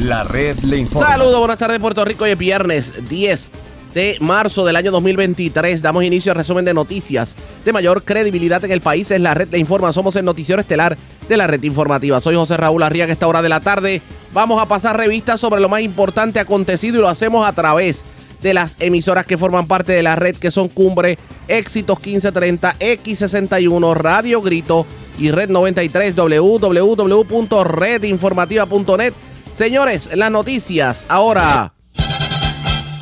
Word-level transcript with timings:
La 0.00 0.24
red 0.24 0.58
le 0.58 0.78
informa. 0.78 1.08
Saludos, 1.08 1.38
buenas 1.38 1.56
tardes 1.56 1.78
Puerto 1.78 2.04
Rico. 2.04 2.24
Hoy 2.24 2.32
es 2.32 2.38
viernes 2.38 3.08
10 3.08 3.50
de 3.94 4.18
marzo 4.20 4.66
del 4.66 4.76
año 4.76 4.92
2023. 4.92 5.80
Damos 5.80 6.04
inicio 6.04 6.32
al 6.32 6.36
resumen 6.36 6.66
de 6.66 6.74
noticias 6.74 7.34
de 7.64 7.72
mayor 7.72 8.02
credibilidad 8.02 8.62
en 8.64 8.72
el 8.72 8.82
país. 8.82 9.10
Es 9.10 9.18
la 9.20 9.32
red 9.32 9.48
le 9.50 9.56
informa. 9.58 9.90
Somos 9.92 10.14
el 10.16 10.26
noticiero 10.26 10.60
estelar 10.60 10.98
de 11.28 11.36
la 11.38 11.46
red 11.46 11.62
informativa. 11.62 12.20
Soy 12.20 12.34
José 12.34 12.58
Raúl 12.58 12.82
Arriaga. 12.82 13.10
Esta 13.10 13.26
hora 13.26 13.40
de 13.40 13.48
la 13.48 13.60
tarde 13.60 14.02
vamos 14.34 14.60
a 14.60 14.68
pasar 14.68 14.98
revistas 14.98 15.40
sobre 15.40 15.62
lo 15.62 15.70
más 15.70 15.80
importante 15.80 16.40
acontecido 16.40 16.98
y 16.98 17.00
lo 17.00 17.08
hacemos 17.08 17.46
a 17.46 17.54
través 17.54 18.04
de 18.42 18.52
las 18.52 18.76
emisoras 18.80 19.24
que 19.24 19.38
forman 19.38 19.66
parte 19.66 19.92
de 19.92 20.02
la 20.02 20.14
red 20.14 20.36
que 20.36 20.50
son 20.50 20.68
Cumbre, 20.68 21.18
Éxitos 21.48 21.98
1530, 21.98 22.74
X61, 22.78 23.94
Radio 23.94 24.42
Grito 24.42 24.84
y 25.18 25.30
Red 25.30 25.48
93, 25.48 26.14
www.redinformativa.net. 26.14 29.14
Señores, 29.56 30.10
las 30.12 30.30
noticias 30.30 31.06
ahora. 31.08 31.72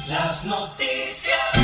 Las 0.07 0.45
noticias. 0.45 0.84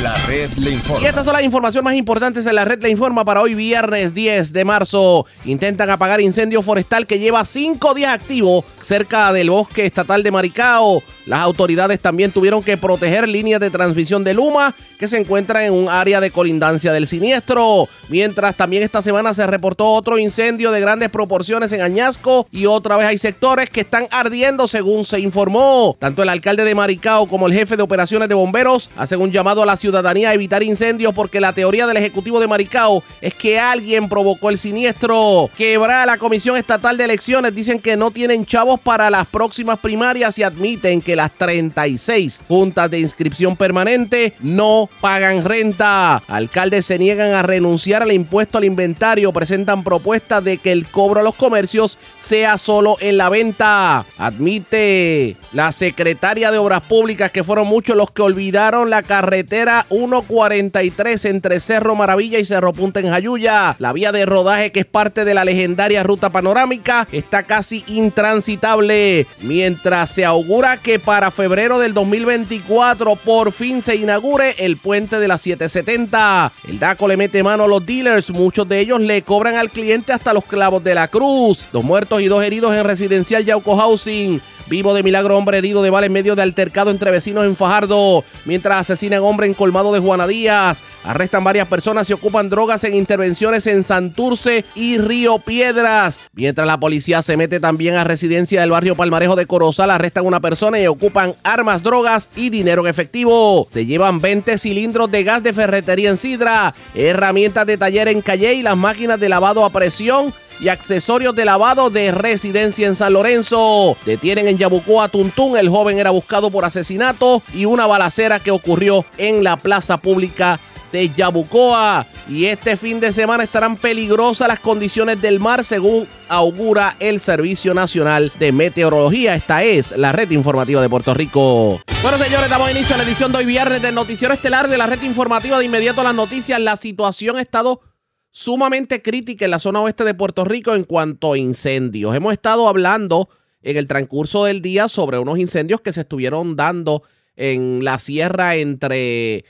La 0.01 0.15
red 0.25 0.49
le 0.57 0.71
informa. 0.71 1.03
Y 1.03 1.05
estas 1.05 1.25
son 1.25 1.33
las 1.33 1.43
informaciones 1.43 1.83
más 1.83 1.93
importantes 1.93 2.47
en 2.47 2.55
la 2.55 2.65
red 2.65 2.81
le 2.81 2.89
informa 2.89 3.23
para 3.23 3.39
hoy 3.41 3.53
viernes 3.53 4.15
10 4.15 4.51
de 4.51 4.65
marzo. 4.65 5.27
Intentan 5.45 5.91
apagar 5.91 6.19
incendio 6.21 6.63
forestal 6.63 7.05
que 7.05 7.19
lleva 7.19 7.45
cinco 7.45 7.93
días 7.93 8.11
activo 8.11 8.65
cerca 8.81 9.31
del 9.31 9.51
bosque 9.51 9.85
estatal 9.85 10.23
de 10.23 10.31
Maricao. 10.31 11.03
Las 11.27 11.41
autoridades 11.41 11.99
también 11.99 12.31
tuvieron 12.31 12.63
que 12.63 12.77
proteger 12.77 13.29
líneas 13.29 13.59
de 13.59 13.69
transmisión 13.69 14.23
de 14.23 14.33
Luma 14.33 14.73
que 14.97 15.07
se 15.07 15.17
encuentran 15.17 15.65
en 15.65 15.73
un 15.73 15.87
área 15.87 16.19
de 16.19 16.31
colindancia 16.31 16.93
del 16.93 17.05
siniestro. 17.05 17.87
Mientras 18.09 18.55
también 18.55 18.81
esta 18.81 19.03
semana 19.03 19.35
se 19.35 19.45
reportó 19.45 19.87
otro 19.87 20.17
incendio 20.17 20.71
de 20.71 20.81
grandes 20.81 21.09
proporciones 21.09 21.71
en 21.73 21.81
Añasco 21.81 22.47
y 22.51 22.65
otra 22.65 22.97
vez 22.97 23.05
hay 23.05 23.17
sectores 23.19 23.69
que 23.69 23.81
están 23.81 24.07
ardiendo 24.09 24.65
según 24.65 25.05
se 25.05 25.19
informó. 25.19 25.95
Tanto 25.99 26.23
el 26.23 26.29
alcalde 26.29 26.63
de 26.63 26.73
Maricao 26.73 27.27
como 27.27 27.45
el 27.45 27.53
jefe 27.53 27.77
de 27.77 27.83
operaciones 27.83 28.27
de 28.27 28.35
bomberos 28.35 28.89
hacen 28.97 29.21
un 29.21 29.31
llamado 29.31 29.61
a 29.61 29.65
la 29.67 29.77
ciudadanía 29.91 30.33
evitar 30.33 30.63
incendios 30.63 31.13
porque 31.13 31.41
la 31.41 31.51
teoría 31.51 31.85
del 31.85 31.97
ejecutivo 31.97 32.39
de 32.39 32.47
Maricao 32.47 33.03
es 33.19 33.33
que 33.33 33.59
alguien 33.59 34.07
provocó 34.07 34.49
el 34.49 34.57
siniestro. 34.57 35.49
Quebra 35.57 36.05
la 36.05 36.17
Comisión 36.17 36.55
Estatal 36.55 36.95
de 36.95 37.03
Elecciones 37.03 37.53
dicen 37.53 37.79
que 37.79 37.97
no 37.97 38.09
tienen 38.09 38.45
chavos 38.45 38.79
para 38.79 39.09
las 39.09 39.27
próximas 39.27 39.79
primarias 39.79 40.37
y 40.37 40.43
admiten 40.43 41.01
que 41.01 41.17
las 41.17 41.33
36 41.33 42.39
juntas 42.47 42.89
de 42.89 43.01
inscripción 43.01 43.57
permanente 43.57 44.33
no 44.39 44.89
pagan 45.01 45.43
renta. 45.43 46.23
Alcaldes 46.29 46.85
se 46.85 46.97
niegan 46.97 47.33
a 47.33 47.41
renunciar 47.41 48.01
al 48.01 48.13
impuesto 48.13 48.59
al 48.59 48.63
inventario, 48.63 49.33
presentan 49.33 49.83
propuestas 49.83 50.41
de 50.41 50.57
que 50.57 50.71
el 50.71 50.87
cobro 50.87 51.19
a 51.19 51.23
los 51.23 51.35
comercios 51.35 51.97
sea 52.17 52.57
solo 52.57 52.95
en 53.01 53.17
la 53.17 53.27
venta. 53.27 54.05
Admite 54.17 55.35
la 55.51 55.73
secretaria 55.73 56.49
de 56.49 56.59
Obras 56.59 56.81
Públicas 56.83 57.29
que 57.31 57.43
fueron 57.43 57.67
muchos 57.67 57.97
los 57.97 58.11
que 58.11 58.21
olvidaron 58.21 58.89
la 58.89 59.03
carretera 59.03 59.80
143 59.89 61.25
entre 61.25 61.59
Cerro 61.59 61.95
Maravilla 61.95 62.39
y 62.39 62.45
Cerro 62.45 62.73
Punta 62.73 62.99
en 62.99 63.09
Jayuya. 63.09 63.75
La 63.79 63.93
vía 63.93 64.11
de 64.11 64.25
rodaje 64.25 64.71
que 64.71 64.81
es 64.81 64.85
parte 64.85 65.25
de 65.25 65.33
la 65.33 65.45
legendaria 65.45 66.03
ruta 66.03 66.29
panorámica 66.29 67.07
está 67.11 67.43
casi 67.43 67.83
intransitable, 67.87 69.27
mientras 69.41 70.11
se 70.11 70.25
augura 70.25 70.77
que 70.77 70.99
para 70.99 71.31
febrero 71.31 71.79
del 71.79 71.93
2024 71.93 73.15
por 73.15 73.51
fin 73.51 73.81
se 73.81 73.95
inaugure 73.95 74.55
el 74.59 74.77
puente 74.77 75.19
de 75.19 75.27
la 75.27 75.37
770. 75.37 76.51
El 76.67 76.79
DACO 76.79 77.07
le 77.07 77.17
mete 77.17 77.43
mano 77.43 77.63
a 77.63 77.67
los 77.67 77.85
dealers, 77.85 78.29
muchos 78.29 78.67
de 78.67 78.79
ellos 78.79 79.01
le 79.01 79.21
cobran 79.21 79.55
al 79.55 79.69
cliente 79.69 80.13
hasta 80.13 80.33
los 80.33 80.45
clavos 80.45 80.83
de 80.83 80.95
la 80.95 81.07
cruz. 81.07 81.67
Dos 81.71 81.83
muertos 81.83 82.21
y 82.21 82.27
dos 82.27 82.43
heridos 82.43 82.73
en 82.75 82.83
residencial 82.83 83.45
Yauco 83.45 83.75
Housing. 83.75 84.41
Vivo 84.71 84.93
de 84.93 85.03
milagro, 85.03 85.37
hombre 85.37 85.57
herido 85.57 85.83
de 85.83 85.89
bala 85.89 86.05
en 86.05 86.13
medio 86.13 86.33
de 86.33 86.43
altercado 86.43 86.91
entre 86.91 87.11
vecinos 87.11 87.43
en 87.43 87.57
Fajardo. 87.57 88.23
Mientras 88.45 88.79
asesinan 88.79 89.21
hombre 89.21 89.45
en 89.45 89.53
colmado 89.53 89.91
de 89.91 89.99
Juana 89.99 90.27
Díaz. 90.27 90.81
Arrestan 91.03 91.43
varias 91.43 91.67
personas 91.67 92.09
y 92.09 92.13
ocupan 92.13 92.49
drogas 92.49 92.85
en 92.85 92.95
intervenciones 92.95 93.67
en 93.67 93.83
Santurce 93.83 94.63
y 94.73 94.97
Río 94.97 95.39
Piedras. 95.39 96.21
Mientras 96.31 96.65
la 96.65 96.79
policía 96.79 97.21
se 97.21 97.35
mete 97.35 97.59
también 97.59 97.97
a 97.97 98.05
residencia 98.05 98.61
del 98.61 98.71
barrio 98.71 98.95
Palmarejo 98.95 99.35
de 99.35 99.45
Corozal, 99.45 99.91
arrestan 99.91 100.25
una 100.25 100.39
persona 100.39 100.79
y 100.79 100.87
ocupan 100.87 101.35
armas, 101.43 101.83
drogas 101.83 102.29
y 102.37 102.49
dinero 102.49 102.83
en 102.83 102.87
efectivo. 102.87 103.67
Se 103.69 103.85
llevan 103.85 104.19
20 104.19 104.57
cilindros 104.57 105.11
de 105.11 105.25
gas 105.25 105.43
de 105.43 105.51
ferretería 105.51 106.11
en 106.11 106.17
Sidra, 106.17 106.73
herramientas 106.95 107.67
de 107.67 107.77
taller 107.77 108.07
en 108.07 108.21
Calle 108.21 108.53
y 108.53 108.61
las 108.61 108.77
máquinas 108.77 109.19
de 109.19 109.27
lavado 109.27 109.65
a 109.65 109.69
presión 109.69 110.33
y 110.61 110.69
accesorios 110.69 111.35
de 111.35 111.43
lavado 111.43 111.89
de 111.89 112.11
residencia 112.11 112.87
en 112.87 112.95
San 112.95 113.13
Lorenzo. 113.13 113.97
Detienen 114.05 114.47
en 114.47 114.57
Yabucoa 114.57 115.09
Tuntún. 115.09 115.57
El 115.57 115.69
joven 115.69 115.99
era 115.99 116.11
buscado 116.11 116.51
por 116.51 116.63
asesinato 116.63 117.41
y 117.53 117.65
una 117.65 117.87
balacera 117.87 118.39
que 118.39 118.51
ocurrió 118.51 119.03
en 119.17 119.43
la 119.43 119.57
plaza 119.57 119.97
pública 119.97 120.59
de 120.91 121.09
Yabucoa. 121.09 122.05
Y 122.29 122.45
este 122.45 122.77
fin 122.77 122.99
de 122.99 123.11
semana 123.11 123.43
estarán 123.43 123.75
peligrosas 123.75 124.47
las 124.47 124.59
condiciones 124.59 125.21
del 125.21 125.39
mar 125.39 125.65
según 125.65 126.07
augura 126.29 126.95
el 126.99 127.19
Servicio 127.19 127.73
Nacional 127.73 128.31
de 128.37 128.51
Meteorología. 128.51 129.35
Esta 129.35 129.63
es 129.63 129.97
la 129.97 130.11
red 130.11 130.29
informativa 130.31 130.81
de 130.81 130.89
Puerto 130.89 131.13
Rico. 131.13 131.81
Bueno, 132.03 132.17
señores, 132.17 132.49
damos 132.49 132.71
inicio 132.71 132.95
a 132.95 132.97
la 132.97 133.03
edición 133.03 133.31
de 133.31 133.39
hoy 133.39 133.45
viernes 133.45 133.81
del 133.81 133.95
noticiero 133.95 134.33
estelar 134.33 134.67
de 134.67 134.77
la 134.77 134.85
red 134.85 135.01
informativa. 135.01 135.57
De 135.57 135.65
inmediato 135.65 136.03
las 136.03 136.15
noticias. 136.15 136.59
La 136.59 136.77
situación 136.77 137.37
ha 137.37 137.41
estado 137.41 137.81
sumamente 138.31 139.01
crítica 139.01 139.45
en 139.45 139.51
la 139.51 139.59
zona 139.59 139.81
oeste 139.81 140.03
de 140.03 140.13
Puerto 140.13 140.45
Rico 140.45 140.73
en 140.73 140.85
cuanto 140.85 141.33
a 141.33 141.37
incendios. 141.37 142.15
Hemos 142.15 142.33
estado 142.33 142.67
hablando 142.67 143.29
en 143.61 143.77
el 143.77 143.87
transcurso 143.87 144.45
del 144.45 144.61
día 144.61 144.87
sobre 144.87 145.19
unos 145.19 145.37
incendios 145.37 145.81
que 145.81 145.93
se 145.93 146.01
estuvieron 146.01 146.55
dando 146.55 147.03
en 147.35 147.83
la 147.83 147.99
sierra 147.99 148.55
entre 148.55 149.45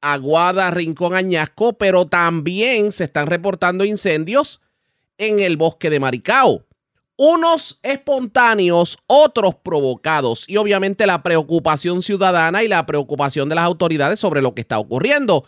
Aguada, 0.00 0.70
Rincón, 0.70 1.14
Añasco, 1.14 1.74
pero 1.74 2.06
también 2.06 2.92
se 2.92 3.04
están 3.04 3.26
reportando 3.26 3.84
incendios 3.84 4.60
en 5.18 5.40
el 5.40 5.56
bosque 5.56 5.90
de 5.90 6.00
Maricao. 6.00 6.64
Unos 7.16 7.78
espontáneos, 7.82 8.96
otros 9.06 9.54
provocados 9.56 10.44
y 10.48 10.56
obviamente 10.56 11.06
la 11.06 11.22
preocupación 11.22 12.00
ciudadana 12.00 12.62
y 12.62 12.68
la 12.68 12.86
preocupación 12.86 13.50
de 13.50 13.56
las 13.56 13.64
autoridades 13.64 14.18
sobre 14.18 14.40
lo 14.40 14.54
que 14.54 14.62
está 14.62 14.78
ocurriendo. 14.78 15.44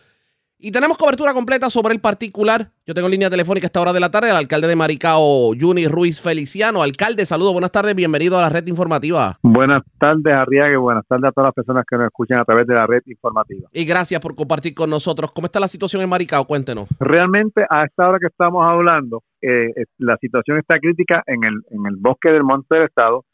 Y 0.64 0.70
tenemos 0.70 0.96
cobertura 0.96 1.34
completa 1.34 1.68
sobre 1.70 1.92
el 1.92 2.00
particular. 2.00 2.68
Yo 2.86 2.94
tengo 2.94 3.08
línea 3.08 3.28
telefónica 3.28 3.64
a 3.64 3.66
esta 3.66 3.80
hora 3.80 3.92
de 3.92 3.98
la 3.98 4.12
tarde 4.12 4.30
al 4.30 4.36
alcalde 4.36 4.68
de 4.68 4.76
Maricao, 4.76 5.50
Juni 5.60 5.88
Ruiz 5.88 6.20
Feliciano. 6.22 6.84
Alcalde, 6.84 7.26
saludos, 7.26 7.52
buenas 7.52 7.72
tardes, 7.72 7.96
bienvenido 7.96 8.38
a 8.38 8.42
la 8.42 8.48
red 8.48 8.64
informativa. 8.68 9.40
Buenas 9.42 9.82
tardes, 9.98 10.36
Arriaga, 10.36 10.78
buenas 10.78 11.04
tardes 11.08 11.30
a 11.30 11.32
todas 11.32 11.48
las 11.48 11.54
personas 11.54 11.84
que 11.84 11.96
nos 11.96 12.06
escuchan 12.06 12.38
a 12.38 12.44
través 12.44 12.68
de 12.68 12.74
la 12.74 12.86
red 12.86 13.02
informativa. 13.06 13.68
Y 13.72 13.84
gracias 13.84 14.20
por 14.20 14.36
compartir 14.36 14.72
con 14.72 14.88
nosotros. 14.88 15.32
¿Cómo 15.32 15.46
está 15.46 15.58
la 15.58 15.66
situación 15.66 16.00
en 16.00 16.08
Maricao? 16.08 16.46
Cuéntenos. 16.46 16.88
Realmente, 17.00 17.66
a 17.68 17.84
esta 17.84 18.08
hora 18.08 18.20
que 18.20 18.28
estamos 18.28 18.64
hablando, 18.64 19.24
eh, 19.42 19.66
la 19.98 20.16
situación 20.18 20.58
está 20.58 20.78
crítica 20.78 21.24
en 21.26 21.42
el, 21.42 21.54
en 21.72 21.86
el 21.88 21.96
bosque 21.96 22.30
del 22.30 22.44
Monte 22.44 22.76
del 22.76 22.84
Estado, 22.84 23.24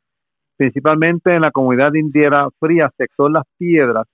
principalmente 0.56 1.34
en 1.34 1.42
la 1.42 1.50
comunidad 1.50 1.92
indiera 1.92 2.48
fría, 2.58 2.90
sector 2.96 3.30
Las 3.30 3.44
Piedras, 3.58 4.06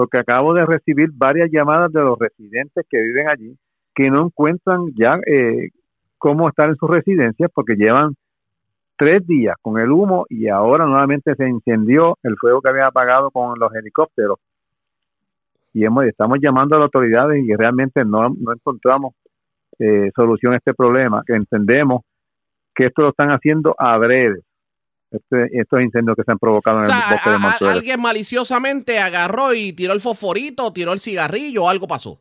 porque 0.00 0.18
acabo 0.18 0.54
de 0.54 0.64
recibir 0.64 1.10
varias 1.12 1.50
llamadas 1.52 1.92
de 1.92 2.00
los 2.00 2.18
residentes 2.18 2.86
que 2.88 3.02
viven 3.02 3.28
allí 3.28 3.54
que 3.94 4.08
no 4.08 4.24
encuentran 4.24 4.86
ya 4.96 5.20
eh, 5.26 5.68
cómo 6.16 6.48
estar 6.48 6.70
en 6.70 6.76
sus 6.76 6.88
residencias 6.88 7.50
porque 7.52 7.74
llevan 7.74 8.14
tres 8.96 9.26
días 9.26 9.56
con 9.60 9.78
el 9.78 9.90
humo 9.90 10.24
y 10.30 10.48
ahora 10.48 10.86
nuevamente 10.86 11.34
se 11.34 11.46
incendió 11.46 12.16
el 12.22 12.34
fuego 12.38 12.62
que 12.62 12.70
había 12.70 12.86
apagado 12.86 13.30
con 13.30 13.58
los 13.58 13.74
helicópteros. 13.74 14.38
Y 15.74 15.84
hemos, 15.84 16.06
estamos 16.06 16.38
llamando 16.40 16.76
a 16.76 16.78
las 16.78 16.86
autoridades 16.86 17.44
y 17.44 17.54
realmente 17.54 18.02
no, 18.02 18.34
encontramos 18.54 19.12
eh, 19.78 20.10
solución 20.16 20.54
a 20.54 20.56
este 20.56 20.72
problema, 20.72 21.22
entendemos 21.26 22.04
que 22.74 22.86
esto 22.86 23.02
lo 23.02 23.10
están 23.10 23.28
haciendo 23.28 23.74
a 23.76 23.98
breve 23.98 24.40
este, 25.10 25.48
estos 25.58 25.80
incendios 25.80 26.16
que 26.16 26.22
se 26.22 26.30
han 26.30 26.38
provocado 26.38 26.78
en 26.78 26.84
el 26.84 26.90
bosque 26.90 27.30
de 27.30 27.38
Montuera. 27.38 27.74
Alguien 27.74 28.00
maliciosamente 28.00 28.98
agarró 28.98 29.52
y 29.52 29.72
tiró 29.72 29.92
el 29.92 30.00
fosforito, 30.00 30.72
tiró 30.72 30.92
el 30.92 31.00
cigarrillo, 31.00 31.68
algo 31.68 31.88
pasó. 31.88 32.20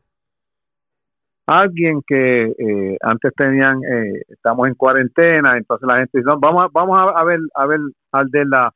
Alguien 1.45 2.01
que 2.05 2.43
eh, 2.45 2.97
antes 3.01 3.31
tenían, 3.35 3.79
eh, 3.83 4.21
estamos 4.27 4.67
en 4.67 4.75
cuarentena, 4.75 5.57
entonces 5.57 5.87
la 5.87 5.97
gente 5.97 6.19
dice, 6.19 6.29
vamos 6.39 6.63
a, 6.63 6.67
vamos 6.71 6.97
a, 7.15 7.23
ver, 7.23 7.39
a 7.55 7.65
ver 7.65 7.79
al 8.11 8.29
de 8.29 8.45
la, 8.45 8.71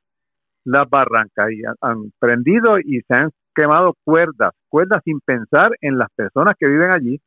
la 0.65 0.85
barranca 0.85 1.51
y 1.51 1.61
han, 1.81 2.11
prendido 2.19 2.79
y 2.79 3.01
se 3.07 3.15
han 3.15 3.29
quemado 3.55 3.95
cuerdas, 4.03 4.53
cuerdas 4.69 5.01
sin 5.05 5.19
pensar 5.21 5.71
en 5.81 5.97
las 5.97 6.09
personas 6.15 6.55
que 6.59 6.67
viven 6.67 6.89
allí, 6.89 7.19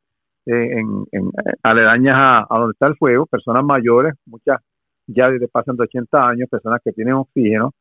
eh, 0.45 0.79
en, 0.79 1.05
en, 1.11 1.31
aledañas 1.63 2.15
a, 2.17 2.39
a 2.49 2.59
donde 2.59 2.73
está 2.73 2.87
el 2.87 2.97
fuego, 2.97 3.25
personas 3.25 3.63
mayores, 3.63 4.15
muchas 4.25 4.59
ya 5.07 5.29
desde 5.29 5.47
pasan 5.47 5.75
de 5.77 5.83
80 5.83 6.27
años, 6.27 6.49
personas 6.49 6.81
que 6.83 6.91
tienen 6.91 7.15
oxígeno 7.15 7.73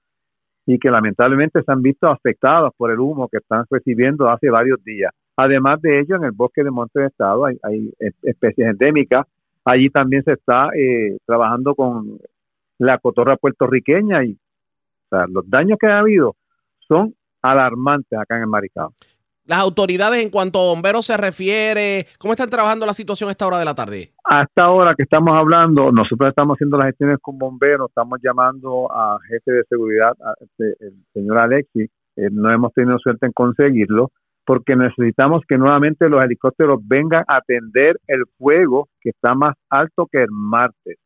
y 0.65 0.79
que 0.79 0.91
lamentablemente 0.91 1.63
se 1.63 1.73
han 1.73 1.83
visto 1.83 2.09
afectadas 2.09 2.73
por 2.77 2.91
el 2.91 2.99
humo 2.99 3.29
que 3.29 3.39
están 3.39 3.65
recibiendo 3.71 4.29
hace 4.29 4.51
varios 4.51 4.83
días. 4.83 5.13
Además 5.37 5.81
de 5.83 6.01
ello, 6.01 6.17
en 6.17 6.25
el 6.25 6.33
bosque 6.33 6.65
de 6.65 6.71
Monte 6.71 7.01
de 7.01 7.07
Estado 7.07 7.45
hay, 7.45 7.93
especies 8.23 8.69
endémicas. 8.69 9.27
Allí 9.65 9.91
también 9.91 10.23
se 10.25 10.33
está 10.33 10.71
eh, 10.77 11.19
trabajando 11.27 11.75
con 11.75 12.19
la 12.79 12.99
cotorra 12.99 13.37
puertorriqueña 13.37 14.25
y 14.25 14.39
los 15.29 15.49
daños 15.49 15.79
que 15.79 15.87
ha 15.87 16.01
habido 16.01 16.37
son 16.81 17.15
alarmantes 17.43 18.19
acá 18.19 18.37
en 18.37 18.43
el 18.43 18.49
Maricao. 18.49 18.93
Las 19.47 19.61
autoridades 19.61 20.25
en 20.25 20.31
cuanto 20.31 20.59
a 20.59 20.75
bomberos 20.75 21.07
se 21.07 21.17
refiere, 21.17 22.07
¿cómo 22.19 22.33
están 22.33 22.51
trabajando 22.51 22.85
la 22.85 22.95
situación 22.95 23.29
a 23.29 23.31
esta 23.31 23.47
hora 23.47 23.61
de 23.61 23.65
la 23.65 23.77
tarde? 23.77 24.11
A 24.25 24.43
esta 24.43 24.71
hora 24.71 24.95
que 24.97 25.05
estamos 25.05 25.37
hablando, 25.37 25.93
nosotros 25.93 26.31
estamos 26.31 26.57
haciendo 26.57 26.77
las 26.77 26.87
gestiones 26.87 27.19
con 27.23 27.39
bomberos, 27.39 27.89
estamos 27.89 28.19
llamando 28.21 28.91
a 28.91 29.19
jefe 29.29 29.53
de 29.53 29.63
seguridad, 29.69 30.15
este, 30.41 30.85
el 30.85 30.95
señor 31.15 31.39
Alexis, 31.39 31.89
eh, 32.17 32.29
no 32.33 32.51
hemos 32.51 32.73
tenido 32.73 32.99
suerte 32.99 33.27
en 33.27 33.33
conseguirlo, 33.33 34.11
porque 34.45 34.75
necesitamos 34.75 35.43
que 35.49 35.59
nuevamente 35.59 36.09
los 36.09 36.25
helicópteros 36.25 36.81
vengan 36.85 37.23
a 37.29 37.37
atender 37.37 38.01
el 38.09 38.25
fuego 38.39 38.89
que 39.01 39.11
está 39.11 39.37
más 39.37 39.55
alto 39.71 40.09
que 40.11 40.25
el 40.25 40.31
martes. 40.33 40.99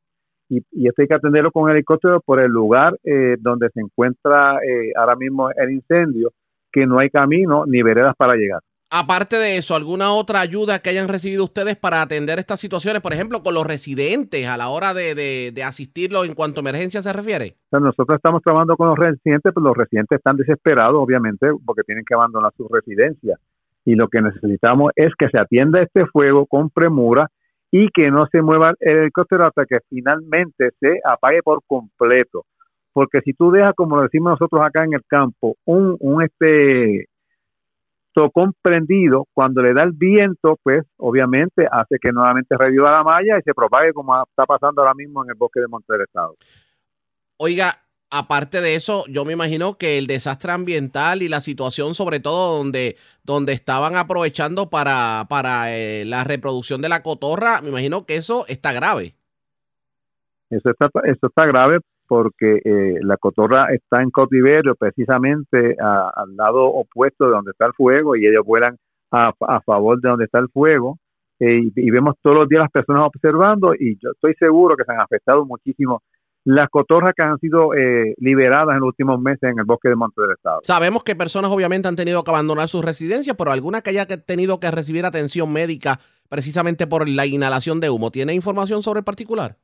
Y, 0.48 0.62
esto 0.88 1.02
hay 1.02 1.08
que 1.08 1.14
atenderlo 1.14 1.52
con 1.52 1.70
helicóptero 1.70 2.22
por 2.22 2.40
el 2.40 2.50
lugar 2.50 2.96
eh, 3.04 3.36
donde 3.38 3.68
se 3.68 3.80
encuentra 3.80 4.56
eh, 4.56 4.92
ahora 4.96 5.14
mismo 5.14 5.50
el 5.50 5.72
incendio 5.72 6.32
que 6.72 6.86
no 6.86 6.98
hay 6.98 7.10
camino 7.10 7.64
ni 7.66 7.82
veredas 7.82 8.14
para 8.16 8.34
llegar. 8.34 8.60
Aparte 8.92 9.36
de 9.36 9.56
eso, 9.56 9.76
¿alguna 9.76 10.12
otra 10.12 10.40
ayuda 10.40 10.80
que 10.80 10.90
hayan 10.90 11.06
recibido 11.06 11.44
ustedes 11.44 11.76
para 11.76 12.02
atender 12.02 12.40
estas 12.40 12.58
situaciones, 12.58 13.00
por 13.00 13.12
ejemplo, 13.12 13.40
con 13.40 13.54
los 13.54 13.64
residentes 13.64 14.48
a 14.48 14.56
la 14.56 14.68
hora 14.68 14.94
de, 14.94 15.14
de, 15.54 15.62
asistirlos 15.62 16.26
en 16.26 16.34
cuanto 16.34 16.58
a 16.58 16.62
emergencia 16.62 17.00
se 17.00 17.12
refiere? 17.12 17.54
nosotros 17.70 18.16
estamos 18.16 18.42
trabajando 18.42 18.76
con 18.76 18.88
los 18.88 18.98
residentes, 18.98 19.52
pero 19.54 19.64
los 19.64 19.76
residentes 19.76 20.16
están 20.18 20.36
desesperados, 20.36 20.96
obviamente, 20.96 21.46
porque 21.64 21.84
tienen 21.84 22.04
que 22.04 22.14
abandonar 22.14 22.52
su 22.56 22.66
residencia. 22.68 23.36
Y 23.84 23.94
lo 23.94 24.08
que 24.08 24.22
necesitamos 24.22 24.90
es 24.96 25.12
que 25.16 25.28
se 25.28 25.38
atienda 25.38 25.80
este 25.80 26.06
fuego 26.06 26.46
con 26.46 26.68
premura 26.68 27.28
y 27.70 27.90
que 27.90 28.10
no 28.10 28.26
se 28.26 28.42
mueva 28.42 28.74
el 28.80 28.96
helicóptero 28.98 29.46
hasta 29.46 29.66
que 29.66 29.78
finalmente 29.88 30.70
se 30.80 30.98
apague 31.04 31.44
por 31.44 31.60
completo 31.64 32.44
porque 33.00 33.22
si 33.22 33.32
tú 33.32 33.50
dejas, 33.50 33.72
como 33.74 33.96
lo 33.96 34.02
decimos 34.02 34.32
nosotros 34.32 34.60
acá 34.60 34.84
en 34.84 34.92
el 34.92 35.02
campo, 35.06 35.56
un, 35.64 35.96
un 36.00 36.22
este 36.22 37.06
tocón 38.12 38.52
prendido, 38.60 39.24
cuando 39.32 39.62
le 39.62 39.72
da 39.72 39.84
el 39.84 39.92
viento, 39.92 40.58
pues 40.62 40.84
obviamente 40.98 41.66
hace 41.72 41.96
que 41.98 42.12
nuevamente 42.12 42.58
reviva 42.58 42.92
la 42.92 43.02
malla 43.02 43.38
y 43.38 43.42
se 43.42 43.54
propague 43.54 43.94
como 43.94 44.22
está 44.22 44.44
pasando 44.44 44.82
ahora 44.82 44.92
mismo 44.92 45.24
en 45.24 45.30
el 45.30 45.34
bosque 45.34 45.60
de 45.60 45.68
Monte 45.68 45.94
del 45.94 46.02
Estado. 46.02 46.34
Oiga, 47.38 47.72
aparte 48.10 48.60
de 48.60 48.74
eso, 48.74 49.06
yo 49.08 49.24
me 49.24 49.32
imagino 49.32 49.78
que 49.78 49.96
el 49.96 50.06
desastre 50.06 50.52
ambiental 50.52 51.22
y 51.22 51.28
la 51.30 51.40
situación, 51.40 51.94
sobre 51.94 52.20
todo 52.20 52.58
donde, 52.58 52.98
donde 53.24 53.54
estaban 53.54 53.96
aprovechando 53.96 54.68
para, 54.68 55.24
para 55.30 55.74
eh, 55.74 56.04
la 56.04 56.24
reproducción 56.24 56.82
de 56.82 56.90
la 56.90 57.02
cotorra, 57.02 57.62
me 57.62 57.70
imagino 57.70 58.04
que 58.04 58.16
eso 58.16 58.44
está 58.46 58.74
grave. 58.74 59.14
Eso 60.50 60.68
está, 60.68 60.90
eso 61.04 61.28
está 61.28 61.46
grave 61.46 61.78
porque 62.10 62.60
eh, 62.64 62.98
la 63.02 63.16
cotorra 63.18 63.72
está 63.72 64.02
en 64.02 64.10
cautiverio 64.10 64.74
precisamente 64.74 65.76
al 65.78 66.34
lado 66.34 66.64
opuesto 66.64 67.26
de 67.26 67.30
donde 67.30 67.52
está 67.52 67.66
el 67.66 67.72
fuego 67.72 68.16
y 68.16 68.26
ellos 68.26 68.44
vuelan 68.44 68.76
a, 69.12 69.32
favor 69.64 70.00
de 70.00 70.08
donde 70.08 70.24
está 70.24 70.40
el 70.40 70.48
fuego 70.48 70.98
eh, 71.38 71.70
y, 71.72 71.90
vemos 71.92 72.16
todos 72.20 72.36
los 72.36 72.48
días 72.48 72.62
las 72.62 72.72
personas 72.72 73.04
observando 73.04 73.74
y 73.78 73.96
yo 74.02 74.10
estoy 74.10 74.34
seguro 74.40 74.74
que 74.74 74.82
se 74.82 74.90
han 74.90 75.00
afectado 75.00 75.46
muchísimo 75.46 76.02
las 76.42 76.68
cotorras 76.68 77.14
que 77.16 77.22
han 77.22 77.38
sido 77.38 77.74
eh, 77.74 78.12
liberadas 78.18 78.74
en 78.74 78.80
los 78.80 78.88
últimos 78.88 79.20
meses 79.20 79.44
en 79.44 79.60
el 79.60 79.64
bosque 79.64 79.88
de 79.88 79.94
Monte 79.94 80.20
del 80.20 80.32
Estado. 80.32 80.62
Sabemos 80.64 81.04
que 81.04 81.14
personas 81.14 81.52
obviamente 81.52 81.86
han 81.86 81.94
tenido 81.94 82.24
que 82.24 82.30
abandonar 82.32 82.66
sus 82.66 82.84
residencias, 82.84 83.36
pero 83.36 83.52
alguna 83.52 83.82
que 83.82 83.90
haya 83.90 84.06
tenido 84.06 84.58
que 84.58 84.72
recibir 84.72 85.04
atención 85.04 85.52
médica 85.52 86.00
precisamente 86.28 86.88
por 86.88 87.08
la 87.08 87.24
inhalación 87.24 87.78
de 87.78 87.90
humo. 87.90 88.10
¿Tiene 88.10 88.34
información 88.34 88.82
sobre 88.82 88.98
el 88.98 89.04
particular? 89.04 89.58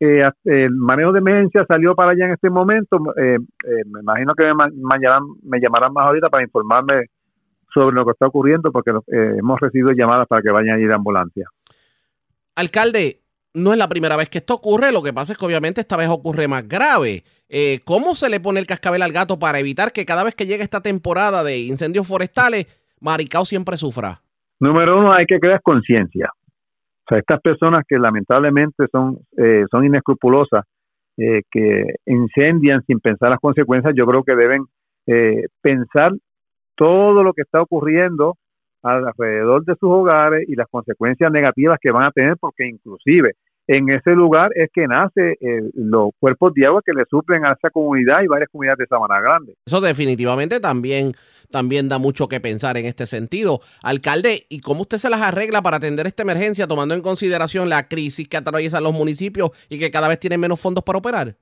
Eh, 0.00 0.22
el 0.44 0.74
manejo 0.74 1.12
de 1.12 1.20
emergencia 1.20 1.64
salió 1.66 1.94
para 1.94 2.12
allá 2.12 2.26
en 2.26 2.32
este 2.32 2.50
momento. 2.50 2.98
Eh, 3.16 3.36
eh, 3.36 3.82
me 3.86 4.00
imagino 4.00 4.34
que 4.34 4.52
mañana 4.54 5.20
me 5.42 5.60
llamarán 5.60 5.92
más 5.92 6.06
ahorita 6.06 6.28
para 6.28 6.42
informarme 6.42 7.06
sobre 7.72 7.94
lo 7.94 8.04
que 8.04 8.10
está 8.10 8.26
ocurriendo 8.26 8.70
porque 8.70 8.90
hemos 9.10 9.60
recibido 9.60 9.92
llamadas 9.92 10.26
para 10.26 10.42
que 10.42 10.50
vayan 10.50 10.76
a 10.76 10.80
ir 10.80 10.90
a 10.90 10.96
ambulancia. 10.96 11.46
Alcalde, 12.54 13.20
no 13.54 13.72
es 13.72 13.78
la 13.78 13.88
primera 13.88 14.16
vez 14.16 14.28
que 14.28 14.38
esto 14.38 14.54
ocurre, 14.54 14.92
lo 14.92 15.02
que 15.02 15.12
pasa 15.12 15.32
es 15.32 15.38
que 15.38 15.46
obviamente 15.46 15.80
esta 15.80 15.96
vez 15.96 16.08
ocurre 16.08 16.48
más 16.48 16.68
grave. 16.68 17.22
¿Cómo 17.84 18.14
se 18.14 18.28
le 18.28 18.40
pone 18.40 18.60
el 18.60 18.66
cascabel 18.66 19.00
al 19.02 19.12
gato 19.12 19.38
para 19.38 19.58
evitar 19.58 19.92
que 19.92 20.04
cada 20.04 20.22
vez 20.22 20.34
que 20.34 20.46
llegue 20.46 20.62
esta 20.62 20.82
temporada 20.82 21.42
de 21.44 21.60
incendios 21.60 22.06
forestales, 22.06 22.66
Maricao 23.00 23.46
siempre 23.46 23.78
sufra? 23.78 24.20
Número 24.60 24.98
uno, 24.98 25.12
hay 25.12 25.24
que 25.24 25.38
crear 25.38 25.60
conciencia. 25.62 26.28
Sea, 27.12 27.18
estas 27.18 27.42
personas 27.42 27.84
que 27.86 27.98
lamentablemente 27.98 28.86
son, 28.90 29.18
eh, 29.36 29.64
son 29.70 29.84
inescrupulosas, 29.84 30.64
eh, 31.18 31.42
que 31.50 31.96
incendian 32.06 32.82
sin 32.86 33.00
pensar 33.00 33.28
las 33.28 33.38
consecuencias, 33.38 33.92
yo 33.94 34.06
creo 34.06 34.24
que 34.24 34.34
deben 34.34 34.64
eh, 35.06 35.44
pensar 35.60 36.12
todo 36.74 37.22
lo 37.22 37.34
que 37.34 37.42
está 37.42 37.60
ocurriendo 37.60 38.36
alrededor 38.82 39.62
de 39.66 39.74
sus 39.74 39.90
hogares 39.90 40.48
y 40.48 40.54
las 40.56 40.66
consecuencias 40.70 41.30
negativas 41.30 41.78
que 41.82 41.90
van 41.90 42.04
a 42.04 42.12
tener, 42.12 42.36
porque 42.40 42.66
inclusive 42.66 43.34
en 43.66 43.88
ese 43.90 44.10
lugar 44.12 44.50
es 44.54 44.70
que 44.72 44.86
nace 44.86 45.36
los 45.74 46.10
cuerpos 46.18 46.52
de 46.54 46.66
agua 46.66 46.82
que 46.84 46.92
le 46.92 47.04
suplen 47.08 47.44
a 47.44 47.52
esa 47.52 47.70
comunidad 47.70 48.22
y 48.22 48.26
varias 48.26 48.50
comunidades 48.50 48.78
de 48.78 48.86
Sabana 48.86 49.20
Grande. 49.20 49.54
Eso 49.66 49.80
definitivamente 49.80 50.60
también 50.60 51.12
también 51.50 51.88
da 51.88 51.98
mucho 51.98 52.28
que 52.28 52.40
pensar 52.40 52.76
en 52.78 52.86
este 52.86 53.06
sentido. 53.06 53.60
Alcalde, 53.82 54.46
¿y 54.48 54.60
cómo 54.60 54.82
usted 54.82 54.96
se 54.96 55.10
las 55.10 55.20
arregla 55.20 55.62
para 55.62 55.76
atender 55.76 56.06
esta 56.06 56.22
emergencia 56.22 56.66
tomando 56.66 56.94
en 56.94 57.02
consideración 57.02 57.68
la 57.68 57.86
crisis 57.88 58.26
que 58.26 58.38
atraviesan 58.38 58.82
los 58.82 58.92
municipios 58.92 59.50
y 59.68 59.78
que 59.78 59.90
cada 59.90 60.08
vez 60.08 60.18
tienen 60.18 60.40
menos 60.40 60.60
fondos 60.60 60.82
para 60.82 60.98
operar? 60.98 61.36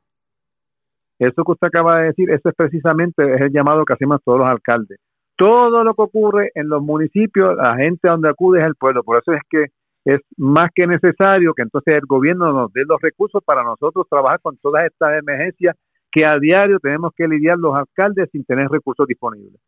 Eso 1.19 1.45
que 1.45 1.53
usted 1.53 1.69
acaba 1.69 2.01
de 2.01 2.07
decir, 2.09 2.31
eso 2.31 2.49
es 2.49 2.55
precisamente 2.55 3.35
es 3.35 3.41
el 3.41 3.53
llamado 3.53 3.85
que 3.85 3.93
hacemos 3.93 4.21
todos 4.25 4.39
los 4.39 4.49
alcaldes. 4.49 4.99
Todo 5.37 5.85
lo 5.85 5.95
que 5.95 6.03
ocurre 6.03 6.51
en 6.55 6.69
los 6.69 6.83
municipios, 6.83 7.57
la 7.57 7.77
gente 7.77 8.09
donde 8.09 8.29
acude 8.29 8.61
es 8.61 8.67
el 8.67 8.75
pueblo. 8.75 9.03
Por 9.03 9.19
eso 9.19 9.33
es 9.33 9.41
que 9.49 9.67
es 10.05 10.21
más 10.37 10.71
que 10.75 10.87
necesario 10.87 11.53
que 11.55 11.63
entonces 11.63 11.95
el 11.95 12.07
gobierno 12.07 12.53
nos 12.53 12.73
dé 12.73 12.83
los 12.87 13.01
recursos 13.01 13.43
para 13.45 13.63
nosotros 13.63 14.07
trabajar 14.09 14.41
con 14.41 14.57
todas 14.59 14.87
estas 14.87 15.19
emergencias 15.19 15.77
que 16.11 16.25
a 16.25 16.39
diario 16.39 16.79
tenemos 16.81 17.13
que 17.17 17.29
lidiar 17.29 17.59
los 17.59 17.75
alcaldes 17.75 18.29
sin 18.33 18.45
tener 18.45 18.69
recursos 18.69 19.07
disponibles. 19.07 19.61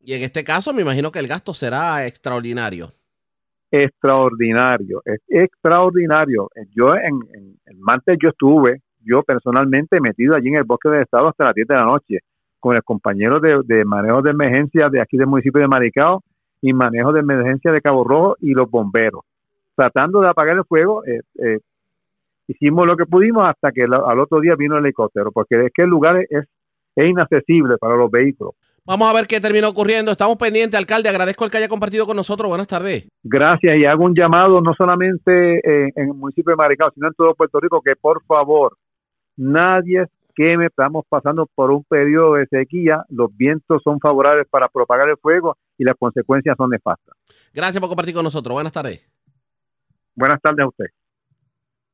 Y 0.00 0.14
en 0.14 0.22
este 0.22 0.42
caso 0.42 0.72
me 0.72 0.82
imagino 0.82 1.12
que 1.12 1.20
el 1.20 1.28
gasto 1.28 1.54
será 1.54 2.06
extraordinario. 2.06 2.90
Extraordinario, 3.70 5.00
es 5.04 5.20
extraordinario. 5.28 6.48
Yo 6.74 6.94
en, 6.94 7.20
en, 7.34 7.80
martes 7.80 8.18
yo 8.20 8.30
estuve, 8.30 8.80
yo 9.00 9.22
personalmente 9.22 10.00
metido 10.00 10.34
allí 10.34 10.48
en 10.48 10.56
el 10.56 10.64
bosque 10.64 10.88
del 10.88 11.02
estado 11.02 11.28
hasta 11.28 11.44
las 11.44 11.54
10 11.54 11.68
de 11.68 11.74
la 11.74 11.84
noche 11.84 12.18
con 12.58 12.76
el 12.76 12.82
compañero 12.82 13.40
de, 13.40 13.60
de 13.64 13.84
manejo 13.84 14.20
de 14.22 14.30
emergencia 14.30 14.88
de 14.90 15.00
aquí 15.00 15.16
del 15.16 15.26
municipio 15.26 15.60
de 15.60 15.68
Maricao 15.68 16.22
y 16.60 16.72
manejo 16.72 17.12
de 17.12 17.20
emergencia 17.20 17.72
de 17.72 17.80
Cabo 17.80 18.04
Rojo 18.04 18.36
y 18.40 18.52
los 18.52 18.70
bomberos, 18.70 19.24
tratando 19.74 20.20
de 20.20 20.28
apagar 20.28 20.56
el 20.56 20.64
fuego. 20.64 21.04
Eh, 21.04 21.20
eh, 21.38 21.58
hicimos 22.48 22.86
lo 22.86 22.96
que 22.96 23.06
pudimos 23.06 23.46
hasta 23.46 23.72
que 23.72 23.82
al 23.82 24.20
otro 24.20 24.40
día 24.40 24.54
vino 24.56 24.76
el 24.76 24.84
helicóptero, 24.84 25.32
porque 25.32 25.66
es 25.66 25.72
que 25.74 25.82
el 25.82 25.88
lugar 25.88 26.16
es, 26.28 26.46
es 26.96 27.06
inaccesible 27.06 27.76
para 27.78 27.96
los 27.96 28.10
vehículos. 28.10 28.54
Vamos 28.84 29.08
a 29.08 29.14
ver 29.14 29.28
qué 29.28 29.40
termina 29.40 29.68
ocurriendo. 29.68 30.10
Estamos 30.10 30.36
pendientes, 30.36 30.76
alcalde. 30.76 31.08
Agradezco 31.08 31.44
el 31.44 31.52
que 31.52 31.58
haya 31.58 31.68
compartido 31.68 32.04
con 32.04 32.16
nosotros. 32.16 32.48
Buenas 32.48 32.66
tardes. 32.66 33.06
Gracias 33.22 33.76
y 33.76 33.84
hago 33.84 34.04
un 34.04 34.14
llamado 34.14 34.60
no 34.60 34.74
solamente 34.74 35.60
en, 35.62 35.92
el 35.94 36.14
municipio 36.14 36.50
de 36.50 36.56
Maricao, 36.56 36.90
sino 36.92 37.06
en 37.06 37.14
todo 37.14 37.32
Puerto 37.34 37.60
Rico, 37.60 37.80
que 37.80 37.94
por 37.94 38.24
favor 38.24 38.76
nadie 39.36 40.06
queme. 40.34 40.66
Estamos 40.66 41.04
pasando 41.08 41.46
por 41.54 41.70
un 41.70 41.84
periodo 41.84 42.34
de 42.34 42.46
sequía. 42.46 43.04
Los 43.08 43.36
vientos 43.36 43.82
son 43.84 44.00
favorables 44.00 44.48
para 44.50 44.68
propagar 44.68 45.08
el 45.08 45.16
fuego 45.16 45.56
y 45.78 45.84
las 45.84 45.96
consecuencias 45.96 46.56
son 46.56 46.70
nefastas. 46.70 47.14
Gracias 47.54 47.80
por 47.80 47.88
compartir 47.88 48.14
con 48.14 48.24
nosotros. 48.24 48.54
Buenas 48.54 48.72
tardes. 48.72 49.11
Buenas 50.14 50.40
tardes 50.42 50.64
a 50.64 50.68
usted. 50.68 50.86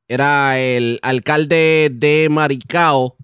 Era 0.07 0.59
el 0.59 0.99
alcalde 1.01 1.91
de 1.93 2.27
Maricao, 2.29 3.15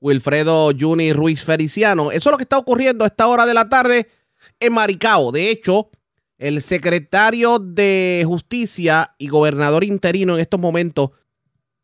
Wilfredo 0.00 0.70
Juni 0.78 1.12
Ruiz 1.12 1.42
Feliciano. 1.42 2.10
Eso 2.10 2.28
es 2.28 2.32
lo 2.32 2.36
que 2.36 2.42
está 2.42 2.58
ocurriendo 2.58 3.04
a 3.04 3.08
esta 3.08 3.26
hora 3.26 3.46
de 3.46 3.54
la 3.54 3.68
tarde 3.68 4.08
en 4.60 4.72
Maricao. 4.72 5.32
De 5.32 5.50
hecho, 5.50 5.90
el 6.36 6.60
secretario 6.60 7.58
de 7.58 8.22
Justicia 8.26 9.14
y 9.18 9.28
gobernador 9.28 9.84
interino 9.84 10.34
en 10.34 10.40
estos 10.40 10.60
momentos, 10.60 11.10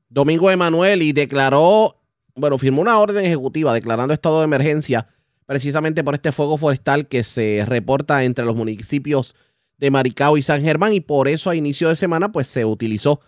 Domingo 0.08 0.50
Emanuel, 0.50 1.14
declaró, 1.14 1.96
bueno, 2.34 2.58
firmó 2.58 2.82
una 2.82 2.98
orden 2.98 3.24
ejecutiva 3.24 3.72
declarando 3.72 4.12
estado 4.12 4.40
de 4.40 4.44
emergencia 4.44 5.06
precisamente 5.46 6.04
por 6.04 6.14
este 6.14 6.30
fuego 6.30 6.58
forestal 6.58 7.08
que 7.08 7.24
se 7.24 7.64
reporta 7.66 8.22
entre 8.22 8.44
los 8.44 8.54
municipios 8.54 9.34
de 9.80 9.90
Maricao 9.90 10.36
y 10.36 10.42
San 10.42 10.62
Germán 10.62 10.92
y 10.92 11.00
por 11.00 11.26
eso 11.26 11.50
a 11.50 11.56
inicio 11.56 11.88
de 11.88 11.96
semana 11.96 12.30
pues 12.30 12.46
se 12.46 12.64
utilizó 12.64 13.20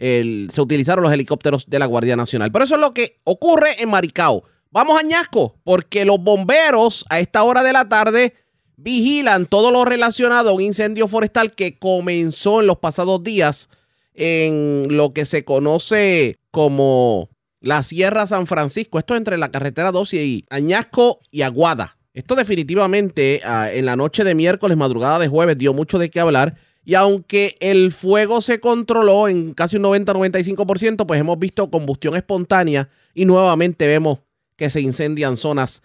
se 0.00 0.60
utilizaron 0.60 1.04
los 1.04 1.12
helicópteros 1.12 1.68
de 1.68 1.78
la 1.78 1.84
Guardia 1.84 2.16
Nacional. 2.16 2.50
Pero 2.50 2.64
eso 2.64 2.76
es 2.76 2.80
lo 2.80 2.94
que 2.94 3.20
ocurre 3.24 3.82
en 3.82 3.90
Maricao. 3.90 4.44
Vamos 4.70 4.98
a 4.98 5.02
Ñasco, 5.02 5.56
porque 5.62 6.06
los 6.06 6.18
bomberos 6.18 7.04
a 7.10 7.20
esta 7.20 7.42
hora 7.42 7.62
de 7.62 7.74
la 7.74 7.88
tarde 7.88 8.34
vigilan 8.76 9.44
todo 9.44 9.70
lo 9.70 9.84
relacionado 9.84 10.50
a 10.50 10.52
un 10.54 10.62
incendio 10.62 11.06
forestal 11.06 11.52
que 11.52 11.78
comenzó 11.78 12.60
en 12.60 12.66
los 12.66 12.78
pasados 12.78 13.22
días 13.22 13.68
en 14.14 14.86
lo 14.90 15.12
que 15.12 15.26
se 15.26 15.44
conoce 15.44 16.38
como 16.50 17.28
la 17.60 17.82
Sierra 17.82 18.26
San 18.26 18.46
Francisco. 18.46 18.98
Esto 18.98 19.16
entre 19.16 19.36
la 19.36 19.50
carretera 19.50 19.92
12 19.92 20.24
y 20.24 20.44
Añasco 20.48 21.20
y 21.30 21.42
Aguada. 21.42 21.98
Esto 22.12 22.34
definitivamente 22.34 23.40
ah, 23.44 23.70
en 23.72 23.86
la 23.86 23.96
noche 23.96 24.24
de 24.24 24.34
miércoles, 24.34 24.76
madrugada 24.76 25.18
de 25.18 25.28
jueves, 25.28 25.56
dio 25.56 25.72
mucho 25.72 25.98
de 25.98 26.10
qué 26.10 26.20
hablar. 26.20 26.56
Y 26.84 26.94
aunque 26.94 27.56
el 27.60 27.92
fuego 27.92 28.40
se 28.40 28.58
controló 28.58 29.28
en 29.28 29.54
casi 29.54 29.76
un 29.76 29.84
90-95%, 29.84 31.06
pues 31.06 31.20
hemos 31.20 31.38
visto 31.38 31.70
combustión 31.70 32.16
espontánea 32.16 32.88
y 33.14 33.26
nuevamente 33.26 33.86
vemos 33.86 34.20
que 34.56 34.70
se 34.70 34.80
incendian 34.80 35.36
zonas 35.36 35.82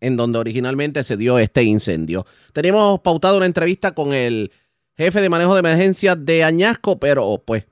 en 0.00 0.16
donde 0.16 0.38
originalmente 0.38 1.02
se 1.02 1.16
dio 1.16 1.38
este 1.38 1.62
incendio. 1.62 2.26
Teníamos 2.52 3.00
pautado 3.00 3.36
una 3.36 3.46
entrevista 3.46 3.92
con 3.92 4.12
el 4.12 4.52
jefe 4.96 5.20
de 5.20 5.28
manejo 5.28 5.54
de 5.54 5.60
emergencia 5.60 6.14
de 6.14 6.44
Añasco, 6.44 7.00
pero 7.00 7.42
pues 7.44 7.64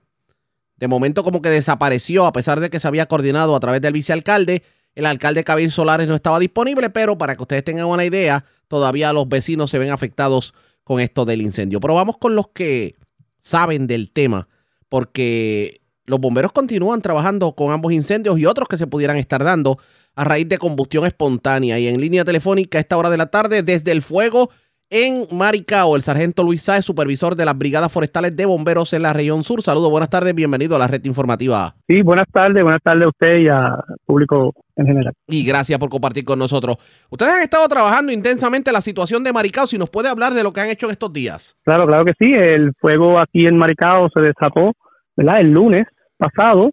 de 0.76 0.88
momento 0.88 1.22
como 1.22 1.42
que 1.42 1.50
desapareció 1.50 2.26
a 2.26 2.32
pesar 2.32 2.58
de 2.58 2.70
que 2.70 2.80
se 2.80 2.88
había 2.88 3.06
coordinado 3.06 3.54
a 3.54 3.60
través 3.60 3.80
del 3.80 3.92
vicealcalde. 3.92 4.62
El 4.94 5.06
alcalde 5.06 5.44
Cabil 5.44 5.70
Solares 5.70 6.06
no 6.06 6.14
estaba 6.14 6.38
disponible, 6.38 6.90
pero 6.90 7.16
para 7.16 7.36
que 7.36 7.42
ustedes 7.42 7.64
tengan 7.64 7.86
una 7.86 8.04
idea, 8.04 8.44
todavía 8.68 9.12
los 9.12 9.28
vecinos 9.28 9.70
se 9.70 9.78
ven 9.78 9.90
afectados 9.90 10.54
con 10.84 11.00
esto 11.00 11.24
del 11.24 11.42
incendio. 11.42 11.80
Pero 11.80 11.94
vamos 11.94 12.18
con 12.18 12.36
los 12.36 12.48
que 12.48 12.96
saben 13.38 13.86
del 13.86 14.10
tema, 14.12 14.48
porque 14.88 15.80
los 16.04 16.20
bomberos 16.20 16.52
continúan 16.52 17.00
trabajando 17.00 17.54
con 17.54 17.72
ambos 17.72 17.92
incendios 17.92 18.38
y 18.38 18.46
otros 18.46 18.68
que 18.68 18.76
se 18.76 18.86
pudieran 18.86 19.16
estar 19.16 19.42
dando 19.42 19.78
a 20.14 20.24
raíz 20.24 20.48
de 20.48 20.58
combustión 20.58 21.06
espontánea. 21.06 21.78
Y 21.78 21.88
en 21.88 22.00
línea 22.00 22.24
telefónica 22.24 22.78
a 22.78 22.80
esta 22.80 22.96
hora 22.96 23.08
de 23.08 23.16
la 23.16 23.26
tarde, 23.26 23.62
desde 23.62 23.92
el 23.92 24.02
fuego 24.02 24.50
en 24.92 25.24
Maricao, 25.32 25.96
el 25.96 26.02
sargento 26.02 26.42
Luis 26.42 26.62
Sáez, 26.62 26.84
supervisor 26.84 27.34
de 27.34 27.46
las 27.46 27.56
Brigadas 27.56 27.90
Forestales 27.90 28.36
de 28.36 28.44
Bomberos 28.44 28.92
en 28.92 29.00
la 29.00 29.14
región 29.14 29.42
sur. 29.42 29.62
Saludos, 29.62 29.90
buenas 29.90 30.10
tardes, 30.10 30.34
bienvenido 30.34 30.76
a 30.76 30.78
la 30.78 30.86
red 30.86 31.02
informativa. 31.06 31.74
Sí, 31.88 32.02
buenas 32.02 32.26
tardes, 32.30 32.62
buenas 32.62 32.82
tardes 32.82 33.04
a 33.04 33.08
usted 33.08 33.38
y 33.38 33.48
al 33.48 33.82
público 34.04 34.52
en 34.76 34.86
general. 34.86 35.14
Y 35.28 35.46
gracias 35.46 35.78
por 35.78 35.88
compartir 35.88 36.26
con 36.26 36.38
nosotros. 36.38 36.76
Ustedes 37.08 37.32
han 37.32 37.40
estado 37.40 37.66
trabajando 37.68 38.12
intensamente 38.12 38.70
la 38.70 38.82
situación 38.82 39.24
de 39.24 39.32
Maricao, 39.32 39.66
si 39.66 39.78
nos 39.78 39.88
puede 39.88 40.10
hablar 40.10 40.34
de 40.34 40.42
lo 40.42 40.52
que 40.52 40.60
han 40.60 40.68
hecho 40.68 40.86
en 40.86 40.92
estos 40.92 41.10
días. 41.10 41.56
Claro, 41.64 41.86
claro 41.86 42.04
que 42.04 42.12
sí, 42.18 42.30
el 42.30 42.72
fuego 42.78 43.18
aquí 43.18 43.46
en 43.46 43.56
Maricao 43.56 44.10
se 44.10 44.20
desató 44.20 44.72
¿verdad? 45.16 45.40
el 45.40 45.52
lunes 45.52 45.86
pasado. 46.18 46.70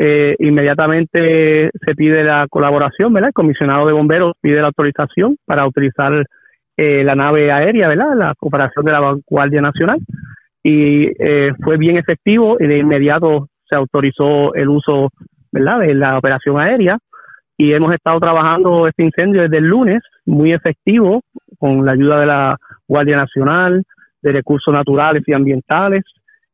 Eh, 0.00 0.36
inmediatamente 0.38 1.70
se 1.84 1.94
pide 1.94 2.24
la 2.24 2.46
colaboración, 2.48 3.12
¿verdad? 3.12 3.28
El 3.28 3.34
comisionado 3.34 3.86
de 3.86 3.92
bomberos 3.92 4.36
pide 4.40 4.60
la 4.62 4.68
autorización 4.68 5.36
para 5.44 5.66
utilizar 5.66 6.24
eh, 6.80 7.02
la 7.02 7.16
nave 7.16 7.50
aérea, 7.50 7.88
¿verdad? 7.88 8.14
La 8.16 8.34
cooperación 8.38 8.84
de 8.84 8.92
la 8.92 9.16
Guardia 9.26 9.60
Nacional. 9.60 9.98
Y 10.62 11.06
eh, 11.18 11.52
fue 11.64 11.76
bien 11.76 11.96
efectivo 11.96 12.56
y 12.60 12.68
de 12.68 12.78
inmediato 12.78 13.48
se 13.68 13.76
autorizó 13.76 14.54
el 14.54 14.68
uso, 14.68 15.10
¿verdad? 15.50 15.80
De 15.80 15.94
la 15.94 16.16
operación 16.16 16.60
aérea. 16.60 16.96
Y 17.56 17.72
hemos 17.72 17.92
estado 17.92 18.20
trabajando 18.20 18.86
este 18.86 19.02
incendio 19.02 19.42
desde 19.42 19.58
el 19.58 19.64
lunes, 19.64 20.02
muy 20.24 20.52
efectivo, 20.52 21.22
con 21.58 21.84
la 21.84 21.92
ayuda 21.92 22.20
de 22.20 22.26
la 22.26 22.56
Guardia 22.86 23.16
Nacional, 23.16 23.82
de 24.22 24.32
recursos 24.32 24.72
naturales 24.72 25.24
y 25.26 25.32
ambientales 25.32 26.04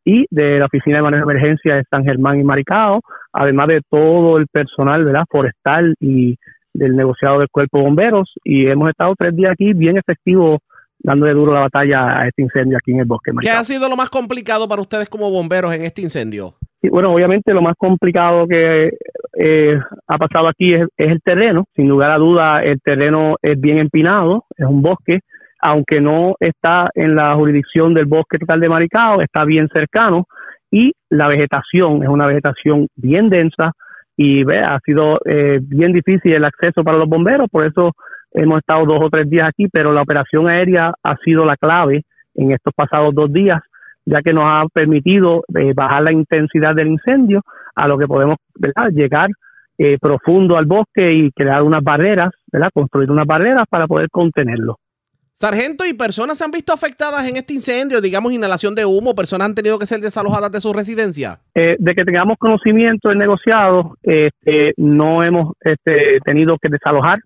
y 0.07 0.25
de 0.31 0.59
la 0.59 0.67
Oficina 0.67 0.97
de 0.97 1.03
Manejo 1.03 1.27
de 1.27 1.33
Emergencia 1.33 1.77
de 1.77 1.85
San 1.91 2.05
Germán 2.05 2.41
y 2.41 2.45
Maricao, 2.45 3.03
además 3.31 3.69
de 3.69 3.83
todo 3.91 4.39
el 4.39 4.47
personal 4.47 5.05
¿verdad? 5.05 5.25
forestal 5.29 5.95
y 6.01 6.39
del 6.75 6.97
negociado 6.97 7.39
del 7.39 7.49
cuerpo 7.49 7.79
de 7.79 7.85
bomberos 7.85 8.33
y 8.45 8.67
hemos 8.67 8.91
estado 8.91 9.15
tres 9.17 9.35
días 9.35 9.53
aquí 9.53 9.73
bien 9.73 9.97
efectivos 9.97 10.59
dándole 10.99 11.35
duro 11.35 11.53
la 11.53 11.61
batalla 11.61 12.21
a 12.21 12.27
este 12.27 12.43
incendio 12.43 12.79
aquí 12.79 12.93
en 12.93 13.01
el 13.01 13.05
bosque. 13.05 13.31
¿Qué 13.41 13.51
ha 13.51 13.63
sido 13.63 13.89
lo 13.89 13.97
más 13.97 14.11
complicado 14.11 14.67
para 14.67 14.81
ustedes 14.81 15.09
como 15.09 15.31
bomberos 15.31 15.75
en 15.75 15.83
este 15.83 16.03
incendio? 16.03 16.55
Sí, 16.81 16.89
bueno, 16.89 17.13
obviamente 17.13 17.53
lo 17.53 17.63
más 17.63 17.75
complicado 17.77 18.47
que 18.49 18.91
eh, 19.39 19.79
ha 20.07 20.19
pasado 20.19 20.49
aquí 20.49 20.75
es, 20.75 20.87
el 20.97 21.21
terreno. 21.23 21.67
Sin 21.77 21.89
lugar 21.89 22.11
a 22.11 22.19
duda, 22.19 22.63
el 22.63 22.81
terreno 22.81 23.37
es 23.43 23.61
bien 23.61 23.79
empinado, 23.79 24.47
es 24.57 24.67
un 24.67 24.81
bosque, 24.81 25.21
aunque 25.61 26.01
no 26.01 26.37
está 26.41 26.89
en 26.95 27.15
la 27.15 27.35
jurisdicción 27.35 27.93
del 27.95 28.07
bosque 28.07 28.39
total 28.39 28.61
de 28.61 28.69
Maricao, 28.69 29.21
está 29.21 29.45
bien 29.45 29.69
cercano 29.73 30.27
y 30.71 30.93
la 31.09 31.29
vegetación 31.29 32.03
es 32.03 32.09
una 32.09 32.27
vegetación 32.27 32.89
bien 32.97 33.29
densa, 33.29 33.73
y 34.17 34.45
ve, 34.45 34.61
ha 34.61 34.79
sido 34.85 35.19
eh, 35.25 35.59
bien 35.61 35.93
difícil 35.93 36.35
el 36.35 36.45
acceso 36.45 36.85
para 36.85 36.99
los 36.99 37.09
bomberos, 37.09 37.49
por 37.51 37.67
eso 37.67 37.93
hemos 38.33 38.59
estado 38.59 38.85
dos 38.87 38.99
o 39.03 39.11
tres 39.11 39.29
días 39.29 39.49
aquí, 39.49 39.69
pero 39.69 39.93
la 39.93 40.03
operación 40.03 40.49
aérea 40.49 40.93
ha 41.03 41.17
sido 41.25 41.45
la 41.45 41.57
clave 41.57 42.05
en 42.35 42.53
estos 42.53 42.73
pasados 42.75 43.15
dos 43.15 43.33
días, 43.33 43.61
ya 44.05 44.21
que 44.23 44.33
nos 44.33 44.45
ha 44.47 44.65
permitido 44.73 45.45
eh, 45.55 45.73
bajar 45.75 46.03
la 46.03 46.13
intensidad 46.13 46.75
del 46.75 46.89
incendio 46.89 47.43
a 47.75 47.89
lo 47.89 47.99
que 47.99 48.07
podemos 48.07 48.37
¿verdad? 48.55 48.91
llegar 48.91 49.31
eh, 49.79 49.99
profundo 50.01 50.57
al 50.57 50.67
bosque 50.67 51.13
y 51.13 51.33
crear 51.33 51.63
unas 51.63 51.83
barreras, 51.83 52.31
¿verdad? 52.53 52.71
construir 52.73 53.11
unas 53.11 53.27
barreras 53.27 53.65
para 53.69 53.87
poder 53.87 54.09
contenerlo. 54.11 54.79
Sargento, 55.37 55.85
¿y 55.85 55.95
personas 55.95 56.39
se 56.39 56.45
han 56.45 56.53
visto 56.53 56.73
afectadas 56.73 57.29
en 57.29 57.37
este 57.37 57.55
incendio? 57.55 58.01
Digamos, 58.01 58.33
inhalación 58.33 58.75
de 58.75 58.85
humo, 58.85 59.17
personas 59.17 59.49
han 59.49 59.55
tenido 59.55 59.81
que 59.81 59.87
ser 59.87 60.01
desalojadas 60.01 60.51
de 60.53 60.61
su 60.61 60.73
residencia. 60.73 61.41
Eh, 61.55 61.75
de 61.79 61.95
que 61.95 62.05
tengamos 62.05 62.39
conocimiento 62.39 63.09
del 63.09 63.19
negociado, 63.19 63.97
este, 64.03 64.75
no 64.77 65.25
hemos 65.25 65.55
este, 65.61 66.21
tenido 66.25 66.57
que 66.59 66.69
desalojar, 66.69 67.19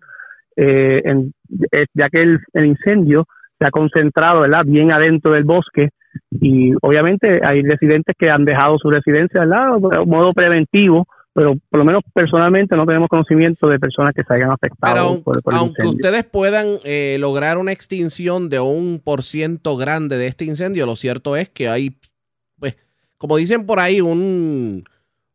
eh, 0.56 1.02
eh, 1.04 1.84
ya 1.94 2.08
que 2.08 2.22
el, 2.22 2.64
incendio 2.64 3.26
se 3.58 3.66
ha 3.66 3.70
concentrado 3.70 4.40
¿verdad? 4.40 4.62
bien 4.64 4.90
adentro 4.90 5.32
del 5.32 5.44
bosque 5.44 5.90
y 6.30 6.72
obviamente 6.80 7.40
hay 7.44 7.62
residentes 7.62 8.16
que 8.18 8.30
han 8.30 8.44
dejado 8.44 8.78
su 8.78 8.90
residencia 8.90 9.42
de 9.42 10.04
modo 10.06 10.32
preventivo 10.32 11.06
pero 11.38 11.54
por 11.70 11.78
lo 11.78 11.84
menos 11.84 12.02
personalmente 12.12 12.74
no 12.74 12.84
tenemos 12.84 13.08
conocimiento 13.08 13.68
de 13.68 13.78
personas 13.78 14.12
que 14.12 14.24
se 14.24 14.34
hayan 14.34 14.50
afectado. 14.50 15.22
por, 15.22 15.40
aunque 15.52 15.86
ustedes 15.86 16.24
puedan 16.24 16.80
eh, 16.82 17.16
lograr 17.20 17.58
una 17.58 17.70
extinción 17.70 18.48
de 18.48 18.58
un 18.58 18.98
por 18.98 19.22
ciento 19.22 19.76
grande 19.76 20.18
de 20.18 20.26
este 20.26 20.46
incendio, 20.46 20.84
lo 20.84 20.96
cierto 20.96 21.36
es 21.36 21.48
que 21.48 21.68
hay, 21.68 21.96
pues, 22.58 22.76
como 23.18 23.36
dicen 23.36 23.66
por 23.66 23.78
ahí, 23.78 24.00
un, 24.00 24.82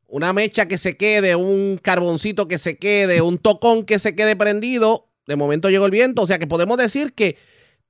una 0.07 0.33
mecha 0.33 0.67
que 0.67 0.77
se 0.77 0.97
quede, 0.97 1.37
un 1.37 1.79
carboncito 1.81 2.49
que 2.49 2.57
se 2.57 2.77
quede, 2.77 3.21
un 3.21 3.37
tocón 3.37 3.85
que 3.85 3.97
se 3.97 4.13
quede 4.13 4.35
prendido. 4.35 5.07
De 5.25 5.37
momento 5.37 5.69
llegó 5.69 5.85
el 5.85 5.91
viento, 5.91 6.23
o 6.23 6.27
sea 6.27 6.37
que 6.37 6.47
podemos 6.47 6.77
decir 6.77 7.13
que 7.13 7.37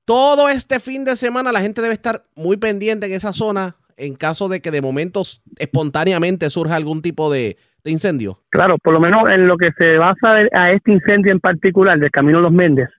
todo 0.06 0.50
este 0.50 0.80
fin 0.80 1.04
de 1.04 1.16
semana 1.16 1.52
la 1.52 1.62
gente 1.62 1.82
debe 1.82 1.96
estar 1.96 2.26
muy 2.36 2.58
pendiente 2.58 3.08
en 3.08 3.14
esa 3.14 3.34
zona 3.34 3.76
en 3.98 4.14
caso 4.14 4.50
de 4.50 4.62
que 4.62 4.70
de 4.70 4.84
momentos 4.84 5.42
espontáneamente 5.58 6.50
surja 6.52 6.76
algún 6.76 7.02
tipo 7.02 7.32
de, 7.32 7.58
de 7.84 7.92
incendio? 7.92 8.40
Claro, 8.50 8.78
por 8.82 8.94
lo 8.94 9.00
menos 9.00 9.30
en 9.30 9.48
lo 9.48 9.58
que 9.58 9.72
se 9.78 9.98
basa 9.98 10.36
a 10.54 10.72
este 10.72 10.92
incendio 10.92 11.32
en 11.32 11.40
particular 11.40 12.00
del 12.00 12.12
Camino 12.12 12.40
Los 12.40 12.52
Méndez, 12.52 12.90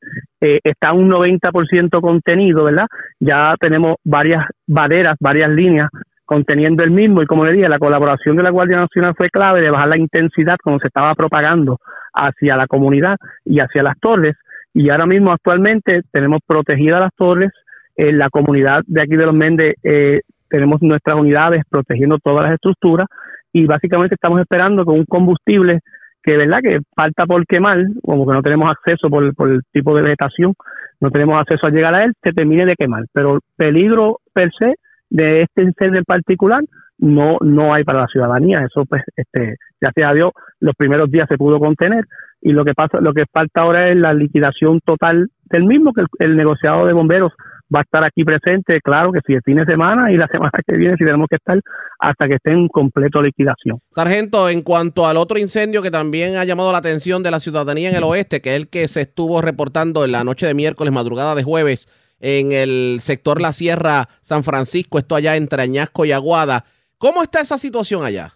eh, 0.40 0.60
está 0.62 0.92
un 0.92 1.10
90% 1.10 2.00
contenido, 2.00 2.64
¿verdad? 2.64 2.86
Ya 3.18 3.54
tenemos 3.58 3.96
varias 4.04 4.44
barreras, 4.66 5.16
varias 5.20 5.50
líneas 5.50 5.88
conteniendo 6.24 6.82
el 6.82 6.90
mismo 6.90 7.22
y 7.22 7.26
como 7.26 7.44
le 7.44 7.52
dije, 7.52 7.68
la 7.68 7.78
colaboración 7.78 8.36
de 8.36 8.42
la 8.42 8.50
Guardia 8.50 8.78
Nacional 8.78 9.14
fue 9.16 9.28
clave 9.28 9.60
de 9.60 9.70
bajar 9.70 9.88
la 9.88 9.98
intensidad 9.98 10.56
cuando 10.62 10.80
se 10.80 10.88
estaba 10.88 11.14
propagando 11.14 11.78
hacia 12.14 12.56
la 12.56 12.66
comunidad 12.66 13.16
y 13.44 13.60
hacia 13.60 13.82
las 13.82 13.98
torres 14.00 14.34
y 14.72 14.90
ahora 14.90 15.06
mismo 15.06 15.32
actualmente 15.32 16.00
tenemos 16.10 16.40
protegidas 16.46 17.00
las 17.00 17.14
torres, 17.14 17.50
en 17.96 18.18
la 18.18 18.28
comunidad 18.28 18.82
de 18.86 19.02
aquí 19.02 19.16
de 19.16 19.26
Los 19.26 19.34
Méndez 19.34 19.74
eh, 19.84 20.20
tenemos 20.48 20.82
nuestras 20.82 21.16
unidades 21.16 21.62
protegiendo 21.70 22.18
todas 22.18 22.44
las 22.44 22.54
estructuras 22.54 23.06
y 23.54 23.66
básicamente 23.66 24.16
estamos 24.16 24.40
esperando 24.40 24.84
con 24.84 24.98
un 24.98 25.04
combustible 25.04 25.78
que 26.22 26.36
verdad 26.36 26.58
que 26.60 26.80
falta 26.96 27.24
por 27.24 27.46
quemar, 27.46 27.78
como 28.02 28.26
que 28.26 28.32
no 28.32 28.42
tenemos 28.42 28.68
acceso 28.68 29.08
por, 29.08 29.24
el 29.24 29.60
tipo 29.72 29.94
de 29.94 30.02
vegetación, 30.02 30.54
no 31.00 31.10
tenemos 31.10 31.40
acceso 31.40 31.66
a 31.66 31.70
llegar 31.70 31.94
a 31.94 32.04
él, 32.04 32.12
se 32.22 32.32
termine 32.32 32.66
de 32.66 32.74
quemar. 32.76 33.04
Pero 33.12 33.38
peligro 33.56 34.18
per 34.32 34.50
se 34.58 34.74
de 35.08 35.42
este 35.42 35.62
incendio 35.62 35.98
en 35.98 36.04
particular 36.04 36.62
no 36.98 37.36
no 37.42 37.72
hay 37.74 37.84
para 37.84 38.00
la 38.00 38.06
ciudadanía. 38.08 38.64
Eso 38.64 38.84
pues 38.86 39.02
este 39.14 39.56
gracias 39.80 40.10
a 40.10 40.14
Dios 40.14 40.32
los 40.58 40.74
primeros 40.74 41.10
días 41.10 41.28
se 41.28 41.38
pudo 41.38 41.60
contener 41.60 42.04
y 42.40 42.52
lo 42.52 42.64
que 42.64 42.74
pasa 42.74 43.00
lo 43.00 43.12
que 43.12 43.26
falta 43.30 43.60
ahora 43.60 43.90
es 43.90 43.96
la 43.96 44.14
liquidación 44.14 44.80
total 44.84 45.28
del 45.44 45.64
mismo 45.64 45.92
que 45.92 46.04
el 46.18 46.36
negociado 46.36 46.86
de 46.86 46.92
bomberos 46.92 47.32
va 47.74 47.80
a 47.80 47.82
estar 47.82 48.04
aquí 48.04 48.24
presente, 48.24 48.80
claro 48.80 49.12
que 49.12 49.20
si 49.26 49.34
el 49.34 49.42
fin 49.42 49.56
de 49.56 49.64
semana 49.64 50.12
y 50.12 50.16
la 50.16 50.26
semana 50.32 50.52
que 50.66 50.76
viene, 50.76 50.96
si 50.96 51.04
tenemos 51.04 51.26
que 51.28 51.36
estar 51.36 51.58
hasta 51.98 52.28
que 52.28 52.34
esté 52.34 52.52
en 52.52 52.68
completo 52.68 53.22
liquidación. 53.22 53.78
Sargento, 53.90 54.48
en 54.48 54.62
cuanto 54.62 55.06
al 55.06 55.16
otro 55.16 55.38
incendio 55.38 55.82
que 55.82 55.90
también 55.90 56.36
ha 56.36 56.44
llamado 56.44 56.72
la 56.72 56.78
atención 56.78 57.22
de 57.22 57.30
la 57.30 57.40
ciudadanía 57.40 57.90
en 57.90 57.96
el 57.96 58.04
oeste, 58.04 58.40
que 58.40 58.54
es 58.54 58.60
el 58.60 58.68
que 58.68 58.88
se 58.88 59.02
estuvo 59.02 59.40
reportando 59.40 60.04
en 60.04 60.12
la 60.12 60.24
noche 60.24 60.46
de 60.46 60.54
miércoles, 60.54 60.92
madrugada 60.92 61.34
de 61.34 61.42
jueves, 61.42 61.88
en 62.20 62.52
el 62.52 62.98
sector 63.00 63.40
La 63.40 63.52
Sierra 63.52 64.08
San 64.20 64.44
Francisco, 64.44 64.98
esto 64.98 65.16
allá 65.16 65.36
entre 65.36 65.62
Añasco 65.62 66.04
y 66.04 66.12
Aguada. 66.12 66.64
¿Cómo 66.98 67.22
está 67.22 67.40
esa 67.40 67.58
situación 67.58 68.04
allá? 68.04 68.30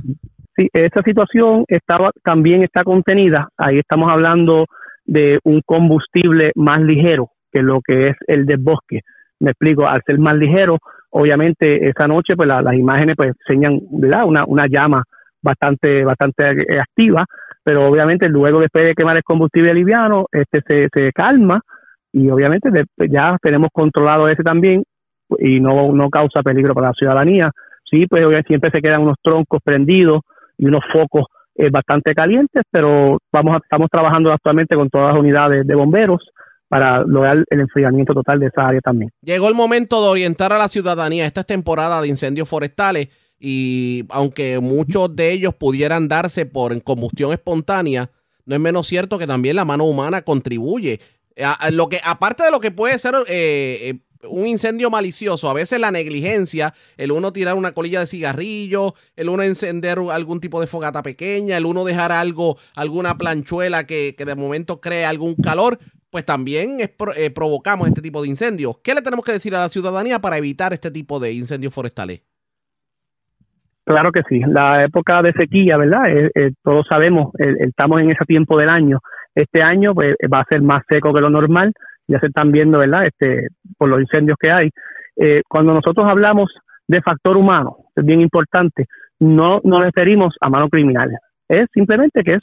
Sí, 0.56 0.68
esa 0.72 1.02
situación 1.02 1.64
estaba, 1.68 2.10
también 2.24 2.64
está 2.64 2.82
contenida. 2.82 3.48
Ahí 3.56 3.78
estamos 3.78 4.10
hablando 4.10 4.66
de 5.06 5.38
un 5.44 5.62
combustible 5.64 6.52
más 6.54 6.82
ligero 6.82 7.30
que 7.52 7.62
lo 7.62 7.80
que 7.80 8.08
es 8.08 8.16
el 8.26 8.44
del 8.44 8.58
bosque 8.58 9.00
me 9.40 9.50
explico, 9.50 9.86
al 9.86 10.02
ser 10.06 10.18
más 10.18 10.36
ligero, 10.36 10.78
obviamente 11.10 11.88
esa 11.88 12.06
noche 12.06 12.36
pues 12.36 12.48
las 12.48 12.74
imágenes 12.74 13.16
pues 13.16 13.32
enseñan 13.46 13.80
¿verdad? 13.90 14.24
Una, 14.26 14.44
una 14.46 14.66
llama 14.66 15.02
bastante 15.42 16.04
bastante 16.04 16.44
activa, 16.80 17.24
pero 17.62 17.86
obviamente 17.86 18.28
luego 18.28 18.60
después 18.60 18.84
de 18.86 18.94
quemar 18.94 19.16
el 19.16 19.22
combustible 19.22 19.74
liviano, 19.74 20.26
este 20.32 20.60
se, 20.66 20.88
se 20.92 21.12
calma 21.12 21.60
y 22.12 22.30
obviamente 22.30 22.70
ya 23.10 23.36
tenemos 23.42 23.70
controlado 23.72 24.28
ese 24.28 24.42
también 24.42 24.82
y 25.38 25.60
no, 25.60 25.92
no 25.92 26.08
causa 26.08 26.42
peligro 26.42 26.74
para 26.74 26.88
la 26.88 26.94
ciudadanía. 26.94 27.50
Sí, 27.84 28.06
pues 28.06 28.24
siempre 28.46 28.70
se 28.70 28.80
quedan 28.80 29.02
unos 29.02 29.16
troncos 29.22 29.60
prendidos 29.62 30.22
y 30.56 30.66
unos 30.66 30.82
focos 30.92 31.26
eh, 31.54 31.70
bastante 31.70 32.14
calientes, 32.14 32.62
pero 32.70 33.18
vamos 33.32 33.60
estamos 33.62 33.88
trabajando 33.90 34.32
actualmente 34.32 34.76
con 34.76 34.88
todas 34.88 35.12
las 35.12 35.20
unidades 35.20 35.66
de 35.66 35.74
bomberos 35.74 36.30
para 36.68 37.02
lograr 37.04 37.44
el 37.48 37.60
enfriamiento 37.60 38.14
total 38.14 38.40
de 38.40 38.46
esa 38.46 38.68
área 38.68 38.80
también. 38.80 39.10
Llegó 39.22 39.48
el 39.48 39.54
momento 39.54 40.02
de 40.02 40.08
orientar 40.08 40.52
a 40.52 40.58
la 40.58 40.68
ciudadanía. 40.68 41.26
Esta 41.26 41.40
es 41.40 41.46
temporada 41.46 42.00
de 42.00 42.08
incendios 42.08 42.48
forestales 42.48 43.08
y 43.40 44.04
aunque 44.10 44.58
muchos 44.60 45.14
de 45.14 45.32
ellos 45.32 45.54
pudieran 45.54 46.08
darse 46.08 46.44
por 46.46 46.80
combustión 46.82 47.32
espontánea, 47.32 48.10
no 48.44 48.54
es 48.54 48.60
menos 48.60 48.86
cierto 48.86 49.18
que 49.18 49.26
también 49.26 49.56
la 49.56 49.64
mano 49.64 49.84
humana 49.84 50.22
contribuye. 50.22 51.00
lo 51.70 51.88
que, 51.88 52.00
aparte 52.02 52.42
de 52.42 52.50
lo 52.50 52.60
que 52.60 52.70
puede 52.70 52.98
ser 52.98 53.14
eh, 53.28 53.78
eh, 53.82 53.98
un 54.28 54.46
incendio 54.46 54.90
malicioso, 54.90 55.48
a 55.48 55.54
veces 55.54 55.78
la 55.78 55.90
negligencia, 55.90 56.74
el 56.96 57.12
uno 57.12 57.32
tirar 57.32 57.54
una 57.54 57.72
colilla 57.72 58.00
de 58.00 58.06
cigarrillo, 58.06 58.94
el 59.16 59.28
uno 59.28 59.42
encender 59.42 59.98
algún 60.10 60.40
tipo 60.40 60.60
de 60.60 60.66
fogata 60.66 61.02
pequeña, 61.02 61.56
el 61.56 61.66
uno 61.66 61.84
dejar 61.84 62.10
algo, 62.10 62.58
alguna 62.74 63.16
planchuela 63.16 63.86
que, 63.86 64.14
que 64.18 64.24
de 64.24 64.34
momento 64.34 64.80
cree 64.80 65.04
algún 65.04 65.36
calor, 65.36 65.78
pues 66.10 66.24
también 66.24 66.78
eh, 66.80 67.30
provocamos 67.30 67.88
este 67.88 68.02
tipo 68.02 68.22
de 68.22 68.28
incendios. 68.28 68.78
¿Qué 68.82 68.94
le 68.94 69.02
tenemos 69.02 69.24
que 69.24 69.32
decir 69.32 69.54
a 69.54 69.60
la 69.60 69.68
ciudadanía 69.68 70.18
para 70.20 70.38
evitar 70.38 70.72
este 70.72 70.90
tipo 70.90 71.20
de 71.20 71.32
incendios 71.32 71.74
forestales? 71.74 72.22
Claro 73.84 74.12
que 74.12 74.22
sí. 74.28 74.40
La 74.46 74.84
época 74.84 75.22
de 75.22 75.32
sequía, 75.32 75.76
¿verdad? 75.76 76.10
Eh, 76.10 76.30
eh, 76.34 76.50
todos 76.62 76.86
sabemos, 76.88 77.32
estamos 77.38 78.00
en 78.00 78.10
ese 78.10 78.24
tiempo 78.26 78.58
del 78.58 78.68
año. 78.68 78.98
Este 79.34 79.62
año 79.62 79.94
pues, 79.94 80.14
va 80.32 80.40
a 80.40 80.48
ser 80.48 80.62
más 80.62 80.82
seco 80.88 81.12
que 81.12 81.20
lo 81.20 81.30
normal. 81.30 81.72
Ya 82.06 82.20
se 82.20 82.26
están 82.26 82.52
viendo, 82.52 82.78
¿verdad? 82.78 83.06
Este, 83.06 83.48
por 83.76 83.88
los 83.88 84.00
incendios 84.00 84.36
que 84.40 84.50
hay. 84.50 84.70
cuando 85.48 85.74
nosotros 85.74 86.06
hablamos 86.08 86.50
de 86.86 87.02
factor 87.02 87.36
humano, 87.36 87.76
es 87.94 88.04
bien 88.04 88.20
importante, 88.20 88.86
no 89.18 89.60
nos 89.64 89.82
referimos 89.82 90.34
a 90.40 90.48
mano 90.48 90.68
criminal. 90.68 91.10
Es 91.48 91.66
simplemente 91.74 92.22
que 92.22 92.32
es 92.32 92.40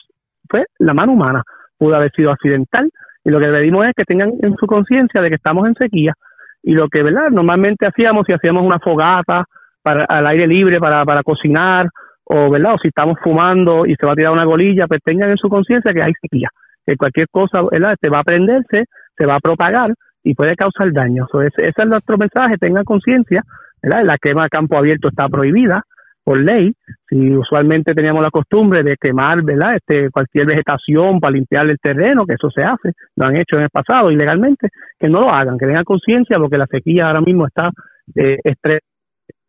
fue 0.49 0.65
la 0.79 0.93
mano 0.93 1.13
humana. 1.13 1.43
Pudo 1.77 1.95
haber 1.95 2.11
sido 2.11 2.31
accidental, 2.31 2.89
y 3.25 3.31
lo 3.31 3.39
que 3.39 3.47
pedimos 3.47 3.85
es 3.85 3.93
que 3.97 4.05
tengan 4.05 4.33
en 4.41 4.55
su 4.55 4.67
conciencia 4.67 5.21
de 5.21 5.29
que 5.29 5.35
estamos 5.35 5.67
en 5.67 5.73
sequía 5.73 6.13
y 6.61 6.73
lo 6.73 6.87
que, 6.87 7.03
¿verdad? 7.03 7.29
Normalmente 7.31 7.87
hacíamos, 7.87 8.25
si 8.25 8.33
hacíamos 8.33 8.63
una 8.63 8.79
fogata 8.79 9.45
para, 9.81 10.05
al 10.05 10.27
aire 10.27 10.47
libre 10.47 10.79
para, 10.79 11.03
para 11.03 11.23
cocinar 11.23 11.87
o, 12.23 12.49
¿verdad? 12.49 12.75
O 12.75 12.77
si 12.77 12.87
estamos 12.87 13.17
fumando 13.21 13.85
y 13.85 13.95
se 13.95 14.05
va 14.05 14.13
a 14.13 14.15
tirar 14.15 14.31
una 14.31 14.45
golilla, 14.45 14.87
pues 14.87 15.01
tengan 15.03 15.31
en 15.31 15.37
su 15.37 15.49
conciencia 15.49 15.93
que 15.93 16.03
hay 16.03 16.13
sequía, 16.21 16.49
que 16.85 16.95
cualquier 16.97 17.27
cosa, 17.29 17.61
¿verdad? 17.69 17.95
Se 17.99 18.09
va 18.09 18.19
a 18.19 18.23
prenderse, 18.23 18.85
se 19.17 19.25
va 19.25 19.35
a 19.35 19.39
propagar 19.39 19.93
y 20.23 20.33
puede 20.35 20.55
causar 20.55 20.91
daño. 20.91 21.27
ese, 21.45 21.69
es 21.69 21.87
nuestro 21.87 22.17
mensaje, 22.17 22.57
tengan 22.57 22.83
conciencia, 22.83 23.43
¿verdad? 23.81 24.03
La 24.03 24.17
quema 24.17 24.45
a 24.45 24.49
campo 24.49 24.77
abierto 24.77 25.09
está 25.09 25.27
prohibida, 25.29 25.83
por 26.25 26.39
ley, 26.39 26.73
si 27.07 27.31
usualmente 27.31 27.93
teníamos 27.93 28.23
la 28.23 28.31
costumbre 28.31 28.81
de 28.81 28.97
quemar, 28.97 29.43
¿verdad? 29.43 29.75
Este, 29.75 30.09
cualquier 30.09 30.47
vegetación 30.47 31.19
para 31.19 31.33
limpiar 31.33 31.69
el 31.69 31.77
terreno, 31.77 32.25
que 32.25 32.33
eso 32.33 32.49
se 32.49 32.63
hace, 32.63 32.93
lo 33.15 33.27
han 33.27 33.37
hecho 33.37 33.57
en 33.57 33.63
el 33.63 33.69
pasado 33.69 34.11
ilegalmente, 34.11 34.69
que 34.99 35.07
no 35.07 35.21
lo 35.21 35.29
hagan, 35.29 35.57
que 35.59 35.67
tengan 35.67 35.83
conciencia, 35.83 36.39
porque 36.39 36.57
la 36.57 36.65
sequía 36.65 37.07
ahora 37.07 37.21
mismo 37.21 37.45
está 37.45 37.69
eh, 38.15 38.39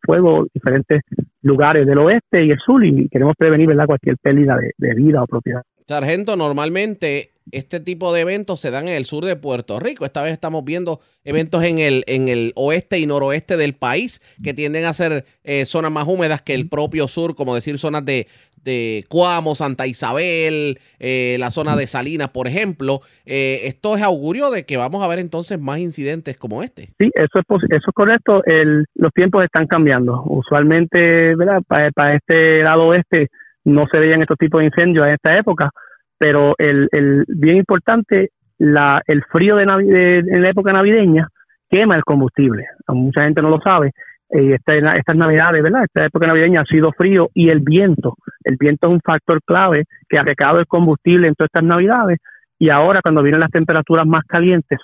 fuego 0.01 0.41
en 0.41 0.47
diferentes 0.53 1.01
lugares 1.41 1.87
del 1.87 1.97
oeste 1.97 2.45
y 2.45 2.51
el 2.51 2.59
sur 2.59 2.85
y 2.85 3.09
queremos 3.09 3.33
prevenir, 3.35 3.67
¿verdad? 3.67 3.87
Cualquier 3.87 4.15
pérdida 4.21 4.57
de 4.77 4.93
vida 4.93 5.23
o 5.23 5.25
propiedad. 5.25 5.63
Sargento, 5.87 6.35
normalmente 6.35 7.31
este 7.51 7.79
tipo 7.79 8.13
de 8.13 8.21
eventos 8.21 8.59
se 8.59 8.71
dan 8.71 8.87
en 8.87 8.95
el 8.95 9.05
sur 9.05 9.25
de 9.25 9.35
Puerto 9.35 9.79
Rico. 9.79 10.05
Esta 10.05 10.21
vez 10.21 10.33
estamos 10.33 10.63
viendo 10.65 10.99
eventos 11.23 11.63
en 11.63 11.79
el, 11.79 12.03
en 12.07 12.29
el 12.29 12.53
oeste 12.55 12.99
y 12.99 13.05
noroeste 13.05 13.57
del 13.57 13.73
país 13.73 14.21
que 14.43 14.53
tienden 14.53 14.85
a 14.85 14.93
ser 14.93 15.25
eh, 15.43 15.65
zonas 15.65 15.91
más 15.91 16.07
húmedas 16.07 16.41
que 16.41 16.53
el 16.53 16.69
propio 16.69 17.07
sur, 17.07 17.35
como 17.35 17.55
decir 17.55 17.77
zonas 17.79 18.05
de, 18.05 18.27
de 18.63 19.05
Cuamo, 19.09 19.55
Santa 19.55 19.87
Isabel, 19.87 20.79
eh, 20.99 21.37
la 21.39 21.51
zona 21.51 21.75
de 21.75 21.87
Salinas, 21.87 22.29
por 22.29 22.47
ejemplo. 22.47 23.01
Eh, 23.25 23.61
esto 23.63 23.95
es 23.95 24.03
augurio 24.03 24.51
de 24.51 24.65
que 24.65 24.77
vamos 24.77 25.03
a 25.03 25.07
ver 25.07 25.19
entonces 25.19 25.59
más 25.59 25.79
incidentes 25.79 26.37
como 26.37 26.63
este. 26.63 26.89
Sí, 26.99 27.09
eso 27.13 27.39
es, 27.39 27.45
eso 27.69 27.89
es 27.89 27.93
correcto. 27.93 28.43
El, 28.45 28.85
los 28.95 29.13
tiempos 29.13 29.43
están 29.43 29.67
cambiando. 29.67 30.23
Usualmente, 30.25 31.35
¿verdad? 31.35 31.61
Para, 31.67 31.91
para 31.91 32.15
este 32.15 32.61
lado 32.63 32.87
oeste 32.87 33.29
no 33.63 33.85
se 33.91 33.99
veían 33.99 34.21
estos 34.21 34.37
tipos 34.37 34.59
de 34.59 34.65
incendios 34.67 35.05
en 35.07 35.13
esta 35.13 35.37
época, 35.37 35.69
pero 36.17 36.55
el, 36.57 36.87
el 36.91 37.25
bien 37.27 37.57
importante, 37.57 38.31
la, 38.57 39.01
el 39.05 39.23
frío 39.23 39.55
de, 39.55 39.63
en 39.63 40.41
la 40.41 40.49
época 40.49 40.73
navideña 40.73 41.27
quema 41.69 41.95
el 41.95 42.03
combustible. 42.03 42.65
Mucha 42.87 43.23
gente 43.23 43.41
no 43.41 43.49
lo 43.49 43.59
sabe. 43.59 43.91
Y 44.29 44.51
esta, 44.51 44.73
estas 44.75 45.15
navidades, 45.15 45.63
¿verdad? 45.63 45.83
Esta 45.85 46.05
época 46.05 46.27
navideña 46.27 46.61
ha 46.61 46.65
sido 46.65 46.91
frío 46.91 47.29
y 47.33 47.49
el 47.49 47.59
viento. 47.61 48.15
El 48.43 48.57
viento 48.59 48.87
es 48.87 48.93
un 48.93 49.01
factor 49.01 49.41
clave 49.45 49.85
que 50.09 50.17
ha 50.17 50.23
recado 50.23 50.59
el 50.59 50.67
combustible 50.67 51.27
en 51.27 51.35
todas 51.35 51.49
estas 51.53 51.63
navidades. 51.63 52.19
Y 52.59 52.69
ahora, 52.69 53.01
cuando 53.01 53.21
vienen 53.21 53.41
las 53.41 53.51
temperaturas 53.51 54.05
más 54.05 54.23
calientes, 54.25 54.79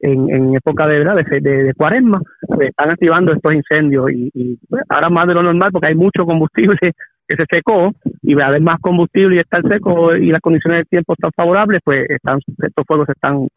en, 0.00 0.30
en 0.30 0.54
época 0.54 0.86
de, 0.86 0.98
¿verdad? 0.98 1.16
de, 1.16 1.40
de, 1.40 1.74
cuaresma, 1.74 2.20
pues, 2.46 2.68
están 2.68 2.90
activando 2.90 3.32
estos 3.32 3.54
incendios. 3.54 4.10
Y, 4.12 4.30
y 4.34 4.58
ahora 4.88 5.10
más 5.10 5.26
de 5.26 5.34
lo 5.34 5.42
normal, 5.42 5.70
porque 5.72 5.88
hay 5.88 5.94
mucho 5.94 6.24
combustible 6.24 6.92
que 7.28 7.36
se 7.36 7.44
secó 7.50 7.92
y 8.22 8.34
va 8.34 8.44
a 8.44 8.48
haber 8.48 8.62
más 8.62 8.78
combustible 8.80 9.36
y 9.36 9.38
está 9.40 9.60
seco 9.68 10.14
y 10.14 10.30
las 10.30 10.40
condiciones 10.40 10.78
del 10.78 10.86
tiempo 10.86 11.14
están 11.14 11.32
favorables, 11.34 11.80
pues 11.84 12.06
están, 12.08 12.38
estos 12.62 12.84
fuegos 12.86 13.06
se 13.06 13.12
están 13.12 13.48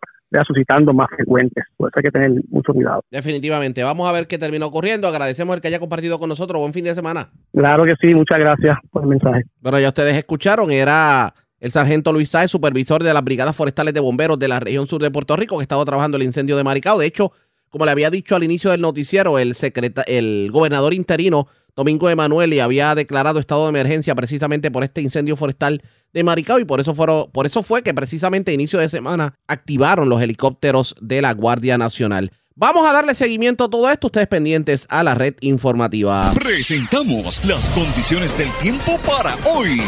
suscitando 0.45 0.93
más 0.93 1.10
frecuentes. 1.10 1.63
Por 1.77 1.89
eso 1.89 1.99
hay 1.99 2.03
que 2.03 2.12
tener 2.12 2.32
mucho 2.49 2.73
cuidado. 2.73 3.03
Definitivamente. 3.10 3.84
Vamos 3.84 4.08
a 4.08 4.12
ver 4.12 4.27
qué 4.27 4.38
terminó 4.38 4.67
ocurriendo. 4.67 5.08
Agradecemos 5.08 5.55
el 5.55 5.62
que 5.62 5.67
haya 5.67 5.79
compartido 5.79 6.19
con 6.19 6.29
nosotros. 6.29 6.60
Buen 6.60 6.73
fin 6.73 6.86
de 6.86 6.95
semana. 6.95 7.29
Claro 7.53 7.84
que 7.86 7.95
sí. 7.99 8.13
Muchas 8.13 8.39
gracias 8.39 8.77
por 8.91 9.03
el 9.03 9.10
mensaje. 9.10 9.43
Bueno, 9.62 9.79
ya 9.79 9.88
ustedes 9.88 10.15
escucharon. 10.15 10.71
Era 10.71 11.34
el 11.60 11.71
sargento 11.71 12.13
Luis 12.13 12.29
Sáez, 12.29 12.51
supervisor 12.51 13.03
de 13.03 13.13
las 13.13 13.23
Brigadas 13.23 13.55
Forestales 13.55 13.93
de 13.93 13.99
Bomberos 13.99 14.39
de 14.39 14.47
la 14.47 14.60
región 14.60 14.88
sur 14.88 15.01
de 15.01 15.12
Puerto 15.12 15.36
Rico, 15.36 15.58
que 15.58 15.63
estaba 15.63 15.84
trabajando 15.84 16.17
el 16.17 16.23
incendio 16.23 16.55
de 16.58 16.63
Maricao. 16.63 16.99
De 16.99 17.08
hecho, 17.08 17.32
como 17.69 17.86
le 17.86 17.91
había 17.91 18.10
dicho 18.10 18.36
al 18.36 18.43
inicio 18.43 18.71
del 18.71 18.82
noticiero, 18.82 19.39
el, 19.39 19.55
secreta 19.55 20.03
el 20.03 20.49
gobernador 20.51 20.93
interino 20.93 21.47
Domingo 21.80 22.10
Emanuele 22.10 22.62
había 22.62 22.94
declarado 22.94 23.39
estado 23.39 23.63
de 23.63 23.70
emergencia 23.70 24.13
precisamente 24.13 24.70
por 24.70 24.84
este 24.84 25.02
incendio 25.02 25.38
forestal 25.38 25.82
de 26.12 26.26
Maricao 26.26 26.60
y 26.60 26.65
por 26.65 26.82
eso, 26.82 26.94
fueron, 26.94 27.32
por 27.32 27.46
eso 27.46 27.63
fue 27.63 27.84
que 27.84 27.94
precisamente 27.94 28.52
a 28.52 28.54
inicio 28.54 28.80
de 28.80 28.89
semana 28.89 29.36
activaron 29.48 30.10
los 30.10 30.22
helicópteros 30.22 30.94
de 31.00 31.22
la 31.22 31.34
Guardia 31.34 31.78
Nacional. 31.78 32.34
Vamos 32.54 32.86
a 32.86 32.92
darle 32.92 33.15
seguimiento 33.15 33.63
a 33.63 33.70
todo 33.70 33.89
esto, 33.89 34.08
ustedes 34.08 34.28
pendientes 34.28 34.88
a 34.89 35.06
la 35.06 35.15
red 35.15 35.36
informativa. 35.39 36.34
Presentamos 36.34 37.46
las 37.46 37.70
condiciones 37.70 38.38
del 38.38 38.52
tiempo 38.62 39.00
para 39.08 39.38
hoy. 39.46 39.82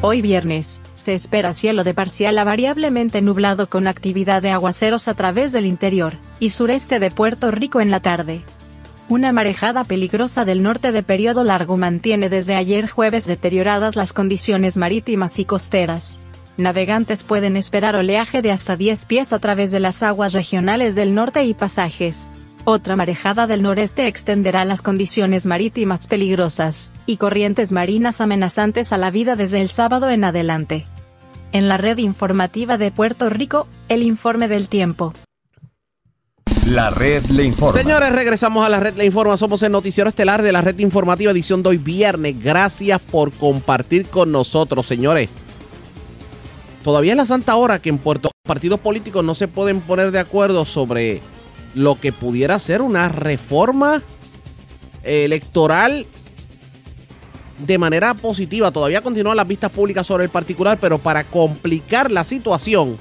Hoy 0.00 0.22
viernes, 0.22 0.80
se 0.94 1.12
espera 1.12 1.52
cielo 1.52 1.84
de 1.84 1.92
parcial 1.92 2.38
a 2.38 2.44
variablemente 2.44 3.20
nublado 3.20 3.68
con 3.68 3.86
actividad 3.86 4.40
de 4.40 4.48
aguaceros 4.48 5.08
a 5.08 5.14
través 5.14 5.52
del 5.52 5.66
interior 5.66 6.14
y 6.40 6.50
sureste 6.50 7.00
de 7.00 7.10
Puerto 7.10 7.50
Rico 7.50 7.82
en 7.82 7.90
la 7.90 8.00
tarde. 8.00 8.42
Una 9.08 9.32
marejada 9.32 9.84
peligrosa 9.84 10.44
del 10.44 10.64
norte 10.64 10.90
de 10.90 11.04
periodo 11.04 11.44
largo 11.44 11.76
mantiene 11.76 12.28
desde 12.28 12.56
ayer 12.56 12.88
jueves 12.88 13.24
deterioradas 13.24 13.94
las 13.94 14.12
condiciones 14.12 14.76
marítimas 14.76 15.38
y 15.38 15.44
costeras. 15.44 16.18
Navegantes 16.56 17.22
pueden 17.22 17.56
esperar 17.56 17.94
oleaje 17.94 18.42
de 18.42 18.50
hasta 18.50 18.76
10 18.76 19.06
pies 19.06 19.32
a 19.32 19.38
través 19.38 19.70
de 19.70 19.78
las 19.78 20.02
aguas 20.02 20.32
regionales 20.32 20.96
del 20.96 21.14
norte 21.14 21.44
y 21.44 21.54
pasajes. 21.54 22.32
Otra 22.64 22.96
marejada 22.96 23.46
del 23.46 23.62
noreste 23.62 24.08
extenderá 24.08 24.64
las 24.64 24.82
condiciones 24.82 25.46
marítimas 25.46 26.08
peligrosas, 26.08 26.92
y 27.06 27.18
corrientes 27.18 27.70
marinas 27.70 28.20
amenazantes 28.20 28.92
a 28.92 28.98
la 28.98 29.12
vida 29.12 29.36
desde 29.36 29.60
el 29.60 29.68
sábado 29.68 30.10
en 30.10 30.24
adelante. 30.24 30.84
En 31.52 31.68
la 31.68 31.76
red 31.76 31.98
informativa 31.98 32.76
de 32.76 32.90
Puerto 32.90 33.30
Rico, 33.30 33.68
el 33.88 34.02
informe 34.02 34.48
del 34.48 34.68
tiempo. 34.68 35.12
La 36.66 36.90
red 36.90 37.24
le 37.26 37.44
informa. 37.44 37.80
Señores, 37.80 38.10
regresamos 38.10 38.66
a 38.66 38.68
la 38.68 38.80
red 38.80 38.96
le 38.96 39.04
informa. 39.04 39.36
Somos 39.36 39.62
el 39.62 39.70
noticiero 39.70 40.08
estelar 40.08 40.42
de 40.42 40.50
la 40.50 40.62
red 40.62 40.76
informativa 40.80 41.30
edición 41.30 41.62
de 41.62 41.68
hoy 41.68 41.76
viernes. 41.78 42.42
Gracias 42.42 43.00
por 43.00 43.30
compartir 43.30 44.06
con 44.08 44.32
nosotros, 44.32 44.84
señores. 44.84 45.28
Todavía 46.82 47.12
es 47.12 47.16
la 47.16 47.26
santa 47.26 47.54
hora 47.54 47.80
que 47.80 47.88
en 47.88 47.98
Puerto 47.98 48.32
partidos 48.42 48.80
políticos 48.80 49.24
no 49.24 49.36
se 49.36 49.46
pueden 49.46 49.80
poner 49.80 50.10
de 50.10 50.18
acuerdo 50.18 50.64
sobre 50.64 51.20
lo 51.74 52.00
que 52.00 52.12
pudiera 52.12 52.58
ser 52.58 52.82
una 52.82 53.08
reforma 53.08 54.02
electoral 55.04 56.04
de 57.64 57.78
manera 57.78 58.14
positiva. 58.14 58.72
Todavía 58.72 59.02
continúan 59.02 59.36
las 59.36 59.46
vistas 59.46 59.70
públicas 59.70 60.04
sobre 60.04 60.24
el 60.24 60.30
particular, 60.30 60.78
pero 60.80 60.98
para 60.98 61.22
complicar 61.22 62.10
la 62.10 62.24
situación 62.24 62.98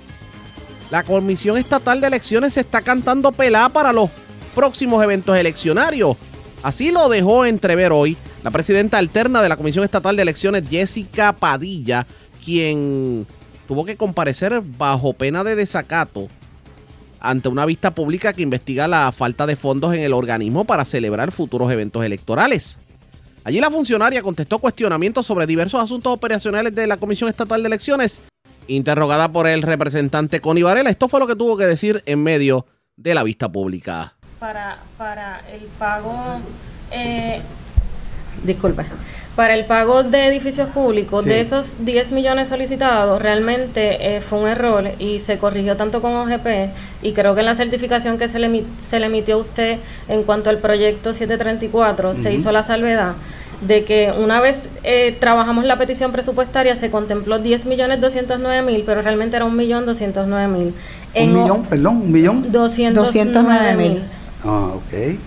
la 0.92 1.04
Comisión 1.04 1.58
Estatal 1.58 2.00
de 2.00 2.08
Elecciones 2.08 2.54
se 2.54 2.62
está 2.62 2.82
cantando 2.82 3.32
pelá 3.32 3.70
para 3.70 3.92
los 3.92 4.10
próximos 4.54 5.04
eventos 5.04 5.38
eleccionarios. 5.38 6.18
Así 6.64 6.92
lo 6.92 7.10
dejó 7.10 7.46
entrever 7.46 7.92
hoy 7.92 8.18
la 8.44 8.52
presidenta 8.52 8.98
alterna 8.98 9.42
de 9.42 9.50
la 9.50 9.58
Comisión 9.58 9.84
Estatal 9.84 10.16
de 10.16 10.22
Elecciones, 10.22 10.70
Jessica 10.70 11.34
Padilla, 11.34 12.06
quien 12.44 13.26
tuvo 13.68 13.86
que 13.86 13.98
comparecer 13.98 14.62
bajo 14.78 15.14
pena 15.14 15.44
de 15.44 15.56
desacato 15.56 16.28
ante 17.20 17.50
una 17.50 17.66
vista 17.66 17.92
pública 17.92 18.34
que 18.34 18.44
investiga 18.44 18.88
la 18.88 19.12
falta 19.12 19.48
de 19.48 19.56
fondos 19.56 19.94
en 19.96 20.02
el 20.02 20.14
organismo 20.14 20.66
para 20.66 20.86
celebrar 20.86 21.32
futuros 21.32 21.72
eventos 21.72 22.06
electorales. 22.06 22.80
Allí 23.44 23.60
la 23.60 23.72
funcionaria 23.72 24.22
contestó 24.22 24.60
cuestionamientos 24.60 25.26
sobre 25.26 25.48
diversos 25.48 25.84
asuntos 25.84 26.14
operacionales 26.14 26.74
de 26.74 26.88
la 26.88 26.98
Comisión 26.98 27.30
Estatal 27.30 27.62
de 27.62 27.68
Elecciones. 27.68 28.22
Interrogada 28.68 29.32
por 29.32 29.48
el 29.48 29.62
representante 29.62 30.42
Connie 30.42 30.64
Varela, 30.64 30.90
esto 30.90 31.08
fue 31.08 31.20
lo 31.20 31.28
que 31.28 31.36
tuvo 31.36 31.58
que 31.58 31.66
decir 31.66 32.02
en 32.06 32.24
medio 32.24 32.66
de 32.96 33.14
la 33.14 33.24
vista 33.24 33.52
pública. 33.52 34.16
Para, 34.40 34.80
para 34.98 35.42
el 35.52 35.62
pago, 35.78 36.16
eh, 36.92 37.42
disculpe, 38.44 38.86
para 39.36 39.54
el 39.54 39.66
pago 39.66 40.04
de 40.04 40.28
edificios 40.28 40.70
públicos, 40.70 41.26
de 41.26 41.42
esos 41.42 41.86
10 41.86 42.14
millones 42.14 42.50
solicitados, 42.50 43.22
realmente 43.22 44.16
eh, 44.16 44.22
fue 44.22 44.40
un 44.40 44.48
error 44.48 44.92
y 44.98 45.20
se 45.20 45.38
corrigió 45.38 45.76
tanto 45.76 46.02
con 46.02 46.14
OGP 46.14 46.72
y 47.02 47.12
creo 47.12 47.36
que 47.36 47.42
en 47.42 47.46
la 47.46 47.56
certificación 47.56 48.18
que 48.18 48.30
se 48.30 48.40
le, 48.40 48.64
se 48.82 49.00
le 49.00 49.08
emitió 49.08 49.36
a 49.36 49.40
usted 49.40 49.78
en 50.08 50.24
cuanto 50.24 50.50
al 50.50 50.60
proyecto 50.60 51.14
734 51.14 52.16
se 52.16 52.34
hizo 52.34 52.52
la 52.54 52.64
salvedad 52.64 53.14
de 53.62 53.84
que 53.84 54.14
una 54.18 54.40
vez 54.40 54.70
eh, 54.84 55.16
trabajamos 55.20 55.66
la 55.66 55.78
petición 55.78 56.12
presupuestaria 56.12 56.76
se 56.76 56.92
contempló 56.92 57.40
10 57.40 57.66
millones 57.66 58.02
209 58.02 58.62
mil, 58.64 58.84
pero 58.86 59.02
realmente 59.02 59.36
era 59.36 59.46
un 59.46 59.56
millón 59.56 59.86
209 59.86 60.48
mil. 60.48 60.74
Un 61.16 61.34
millón, 61.34 61.64
perdón, 61.64 61.98
un 61.98 62.12
millón. 62.12 62.52
209 62.52 63.76
mil. 63.76 64.04
Ah, 64.44 64.72
ok. 64.76 65.18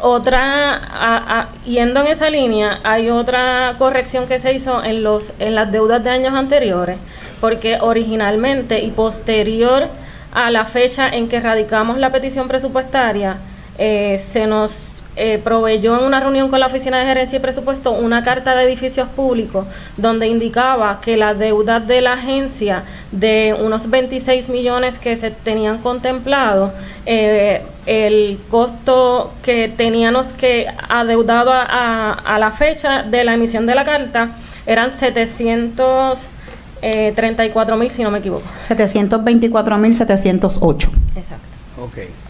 Otra, 0.00 1.48
yendo 1.64 2.00
en 2.00 2.06
esa 2.06 2.30
línea, 2.30 2.78
hay 2.84 3.10
otra 3.10 3.74
corrección 3.78 4.28
que 4.28 4.38
se 4.38 4.54
hizo 4.54 4.84
en, 4.84 5.02
los, 5.02 5.32
en 5.40 5.56
las 5.56 5.72
deudas 5.72 6.04
de 6.04 6.10
años 6.10 6.34
anteriores, 6.34 6.98
porque 7.40 7.78
originalmente 7.80 8.80
y 8.84 8.92
posterior 8.92 9.88
a 10.32 10.50
la 10.50 10.66
fecha 10.66 11.08
en 11.08 11.28
que 11.28 11.40
radicamos 11.40 11.98
la 11.98 12.12
petición 12.12 12.46
presupuestaria, 12.46 13.38
eh, 13.76 14.20
se 14.24 14.46
nos 14.46 14.97
eh, 15.20 15.40
proveyó 15.42 15.98
en 15.98 16.04
una 16.04 16.20
reunión 16.20 16.48
con 16.48 16.60
la 16.60 16.66
Oficina 16.66 17.00
de 17.00 17.06
Gerencia 17.06 17.38
y 17.38 17.40
Presupuesto 17.40 17.90
una 17.90 18.22
carta 18.22 18.54
de 18.54 18.62
edificios 18.62 19.08
públicos 19.08 19.66
donde 19.96 20.28
indicaba 20.28 21.00
que 21.00 21.16
la 21.16 21.34
deuda 21.34 21.80
de 21.80 22.02
la 22.02 22.12
agencia 22.12 22.84
de 23.10 23.56
unos 23.60 23.90
26 23.90 24.48
millones 24.48 25.00
que 25.00 25.16
se 25.16 25.32
tenían 25.32 25.78
contemplado, 25.78 26.72
eh, 27.04 27.62
el 27.86 28.38
costo 28.48 29.32
que 29.42 29.66
teníamos 29.76 30.28
que 30.28 30.68
adeudado 30.88 31.50
a, 31.52 32.36
la 32.38 32.52
fecha 32.52 33.02
de 33.02 33.24
la 33.24 33.34
emisión 33.34 33.66
de 33.66 33.74
la 33.74 33.84
carta 33.84 34.36
eran 34.66 34.92
734 34.92 37.76
mil, 37.76 37.90
si 37.90 38.04
no 38.04 38.12
me 38.12 38.20
equivoco. 38.20 38.44
724 38.60 39.78
mil 39.78 39.96
708. 39.96 40.90
Exacto. 41.16 41.42
Ok. 41.82 42.27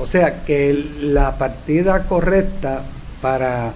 O 0.00 0.06
sea 0.06 0.44
que 0.44 0.72
la 1.02 1.36
partida 1.36 2.04
correcta 2.04 2.82
para 3.20 3.74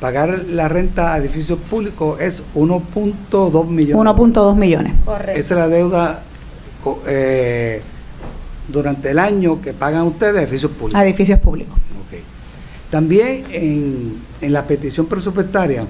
pagar 0.00 0.46
la 0.48 0.68
renta 0.68 1.14
a 1.14 1.18
edificios 1.18 1.56
públicos 1.70 2.20
es 2.20 2.42
1.2 2.56 3.66
millones. 3.68 4.12
1.2 4.12 4.56
millones. 4.56 4.94
Correcto. 5.04 5.40
Esa 5.40 5.54
es 5.54 5.60
la 5.60 5.68
deuda 5.68 6.22
eh, 7.06 7.80
durante 8.66 9.12
el 9.12 9.20
año 9.20 9.62
que 9.62 9.72
pagan 9.72 10.02
ustedes 10.02 10.34
a 10.34 10.42
edificios 10.42 10.72
públicos. 10.72 11.00
A 11.00 11.04
edificios 11.04 11.38
públicos. 11.38 11.78
Okay. 12.08 12.22
También 12.90 13.44
en, 13.52 14.16
en 14.40 14.52
la 14.52 14.64
petición 14.64 15.06
presupuestaria 15.06 15.86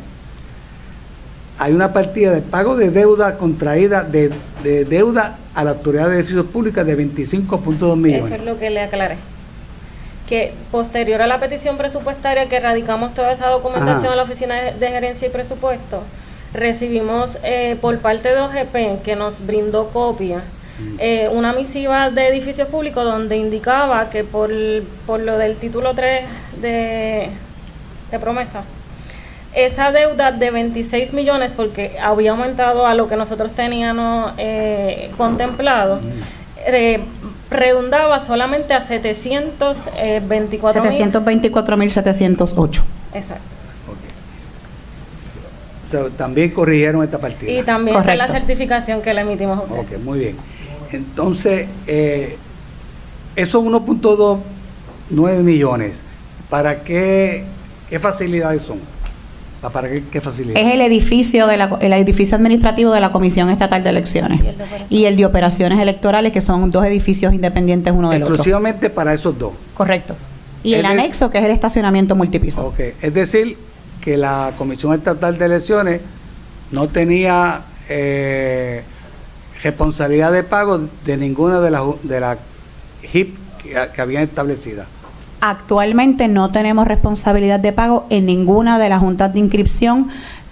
hay 1.58 1.72
una 1.72 1.94
partida 1.94 2.32
de 2.34 2.42
pago 2.42 2.76
de 2.76 2.90
deuda 2.90 3.38
contraída 3.38 4.04
de, 4.04 4.30
de 4.62 4.84
deuda 4.84 5.38
a 5.54 5.64
la 5.64 5.70
autoridad 5.70 6.10
de 6.10 6.16
edificios 6.16 6.44
públicos 6.44 6.84
de 6.84 6.98
25.2 6.98 7.96
millones. 7.96 8.26
Eso 8.26 8.34
es 8.34 8.44
lo 8.44 8.58
que 8.58 8.68
le 8.68 8.80
aclaré 8.80 9.31
que 10.32 10.54
posterior 10.70 11.20
a 11.20 11.26
la 11.26 11.38
petición 11.38 11.76
presupuestaria 11.76 12.46
que 12.46 12.58
radicamos 12.58 13.12
toda 13.12 13.32
esa 13.32 13.48
documentación 13.50 14.14
a 14.14 14.16
la 14.16 14.22
Oficina 14.22 14.54
de, 14.54 14.88
Gerencia 14.88 15.28
y 15.28 15.30
Presupuesto, 15.30 16.02
recibimos 16.54 17.36
eh, 17.42 17.76
por 17.82 17.98
parte 17.98 18.30
de 18.30 18.40
OGP, 18.40 19.02
que 19.02 19.14
nos 19.14 19.44
brindó 19.44 19.90
copia, 19.90 20.38
mm. 20.38 20.96
eh, 21.00 21.28
una 21.30 21.52
misiva 21.52 22.08
de 22.08 22.28
edificios 22.28 22.68
públicos 22.68 23.04
donde 23.04 23.36
indicaba 23.36 24.08
que 24.08 24.24
por, 24.24 24.50
por 25.06 25.20
lo 25.20 25.36
del 25.36 25.56
título 25.56 25.92
3 25.92 26.24
de, 26.62 27.28
de 28.10 28.18
promesa, 28.18 28.62
esa 29.52 29.92
deuda 29.92 30.32
de 30.32 30.50
26 30.50 31.12
millones, 31.12 31.52
porque 31.52 31.98
había 32.00 32.30
aumentado 32.30 32.86
a 32.86 32.94
lo 32.94 33.06
que 33.06 33.16
nosotros 33.16 33.52
teníamos 33.52 34.32
eh, 34.38 35.10
contemplado, 35.18 36.00
redundaba 37.50 38.20
solamente 38.20 38.74
a 38.74 38.80
724 38.80 40.84
724.708. 40.84 42.82
Exacto. 43.14 43.42
O 45.84 45.86
sea, 45.86 46.08
también 46.10 46.50
corrigieron 46.50 47.02
esta 47.04 47.18
partida. 47.18 47.50
Y 47.50 47.62
también 47.62 47.96
la 48.16 48.28
certificación 48.28 49.02
que 49.02 49.12
le 49.12 49.22
emitimos 49.22 49.58
a 49.58 49.62
usted. 49.62 49.78
Ok, 49.78 49.98
muy 50.02 50.20
bien. 50.20 50.36
Entonces, 50.92 51.66
eh, 51.86 52.36
esos 53.36 53.62
1.29 53.62 55.42
millones, 55.42 56.02
¿para 56.48 56.82
qué, 56.82 57.44
qué 57.88 57.98
facilidades 57.98 58.62
son? 58.62 58.78
¿Para 59.70 59.88
qué, 59.88 60.20
facilidad? 60.20 60.60
Es 60.60 60.74
el 60.74 60.80
edificio, 60.80 61.46
de 61.46 61.56
la, 61.56 61.78
el 61.80 61.92
edificio 61.92 62.36
administrativo 62.36 62.92
de 62.92 63.00
la 63.00 63.12
Comisión 63.12 63.48
Estatal 63.48 63.84
de 63.84 63.90
Elecciones 63.90 64.40
y 64.90 65.04
el 65.04 65.16
de, 65.16 65.24
operaciones 65.24 65.78
electorales, 65.78 66.32
que 66.32 66.40
son 66.40 66.70
dos 66.70 66.84
edificios 66.84 67.32
independientes 67.32 67.92
uno 67.96 68.10
del 68.10 68.24
otro. 68.24 68.34
Exclusivamente 68.34 68.90
para 68.90 69.14
esos 69.14 69.38
dos. 69.38 69.52
Correcto. 69.74 70.16
Y 70.64 70.74
el, 70.74 70.84
anexo, 70.84 71.30
que 71.30 71.38
es 71.38 71.44
el 71.44 71.52
estacionamiento 71.52 72.16
multipiso. 72.16 72.66
Ok, 72.66 72.80
es 73.00 73.14
decir, 73.14 73.56
que 74.00 74.16
la 74.16 74.52
Comisión 74.58 74.94
Estatal 74.94 75.38
de 75.38 75.44
Elecciones 75.44 76.00
no 76.72 76.88
tenía 76.88 77.62
eh, 77.88 78.82
responsabilidad 79.62 80.32
de 80.32 80.42
pago 80.42 80.88
de 81.04 81.16
ninguna 81.16 81.60
de 81.60 81.70
las 81.70 81.82
de 82.02 82.20
la 82.20 82.38
HIP 83.12 83.36
que, 83.62 83.88
que 83.94 84.00
habían 84.00 84.24
establecidas. 84.24 84.86
Actualmente 85.44 86.28
no 86.28 86.52
tenemos 86.52 86.86
responsabilidad 86.86 87.58
de 87.58 87.72
pago 87.72 88.06
en 88.10 88.26
ninguna 88.26 88.78
de 88.78 88.88
las 88.88 89.00
juntas 89.00 89.32
de 89.32 89.40
inscripción 89.40 90.08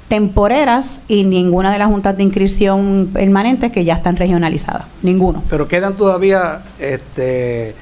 temporeras 0.09 1.03
y 1.07 1.22
ninguna 1.22 1.70
de 1.70 1.79
las 1.79 1.87
juntas 1.87 2.16
de 2.16 2.24
inscripción 2.24 3.09
permanentes 3.12 3.70
que 3.70 3.85
ya 3.85 3.94
están 3.94 4.16
regionalizadas. 4.16 4.87
Ninguno. 5.03 5.44
Pero 5.48 5.68
quedan 5.68 5.96
todavía 5.96 6.62
este, 6.81 7.76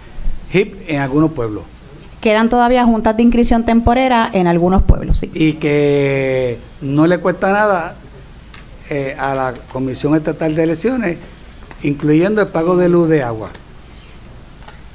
HIP 0.53 0.75
en 0.87 1.01
algunos 1.01 1.33
pueblos. 1.33 1.63
Quedan 2.21 2.51
todavía 2.51 2.85
juntas 2.85 3.17
de 3.17 3.23
inscripción 3.23 3.65
temporera 3.65 4.29
en 4.31 4.47
algunos 4.47 4.83
pueblos, 4.83 5.21
sí. 5.21 5.31
Y 5.33 5.55
que 5.55 6.59
no 6.83 7.07
le 7.07 7.17
cuesta 7.21 7.55
nada 7.55 7.95
eh, 8.91 9.17
a 9.19 9.35
la 9.35 9.55
Comisión 9.73 10.15
Estatal 10.15 10.55
de 10.55 10.63
Elecciones, 10.63 11.17
incluyendo 11.83 12.43
el 12.43 12.49
pago 12.49 12.77
de 12.77 12.91
luz 12.91 13.09
de 13.09 13.23
agua. 13.23 13.49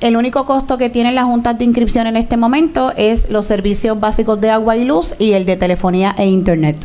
El 0.03 0.17
único 0.17 0.45
costo 0.45 0.77
que 0.77 0.89
tienen 0.89 1.15
las 1.15 1.23
juntas 1.23 1.57
de 1.57 1.63
inscripción 1.63 2.07
en 2.07 2.17
este 2.17 2.35
momento 2.35 2.91
es 2.97 3.29
los 3.29 3.45
servicios 3.45 3.97
básicos 3.97 4.41
de 4.41 4.49
agua 4.49 4.75
y 4.75 4.83
luz 4.83 5.15
y 5.17 5.31
el 5.31 5.45
de 5.45 5.55
telefonía 5.55 6.13
e 6.17 6.25
internet. 6.25 6.75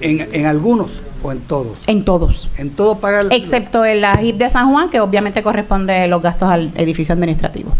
¿En, 0.00 0.44
algunos 0.44 1.00
o 1.22 1.30
en 1.30 1.38
todos? 1.42 1.78
En 1.86 2.04
todos. 2.04 2.50
En 2.58 2.70
todos 2.70 2.98
paga 2.98 3.20
el, 3.20 3.30
Excepto 3.30 3.84
en 3.84 4.00
la 4.00 4.20
HIP 4.20 4.38
de 4.38 4.50
San 4.50 4.72
Juan, 4.72 4.90
que 4.90 4.98
obviamente 4.98 5.40
corresponde 5.40 6.08
los 6.08 6.20
gastos 6.20 6.50
al 6.50 6.72
edificio 6.74 7.12
administrativo. 7.12 7.70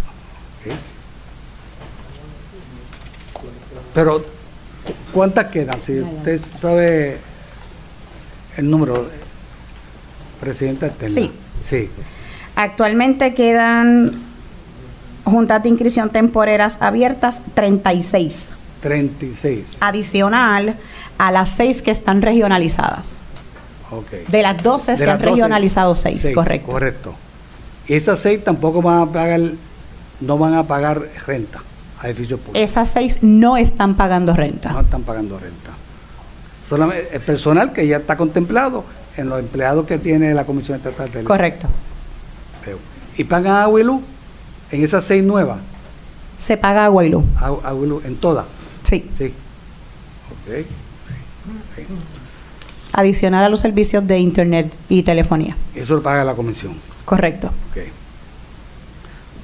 Pero, 3.94 4.24
¿cuántas 5.12 5.46
quedan? 5.46 5.80
Si 5.80 6.02
usted 6.02 6.40
sabe 6.56 7.16
el 8.56 8.70
número, 8.70 9.08
presidenta 10.40 10.92
Sí. 11.08 11.32
Sí. 11.60 11.90
Actualmente 12.54 13.34
quedan 13.34 14.33
juntas 15.24 15.62
de 15.62 15.68
inscripción 15.68 16.10
temporeras 16.10 16.80
abiertas 16.80 17.42
36. 17.54 18.52
36. 18.80 19.78
Adicional 19.80 20.76
a 21.18 21.32
las 21.32 21.50
6 21.50 21.82
que 21.82 21.90
están 21.90 22.22
regionalizadas. 22.22 23.20
Okay. 23.90 24.24
De 24.28 24.42
las 24.42 24.62
12 24.62 24.96
se 24.96 25.10
han 25.10 25.20
regionalizado 25.20 25.94
6, 25.94 26.30
correcto. 26.34 26.68
Correcto. 26.68 27.14
Esas 27.86 28.20
6 28.20 28.44
tampoco 28.44 28.82
van 28.82 29.08
a 29.08 29.12
pagar, 29.12 29.40
no 30.20 30.38
van 30.38 30.54
a 30.54 30.66
pagar 30.66 31.02
renta 31.26 31.62
a 32.00 32.08
edificios 32.08 32.40
públicos. 32.40 32.70
Esas 32.70 32.88
6 32.90 33.20
no 33.22 33.56
están 33.56 33.94
pagando 33.94 34.34
renta. 34.34 34.72
No 34.72 34.80
están 34.80 35.02
pagando 35.02 35.38
renta. 35.38 35.70
Solamente 36.66 37.14
el 37.14 37.20
personal 37.20 37.72
que 37.72 37.86
ya 37.86 37.98
está 37.98 38.16
contemplado 38.16 38.84
en 39.16 39.28
los 39.28 39.38
empleados 39.38 39.86
que 39.86 39.98
tiene 39.98 40.34
la 40.34 40.44
Comisión 40.44 40.78
Estatal 40.78 41.10
de 41.10 41.24
Correcto. 41.24 41.68
¿Y 43.16 43.24
pagan 43.24 43.54
agua 43.56 43.80
y 43.80 43.84
luz? 43.84 44.02
En 44.74 44.82
esas 44.82 45.04
seis 45.04 45.22
nuevas. 45.22 45.58
Se 46.38 46.56
paga 46.56 46.84
agua 46.84 47.04
y 47.04 47.08
luz. 47.08 47.24
Agua, 47.40 48.00
en 48.04 48.16
todas. 48.16 48.46
Sí. 48.82 49.08
Sí. 49.16 49.32
Ok. 50.30 50.66
Adicional 52.92 53.44
a 53.44 53.48
los 53.48 53.60
servicios 53.60 54.06
de 54.06 54.18
internet 54.18 54.72
y 54.88 55.02
telefonía. 55.02 55.56
Eso 55.74 55.96
lo 55.96 56.02
paga 56.02 56.24
la 56.24 56.34
comisión. 56.34 56.74
Correcto. 57.04 57.48
Ok. 57.70 57.82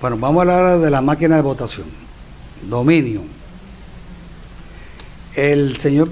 Bueno, 0.00 0.16
vamos 0.18 0.38
a 0.38 0.40
hablar 0.40 0.78
de 0.78 0.90
la 0.90 1.00
máquina 1.00 1.36
de 1.36 1.42
votación. 1.42 1.86
Dominio. 2.68 3.22
El 5.34 5.76
señor 5.78 6.10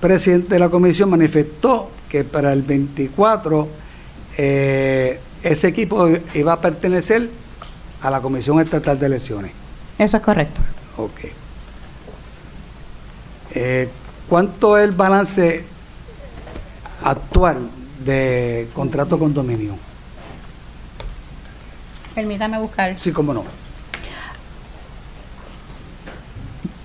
presidente 0.00 0.50
de 0.50 0.58
la 0.58 0.68
comisión 0.68 1.10
manifestó 1.10 1.90
que 2.08 2.24
para 2.24 2.52
el 2.52 2.62
24 2.62 3.68
eh, 4.36 5.20
ese 5.42 5.68
equipo 5.68 6.08
iba 6.34 6.52
a 6.52 6.60
pertenecer 6.60 7.28
a 8.02 8.10
la 8.10 8.20
Comisión 8.20 8.60
Estatal 8.60 8.98
de 8.98 9.06
Elecciones. 9.06 9.52
Eso 9.98 10.16
es 10.16 10.22
correcto. 10.22 10.60
Ok. 10.96 11.20
Eh, 13.54 13.88
¿Cuánto 14.28 14.76
es 14.78 14.84
el 14.84 14.92
balance 14.92 15.64
actual 17.04 17.68
de 18.04 18.68
contrato 18.74 19.18
con 19.18 19.34
dominio? 19.34 19.74
Permítame 22.14 22.58
buscar. 22.58 22.98
Sí, 22.98 23.12
cómo 23.12 23.32
no. 23.34 23.44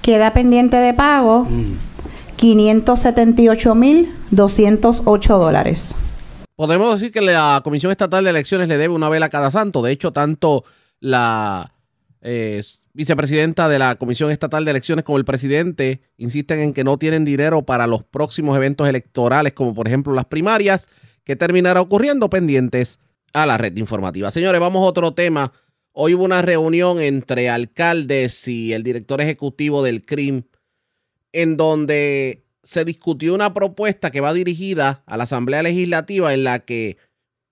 Queda 0.02 0.34
pendiente 0.34 0.78
de 0.78 0.94
pago 0.94 1.46
Mm. 1.50 1.74
578.208 2.38 5.38
dólares. 5.40 5.96
Podemos 6.56 7.00
decir 7.00 7.12
que 7.12 7.22
la 7.22 7.62
Comisión 7.64 7.92
Estatal 7.92 8.24
de 8.24 8.30
Elecciones 8.30 8.68
le 8.68 8.78
debe 8.78 8.94
una 8.94 9.10
vela 9.10 9.26
a 9.28 9.30
cada 9.30 9.50
santo. 9.52 9.82
De 9.82 9.92
hecho, 9.92 10.12
tanto 10.12 10.64
la 11.00 11.74
eh, 12.22 12.64
vicepresidenta 12.94 13.70
de 13.70 13.80
la 13.80 13.96
Comisión 13.96 14.32
Estatal 14.32 14.66
de 14.66 14.72
Elecciones 14.72 15.06
como 15.06 15.18
el 15.18 15.26
presidente 15.26 16.02
insisten 16.18 16.60
en 16.60 16.74
que 16.74 16.84
no 16.84 16.98
tienen 16.98 17.26
dinero 17.26 17.64
para 17.64 17.86
los 17.86 18.04
próximos 18.04 18.58
eventos 18.58 18.90
electorales, 18.90 19.54
como 19.54 19.76
por 19.76 19.88
ejemplo 19.88 20.14
las 20.14 20.26
primarias, 20.26 20.90
que 21.24 21.36
terminará 21.36 21.82
ocurriendo 21.82 22.30
pendientes 22.30 23.00
a 23.34 23.46
la 23.46 23.58
red 23.58 23.76
informativa. 23.78 24.32
Señores, 24.32 24.60
vamos 24.60 24.82
a 24.82 24.90
otro 24.90 25.14
tema. 25.14 25.54
Hoy 25.92 26.16
hubo 26.16 26.24
una 26.24 26.42
reunión 26.42 27.00
entre 27.00 27.50
alcaldes 27.50 28.48
y 28.48 28.74
el 28.74 28.84
director 28.84 29.22
ejecutivo 29.22 29.84
del 29.84 30.06
CRIM, 30.06 30.44
en 31.34 31.58
donde 31.58 32.46
se 32.64 32.84
discutió 32.84 33.34
una 33.36 33.54
propuesta 33.54 34.12
que 34.12 34.22
va 34.22 34.34
dirigida 34.34 35.04
a 35.06 35.18
la 35.18 35.26
Asamblea 35.26 35.64
Legislativa 35.64 36.34
en 36.34 36.44
la 36.44 36.60
que, 36.60 36.98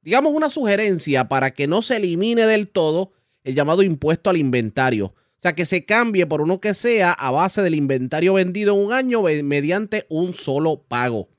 digamos, 0.02 0.34
una 0.34 0.50
sugerencia 0.50 1.28
para 1.28 1.52
que 1.52 1.68
no 1.68 1.82
se 1.82 1.98
elimine 1.98 2.46
del 2.48 2.70
todo 2.70 3.14
el 3.46 3.56
llamado 3.56 3.84
impuesto 3.84 4.30
al 4.30 4.38
inventario. 4.38 5.06
O 5.06 5.42
sea, 5.46 5.54
que 5.54 5.66
se 5.66 5.86
cambie 5.86 6.26
por 6.26 6.42
uno 6.42 6.60
que 6.60 6.74
sea 6.74 7.14
a 7.14 7.30
base 7.32 7.62
del 7.62 7.76
inventario 7.76 8.34
vendido 8.34 8.74
en 8.74 8.86
un 8.88 8.92
año 8.92 9.22
mediante 9.22 10.06
un 10.10 10.34
solo 10.34 10.82
pago. 10.82 11.30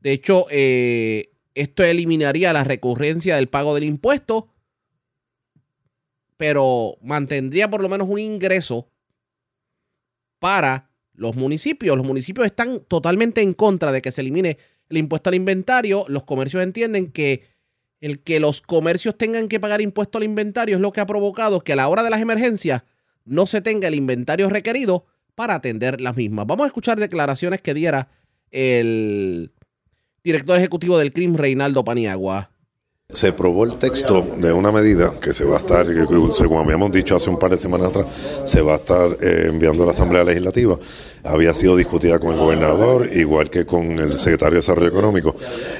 De 0.00 0.12
hecho, 0.12 0.46
eh, 0.50 1.32
esto 1.54 1.82
eliminaría 1.82 2.52
la 2.52 2.62
recurrencia 2.62 3.36
del 3.36 3.48
pago 3.48 3.74
del 3.74 3.84
impuesto, 3.84 4.54
pero 6.36 6.96
mantendría 7.02 7.68
por 7.68 7.82
lo 7.82 7.88
menos 7.88 8.08
un 8.08 8.20
ingreso 8.20 8.88
para 10.38 10.90
los 11.14 11.34
municipios. 11.34 11.96
Los 11.96 12.06
municipios 12.06 12.46
están 12.46 12.80
totalmente 12.86 13.40
en 13.40 13.52
contra 13.52 13.90
de 13.90 14.00
que 14.00 14.12
se 14.12 14.20
elimine 14.20 14.58
el 14.88 14.98
impuesto 14.98 15.30
al 15.30 15.34
inventario. 15.34 16.04
Los 16.06 16.22
comercios 16.22 16.62
entienden 16.62 17.10
que 17.10 17.55
el 18.00 18.20
que 18.20 18.40
los 18.40 18.60
comercios 18.60 19.16
tengan 19.16 19.48
que 19.48 19.60
pagar 19.60 19.80
impuesto 19.80 20.18
al 20.18 20.24
inventario 20.24 20.76
es 20.76 20.80
lo 20.80 20.92
que 20.92 21.00
ha 21.00 21.06
provocado 21.06 21.60
que 21.60 21.72
a 21.72 21.76
la 21.76 21.88
hora 21.88 22.02
de 22.02 22.10
las 22.10 22.20
emergencias 22.20 22.82
no 23.24 23.46
se 23.46 23.60
tenga 23.60 23.88
el 23.88 23.94
inventario 23.94 24.48
requerido 24.48 25.06
para 25.34 25.54
atender 25.54 26.00
las 26.00 26.16
mismas. 26.16 26.46
Vamos 26.46 26.64
a 26.64 26.68
escuchar 26.68 26.98
declaraciones 26.98 27.60
que 27.60 27.74
diera 27.74 28.08
el 28.50 29.52
director 30.22 30.58
ejecutivo 30.58 30.98
del 30.98 31.12
CRIM, 31.12 31.36
Reinaldo 31.36 31.84
Paniagua. 31.84 32.50
Se 33.12 33.32
probó 33.32 33.64
el 33.64 33.76
texto 33.76 34.26
de 34.36 34.52
una 34.52 34.72
medida 34.72 35.12
que 35.20 35.32
se 35.32 35.44
va 35.44 35.56
a 35.56 35.60
estar, 35.60 35.86
según 36.32 36.58
habíamos 36.58 36.90
dicho 36.90 37.14
hace 37.14 37.30
un 37.30 37.38
par 37.38 37.52
de 37.52 37.56
semanas 37.56 37.90
atrás, 37.90 38.06
se 38.44 38.60
va 38.60 38.72
a 38.72 38.76
estar 38.76 39.16
eh, 39.20 39.46
enviando 39.46 39.84
a 39.84 39.86
la 39.86 39.92
Asamblea 39.92 40.24
Legislativa. 40.24 40.76
Había 41.22 41.54
sido 41.54 41.76
discutida 41.76 42.18
con 42.18 42.32
el 42.32 42.38
gobernador, 42.40 43.08
igual 43.12 43.48
que 43.48 43.64
con 43.64 43.98
el 44.00 44.18
secretario 44.18 44.54
de 44.54 44.56
Desarrollo 44.56 44.88
Económico, 44.88 45.36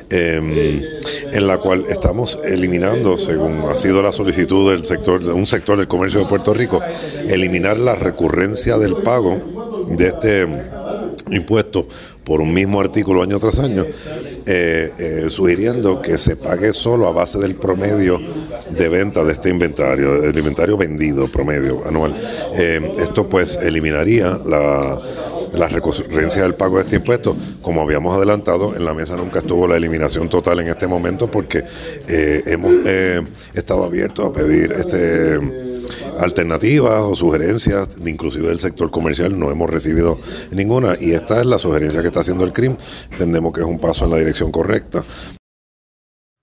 eh, 0.09 1.01
en 1.33 1.47
la 1.49 1.59
cual 1.59 1.85
estamos 1.89 2.39
eliminando, 2.45 3.19
según 3.19 3.61
ha 3.69 3.77
sido 3.77 4.01
la 4.03 4.13
solicitud 4.13 4.71
del 4.71 4.85
sector, 4.85 5.23
de 5.23 5.33
un 5.33 5.47
sector 5.47 5.77
del 5.77 5.89
comercio 5.89 6.21
de 6.21 6.27
Puerto 6.27 6.55
Rico, 6.55 6.81
eliminar 7.27 7.77
la 7.77 7.97
recurrencia 7.97 8.79
del 8.79 8.95
pago 8.99 9.85
de 9.91 10.07
este 10.07 10.47
impuesto 11.31 11.89
por 12.25 12.41
un 12.41 12.53
mismo 12.53 12.81
artículo 12.81 13.23
año 13.23 13.39
tras 13.39 13.59
año, 13.59 13.85
eh, 14.47 14.93
eh, 14.99 15.25
sugiriendo 15.29 16.03
que 16.03 16.19
se 16.19 16.37
pague 16.37 16.73
solo 16.73 17.07
a 17.07 17.13
base 17.13 17.39
del 17.39 17.55
promedio 17.55 18.21
de 18.71 18.89
venta 18.89 19.25
de 19.25 19.33
este 19.33 19.51
inventario, 19.51 20.25
el 20.25 20.37
inventario 20.37 20.77
vendido 20.77 21.29
promedio 21.29 21.87
anual. 21.87 22.17
Eh, 22.55 22.93
esto 22.99 23.29
pues 23.29 23.57
eliminaría 23.63 24.39
la, 24.45 25.01
la 25.53 25.69
recurrencia 25.69 26.43
del 26.43 26.55
pago 26.55 26.79
de 26.79 26.83
este 26.83 26.97
impuesto. 26.97 27.37
Como 27.63 27.81
habíamos 27.81 28.17
adelantado, 28.17 28.75
en 28.75 28.85
la 28.85 28.95
mesa 28.95 29.17
nunca 29.17 29.39
estuvo 29.39 29.69
la 29.69 29.77
eliminación 29.77 30.29
total 30.29 30.61
en 30.61 30.69
este 30.69 30.87
momento 30.87 31.31
porque 31.31 31.65
eh, 32.09 32.43
hemos 32.47 32.73
estado 33.55 33.85
abiertos 33.85 34.27
a 34.27 34.33
pedir 34.33 34.73
este 34.73 35.76
alternativas 36.19 37.01
o 37.01 37.15
sugerencias, 37.15 37.89
inclusive 38.05 38.49
del 38.49 38.59
sector 38.59 38.91
comercial, 38.91 39.39
no 39.39 39.51
hemos 39.51 39.71
recibido 39.71 40.19
ninguna 40.51 40.97
y 41.01 41.13
esta 41.13 41.41
es 41.41 41.47
la 41.47 41.59
sugerencia 41.59 42.01
que 42.01 42.09
está 42.09 42.21
haciendo 42.21 42.45
el 42.45 42.53
CRIM. 42.53 42.77
Entendemos 43.11 43.53
que 43.53 43.61
es 43.61 43.67
un 43.67 43.79
paso 43.79 44.05
en 44.05 44.11
la 44.11 44.19
dirección 44.19 44.51
correcta. 44.51 45.05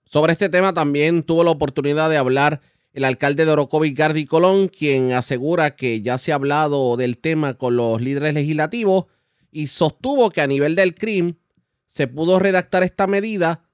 Sobre 0.04 0.32
este 0.32 0.48
tema 0.48 0.72
también 0.72 1.22
tuvo 1.22 1.42
la 1.42 1.50
oportunidad 1.50 2.08
de 2.08 2.16
hablar 2.16 2.60
el 2.92 3.04
alcalde 3.04 3.44
de 3.44 3.50
Orocovis, 3.50 3.94
Gardi 3.94 4.24
Colón, 4.24 4.68
quien 4.68 5.12
asegura 5.12 5.74
que 5.74 6.00
ya 6.00 6.16
se 6.16 6.30
ha 6.30 6.36
hablado 6.36 6.96
del 6.96 7.18
tema 7.18 7.54
con 7.54 7.76
los 7.76 8.00
líderes 8.00 8.34
legislativos 8.34 9.06
y 9.50 9.66
sostuvo 9.66 10.30
que 10.30 10.40
a 10.40 10.46
nivel 10.46 10.76
del 10.76 10.94
CRIM 10.94 11.34
se 11.88 12.06
pudo 12.06 12.38
redactar 12.38 12.84
esta 12.84 13.06
medida 13.06 13.64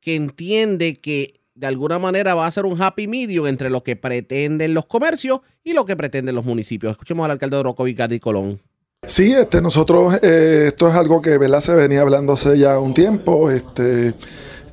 que 0.00 0.14
entiende 0.14 0.96
que 0.96 1.39
de 1.60 1.66
alguna 1.66 1.98
manera 1.98 2.34
va 2.34 2.46
a 2.46 2.50
ser 2.50 2.64
un 2.64 2.80
happy 2.80 3.06
medium 3.06 3.46
entre 3.46 3.68
lo 3.68 3.82
que 3.82 3.94
pretenden 3.94 4.72
los 4.72 4.86
comercios 4.86 5.40
y 5.62 5.74
lo 5.74 5.84
que 5.84 5.94
pretenden 5.94 6.34
los 6.34 6.46
municipios. 6.46 6.92
Escuchemos 6.92 7.26
al 7.26 7.32
alcalde 7.32 7.56
de 7.56 7.60
Orocovis, 7.60 7.94
Gardi 7.94 8.18
Colón. 8.18 8.60
Sí, 9.06 9.34
este, 9.34 9.60
nosotros, 9.60 10.18
eh, 10.22 10.66
esto 10.68 10.88
es 10.88 10.94
algo 10.94 11.20
que 11.20 11.36
¿verdad? 11.36 11.60
se 11.60 11.74
venía 11.74 12.00
hablando 12.00 12.32
hace 12.32 12.58
ya 12.58 12.78
un 12.78 12.94
tiempo. 12.94 13.50
Este, 13.50 14.14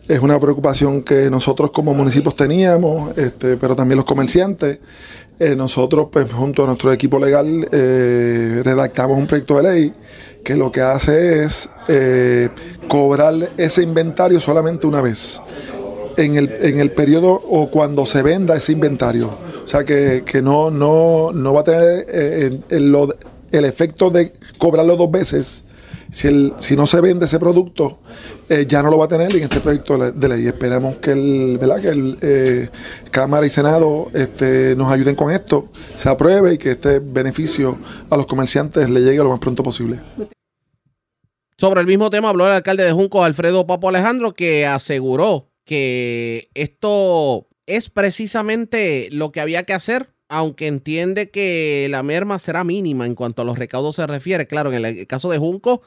es 0.07 0.19
una 0.21 0.39
preocupación 0.39 1.03
que 1.03 1.29
nosotros 1.29 1.71
como 1.71 1.93
municipios 1.93 2.35
teníamos, 2.35 3.17
este, 3.17 3.57
pero 3.57 3.75
también 3.75 3.97
los 3.97 4.05
comerciantes. 4.05 4.79
Eh, 5.39 5.55
nosotros, 5.55 6.07
pues, 6.11 6.31
junto 6.31 6.63
a 6.63 6.67
nuestro 6.67 6.91
equipo 6.93 7.19
legal, 7.19 7.67
eh, 7.71 8.61
redactamos 8.63 9.17
un 9.17 9.27
proyecto 9.27 9.57
de 9.57 9.63
ley 9.63 9.93
que 10.43 10.55
lo 10.55 10.71
que 10.71 10.79
hace 10.81 11.43
es 11.43 11.69
eh, 11.89 12.47
cobrar 12.87 13.33
ese 13.57 13.83
inventario 13.83 14.39
solamente 14.39 14.87
una 14.87 15.01
vez. 15.01 15.41
En 16.17 16.35
el, 16.35 16.51
en 16.61 16.79
el 16.79 16.89
periodo 16.91 17.31
o 17.31 17.69
cuando 17.69 18.05
se 18.07 18.23
venda 18.23 18.55
ese 18.55 18.71
inventario. 18.71 19.27
O 19.63 19.67
sea 19.67 19.83
que, 19.83 20.23
que 20.25 20.41
no, 20.41 20.71
no, 20.71 21.31
no 21.31 21.53
va 21.53 21.61
a 21.61 21.63
tener 21.63 22.05
eh, 22.09 22.59
el, 22.69 22.95
el 23.51 23.65
efecto 23.65 24.09
de 24.09 24.33
cobrarlo 24.57 24.95
dos 24.95 25.11
veces. 25.11 25.63
Si, 26.11 26.27
el, 26.27 26.53
si 26.57 26.75
no 26.75 26.87
se 26.87 27.01
vende 27.01 27.25
ese 27.25 27.37
producto, 27.37 27.99
eh, 28.49 28.65
ya 28.67 28.81
no 28.81 28.89
lo 28.89 28.97
va 28.97 29.05
a 29.05 29.07
tener 29.09 29.35
en 29.35 29.43
este 29.43 29.59
proyecto 29.59 29.97
de 30.11 30.27
ley. 30.27 30.47
Esperamos 30.47 30.95
que 30.95 31.11
el, 31.11 31.57
¿verdad? 31.59 31.81
Que 31.81 31.89
el 31.89 32.17
eh, 32.21 32.69
Cámara 33.11 33.45
y 33.45 33.49
Senado 33.49 34.07
este, 34.13 34.75
nos 34.75 34.91
ayuden 34.91 35.15
con 35.15 35.31
esto, 35.31 35.69
se 35.95 36.09
apruebe 36.09 36.53
y 36.53 36.57
que 36.57 36.71
este 36.71 36.99
beneficio 36.99 37.77
a 38.09 38.17
los 38.17 38.25
comerciantes 38.25 38.89
le 38.89 39.01
llegue 39.01 39.17
lo 39.17 39.29
más 39.29 39.39
pronto 39.39 39.63
posible. 39.63 39.99
Sobre 41.57 41.81
el 41.81 41.87
mismo 41.87 42.09
tema 42.09 42.29
habló 42.29 42.47
el 42.47 42.53
alcalde 42.53 42.83
de 42.83 42.91
Junco, 42.91 43.23
Alfredo 43.23 43.67
Papo 43.67 43.89
Alejandro, 43.89 44.33
que 44.33 44.65
aseguró 44.65 45.46
que 45.67 46.47
esto 46.55 47.47
es 47.67 47.89
precisamente 47.89 49.09
lo 49.11 49.33
que 49.33 49.41
había 49.41 49.63
que 49.63 49.73
hacer, 49.73 50.09
aunque 50.29 50.67
entiende 50.67 51.29
que 51.29 51.87
la 51.91 52.01
merma 52.01 52.39
será 52.39 52.63
mínima 52.63 53.05
en 53.05 53.13
cuanto 53.13 53.41
a 53.41 53.45
los 53.45 53.59
recaudos 53.59 53.97
se 53.97 54.07
refiere. 54.07 54.47
Claro, 54.47 54.73
en 54.73 54.83
el 54.83 55.05
caso 55.07 55.29
de 55.29 55.37
Junco, 55.37 55.81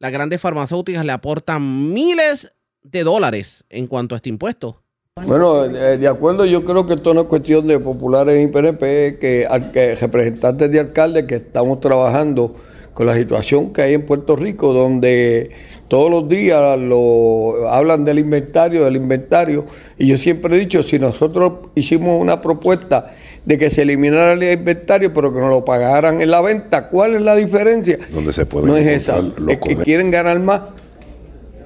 las 0.00 0.10
grandes 0.10 0.40
farmacéuticas 0.40 1.04
le 1.04 1.12
aportan 1.12 1.92
miles 1.94 2.52
de 2.82 3.04
dólares 3.04 3.64
en 3.70 3.86
cuanto 3.86 4.14
a 4.14 4.16
este 4.16 4.28
impuesto. 4.30 4.82
Bueno, 5.24 5.68
de 5.68 6.08
acuerdo, 6.08 6.44
yo 6.44 6.64
creo 6.64 6.86
que 6.86 6.94
esto 6.94 7.14
no 7.14 7.22
es 7.22 7.26
cuestión 7.28 7.66
de 7.68 7.78
populares 7.78 8.42
y 8.42 8.50
PNP, 8.50 9.18
que, 9.20 9.46
que 9.72 9.94
representantes 9.94 10.70
de 10.72 10.80
alcaldes 10.80 11.24
que 11.24 11.36
estamos 11.36 11.80
trabajando 11.80 12.54
con 12.94 13.06
la 13.06 13.14
situación 13.14 13.72
que 13.72 13.82
hay 13.82 13.94
en 13.94 14.06
Puerto 14.06 14.34
Rico, 14.34 14.72
donde 14.72 15.50
todos 15.90 16.08
los 16.08 16.28
días 16.28 16.78
lo, 16.78 17.68
hablan 17.68 18.04
del 18.04 18.20
inventario, 18.20 18.84
del 18.84 18.94
inventario, 18.94 19.66
y 19.98 20.06
yo 20.06 20.16
siempre 20.16 20.54
he 20.54 20.58
dicho, 20.60 20.84
si 20.84 21.00
nosotros 21.00 21.70
hicimos 21.74 22.20
una 22.22 22.40
propuesta 22.40 23.10
de 23.44 23.58
que 23.58 23.72
se 23.72 23.82
eliminara 23.82 24.34
el 24.34 24.42
inventario, 24.44 25.12
pero 25.12 25.34
que 25.34 25.40
nos 25.40 25.50
lo 25.50 25.64
pagaran 25.64 26.20
en 26.20 26.30
la 26.30 26.40
venta, 26.42 26.88
¿cuál 26.88 27.16
es 27.16 27.22
la 27.22 27.34
diferencia? 27.34 27.98
Donde 28.12 28.32
se 28.32 28.46
pueden 28.46 28.68
No 28.68 28.76
es 28.76 28.86
esa, 28.86 29.18
es 29.18 29.58
que 29.58 29.74
quieren 29.78 30.12
ganar 30.12 30.38
más 30.38 30.60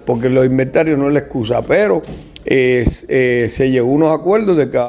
porque 0.06 0.30
los 0.30 0.46
inventarios 0.46 0.98
no 0.98 1.08
es 1.08 1.12
la 1.12 1.20
excusa, 1.20 1.60
pero 1.60 2.00
eh, 2.46 2.87
eh, 3.08 3.48
se 3.50 3.70
llegó 3.70 3.90
a 3.90 3.94
unos 3.94 4.18
acuerdos 4.18 4.56
de 4.56 4.70
que... 4.70 4.88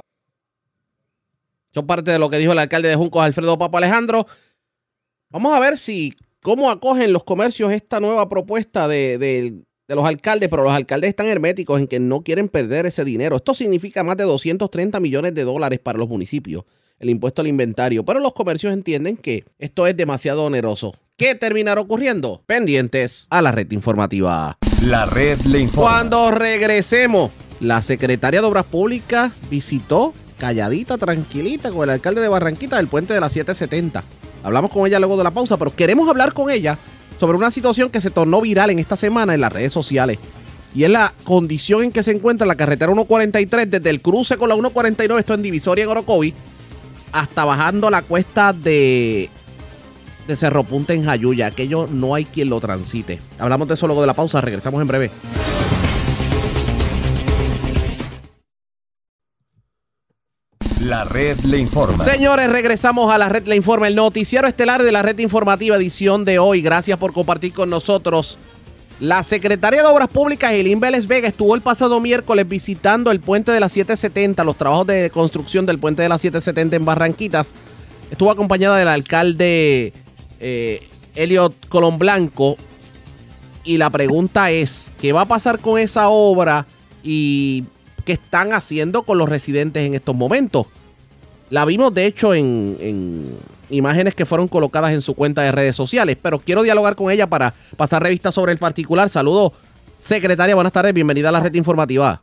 Son 1.74 1.86
parte 1.86 2.12
de 2.12 2.20
lo 2.20 2.30
que 2.30 2.38
dijo 2.38 2.54
el 2.54 2.60
alcalde 2.60 2.88
de 2.88 2.96
Juncos, 2.96 3.22
Alfredo 3.22 3.58
Papa 3.58 3.80
Alejandro. 3.80 4.28
Vamos 5.30 5.54
a 5.54 5.60
ver 5.60 5.78
si 5.78 6.16
cómo 6.46 6.70
acogen 6.70 7.12
los 7.12 7.24
comercios 7.24 7.72
esta 7.74 8.00
nueva 8.00 8.30
propuesta 8.30 8.88
de, 8.88 9.18
de- 9.18 9.64
de 9.88 9.96
los 9.96 10.06
alcaldes, 10.06 10.48
pero 10.50 10.64
los 10.64 10.74
alcaldes 10.74 11.10
están 11.10 11.26
herméticos 11.28 11.80
en 11.80 11.88
que 11.88 12.00
no 12.00 12.22
quieren 12.22 12.50
perder 12.50 12.86
ese 12.86 13.04
dinero. 13.04 13.36
Esto 13.36 13.56
significa 13.56 14.04
más 14.04 14.16
de 14.18 14.24
230 14.26 15.00
millones 15.00 15.34
de 15.34 15.44
dólares 15.44 15.80
para 15.80 15.98
los 15.98 16.08
municipios, 16.08 16.66
el 17.00 17.10
impuesto 17.10 17.42
al 17.42 17.48
inventario, 17.48 18.06
pero 18.06 18.20
los 18.20 18.34
comercios 18.34 18.74
entienden 18.74 19.18
que 19.18 19.44
esto 19.58 19.88
es 19.88 19.98
demasiado 19.98 20.44
oneroso. 20.46 20.94
¿Qué 21.18 21.34
terminará 21.34 21.82
ocurriendo? 21.82 22.44
Pendientes 22.46 23.26
a 23.32 23.42
la 23.42 23.52
red 23.52 23.72
informativa. 23.72 24.58
La 24.84 25.06
red 25.08 25.40
le 25.42 25.60
informa. 25.62 25.90
Cuando 25.90 26.30
regresemos, 26.32 27.32
la 27.60 27.82
secretaria 27.82 28.42
de 28.42 28.48
Obras 28.48 28.66
Públicas 28.66 29.32
visitó 29.50 30.14
calladita, 30.38 30.98
tranquilita, 31.00 31.72
con 31.72 31.84
el 31.86 31.90
alcalde 31.92 32.22
de 32.22 32.28
Barranquita 32.28 32.78
del 32.78 32.88
puente 32.88 33.14
de 33.16 33.20
la 33.20 33.30
770. 33.30 34.04
Hablamos 34.46 34.70
con 34.70 34.86
ella 34.86 35.00
luego 35.00 35.18
de 35.18 35.24
la 35.24 35.32
pausa, 35.32 35.58
pero 35.58 35.76
queremos 35.76 36.08
hablar 36.08 36.32
con 36.32 36.52
ella 36.52 36.78
sobre 37.20 37.36
una 37.36 37.50
situación 37.50 37.90
que 37.90 38.00
se 38.00 38.12
tornó 38.12 38.42
viral 38.42 38.70
en 38.70 38.78
esta 38.78 38.96
semana 38.96 39.34
en 39.34 39.42
las 39.42 39.52
redes 39.52 39.74
sociales. 39.74 40.20
Y 40.76 40.84
es 40.84 40.90
la 40.90 41.14
condición 41.24 41.84
en 41.84 41.92
que 41.92 42.04
se 42.04 42.12
encuentra 42.12 42.46
la 42.46 42.56
carretera 42.56 42.92
143 42.92 43.72
desde 43.72 43.90
el 43.90 44.02
cruce 44.02 44.38
con 44.38 44.50
la 44.50 44.56
149, 44.56 45.20
esto 45.20 45.34
en 45.34 45.42
Divisoria 45.42 45.86
en 45.86 45.90
Orocovi, 45.90 46.34
hasta 47.12 47.44
bajando 47.44 47.90
la 47.90 48.04
cuesta 48.04 48.54
de, 48.54 49.30
de 50.28 50.36
Cerro 50.36 50.64
Punta 50.64 50.94
en 50.94 51.06
Jayuya. 51.06 51.48
Aquello 51.48 51.88
no 51.90 52.14
hay 52.14 52.26
quien 52.26 52.50
lo 52.50 52.62
transite. 52.62 53.20
Hablamos 53.40 53.68
de 53.68 53.74
eso 53.74 53.88
luego 53.88 54.02
de 54.02 54.08
la 54.08 54.14
pausa, 54.14 54.42
regresamos 54.42 54.80
en 54.80 54.88
breve. 54.88 55.12
La 60.86 61.04
red 61.04 61.40
le 61.40 61.58
informa. 61.58 62.04
Señores, 62.04 62.48
regresamos 62.48 63.12
a 63.12 63.18
la 63.18 63.28
red 63.28 63.48
Le 63.48 63.56
Informa, 63.56 63.88
el 63.88 63.96
noticiero 63.96 64.48
estelar 64.48 64.84
de 64.84 64.92
la 64.92 65.02
red 65.02 65.18
informativa 65.18 65.78
edición 65.78 66.26
de 66.26 66.38
hoy. 66.38 66.62
Gracias 66.62 67.00
por 67.00 67.12
compartir 67.12 67.54
con 67.54 67.72
nosotros. 67.72 68.38
La 69.00 69.24
secretaria 69.24 69.82
de 69.82 69.88
Obras 69.88 70.10
Públicas, 70.10 70.52
Elin 70.52 70.80
Vélez 70.80 71.08
Vega, 71.08 71.28
estuvo 71.28 71.56
el 71.56 71.62
pasado 71.62 72.00
miércoles 72.00 72.48
visitando 72.48 73.10
el 73.10 73.20
puente 73.20 73.52
de 73.52 73.60
la 73.60 73.68
770, 73.68 74.44
los 74.44 74.58
trabajos 74.58 74.86
de 74.86 75.10
construcción 75.10 75.66
del 75.66 75.80
puente 75.80 76.04
de 76.04 76.10
la 76.10 76.20
770 76.20 76.76
en 76.76 76.86
Barranquitas. 76.86 77.56
Estuvo 78.12 78.30
acompañada 78.30 78.78
del 78.78 78.88
alcalde 78.88 79.92
eh, 80.40 80.88
Elliot 81.16 81.68
Colón 81.68 81.98
Blanco. 81.98 82.58
Y 83.64 83.80
la 83.80 83.90
pregunta 83.90 84.52
es, 84.52 84.94
¿qué 85.02 85.14
va 85.14 85.22
a 85.22 85.26
pasar 85.26 85.58
con 85.58 85.80
esa 85.80 86.10
obra 86.10 86.68
y 87.04 87.64
qué 88.06 88.14
están 88.14 88.54
haciendo 88.54 89.04
con 89.04 89.18
los 89.18 89.28
residentes 89.28 89.86
en 89.86 89.96
estos 89.96 90.16
momentos? 90.16 90.68
La 91.50 91.66
vimos, 91.66 91.94
de 91.94 92.06
hecho, 92.06 92.34
en, 92.34 92.78
en 92.80 93.38
imágenes 93.70 94.16
que 94.16 94.26
fueron 94.26 94.48
colocadas 94.48 94.94
en 94.94 95.02
su 95.02 95.16
cuenta 95.16 95.42
de 95.42 95.52
redes 95.52 95.76
sociales, 95.76 96.18
pero 96.22 96.40
quiero 96.40 96.64
dialogar 96.64 96.96
con 96.96 97.12
ella 97.12 97.28
para 97.28 97.54
pasar 97.78 98.02
revista 98.04 98.32
sobre 98.32 98.52
el 98.52 98.58
particular. 98.58 99.10
Saludos, 99.10 99.52
secretaria, 100.00 100.56
buenas 100.56 100.74
tardes, 100.74 100.94
bienvenida 100.94 101.30
a 101.30 101.32
la 101.32 101.42
red 101.42 101.54
informativa. 101.54 102.22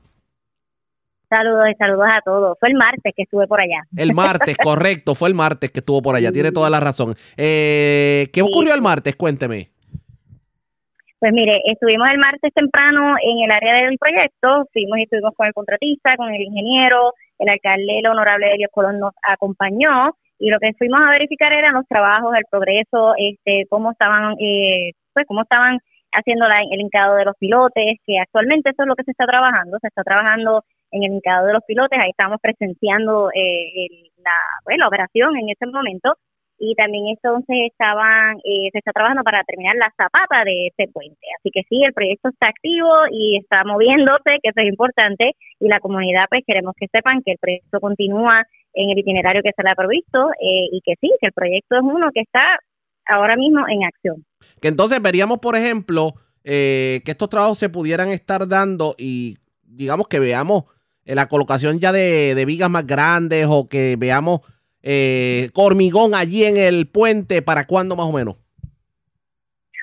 Saludos 1.28 1.64
y 1.72 1.74
saludos 1.76 2.08
a 2.12 2.20
todos. 2.22 2.58
Fue 2.60 2.68
el 2.68 2.74
martes 2.74 3.12
que 3.16 3.22
estuve 3.22 3.46
por 3.46 3.58
allá. 3.60 3.86
El 3.96 4.12
martes, 4.12 4.54
correcto, 4.62 5.14
fue 5.14 5.30
el 5.30 5.34
martes 5.34 5.70
que 5.70 5.78
estuvo 5.78 6.02
por 6.02 6.14
allá, 6.14 6.30
tiene 6.30 6.52
toda 6.52 6.68
la 6.68 6.78
razón. 6.78 7.16
Eh, 7.36 8.28
¿Qué 8.32 8.42
ocurrió 8.42 8.74
el 8.74 8.82
martes? 8.82 9.16
Cuénteme. 9.16 9.71
Pues 11.22 11.32
mire, 11.32 11.62
estuvimos 11.66 12.10
el 12.10 12.18
martes 12.18 12.52
temprano 12.52 13.14
en 13.22 13.44
el 13.44 13.50
área 13.52 13.86
del 13.86 13.96
proyecto, 13.96 14.66
fuimos 14.72 14.98
y 14.98 15.02
estuvimos 15.04 15.32
con 15.36 15.46
el 15.46 15.52
contratista, 15.52 16.16
con 16.16 16.34
el 16.34 16.42
ingeniero, 16.42 17.14
el 17.38 17.48
alcalde, 17.48 18.00
el 18.00 18.08
honorable 18.08 18.52
Elio 18.52 18.66
Colón 18.72 18.98
nos 18.98 19.12
acompañó 19.22 20.16
y 20.40 20.50
lo 20.50 20.58
que 20.58 20.72
fuimos 20.74 20.98
a 21.00 21.10
verificar 21.12 21.52
eran 21.52 21.74
los 21.74 21.86
trabajos, 21.86 22.34
el 22.34 22.42
progreso, 22.50 23.14
este, 23.16 23.66
cómo 23.70 23.92
estaban, 23.92 24.34
eh, 24.40 24.94
pues 25.14 25.24
cómo 25.28 25.42
estaban 25.42 25.78
haciendo 26.10 26.48
la- 26.48 26.62
el 26.68 26.80
hincado 26.80 27.14
de 27.14 27.24
los 27.24 27.36
pilotes, 27.38 27.98
que 28.04 28.18
actualmente 28.18 28.70
eso 28.70 28.82
es 28.82 28.88
lo 28.88 28.96
que 28.96 29.04
se 29.04 29.12
está 29.12 29.24
trabajando, 29.24 29.78
se 29.80 29.86
está 29.86 30.02
trabajando 30.02 30.64
en 30.90 31.04
el 31.04 31.12
hincado 31.12 31.46
de 31.46 31.52
los 31.52 31.62
pilotes, 31.64 32.00
ahí 32.02 32.10
estamos 32.10 32.40
presenciando 32.42 33.30
eh, 33.30 33.86
el- 33.86 34.10
la, 34.24 34.34
pues, 34.64 34.76
la 34.76 34.88
operación 34.88 35.36
en 35.36 35.50
ese 35.50 35.66
momento 35.66 36.14
y 36.64 36.76
también 36.76 37.08
entonces 37.08 37.56
estaban 37.72 38.38
eh, 38.44 38.70
se 38.70 38.78
está 38.78 38.92
trabajando 38.92 39.24
para 39.24 39.42
terminar 39.42 39.74
la 39.74 39.92
zapata 39.96 40.44
de 40.44 40.68
ese 40.68 40.86
puente. 40.92 41.26
Así 41.36 41.50
que 41.50 41.62
sí 41.68 41.82
el 41.82 41.92
proyecto 41.92 42.28
está 42.28 42.46
activo 42.46 42.88
y 43.10 43.36
está 43.36 43.64
moviéndose 43.64 44.38
que 44.40 44.50
eso 44.50 44.60
es 44.60 44.68
importante 44.68 45.32
y 45.58 45.66
la 45.66 45.80
comunidad 45.80 46.26
pues 46.30 46.44
queremos 46.46 46.74
que 46.78 46.86
sepan 46.86 47.20
que 47.26 47.32
el 47.32 47.38
proyecto 47.38 47.80
continúa 47.80 48.46
en 48.74 48.90
el 48.90 48.98
itinerario 48.98 49.42
que 49.42 49.50
se 49.56 49.62
le 49.64 49.70
ha 49.70 49.74
provisto 49.74 50.30
eh, 50.40 50.70
y 50.70 50.80
que 50.84 50.94
sí 51.00 51.10
que 51.20 51.26
el 51.26 51.32
proyecto 51.32 51.74
es 51.74 51.82
uno 51.82 52.10
que 52.14 52.20
está 52.20 52.60
ahora 53.06 53.34
mismo 53.34 53.66
en 53.68 53.82
acción. 53.82 54.24
Que 54.60 54.68
entonces 54.68 55.02
veríamos, 55.02 55.38
por 55.38 55.56
ejemplo, 55.56 56.14
eh, 56.44 57.02
que 57.04 57.10
estos 57.10 57.28
trabajos 57.28 57.58
se 57.58 57.70
pudieran 57.70 58.10
estar 58.10 58.46
dando 58.46 58.94
y 58.96 59.36
digamos 59.64 60.06
que 60.06 60.20
veamos 60.20 60.66
eh, 61.06 61.16
la 61.16 61.26
colocación 61.26 61.80
ya 61.80 61.90
de, 61.90 62.36
de 62.36 62.44
vigas 62.44 62.70
más 62.70 62.86
grandes 62.86 63.48
o 63.50 63.68
que 63.68 63.96
veamos 63.98 64.42
eh, 64.82 65.50
hormigón 65.54 66.14
allí 66.14 66.44
en 66.44 66.56
el 66.56 66.88
puente, 66.88 67.42
¿para 67.42 67.66
cuándo 67.66 67.96
más 67.96 68.06
o 68.06 68.12
menos? 68.12 68.36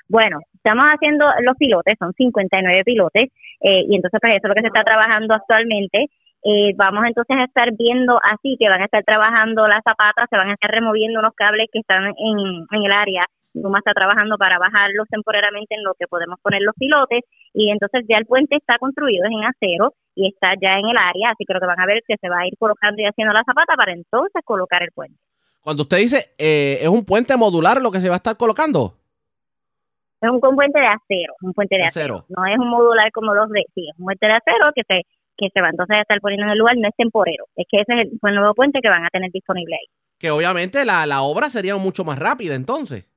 Bueno, 0.08 0.40
estamos 0.54 0.86
haciendo 0.86 1.24
los 1.42 1.56
pilotes, 1.56 1.94
son 1.98 2.12
59 2.12 2.82
pilotes, 2.84 3.24
eh, 3.60 3.84
y 3.88 3.94
entonces 3.94 4.18
pues 4.20 4.34
eso 4.34 4.42
es 4.44 4.48
lo 4.48 4.54
que 4.54 4.62
se 4.62 4.66
está 4.66 4.82
trabajando 4.82 5.34
actualmente. 5.34 6.06
Eh, 6.42 6.72
vamos 6.74 7.04
entonces 7.06 7.36
a 7.36 7.44
estar 7.44 7.68
viendo 7.76 8.18
así 8.22 8.56
que 8.58 8.68
van 8.68 8.80
a 8.80 8.86
estar 8.86 9.04
trabajando 9.04 9.68
las 9.68 9.82
zapatas, 9.86 10.26
se 10.30 10.36
van 10.36 10.48
a 10.48 10.54
estar 10.54 10.70
removiendo 10.70 11.20
unos 11.20 11.34
cables 11.34 11.68
que 11.72 11.80
están 11.80 12.06
en, 12.06 12.66
en 12.70 12.82
el 12.84 12.92
área. 12.92 13.26
Luma 13.54 13.78
está 13.78 13.92
trabajando 13.92 14.36
para 14.38 14.58
bajarlos 14.58 15.08
temporalmente 15.08 15.74
en 15.74 15.82
lo 15.82 15.94
que 15.94 16.06
podemos 16.06 16.38
poner 16.40 16.62
los 16.62 16.74
pilotes 16.76 17.24
y 17.52 17.70
entonces 17.70 18.04
ya 18.08 18.18
el 18.18 18.26
puente 18.26 18.56
está 18.56 18.78
construido 18.78 19.24
es 19.24 19.32
en 19.32 19.44
acero 19.44 19.94
y 20.14 20.28
está 20.28 20.54
ya 20.60 20.78
en 20.78 20.88
el 20.88 20.96
área, 20.96 21.30
así 21.30 21.44
que 21.46 21.54
lo 21.54 21.60
que 21.60 21.66
van 21.66 21.80
a 21.80 21.86
ver 21.86 21.98
es 21.98 22.04
que 22.06 22.16
se 22.20 22.28
va 22.28 22.40
a 22.40 22.46
ir 22.46 22.54
colocando 22.58 23.02
y 23.02 23.06
haciendo 23.06 23.32
la 23.32 23.44
zapata 23.44 23.74
para 23.76 23.92
entonces 23.92 24.42
colocar 24.44 24.82
el 24.82 24.92
puente. 24.92 25.18
Cuando 25.60 25.82
usted 25.82 25.98
dice, 25.98 26.32
eh, 26.38 26.78
¿es 26.80 26.88
un 26.88 27.04
puente 27.04 27.36
modular 27.36 27.82
lo 27.82 27.90
que 27.90 28.00
se 28.00 28.08
va 28.08 28.14
a 28.14 28.22
estar 28.22 28.36
colocando? 28.36 28.94
Es 30.20 30.30
un, 30.30 30.40
un 30.42 30.56
puente 30.56 30.78
de 30.78 30.86
acero, 30.86 31.34
un 31.42 31.52
puente 31.52 31.76
de 31.76 31.84
Acero. 31.84 32.16
acero. 32.16 32.26
No 32.28 32.46
es 32.46 32.58
un 32.58 32.68
modular 32.68 33.10
como 33.12 33.34
los 33.34 33.48
de, 33.50 33.64
sí, 33.74 33.88
es 33.88 33.98
un 33.98 34.04
puente 34.04 34.26
de 34.26 34.32
acero 34.32 34.70
que 34.74 34.82
se 34.86 35.02
que 35.40 35.48
se 35.54 35.62
va 35.62 35.70
entonces 35.70 35.96
a 35.96 36.02
estar 36.02 36.20
poniendo 36.20 36.44
en 36.44 36.52
el 36.52 36.58
lugar, 36.58 36.76
no 36.76 36.86
es 36.86 36.94
temporero. 36.94 37.46
Es 37.56 37.66
que 37.66 37.78
ese 37.78 37.94
es 37.94 38.00
el, 38.00 38.18
el 38.22 38.34
nuevo 38.34 38.52
puente 38.52 38.80
que 38.82 38.90
van 38.90 39.06
a 39.06 39.08
tener 39.08 39.30
disponible 39.32 39.74
ahí. 39.74 39.86
Que 40.18 40.30
obviamente 40.30 40.84
la, 40.84 41.06
la 41.06 41.22
obra 41.22 41.48
sería 41.48 41.76
mucho 41.76 42.04
más 42.04 42.18
rápida 42.18 42.54
entonces. 42.54 43.08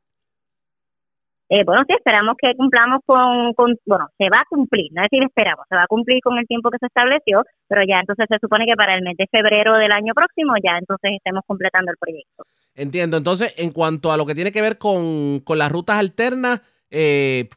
Eh, 1.50 1.64
bueno, 1.66 1.84
sí, 1.88 1.94
esperamos 1.94 2.36
que 2.42 2.56
cumplamos 2.56 3.02
con, 3.06 3.54
con, 3.54 3.76
bueno, 3.86 4.08
se 4.18 4.26
va 4.30 4.42
a 4.42 4.46
cumplir, 4.50 4.92
no 4.94 5.02
es 5.02 5.10
decir 5.12 5.24
esperamos, 5.24 5.66
se 5.70 5.76
va 5.76 5.84
a 5.84 5.88
cumplir 5.88 6.22
con 6.24 6.38
el 6.38 6.48
tiempo 6.48 6.72
que 6.72 6.78
se 6.80 6.88
estableció, 6.88 7.44
pero 7.68 7.82
ya 7.88 8.00
entonces 8.00 8.26
se 8.30 8.40
supone 8.40 8.66
que 8.66 8.76
para 8.76 8.96
el 8.96 9.04
mes 9.04 9.18
de 9.18 9.28
febrero 9.28 9.74
del 9.76 9.92
año 9.92 10.14
próximo 10.14 10.54
ya 10.64 10.78
entonces 10.80 11.12
estemos 11.14 11.44
completando 11.46 11.92
el 11.92 11.98
proyecto. 11.98 12.44
Entiendo. 12.76 13.18
Entonces, 13.18 13.54
en 13.58 13.72
cuanto 13.72 14.12
a 14.12 14.18
lo 14.18 14.26
que 14.26 14.36
tiene 14.36 14.52
que 14.52 14.62
ver 14.62 14.78
con, 14.78 15.42
con 15.42 15.58
las 15.58 15.72
rutas 15.72 15.98
alternas, 15.98 16.62
eh, 16.90 17.50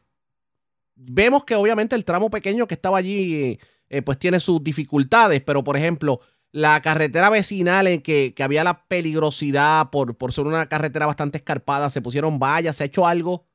vemos 0.95 1.43
que 1.43 1.55
obviamente 1.55 1.95
el 1.95 2.05
tramo 2.05 2.29
pequeño 2.29 2.67
que 2.67 2.75
estaba 2.75 2.97
allí, 2.97 3.57
eh, 3.89 4.01
pues 4.03 4.19
tiene 4.19 4.39
sus 4.39 4.63
dificultades, 4.63 5.41
pero 5.41 5.63
por 5.63 5.77
ejemplo, 5.77 6.19
la 6.51 6.81
carretera 6.81 7.29
vecinal 7.29 7.87
en 7.87 8.01
que, 8.01 8.33
que 8.35 8.43
había 8.43 8.63
la 8.63 8.85
peligrosidad 8.87 9.89
por, 9.89 10.17
por 10.17 10.33
ser 10.33 10.45
una 10.45 10.67
carretera 10.67 11.05
bastante 11.05 11.37
escarpada, 11.37 11.89
se 11.89 12.01
pusieron 12.01 12.37
vallas, 12.37 12.75
se 12.75 12.83
ha 12.83 12.87
hecho 12.87 13.07
algo. 13.07 13.46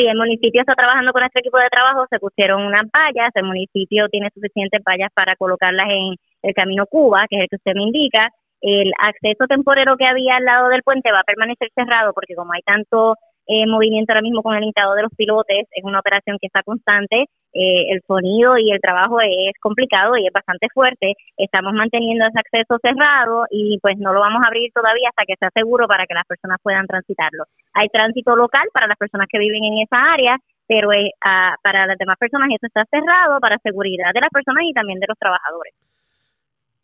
Sí, 0.00 0.06
el 0.06 0.16
municipio 0.16 0.62
está 0.62 0.72
trabajando 0.74 1.12
con 1.12 1.20
nuestro 1.20 1.40
equipo 1.40 1.58
de 1.58 1.68
trabajo, 1.68 2.06
se 2.08 2.18
pusieron 2.18 2.62
unas 2.62 2.88
vallas, 2.88 3.28
el 3.34 3.44
municipio 3.44 4.08
tiene 4.08 4.30
suficientes 4.32 4.80
vallas 4.82 5.10
para 5.12 5.36
colocarlas 5.36 5.88
en 5.90 6.16
el 6.40 6.54
camino 6.54 6.86
Cuba, 6.86 7.26
que 7.28 7.36
es 7.36 7.42
el 7.42 7.48
que 7.50 7.56
usted 7.56 7.74
me 7.74 7.82
indica. 7.82 8.30
El 8.62 8.92
acceso 8.96 9.44
temporero 9.46 9.98
que 9.98 10.06
había 10.06 10.36
al 10.36 10.46
lado 10.46 10.70
del 10.70 10.82
puente 10.82 11.12
va 11.12 11.20
a 11.20 11.24
permanecer 11.24 11.68
cerrado 11.74 12.14
porque 12.14 12.34
como 12.34 12.50
hay 12.54 12.62
tanto 12.62 13.16
eh, 13.50 13.66
movimiento 13.66 14.12
ahora 14.12 14.22
mismo 14.22 14.42
con 14.42 14.54
el 14.54 14.62
hincado 14.62 14.94
de 14.94 15.02
los 15.02 15.12
pilotes, 15.16 15.66
es 15.70 15.84
una 15.84 15.98
operación 15.98 16.38
que 16.40 16.46
está 16.46 16.62
constante, 16.62 17.26
eh, 17.52 17.90
el 17.90 18.00
sonido 18.06 18.56
y 18.58 18.70
el 18.70 18.80
trabajo 18.80 19.20
es 19.20 19.58
complicado 19.60 20.16
y 20.16 20.26
es 20.26 20.32
bastante 20.32 20.68
fuerte. 20.72 21.14
Estamos 21.36 21.72
manteniendo 21.74 22.26
ese 22.26 22.38
acceso 22.38 22.78
cerrado 22.80 23.46
y 23.50 23.78
pues 23.82 23.98
no 23.98 24.12
lo 24.12 24.20
vamos 24.20 24.40
a 24.44 24.46
abrir 24.46 24.70
todavía 24.72 25.08
hasta 25.10 25.24
que 25.26 25.34
sea 25.36 25.50
seguro 25.52 25.88
para 25.88 26.06
que 26.06 26.14
las 26.14 26.26
personas 26.26 26.58
puedan 26.62 26.86
transitarlo. 26.86 27.42
Hay 27.74 27.88
tránsito 27.88 28.36
local 28.36 28.68
para 28.72 28.86
las 28.86 28.96
personas 28.96 29.26
que 29.28 29.40
viven 29.40 29.64
en 29.64 29.82
esa 29.82 29.98
área, 29.98 30.36
pero 30.68 30.92
eh, 30.92 31.10
ah, 31.26 31.56
para 31.60 31.86
las 31.86 31.98
demás 31.98 32.18
personas 32.18 32.50
eso 32.50 32.66
está 32.68 32.84
cerrado 32.88 33.40
para 33.40 33.58
seguridad 33.58 34.14
de 34.14 34.20
las 34.20 34.30
personas 34.30 34.62
y 34.62 34.72
también 34.72 35.00
de 35.00 35.06
los 35.08 35.18
trabajadores. 35.18 35.74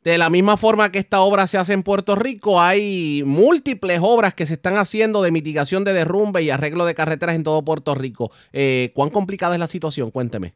De 0.06 0.18
la 0.18 0.30
misma 0.30 0.56
forma 0.56 0.92
que 0.92 1.00
esta 1.00 1.20
obra 1.20 1.48
se 1.48 1.58
hace 1.58 1.72
en 1.72 1.82
Puerto 1.82 2.14
Rico, 2.14 2.60
hay 2.60 3.24
múltiples 3.26 3.98
obras 4.00 4.34
que 4.34 4.46
se 4.46 4.54
están 4.54 4.74
haciendo 4.76 5.20
de 5.20 5.32
mitigación 5.32 5.82
de 5.82 5.92
derrumbe 5.92 6.44
y 6.44 6.50
arreglo 6.50 6.84
de 6.86 6.94
carreteras 6.94 7.34
en 7.34 7.42
todo 7.42 7.64
Puerto 7.64 7.92
Rico. 7.96 8.30
Eh, 8.52 8.92
¿Cuán 8.94 9.10
complicada 9.10 9.54
es 9.54 9.58
la 9.58 9.66
situación? 9.66 10.12
Cuénteme. 10.12 10.52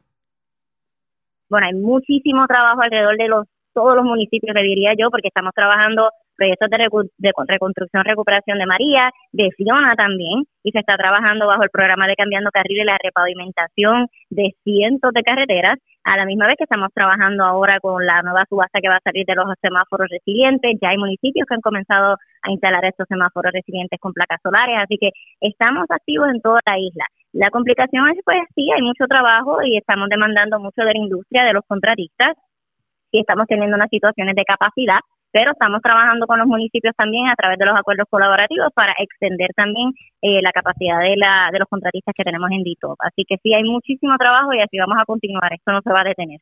Bueno, 1.49 1.67
hay 1.67 1.73
muchísimo 1.73 2.47
trabajo 2.47 2.81
alrededor 2.81 3.17
de 3.17 3.27
los 3.27 3.45
todos 3.73 3.93
los 3.93 4.05
municipios, 4.05 4.55
le 4.55 4.63
diría 4.63 4.93
yo, 4.97 5.09
porque 5.11 5.27
estamos 5.27 5.51
trabajando 5.53 6.09
proyectos 6.37 6.69
de, 6.69 6.77
recu- 6.77 7.11
de 7.17 7.33
con- 7.33 7.47
reconstrucción, 7.47 8.03
recuperación 8.05 8.57
de 8.57 8.65
María, 8.65 9.11
de 9.33 9.49
Fiona 9.57 9.95
también, 9.97 10.43
y 10.63 10.71
se 10.71 10.79
está 10.79 10.95
trabajando 10.95 11.45
bajo 11.47 11.63
el 11.63 11.69
programa 11.69 12.07
de 12.07 12.15
Cambiando 12.15 12.51
Carriles 12.51 12.85
la 12.85 12.97
repavimentación 13.03 14.07
de 14.29 14.55
cientos 14.63 15.11
de 15.13 15.23
carreteras, 15.23 15.75
a 16.03 16.17
la 16.17 16.25
misma 16.25 16.47
vez 16.47 16.55
que 16.57 16.63
estamos 16.63 16.89
trabajando 16.93 17.43
ahora 17.43 17.79
con 17.79 18.05
la 18.05 18.21
nueva 18.21 18.45
subasta 18.49 18.79
que 18.81 18.89
va 18.89 18.95
a 18.95 19.03
salir 19.03 19.25
de 19.25 19.35
los 19.35 19.45
semáforos 19.61 20.07
resilientes, 20.09 20.77
ya 20.81 20.89
hay 20.89 20.97
municipios 20.97 21.45
que 21.47 21.55
han 21.55 21.61
comenzado 21.61 22.17
a 22.41 22.51
instalar 22.51 22.85
estos 22.85 23.07
semáforos 23.07 23.51
resilientes 23.53 23.99
con 23.99 24.13
placas 24.13 24.39
solares, 24.41 24.77
así 24.81 24.97
que 24.99 25.11
estamos 25.39 25.85
activos 25.89 26.29
en 26.33 26.41
toda 26.41 26.59
la 26.65 26.79
isla. 26.79 27.05
La 27.33 27.49
complicación 27.49 28.09
es, 28.09 28.19
pues 28.25 28.39
sí, 28.55 28.69
hay 28.75 28.81
mucho 28.81 29.05
trabajo 29.07 29.61
y 29.63 29.77
estamos 29.77 30.09
demandando 30.09 30.59
mucho 30.59 30.81
de 30.81 30.93
la 30.93 30.99
industria, 30.99 31.43
de 31.43 31.53
los 31.53 31.63
contratistas, 31.67 32.35
y 33.11 33.19
estamos 33.19 33.45
teniendo 33.47 33.75
unas 33.75 33.89
situaciones 33.89 34.35
de 34.35 34.43
capacidad, 34.43 34.99
pero 35.31 35.51
estamos 35.51 35.81
trabajando 35.81 36.27
con 36.27 36.39
los 36.39 36.47
municipios 36.47 36.95
también 36.95 37.27
a 37.27 37.35
través 37.35 37.57
de 37.57 37.65
los 37.65 37.77
acuerdos 37.77 38.07
colaborativos 38.09 38.69
para 38.73 38.93
extender 38.99 39.51
también 39.55 39.93
eh, 40.21 40.41
la 40.41 40.51
capacidad 40.51 40.99
de, 40.99 41.15
la, 41.17 41.49
de 41.51 41.59
los 41.59 41.67
contratistas 41.67 42.13
que 42.15 42.23
tenemos 42.23 42.49
en 42.51 42.63
DITOP. 42.63 42.97
Así 42.99 43.23
que 43.27 43.37
sí, 43.41 43.53
hay 43.53 43.63
muchísimo 43.63 44.15
trabajo 44.17 44.53
y 44.53 44.61
así 44.61 44.77
vamos 44.77 44.97
a 44.99 45.05
continuar, 45.05 45.53
esto 45.53 45.71
no 45.71 45.81
se 45.81 45.91
va 45.91 46.01
a 46.01 46.09
detener. 46.09 46.39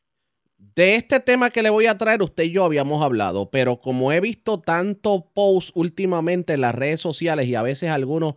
De 0.58 0.94
este 0.96 1.20
tema 1.20 1.50
que 1.50 1.62
le 1.62 1.70
voy 1.70 1.86
a 1.86 1.96
traer, 1.96 2.22
usted 2.22 2.44
y 2.44 2.52
yo 2.52 2.64
habíamos 2.64 3.02
hablado, 3.02 3.50
pero 3.50 3.78
como 3.78 4.12
he 4.12 4.20
visto 4.20 4.60
tanto 4.60 5.24
post 5.34 5.70
últimamente 5.74 6.52
en 6.52 6.60
las 6.60 6.74
redes 6.74 7.00
sociales 7.00 7.46
y 7.46 7.54
a 7.54 7.62
veces 7.62 7.90
algunos 7.90 8.34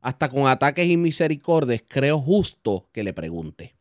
hasta 0.00 0.28
con 0.28 0.46
ataques 0.46 0.86
y 0.86 0.96
misericordias, 0.96 1.84
creo 1.86 2.18
justo 2.18 2.88
que 2.92 3.04
le 3.04 3.12
pregunte. 3.12 3.75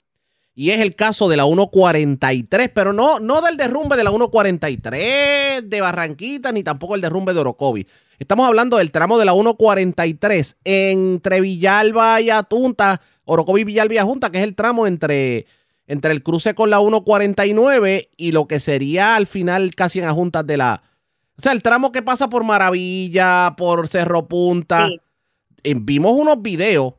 Y 0.57 0.69
es 0.71 0.79
el 0.79 0.95
caso 0.95 1.27
de 1.27 1.35
la 1.35 1.43
143, 1.43 2.71
pero 2.73 2.93
no, 2.93 3.19
no 3.19 3.41
del 3.41 3.57
derrumbe 3.57 3.97
de 3.97 4.05
la 4.05 4.09
143 4.09 5.69
de 5.69 5.81
Barranquita, 5.81 6.53
ni 6.53 6.63
tampoco 6.63 6.95
el 6.95 7.01
derrumbe 7.01 7.33
de 7.33 7.41
Orocovi. 7.41 7.85
Estamos 8.19 8.47
hablando 8.47 8.77
del 8.77 8.93
tramo 8.93 9.19
de 9.19 9.25
la 9.25 9.33
143 9.33 10.57
entre 10.63 11.41
Villalba 11.41 12.21
y 12.21 12.29
Atunta, 12.29 13.01
Orocovi, 13.25 13.65
Villalba 13.65 13.95
y 13.95 13.97
Ajunta, 13.97 14.31
que 14.31 14.37
es 14.37 14.45
el 14.45 14.55
tramo 14.55 14.87
entre, 14.87 15.45
entre 15.87 16.13
el 16.13 16.23
cruce 16.23 16.55
con 16.55 16.69
la 16.69 16.79
149 16.79 18.11
y 18.15 18.31
lo 18.31 18.47
que 18.47 18.61
sería 18.61 19.17
al 19.17 19.27
final 19.27 19.75
casi 19.75 19.99
en 19.99 20.05
Ajuntas 20.05 20.47
de 20.47 20.55
la... 20.55 20.83
O 21.37 21.41
sea, 21.41 21.51
el 21.51 21.61
tramo 21.61 21.91
que 21.91 22.01
pasa 22.01 22.29
por 22.29 22.45
Maravilla, 22.45 23.55
por 23.57 23.89
Cerro 23.89 24.29
Punta. 24.29 24.87
Eh, 25.63 25.75
vimos 25.77 26.13
unos 26.13 26.41
videos 26.41 26.93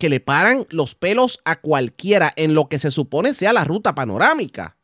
que 0.00 0.08
le 0.08 0.18
paran 0.18 0.66
los 0.70 0.96
pelos 0.96 1.38
a 1.44 1.60
cualquiera 1.60 2.32
en 2.34 2.54
lo 2.54 2.68
que 2.68 2.80
se 2.80 2.90
supone 2.90 3.34
sea 3.34 3.52
la 3.52 3.62
ruta 3.62 3.94
panorámica. 3.94 4.76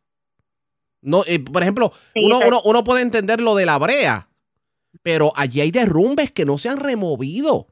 No, 1.03 1.25
eh, 1.27 1.41
por 1.41 1.63
ejemplo, 1.63 1.93
Sí, 2.15 2.21
uno, 2.25 2.39
uno- 2.47 2.61
uno 2.65 2.85
puede 2.85 3.03
entender 3.03 3.41
lo 3.41 3.55
de 3.57 3.67
la 3.67 3.79
brea, 3.79 4.29
pero 5.03 5.33
allí 5.35 5.61
hay 5.61 5.71
derrumbes 5.73 6.31
que 6.31 6.45
no 6.45 6.59
se 6.59 6.69
han 6.69 6.79
removido. 6.79 7.67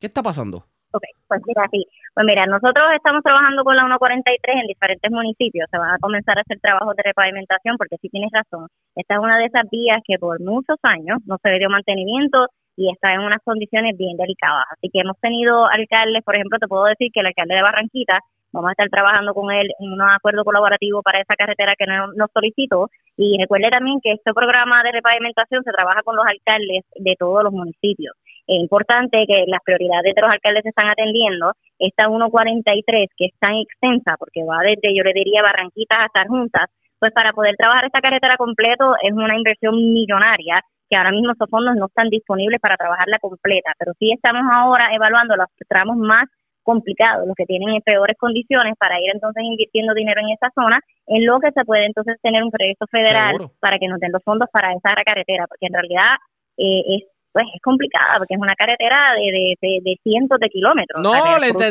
¿Qué 0.00 0.06
está 0.06 0.22
pasando? 0.22 0.64
Ok, 0.92 1.02
pues 1.26 1.40
mira, 1.46 1.66
sí. 1.70 1.84
Pues 2.14 2.24
mira, 2.26 2.46
nosotros 2.46 2.86
estamos 2.96 3.22
trabajando 3.22 3.62
con 3.62 3.76
la 3.76 3.82
143 3.82 4.56
en 4.62 4.66
diferentes 4.66 5.10
municipios. 5.10 5.68
Se 5.70 5.76
van 5.78 5.90
a 5.94 5.98
comenzar 5.98 6.38
a 6.38 6.40
hacer 6.42 6.58
trabajos 6.60 6.96
de 6.96 7.02
repavimentación 7.04 7.76
porque 7.76 7.96
sí 8.00 8.08
tienes 8.08 8.30
razón. 8.32 8.68
Esta 8.96 9.14
es 9.14 9.20
una 9.20 9.38
de 9.38 9.46
esas 9.46 9.64
vías 9.70 10.00
que 10.06 10.18
por 10.18 10.40
muchos 10.40 10.78
años 10.82 11.18
no 11.26 11.36
se 11.42 11.50
le 11.50 11.58
dio 11.58 11.68
mantenimiento 11.68 12.46
y 12.78 12.88
está 12.92 13.12
en 13.12 13.20
unas 13.26 13.42
condiciones 13.42 13.98
bien 13.98 14.16
delicadas. 14.16 14.64
Así 14.70 14.88
que 14.88 15.00
hemos 15.00 15.18
tenido 15.18 15.66
alcaldes, 15.66 16.22
por 16.22 16.36
ejemplo, 16.36 16.58
te 16.60 16.68
puedo 16.68 16.84
decir 16.84 17.10
que 17.12 17.20
el 17.20 17.26
alcalde 17.26 17.56
de 17.56 17.62
Barranquita, 17.62 18.20
vamos 18.52 18.68
a 18.68 18.72
estar 18.72 18.88
trabajando 18.88 19.34
con 19.34 19.50
él 19.50 19.68
en 19.80 19.92
un 19.92 20.00
acuerdo 20.00 20.44
colaborativo 20.44 21.02
para 21.02 21.20
esa 21.20 21.34
carretera 21.34 21.74
que 21.76 21.86
no- 21.86 22.12
nos 22.14 22.30
solicitó. 22.32 22.88
Y 23.16 23.36
recuerde 23.36 23.68
también 23.68 23.98
que 24.00 24.12
este 24.12 24.32
programa 24.32 24.80
de 24.84 24.92
repavimentación 24.92 25.64
se 25.64 25.72
trabaja 25.72 26.02
con 26.04 26.14
los 26.14 26.24
alcaldes 26.24 26.84
de 26.94 27.14
todos 27.18 27.42
los 27.42 27.52
municipios. 27.52 28.14
Es 28.46 28.56
importante 28.62 29.26
que 29.26 29.44
las 29.48 29.60
prioridades 29.64 30.14
de 30.14 30.22
los 30.22 30.32
alcaldes 30.32 30.62
se 30.62 30.70
están 30.70 30.88
atendiendo. 30.88 31.52
Esta 31.80 32.06
143, 32.06 33.10
que 33.18 33.26
es 33.26 33.34
tan 33.40 33.56
extensa, 33.56 34.14
porque 34.18 34.44
va 34.44 34.60
desde, 34.62 34.94
yo 34.96 35.02
le 35.02 35.12
diría, 35.12 35.42
Barranquitas 35.42 35.98
hasta 36.06 36.28
Juntas, 36.28 36.70
pues 37.00 37.12
para 37.12 37.32
poder 37.32 37.56
trabajar 37.56 37.84
esta 37.84 38.00
carretera 38.00 38.36
completo 38.36 38.94
es 39.02 39.12
una 39.12 39.36
inversión 39.36 39.74
millonaria 39.92 40.62
que 40.88 40.96
ahora 40.96 41.12
mismo 41.12 41.32
esos 41.32 41.48
fondos 41.50 41.76
no 41.76 41.86
están 41.86 42.08
disponibles 42.08 42.60
para 42.60 42.76
trabajarla 42.76 43.18
completa, 43.18 43.72
pero 43.78 43.92
sí 43.98 44.10
estamos 44.12 44.42
ahora 44.50 44.94
evaluando 44.94 45.36
los 45.36 45.46
tramos 45.68 45.96
más 45.96 46.24
complicados, 46.62 47.26
los 47.26 47.34
que 47.34 47.46
tienen 47.46 47.70
en 47.70 47.80
peores 47.80 48.16
condiciones 48.18 48.74
para 48.78 49.00
ir 49.00 49.10
entonces 49.12 49.42
invirtiendo 49.42 49.94
dinero 49.94 50.20
en 50.20 50.30
esa 50.30 50.50
zona, 50.54 50.78
en 51.06 51.24
lo 51.24 51.40
que 51.40 51.50
se 51.52 51.64
puede 51.64 51.86
entonces 51.86 52.16
tener 52.20 52.42
un 52.42 52.50
proyecto 52.50 52.86
federal 52.90 53.36
Seguro. 53.36 53.52
para 53.58 53.78
que 53.78 53.88
nos 53.88 53.98
den 54.00 54.12
los 54.12 54.22
fondos 54.22 54.48
para 54.52 54.74
esa 54.74 54.94
carretera, 55.02 55.46
porque 55.46 55.66
en 55.66 55.72
realidad 55.72 56.16
eh, 56.58 56.82
es 56.86 57.02
pues 57.44 57.54
es 57.54 57.62
complicada 57.62 58.14
porque 58.18 58.34
es 58.34 58.40
una 58.40 58.54
carretera 58.56 59.12
de, 59.14 59.32
de, 59.32 59.54
de- 59.60 59.80
de 59.82 60.00
cientos 60.02 60.38
de 60.40 60.48
kilómetros. 60.48 61.02
No, 61.02 61.12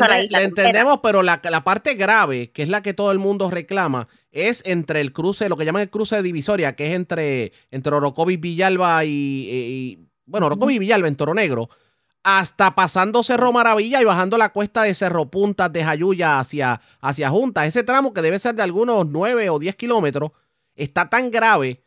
la 0.08 0.20
isla 0.24 0.38
entendemos, 0.62 1.00
pero 1.02 1.22
la, 1.22 1.40
la 1.44 1.62
parte 1.64 1.94
grave, 1.94 2.50
que 2.52 2.62
es 2.62 2.68
la 2.70 2.80
que 2.82 2.94
todo 2.94 3.12
el 3.12 3.18
mundo 3.18 3.50
reclama, 3.50 4.08
es 4.32 4.62
entre 4.66 5.00
el 5.02 5.12
cruce, 5.12 5.48
lo 5.48 5.56
que 5.56 5.64
llaman 5.64 5.82
el 5.82 5.90
cruce 5.90 6.16
de 6.16 6.22
divisoria, 6.22 6.74
que 6.74 6.86
es 6.86 6.94
entre, 6.94 7.52
entre 7.70 7.94
Orocovi, 7.94 8.36
Villalba 8.38 9.04
y, 9.04 9.10
y- 9.10 9.98
bueno, 10.24 10.46
Orocovi 10.46 10.74
y 10.74 10.78
Villalba 10.78 11.08
en 11.08 11.16
Toro 11.16 11.34
Negro, 11.34 11.68
hasta 12.22 12.74
pasando 12.74 13.22
Cerro 13.22 13.52
Maravilla 13.52 14.00
y 14.00 14.04
bajando 14.04 14.36
la 14.38 14.50
cuesta 14.50 14.82
de 14.82 14.94
Cerro 14.94 15.30
Puntas 15.30 15.72
de 15.72 15.84
Jayuya 15.84 16.38
hacia, 16.40 16.80
hacia 17.00 17.30
Junta. 17.30 17.64
Ese 17.64 17.84
tramo 17.84 18.12
que 18.12 18.22
debe 18.22 18.38
ser 18.38 18.54
de 18.54 18.62
algunos 18.62 19.06
9 19.06 19.48
o 19.50 19.58
10 19.58 19.76
kilómetros, 19.76 20.32
está 20.74 21.08
tan 21.08 21.30
grave 21.30 21.80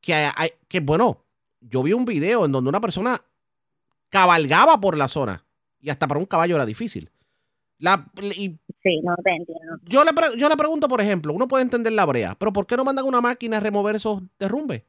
que, 0.00 0.28
que 0.68 0.80
bueno, 0.80 1.24
yo 1.60 1.82
vi 1.82 1.92
un 1.92 2.04
video 2.04 2.44
en 2.44 2.52
donde 2.52 2.68
una 2.68 2.80
persona 2.80 3.20
cabalgaba 4.08 4.78
por 4.80 4.96
la 4.96 5.08
zona 5.08 5.44
y 5.80 5.90
hasta 5.90 6.06
para 6.06 6.20
un 6.20 6.26
caballo 6.26 6.56
era 6.56 6.66
difícil. 6.66 7.10
La, 7.78 8.06
y 8.36 8.56
Sí, 8.82 9.00
no 9.02 9.14
te 9.16 9.30
entiendo. 9.30 9.78
yo, 9.84 10.04
le 10.04 10.12
pre- 10.12 10.38
yo 10.38 10.48
le 10.48 10.56
pregunto, 10.56 10.88
por 10.88 11.00
ejemplo, 11.00 11.32
uno 11.34 11.46
puede 11.48 11.64
entender 11.64 11.92
la 11.92 12.04
brea, 12.06 12.34
pero 12.38 12.52
¿por 12.52 12.66
qué 12.66 12.76
no 12.76 12.84
mandan 12.84 13.04
una 13.04 13.20
máquina 13.20 13.56
a 13.58 13.60
remover 13.60 13.96
esos 13.96 14.22
derrumbes? 14.38 14.82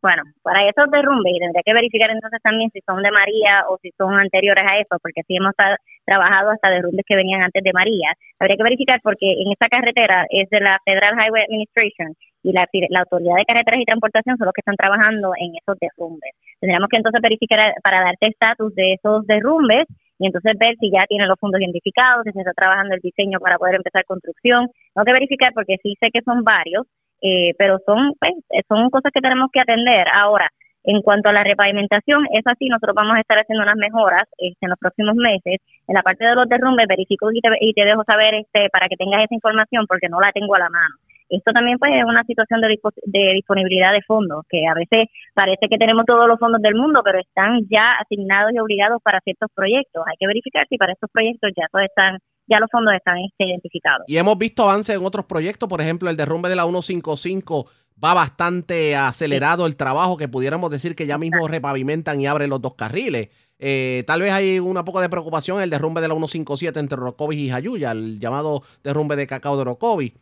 Bueno, 0.00 0.22
para 0.42 0.62
esos 0.68 0.86
derrumbes, 0.92 1.34
y 1.34 1.40
tendría 1.40 1.62
que 1.64 1.74
verificar 1.74 2.10
entonces 2.10 2.38
también 2.42 2.70
si 2.72 2.80
son 2.86 3.02
de 3.02 3.10
María 3.10 3.64
o 3.68 3.78
si 3.82 3.90
son 3.98 4.14
anteriores 4.18 4.62
a 4.64 4.78
eso, 4.78 4.96
porque 5.02 5.22
sí 5.26 5.34
hemos 5.36 5.52
tra- 5.58 5.76
trabajado 6.06 6.50
hasta 6.50 6.70
derrumbes 6.70 7.04
que 7.06 7.16
venían 7.16 7.42
antes 7.42 7.62
de 7.64 7.72
María. 7.72 8.14
Habría 8.38 8.56
que 8.56 8.62
verificar 8.62 9.00
porque 9.02 9.26
en 9.26 9.50
esta 9.50 9.66
carretera 9.68 10.24
es 10.30 10.48
de 10.50 10.60
la 10.60 10.78
Federal 10.84 11.14
Highway 11.18 11.42
Administration 11.42 12.14
y 12.48 12.52
la, 12.52 13.00
Autoridad 13.00 13.36
de 13.36 13.44
Carreteras 13.44 13.80
y 13.80 13.84
Transportación 13.84 14.36
son 14.38 14.46
los 14.46 14.54
que 14.54 14.62
están 14.62 14.76
trabajando 14.76 15.32
en 15.38 15.52
esos 15.56 15.76
derrumbes. 15.80 16.32
Tendríamos 16.60 16.88
que 16.88 16.96
entonces 16.96 17.20
verificar 17.20 17.60
a- 17.60 17.74
para 17.82 18.00
darte 18.00 18.28
estatus 18.30 18.74
de 18.74 18.94
esos 18.94 19.26
derrumbes 19.26 19.86
y 20.18 20.26
entonces 20.26 20.52
ver 20.58 20.74
si 20.80 20.90
ya 20.90 21.04
tienen 21.06 21.28
los 21.28 21.38
fondos 21.38 21.60
identificados, 21.60 22.24
si 22.24 22.32
se 22.32 22.40
está 22.40 22.52
trabajando 22.52 22.94
el 22.94 23.00
diseño 23.00 23.38
para 23.38 23.58
poder 23.58 23.76
empezar 23.76 24.04
construcción. 24.04 24.68
Tengo 24.94 25.04
que 25.04 25.12
verificar 25.12 25.52
porque 25.54 25.76
sí 25.82 25.94
sé 26.00 26.10
que 26.12 26.22
son 26.22 26.42
varios, 26.42 26.86
eh, 27.22 27.52
pero 27.58 27.78
son 27.86 28.12
pues, 28.18 28.32
eh, 28.50 28.62
son 28.68 28.90
cosas 28.90 29.12
que 29.12 29.20
tenemos 29.20 29.50
que 29.52 29.60
atender. 29.60 30.06
Ahora, 30.12 30.48
en 30.84 31.02
cuanto 31.02 31.28
a 31.28 31.32
la 31.32 31.44
repavimentación, 31.44 32.26
es 32.32 32.46
así, 32.46 32.68
nosotros 32.68 32.94
vamos 32.94 33.16
a 33.16 33.20
estar 33.20 33.38
haciendo 33.38 33.62
unas 33.62 33.76
mejoras 33.76 34.22
este, 34.38 34.58
en 34.62 34.70
los 34.70 34.78
próximos 34.78 35.14
meses. 35.16 35.60
En 35.86 35.94
la 35.94 36.02
parte 36.02 36.24
de 36.24 36.34
los 36.34 36.48
derrumbes, 36.48 36.86
verifico 36.88 37.30
y 37.32 37.40
te, 37.40 37.48
y 37.60 37.72
te 37.74 37.84
dejo 37.84 38.02
saber 38.04 38.34
este 38.34 38.68
para 38.72 38.88
que 38.88 38.96
tengas 38.96 39.22
esa 39.24 39.34
información 39.34 39.86
porque 39.86 40.08
no 40.08 40.20
la 40.20 40.32
tengo 40.32 40.54
a 40.54 40.60
la 40.60 40.70
mano. 40.70 40.94
Esto 41.28 41.52
también 41.52 41.78
pues 41.78 41.92
es 41.94 42.04
una 42.04 42.24
situación 42.24 42.60
de, 42.60 42.78
de 43.04 43.32
disponibilidad 43.34 43.92
de 43.92 44.02
fondos, 44.02 44.44
que 44.48 44.66
a 44.66 44.74
veces 44.74 45.08
parece 45.34 45.68
que 45.68 45.76
tenemos 45.76 46.04
todos 46.06 46.26
los 46.26 46.38
fondos 46.38 46.62
del 46.62 46.74
mundo, 46.74 47.00
pero 47.04 47.18
están 47.18 47.60
ya 47.70 47.92
asignados 48.00 48.52
y 48.54 48.58
obligados 48.58 49.02
para 49.02 49.20
ciertos 49.20 49.50
proyectos. 49.54 50.04
Hay 50.06 50.16
que 50.18 50.26
verificar 50.26 50.66
si 50.68 50.76
para 50.78 50.92
estos 50.92 51.10
proyectos 51.10 51.50
ya 51.56 51.66
todos 51.70 51.84
están, 51.84 52.18
ya 52.46 52.58
los 52.58 52.70
fondos 52.70 52.94
están 52.94 53.18
este, 53.18 53.44
identificados. 53.44 54.04
Y 54.06 54.16
hemos 54.16 54.38
visto 54.38 54.62
avances 54.62 54.96
en 54.96 55.04
otros 55.04 55.26
proyectos, 55.26 55.68
por 55.68 55.80
ejemplo, 55.80 56.08
el 56.08 56.16
derrumbe 56.16 56.48
de 56.48 56.56
la 56.56 56.64
155 56.64 57.66
va 58.02 58.14
bastante 58.14 58.96
acelerado 58.96 59.66
el 59.66 59.76
trabajo, 59.76 60.16
que 60.16 60.28
pudiéramos 60.28 60.70
decir 60.70 60.94
que 60.94 61.06
ya 61.06 61.18
mismo 61.18 61.48
repavimentan 61.48 62.20
y 62.20 62.26
abren 62.26 62.50
los 62.50 62.62
dos 62.62 62.74
carriles. 62.74 63.28
Eh, 63.58 64.04
tal 64.06 64.22
vez 64.22 64.32
hay 64.32 64.60
una 64.60 64.84
poco 64.84 65.00
de 65.00 65.08
preocupación 65.08 65.58
en 65.58 65.64
el 65.64 65.70
derrumbe 65.70 66.00
de 66.00 66.08
la 66.08 66.14
157 66.14 66.78
entre 66.78 66.98
Orocovis 66.98 67.38
y 67.40 67.50
Jayuya, 67.50 67.90
el 67.90 68.20
llamado 68.20 68.62
derrumbe 68.84 69.16
de 69.16 69.26
cacao 69.26 69.56
de 69.56 69.62
Orocovis. 69.62 70.12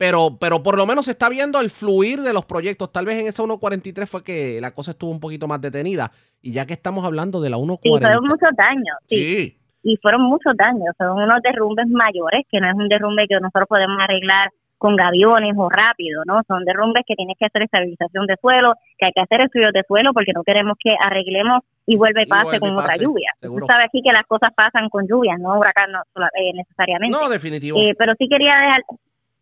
Pero, 0.00 0.38
pero 0.40 0.62
por 0.62 0.78
lo 0.78 0.86
menos 0.86 1.04
se 1.04 1.10
está 1.10 1.28
viendo 1.28 1.60
el 1.60 1.68
fluir 1.68 2.22
de 2.22 2.32
los 2.32 2.46
proyectos. 2.46 2.90
Tal 2.90 3.04
vez 3.04 3.20
en 3.20 3.26
esa 3.26 3.42
143 3.42 4.08
fue 4.08 4.24
que 4.24 4.58
la 4.58 4.70
cosa 4.70 4.92
estuvo 4.92 5.10
un 5.10 5.20
poquito 5.20 5.46
más 5.46 5.60
detenida. 5.60 6.10
Y 6.40 6.52
ya 6.52 6.64
que 6.64 6.72
estamos 6.72 7.04
hablando 7.04 7.38
de 7.42 7.50
la 7.50 7.58
Sí, 7.58 7.64
140. 7.64 8.08
fueron 8.08 8.24
muchos 8.24 8.48
daños, 8.56 8.96
sí. 9.10 9.18
Sí. 9.18 9.56
Y 9.82 9.98
fueron 9.98 10.22
muchos 10.22 10.56
daños, 10.56 10.94
son 10.96 11.22
unos 11.22 11.42
derrumbes 11.42 11.86
mayores, 11.88 12.46
que 12.50 12.60
no 12.60 12.70
es 12.70 12.76
un 12.76 12.88
derrumbe 12.88 13.26
que 13.28 13.38
nosotros 13.40 13.68
podemos 13.68 13.98
arreglar 14.02 14.48
con 14.78 14.96
gaviones 14.96 15.52
o 15.58 15.68
rápido, 15.68 16.22
¿no? 16.24 16.40
Son 16.48 16.64
derrumbes 16.64 17.04
que 17.06 17.14
tienes 17.14 17.36
que 17.38 17.44
hacer 17.44 17.64
estabilización 17.64 18.24
de 18.26 18.36
suelo, 18.40 18.72
que 18.96 19.04
hay 19.04 19.12
que 19.12 19.20
hacer 19.20 19.42
estudios 19.42 19.72
de 19.74 19.82
suelo 19.86 20.14
porque 20.14 20.32
no 20.34 20.42
queremos 20.42 20.78
que 20.82 20.94
arreglemos 20.98 21.60
y 21.84 21.98
vuelve 21.98 22.22
y 22.22 22.26
pase 22.26 22.44
vuelve 22.44 22.60
con 22.60 22.78
otra 22.78 22.96
lluvia. 22.96 23.32
seguro. 23.38 23.66
Tú 23.66 23.70
sabes 23.70 23.88
aquí 23.88 24.00
que 24.02 24.12
las 24.12 24.24
cosas 24.26 24.48
pasan 24.56 24.88
con 24.88 25.06
lluvias, 25.06 25.38
no 25.38 25.58
huracán 25.58 25.92
no, 25.92 26.00
eh, 26.00 26.52
necesariamente. 26.54 27.14
No, 27.14 27.28
definitivo. 27.28 27.78
Eh, 27.78 27.94
pero 27.98 28.14
sí 28.18 28.26
quería 28.26 28.56
dejar, 28.56 28.80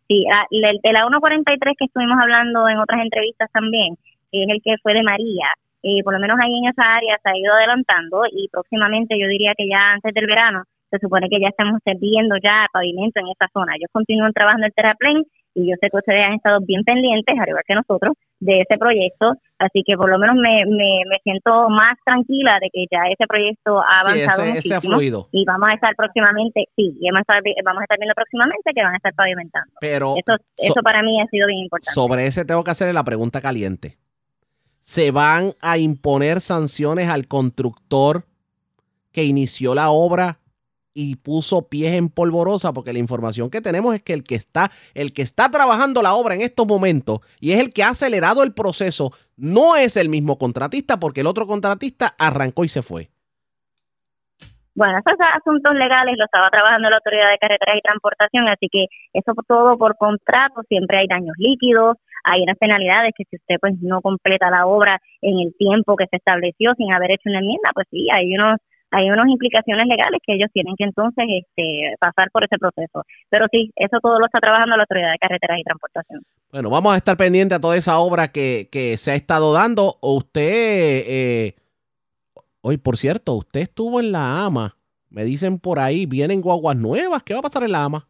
sí, 0.09 0.25
ah, 0.33 0.45
el 0.49 0.79
de 0.81 0.91
la 0.91 1.05
143 1.05 1.75
que 1.77 1.85
estuvimos 1.85 2.17
hablando 2.19 2.67
en 2.67 2.79
otras 2.79 3.01
entrevistas 3.01 3.49
también, 3.53 3.95
que 4.31 4.43
es 4.43 4.49
el 4.49 4.61
que 4.61 4.75
fue 4.81 4.93
de 4.93 5.03
María, 5.03 5.47
eh, 5.83 6.03
por 6.03 6.13
lo 6.13 6.19
menos 6.19 6.37
ahí 6.41 6.51
en 6.51 6.67
esa 6.67 6.83
área 6.83 7.15
se 7.23 7.29
ha 7.29 7.37
ido 7.37 7.53
adelantando 7.53 8.23
y 8.31 8.49
próximamente 8.49 9.17
yo 9.17 9.27
diría 9.27 9.53
que 9.55 9.69
ya 9.69 9.93
antes 9.93 10.13
del 10.13 10.27
verano 10.27 10.63
se 10.89 10.99
supone 10.99 11.29
que 11.29 11.39
ya 11.39 11.47
estamos 11.47 11.79
viendo 11.99 12.35
ya 12.43 12.65
pavimento 12.73 13.19
en 13.21 13.27
esa 13.27 13.47
zona. 13.53 13.75
Ellos 13.75 13.89
continúan 13.93 14.33
trabajando 14.33 14.65
el 14.65 14.73
terraplén 14.73 15.23
y 15.59 15.69
yo 15.69 15.75
sé 15.81 15.89
que 15.89 15.97
ustedes 15.97 16.21
han 16.25 16.33
estado 16.35 16.59
bien 16.61 16.83
pendientes, 16.83 17.35
al 17.37 17.49
igual 17.49 17.63
que 17.67 17.75
nosotros, 17.75 18.13
de 18.39 18.61
ese 18.61 18.77
proyecto, 18.77 19.33
así 19.59 19.83
que 19.85 19.97
por 19.97 20.09
lo 20.09 20.17
menos 20.17 20.35
me, 20.35 20.63
me, 20.65 21.03
me 21.09 21.17
siento 21.23 21.67
más 21.69 21.97
tranquila 22.05 22.57
de 22.61 22.69
que 22.71 22.85
ya 22.89 23.03
ese 23.11 23.27
proyecto 23.27 23.79
ha 23.81 24.01
Sí, 24.03 24.21
avanzado 24.21 24.43
ese- 24.43 24.57
ese 24.59 24.75
ha 24.75 24.81
fluido. 24.81 25.27
y 25.31 25.43
vamos 25.45 25.69
a 25.69 25.73
estar 25.73 25.93
próximamente, 25.95 26.65
sí, 26.75 26.95
y 26.99 27.05
vamos 27.11 27.19
a 27.27 27.37
estar, 27.37 27.41
vamos 27.65 27.81
a 27.81 27.83
estar 27.83 27.97
viendo 27.99 28.13
próximamente 28.15 28.71
que 28.73 28.81
van 28.81 28.93
a 28.93 28.97
estar 28.97 29.13
pavimentando. 29.13 29.73
Pero 29.81 30.13
Eso, 30.15 30.37
so- 30.37 30.43
eso 30.71 30.81
para 30.81 31.03
mí 31.03 31.19
ha 31.21 31.27
sido 31.27 31.47
bien 31.47 31.59
importante. 31.59 31.93
sobre 31.93 32.25
ese 32.25 32.45
tengo 32.45 32.63
que 32.63 32.71
hacerle 32.71 32.93
la 32.93 33.03
pregunta 33.03 33.41
caliente. 33.41 33.97
¿Se 34.79 35.11
van 35.11 35.53
a 35.61 35.77
imponer 35.77 36.39
sanciones 36.41 37.09
al 37.09 37.27
constructor 37.27 38.23
que 39.11 39.23
inició 39.25 39.75
la 39.75 39.91
obra 39.91 40.38
y 40.99 41.15
puso 41.15 41.69
pies 41.69 41.93
en 41.93 42.09
polvorosa? 42.09 42.73
Porque 42.73 42.91
la 42.91 42.99
información 42.99 43.49
que 43.49 43.61
tenemos 43.61 43.95
es 43.95 44.01
que 44.01 44.11
el 44.11 44.23
que 44.23 44.35
está, 44.35 44.69
el 44.93 45.13
que 45.13 45.21
está 45.21 45.49
trabajando 45.49 46.01
la 46.01 46.13
obra 46.13 46.35
en 46.35 46.41
estos 46.41 46.67
momentos 46.67 47.21
y 47.39 47.53
es 47.53 47.59
el 47.59 47.71
que 47.71 47.83
ha 47.83 47.89
acelerado 47.89 48.43
el 48.43 48.53
proceso, 48.53 49.11
no 49.37 49.77
es 49.77 49.95
el 49.95 50.09
mismo 50.09 50.37
contratista, 50.37 50.99
porque 50.99 51.21
el 51.21 51.27
otro 51.27 51.47
contratista 51.47 52.13
arrancó 52.19 52.65
y 52.65 52.69
se 52.69 52.83
fue. 52.83 53.09
Bueno, 54.75 54.99
esos 54.99 55.17
asuntos 55.33 55.73
legales 55.75 56.15
los 56.17 56.25
estaba 56.25 56.49
trabajando 56.49 56.89
la 56.89 56.97
Autoridad 56.97 57.31
de 57.31 57.37
Carreteras 57.37 57.77
y 57.77 57.81
Transportación, 57.81 58.47
así 58.49 58.67
que 58.69 58.85
eso 59.13 59.33
todo 59.47 59.77
por 59.77 59.95
contrato, 59.95 60.63
siempre 60.67 60.99
hay 60.99 61.07
daños 61.07 61.35
líquidos, 61.37 61.97
hay 62.23 62.43
unas 62.43 62.57
penalidades 62.57 63.13
que 63.15 63.23
si 63.29 63.37
usted 63.37 63.55
pues 63.59 63.75
no 63.81 64.01
completa 64.01 64.49
la 64.49 64.67
obra 64.67 64.99
en 65.21 65.39
el 65.39 65.55
tiempo 65.57 65.95
que 65.95 66.07
se 66.09 66.17
estableció 66.17 66.73
sin 66.75 66.93
haber 66.93 67.11
hecho 67.11 67.29
una 67.29 67.39
enmienda, 67.39 67.71
pues 67.73 67.87
sí, 67.89 68.07
hay 68.11 68.33
unos 68.35 68.59
hay 68.91 69.09
unas 69.09 69.27
implicaciones 69.27 69.87
legales 69.87 70.19
que 70.25 70.33
ellos 70.33 70.49
tienen 70.51 70.75
que 70.75 70.85
entonces 70.85 71.25
este, 71.27 71.95
pasar 71.99 72.29
por 72.31 72.43
ese 72.43 72.57
proceso. 72.57 73.03
Pero 73.29 73.45
sí, 73.51 73.71
eso 73.75 73.99
todo 74.01 74.19
lo 74.19 74.25
está 74.25 74.39
trabajando 74.39 74.75
la 74.75 74.83
Autoridad 74.83 75.11
de 75.11 75.17
Carreteras 75.19 75.59
y 75.59 75.63
Transportación. 75.63 76.21
Bueno, 76.51 76.69
vamos 76.69 76.93
a 76.93 76.97
estar 76.97 77.15
pendientes 77.15 77.57
a 77.57 77.61
toda 77.61 77.77
esa 77.77 77.99
obra 77.99 78.29
que, 78.29 78.67
que 78.71 78.97
se 78.97 79.11
ha 79.11 79.15
estado 79.15 79.53
dando. 79.53 79.95
Usted, 80.01 81.03
eh, 81.07 81.55
hoy 82.61 82.77
por 82.77 82.97
cierto, 82.97 83.33
usted 83.33 83.61
estuvo 83.61 83.99
en 83.99 84.11
la 84.11 84.45
AMA. 84.45 84.75
Me 85.09 85.23
dicen 85.23 85.59
por 85.59 85.79
ahí, 85.79 86.05
vienen 86.05 86.41
guaguas 86.41 86.75
nuevas. 86.75 87.23
¿Qué 87.23 87.33
va 87.33 87.39
a 87.39 87.43
pasar 87.43 87.63
en 87.63 87.71
la 87.71 87.83
AMA? 87.83 88.07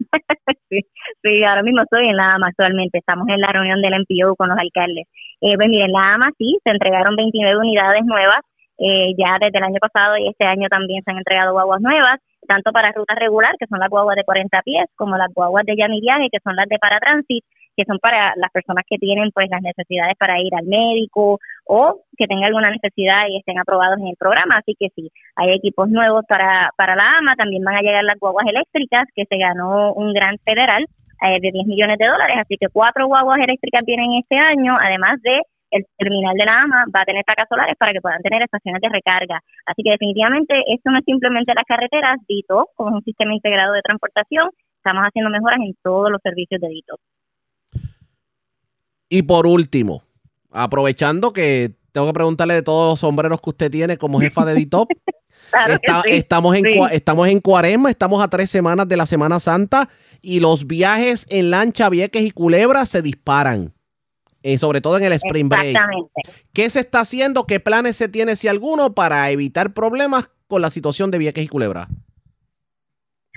sí, 0.70 0.80
sí, 1.22 1.44
ahora 1.44 1.62
mismo 1.62 1.82
estoy 1.82 2.08
en 2.08 2.16
la 2.16 2.34
AMA 2.34 2.48
actualmente. 2.48 2.98
Estamos 2.98 3.28
en 3.28 3.40
la 3.40 3.48
reunión 3.52 3.80
del 3.82 4.00
MPO 4.00 4.36
con 4.36 4.48
los 4.48 4.58
alcaldes. 4.58 5.06
Eh, 5.40 5.56
pues 5.56 5.68
miren, 5.68 5.92
la 5.92 6.14
AMA 6.14 6.30
sí, 6.38 6.56
se 6.64 6.70
entregaron 6.70 7.16
29 7.16 7.58
unidades 7.58 8.02
nuevas. 8.04 8.40
Eh, 8.78 9.14
ya 9.16 9.38
desde 9.40 9.58
el 9.58 9.64
año 9.64 9.78
pasado 9.80 10.16
y 10.16 10.28
este 10.28 10.46
año 10.46 10.68
también 10.68 11.02
se 11.04 11.10
han 11.10 11.18
entregado 11.18 11.52
guaguas 11.52 11.80
nuevas, 11.80 12.18
tanto 12.46 12.72
para 12.72 12.92
ruta 12.92 13.14
regular, 13.14 13.54
que 13.58 13.66
son 13.66 13.78
las 13.78 13.88
guaguas 13.88 14.16
de 14.16 14.24
40 14.24 14.62
pies, 14.62 14.86
como 14.96 15.16
las 15.16 15.32
guaguas 15.32 15.64
de 15.64 15.76
llano 15.76 15.94
y 15.94 16.00
viaje, 16.00 16.28
que 16.30 16.40
son 16.42 16.56
las 16.56 16.68
de 16.68 16.78
paratransit, 16.78 17.44
que 17.76 17.84
son 17.86 17.98
para 17.98 18.34
las 18.36 18.50
personas 18.52 18.84
que 18.88 18.98
tienen 18.98 19.30
pues 19.32 19.48
las 19.50 19.62
necesidades 19.62 20.14
para 20.18 20.40
ir 20.40 20.54
al 20.54 20.66
médico 20.66 21.40
o 21.66 22.02
que 22.16 22.26
tengan 22.26 22.46
alguna 22.46 22.70
necesidad 22.70 23.26
y 23.28 23.38
estén 23.38 23.58
aprobados 23.58 23.98
en 23.98 24.08
el 24.08 24.16
programa. 24.16 24.56
Así 24.58 24.76
que 24.78 24.88
sí, 24.94 25.10
hay 25.36 25.52
equipos 25.52 25.88
nuevos 25.88 26.24
para, 26.28 26.70
para 26.76 26.94
la 26.94 27.18
AMA, 27.18 27.36
también 27.36 27.64
van 27.64 27.76
a 27.76 27.82
llegar 27.82 28.04
las 28.04 28.18
guaguas 28.18 28.46
eléctricas, 28.46 29.04
que 29.14 29.24
se 29.24 29.36
ganó 29.36 29.92
un 29.92 30.12
gran 30.12 30.38
federal 30.44 30.84
eh, 31.26 31.40
de 31.40 31.50
10 31.50 31.66
millones 31.66 31.98
de 31.98 32.06
dólares, 32.06 32.36
así 32.40 32.56
que 32.58 32.68
cuatro 32.72 33.06
guaguas 33.06 33.38
eléctricas 33.38 33.82
vienen 33.86 34.12
este 34.20 34.36
año, 34.36 34.76
además 34.80 35.20
de 35.22 35.42
el 35.74 35.84
terminal 35.98 36.34
de 36.38 36.44
la 36.46 36.62
AMA 36.62 36.84
va 36.94 37.00
a 37.02 37.04
tener 37.04 37.24
placas 37.24 37.48
solares 37.48 37.74
para 37.78 37.92
que 37.92 38.00
puedan 38.00 38.22
tener 38.22 38.42
estaciones 38.42 38.80
de 38.80 38.88
recarga. 38.88 39.40
Así 39.66 39.82
que 39.82 39.90
definitivamente 39.90 40.54
esto 40.72 40.90
no 40.90 40.98
es 40.98 41.04
simplemente 41.04 41.52
las 41.54 41.64
carreteras, 41.66 42.18
DITO, 42.28 42.68
como 42.76 42.96
un 42.96 43.02
sistema 43.02 43.34
integrado 43.34 43.72
de 43.74 43.82
transportación, 43.82 44.50
estamos 44.76 45.02
haciendo 45.02 45.30
mejoras 45.30 45.58
en 45.60 45.74
todos 45.82 46.10
los 46.10 46.20
servicios 46.22 46.60
de 46.60 46.68
DITO. 46.68 46.96
Y 49.08 49.22
por 49.22 49.46
último, 49.46 50.02
aprovechando 50.50 51.32
que 51.32 51.72
tengo 51.92 52.06
que 52.08 52.12
preguntarle 52.12 52.54
de 52.54 52.62
todos 52.62 52.92
los 52.92 53.00
sombreros 53.00 53.40
que 53.40 53.50
usted 53.50 53.70
tiene 53.70 53.96
como 53.98 54.20
jefa 54.20 54.44
de 54.44 54.54
DITOP. 54.54 54.88
Claro 55.50 55.66
que 55.78 55.86
Está- 55.86 56.02
sí, 56.02 56.08
estamos, 56.12 56.56
en, 56.56 56.64
sí. 56.64 56.78
estamos 56.92 57.28
en 57.28 57.38
cuaresma, 57.40 57.90
estamos 57.90 58.22
a 58.22 58.28
tres 58.28 58.48
semanas 58.48 58.88
de 58.88 58.96
la 58.96 59.04
Semana 59.04 59.38
Santa 59.38 59.90
y 60.22 60.40
los 60.40 60.66
viajes 60.66 61.26
en 61.28 61.50
lancha, 61.50 61.90
Vieques 61.90 62.22
y 62.22 62.30
Culebra 62.30 62.86
se 62.86 63.02
disparan. 63.02 63.74
Eh, 64.44 64.58
sobre 64.58 64.82
todo 64.82 64.98
en 64.98 65.04
el 65.04 65.12
Spring 65.14 65.48
Break. 65.48 65.72
Exactamente. 65.72 66.20
¿Qué 66.52 66.68
se 66.68 66.80
está 66.80 67.00
haciendo? 67.00 67.46
¿Qué 67.46 67.60
planes 67.60 67.96
se 67.96 68.10
tiene, 68.10 68.36
si 68.36 68.46
alguno, 68.46 68.94
para 68.94 69.30
evitar 69.30 69.72
problemas 69.72 70.30
con 70.46 70.60
la 70.60 70.68
situación 70.68 71.10
de 71.10 71.16
Vieques 71.16 71.44
y 71.44 71.48
Culebra? 71.48 71.88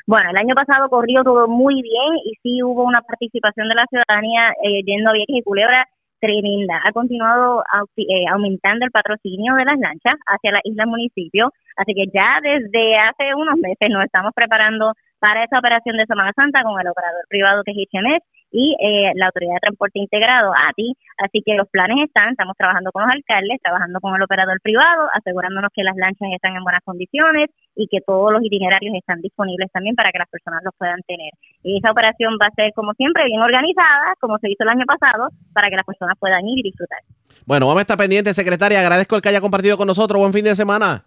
Bueno, 0.06 0.30
el 0.30 0.38
año 0.38 0.54
pasado 0.54 0.90
corrió 0.90 1.24
todo 1.24 1.48
muy 1.48 1.82
bien 1.82 2.12
y 2.26 2.34
sí 2.44 2.62
hubo 2.62 2.84
una 2.84 3.00
participación 3.02 3.70
de 3.70 3.76
la 3.76 3.86
ciudadanía 3.88 4.52
eh, 4.62 4.84
yendo 4.84 5.10
a 5.10 5.14
Vieques 5.14 5.38
y 5.38 5.44
Culebra 5.44 5.88
tremenda. 6.20 6.82
Ha 6.84 6.92
continuado 6.92 7.64
eh, 7.96 8.28
aumentando 8.30 8.86
el 8.86 8.92
patrocinio 8.92 9.56
de 9.56 9.64
las 9.64 9.80
lanchas 9.80 10.16
hacia 10.28 10.52
la 10.52 10.60
isla 10.66 10.86
municipio, 10.86 11.54
así 11.78 11.94
que 11.94 12.08
ya 12.14 12.40
desde 12.44 12.98
hace 13.00 13.34
unos 13.34 13.56
meses 13.60 13.88
nos 13.90 14.04
estamos 14.04 14.34
preparando 14.36 14.92
para 15.20 15.46
esa 15.46 15.60
operación 15.60 15.96
de 15.96 16.06
Semana 16.06 16.34
Santa 16.36 16.64
con 16.64 16.80
el 16.82 16.88
operador 16.88 17.24
privado 17.30 17.64
que 17.64 17.72
es 17.72 17.88
HMS 17.92 18.24
y 18.52 18.76
eh, 18.80 19.12
la 19.16 19.28
Autoridad 19.28 19.56
de 19.56 19.68
Transporte 19.68 20.00
Integrado, 20.00 20.52
ATI. 20.52 20.96
Así 21.18 21.42
que 21.46 21.56
los 21.56 21.68
planes 21.70 21.98
están, 22.06 22.32
estamos 22.32 22.56
trabajando 22.58 22.92
con 22.92 23.04
los 23.04 23.12
alcaldes, 23.12 23.60
trabajando 23.62 24.00
con 24.00 24.16
el 24.16 24.22
operador 24.22 24.60
privado, 24.62 25.10
asegurándonos 25.14 25.72
que 25.74 25.84
las 25.84 25.96
lanchas 25.96 26.30
están 26.34 26.56
en 26.56 26.64
buenas 26.64 26.84
condiciones 26.84 27.50
y 27.76 27.88
que 27.88 28.00
todos 28.02 28.32
los 28.32 28.44
itinerarios 28.44 28.94
están 28.96 29.22
disponibles 29.22 29.72
también 29.72 29.96
para 29.96 30.12
que 30.12 30.20
las 30.20 30.30
personas 30.30 30.62
los 30.64 30.74
puedan 30.78 31.02
tener. 31.08 31.32
Y 31.64 31.78
esa 31.78 31.92
operación 31.92 32.38
va 32.42 32.48
a 32.48 32.56
ser, 32.56 32.72
como 32.74 32.94
siempre, 32.94 33.26
bien 33.26 33.42
organizada, 33.42 34.14
como 34.20 34.38
se 34.40 34.50
hizo 34.50 34.64
el 34.64 34.70
año 34.70 34.86
pasado, 34.86 35.30
para 35.54 35.70
que 35.70 35.76
las 35.76 35.86
personas 35.86 36.18
puedan 36.20 36.48
ir 36.48 36.60
y 36.60 36.64
disfrutar. 36.64 37.00
Bueno, 37.46 37.68
vamos 37.68 37.80
a 37.80 37.82
estar 37.82 37.98
pendientes, 37.98 38.36
secretaria. 38.36 38.80
Agradezco 38.80 39.16
el 39.16 39.22
que 39.22 39.30
haya 39.30 39.42
compartido 39.42 39.78
con 39.78 39.88
nosotros. 39.88 40.20
Buen 40.20 40.34
fin 40.34 40.46
de 40.46 40.56
semana. 40.56 41.04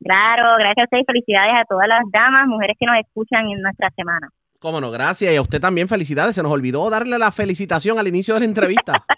Claro, 0.00 0.56
gracias 0.58 0.78
a 0.78 0.84
ustedes 0.84 1.02
y 1.02 1.06
felicidades 1.06 1.60
a 1.60 1.64
todas 1.64 1.88
las 1.88 2.02
damas, 2.12 2.46
mujeres 2.46 2.76
que 2.78 2.86
nos 2.86 2.96
escuchan 2.98 3.48
en 3.48 3.60
nuestra 3.60 3.90
semana. 3.90 4.28
Cómo 4.60 4.80
no, 4.80 4.90
gracias. 4.90 5.32
Y 5.32 5.36
a 5.36 5.42
usted 5.42 5.60
también 5.60 5.88
felicidades. 5.88 6.34
Se 6.34 6.42
nos 6.42 6.52
olvidó 6.52 6.88
darle 6.90 7.18
la 7.18 7.30
felicitación 7.30 7.98
al 7.98 8.08
inicio 8.08 8.34
de 8.34 8.40
la 8.40 8.46
entrevista. 8.46 9.04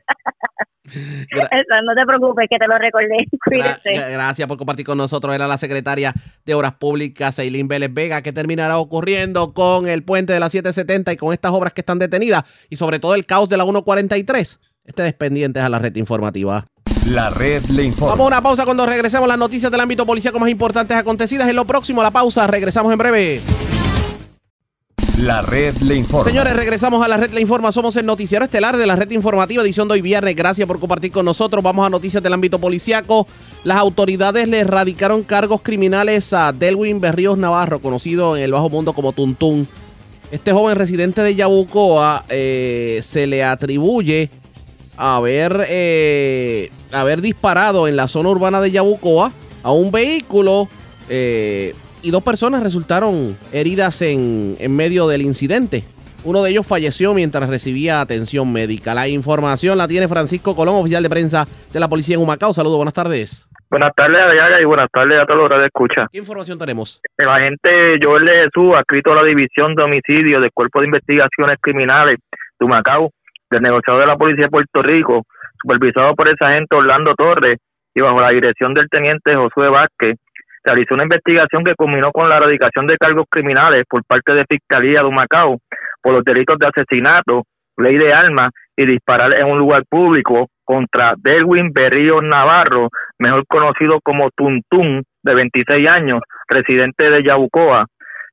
Eso, 0.92 1.74
no 1.84 1.94
te 1.94 2.04
preocupes, 2.04 2.46
que 2.50 2.58
te 2.58 2.66
lo 2.66 2.76
recordé. 2.76 3.16
Cuídate. 3.44 3.90
gra- 3.92 4.10
gracias 4.12 4.48
por 4.48 4.56
compartir 4.58 4.84
con 4.84 4.98
nosotros. 4.98 5.32
Era 5.34 5.46
la 5.46 5.56
secretaria 5.56 6.12
de 6.44 6.54
Obras 6.54 6.72
Públicas, 6.74 7.38
Eileen 7.38 7.68
Vélez 7.68 7.92
Vega, 7.94 8.22
que 8.22 8.32
terminará 8.32 8.78
ocurriendo 8.78 9.52
con 9.54 9.86
el 9.86 10.02
puente 10.02 10.32
de 10.32 10.40
la 10.40 10.50
770 10.50 11.12
y 11.12 11.16
con 11.16 11.32
estas 11.32 11.52
obras 11.52 11.72
que 11.72 11.82
están 11.82 11.98
detenidas 12.00 12.42
y 12.68 12.76
sobre 12.76 12.98
todo 12.98 13.14
el 13.14 13.24
caos 13.24 13.48
de 13.48 13.56
la 13.56 13.64
143. 13.64 14.58
Este 14.84 15.12
pendientes 15.12 15.62
a 15.62 15.68
la 15.68 15.78
red 15.78 15.94
informativa. 15.96 16.66
La 17.06 17.30
red 17.30 17.62
le 17.66 17.84
informa. 17.84 18.12
Vamos 18.14 18.24
a 18.24 18.28
una 18.28 18.42
pausa 18.42 18.64
cuando 18.64 18.84
regresemos 18.84 19.28
las 19.28 19.38
noticias 19.38 19.70
del 19.70 19.80
ámbito 19.80 20.04
policíaco 20.04 20.40
más 20.40 20.50
importantes 20.50 20.96
acontecidas. 20.96 21.48
En 21.48 21.54
lo 21.56 21.64
próximo, 21.64 22.02
la 22.02 22.10
pausa. 22.10 22.46
Regresamos 22.48 22.92
en 22.92 22.98
breve. 22.98 23.40
La 25.20 25.42
red 25.42 25.76
le 25.82 25.96
informa. 25.96 26.24
Señores, 26.24 26.54
regresamos 26.54 27.04
a 27.04 27.08
la 27.08 27.18
red 27.18 27.30
Le 27.32 27.42
Informa. 27.42 27.72
Somos 27.72 27.94
el 27.96 28.06
noticiero 28.06 28.42
estelar 28.42 28.78
de 28.78 28.86
la 28.86 28.96
red 28.96 29.10
informativa, 29.10 29.62
edición 29.62 29.86
de 29.86 29.92
hoy 29.92 30.00
viernes. 30.00 30.34
Gracias 30.34 30.66
por 30.66 30.80
compartir 30.80 31.12
con 31.12 31.26
nosotros. 31.26 31.62
Vamos 31.62 31.86
a 31.86 31.90
noticias 31.90 32.22
del 32.22 32.32
ámbito 32.32 32.58
policiaco. 32.58 33.26
Las 33.62 33.76
autoridades 33.76 34.48
le 34.48 34.60
erradicaron 34.60 35.22
cargos 35.22 35.60
criminales 35.60 36.32
a 36.32 36.54
Delwin 36.54 37.02
Berríos 37.02 37.38
Navarro, 37.38 37.80
conocido 37.80 38.34
en 38.34 38.44
el 38.44 38.52
bajo 38.52 38.70
mundo 38.70 38.94
como 38.94 39.12
Tuntún. 39.12 39.68
Este 40.30 40.52
joven 40.52 40.76
residente 40.76 41.22
de 41.22 41.34
Yabucoa 41.34 42.24
eh, 42.30 43.00
se 43.02 43.26
le 43.26 43.44
atribuye 43.44 44.30
haber, 44.96 45.66
eh, 45.68 46.70
haber 46.92 47.20
disparado 47.20 47.88
en 47.88 47.96
la 47.96 48.08
zona 48.08 48.30
urbana 48.30 48.62
de 48.62 48.70
Yabucoa 48.70 49.32
a 49.62 49.72
un 49.72 49.90
vehículo 49.90 50.66
eh, 51.10 51.74
y 52.02 52.10
dos 52.10 52.22
personas 52.22 52.62
resultaron 52.62 53.36
heridas 53.52 54.02
en, 54.02 54.56
en 54.58 54.76
medio 54.76 55.08
del 55.08 55.22
incidente. 55.22 55.84
Uno 56.22 56.42
de 56.42 56.50
ellos 56.50 56.66
falleció 56.66 57.14
mientras 57.14 57.48
recibía 57.48 58.00
atención 58.00 58.52
médica. 58.52 58.94
La 58.94 59.08
información 59.08 59.78
la 59.78 59.88
tiene 59.88 60.06
Francisco 60.06 60.54
Colón, 60.54 60.74
oficial 60.76 61.02
de 61.02 61.08
prensa 61.08 61.46
de 61.72 61.80
la 61.80 61.88
policía 61.88 62.16
en 62.16 62.22
Humacao. 62.22 62.52
Saludos, 62.52 62.76
buenas 62.76 62.92
tardes. 62.92 63.48
Buenas 63.70 63.94
tardes, 63.94 64.20
Adiaga, 64.20 64.60
y 64.60 64.64
buenas 64.64 64.90
tardes 64.92 65.18
a 65.18 65.26
todos 65.26 65.48
los 65.48 65.60
que 65.60 65.66
escucha. 65.66 66.06
¿Qué 66.12 66.18
información 66.18 66.58
tenemos? 66.58 67.00
El 67.16 67.28
agente 67.28 67.98
Joel 68.02 68.26
de 68.26 68.32
Jesús, 68.44 68.74
adscrito 68.76 69.12
a 69.12 69.22
la 69.22 69.24
División 69.24 69.74
de 69.74 69.84
Homicidios 69.84 70.42
del 70.42 70.50
Cuerpo 70.52 70.80
de 70.80 70.86
Investigaciones 70.86 71.56
Criminales 71.60 72.18
de 72.58 72.66
Humacao, 72.66 73.10
del 73.48 73.62
negociador 73.62 74.02
de 74.02 74.06
la 74.08 74.16
Policía 74.16 74.46
de 74.46 74.50
Puerto 74.50 74.82
Rico, 74.82 75.22
supervisado 75.62 76.14
por 76.14 76.28
el 76.28 76.36
agente 76.38 76.76
Orlando 76.76 77.14
Torres 77.14 77.58
y 77.94 78.00
bajo 78.00 78.20
la 78.20 78.30
dirección 78.30 78.74
del 78.74 78.88
teniente 78.88 79.34
Josué 79.36 79.68
Vázquez, 79.68 80.16
realizó 80.64 80.94
una 80.94 81.04
investigación 81.04 81.64
que 81.64 81.74
culminó 81.74 82.10
con 82.12 82.28
la 82.28 82.36
erradicación 82.36 82.86
de 82.86 82.96
cargos 82.96 83.26
criminales 83.30 83.84
por 83.88 84.04
parte 84.04 84.34
de 84.34 84.44
Fiscalía 84.48 85.00
de 85.00 85.06
Humacao 85.06 85.58
por 86.02 86.14
los 86.14 86.24
delitos 86.24 86.58
de 86.58 86.66
asesinato, 86.66 87.44
ley 87.76 87.96
de 87.96 88.12
armas 88.12 88.50
y 88.76 88.86
disparar 88.86 89.32
en 89.32 89.46
un 89.46 89.58
lugar 89.58 89.82
público 89.88 90.48
contra 90.64 91.14
Delwin 91.18 91.72
Berrío 91.72 92.20
Navarro, 92.22 92.88
mejor 93.18 93.44
conocido 93.46 94.00
como 94.02 94.30
Tuntún, 94.30 95.02
de 95.22 95.34
26 95.34 95.88
años, 95.88 96.22
residente 96.48 97.10
de 97.10 97.22
Yabucoa. 97.22 97.86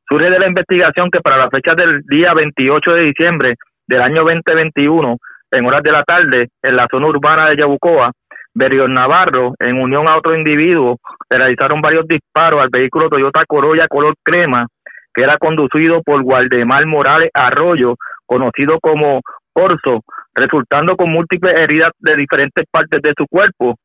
Surge 0.07 0.29
de 0.29 0.39
la 0.39 0.47
investigación 0.47 1.09
que 1.11 1.19
para 1.19 1.37
la 1.37 1.49
fecha 1.49 1.73
del 1.75 2.01
día 2.03 2.33
28 2.33 2.91
de 2.93 3.01
diciembre 3.01 3.55
del 3.87 4.01
año 4.01 4.23
2021, 4.23 5.17
en 5.51 5.65
horas 5.65 5.83
de 5.83 5.91
la 5.91 6.03
tarde, 6.03 6.47
en 6.61 6.75
la 6.75 6.87
zona 6.89 7.07
urbana 7.07 7.49
de 7.49 7.57
Yabucoa, 7.57 8.11
Berrío 8.57 8.87
Navarro, 8.87 9.53
en 9.59 9.79
unión 9.79 10.07
a 10.07 10.17
otro 10.17 10.35
individuo, 10.35 10.97
realizaron 11.29 11.79
varios 11.79 12.07
disparos 12.07 12.59
al 12.59 12.69
vehículo 12.71 13.07
Toyota 13.07 13.45
Corolla 13.47 13.87
color 13.87 14.15
crema, 14.23 14.65
que 15.13 15.21
era 15.21 15.37
conducido 15.37 16.01
por 16.01 16.23
Gualdemar 16.23 16.87
Morales 16.87 17.29
Arroyo, 17.35 17.93
conocido 18.25 18.79
como 18.81 19.21
Corso, 19.53 20.01
resultando 20.33 20.97
con 20.97 21.11
múltiples 21.11 21.55
heridas 21.55 21.91
de 21.99 22.15
diferentes 22.15 22.65
partes 22.71 22.99
de 23.03 23.13
su 23.15 23.27
cuerpo. 23.27 23.75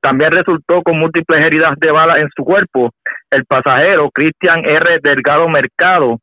También 0.00 0.32
resultó 0.32 0.82
con 0.82 0.98
múltiples 0.98 1.44
heridas 1.44 1.78
de 1.78 1.90
bala 1.90 2.18
en 2.18 2.30
su 2.34 2.42
cuerpo. 2.42 2.90
El 3.30 3.44
pasajero, 3.44 4.10
Cristian 4.10 4.64
R. 4.64 4.98
Delgado 5.02 5.46
Mercado 5.48 6.16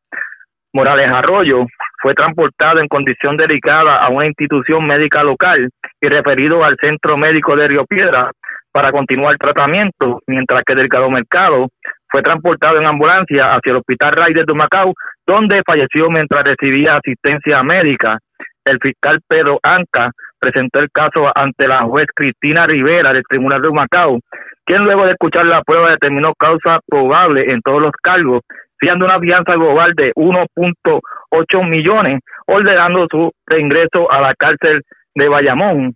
Morales 0.73 1.09
Arroyo, 1.09 1.65
fue 2.01 2.13
transportado 2.13 2.79
en 2.79 2.87
condición 2.87 3.37
delicada 3.37 3.97
a 3.97 4.09
una 4.09 4.25
institución 4.25 4.85
médica 4.85 5.23
local 5.23 5.69
y 6.01 6.07
referido 6.07 6.63
al 6.63 6.77
Centro 6.81 7.17
Médico 7.17 7.55
de 7.55 7.67
Río 7.67 7.85
Piedra 7.85 8.31
para 8.71 8.91
continuar 8.91 9.33
el 9.33 9.39
tratamiento, 9.39 10.21
mientras 10.27 10.63
que 10.63 10.75
Delgado 10.75 11.09
Mercado 11.09 11.67
fue 12.09 12.21
transportado 12.21 12.77
en 12.79 12.85
ambulancia 12.85 13.53
hacia 13.53 13.71
el 13.71 13.77
Hospital 13.77 14.13
Raider 14.13 14.45
de 14.45 14.53
Macao, 14.53 14.93
donde 15.27 15.61
falleció 15.65 16.09
mientras 16.09 16.43
recibía 16.43 16.95
asistencia 16.95 17.61
médica. 17.63 18.17
El 18.65 18.79
fiscal 18.79 19.19
Pedro 19.27 19.59
Anca 19.63 20.11
presentó 20.39 20.79
el 20.79 20.89
caso 20.91 21.31
ante 21.35 21.67
la 21.67 21.81
juez 21.83 22.07
Cristina 22.15 22.65
Rivera 22.65 23.13
del 23.13 23.23
Tribunal 23.27 23.61
de 23.61 23.71
Macao, 23.71 24.19
quien 24.65 24.83
luego 24.83 25.05
de 25.05 25.11
escuchar 25.11 25.45
la 25.45 25.61
prueba 25.63 25.91
determinó 25.91 26.33
causa 26.35 26.79
probable 26.87 27.51
en 27.51 27.61
todos 27.61 27.81
los 27.81 27.91
cargos, 28.01 28.41
fiando 28.79 29.05
una 29.05 29.19
fianza 29.19 29.53
global 29.53 29.93
de 29.95 30.11
1.8 30.15 31.69
millones, 31.69 32.19
ordenando 32.47 33.07
su 33.09 33.31
reingreso 33.45 34.11
a 34.11 34.21
la 34.21 34.33
cárcel 34.35 34.81
de 35.15 35.27
Bayamón. 35.27 35.93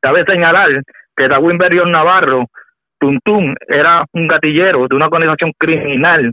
Cabe 0.00 0.24
señalar 0.24 0.70
que 1.16 1.28
Darwin 1.28 1.58
Berrión 1.58 1.90
Navarro, 1.90 2.46
Tuntún, 2.98 3.54
era 3.68 4.04
un 4.12 4.28
gatillero 4.28 4.86
de 4.88 4.96
una 4.96 5.06
organización 5.06 5.52
criminal 5.58 6.32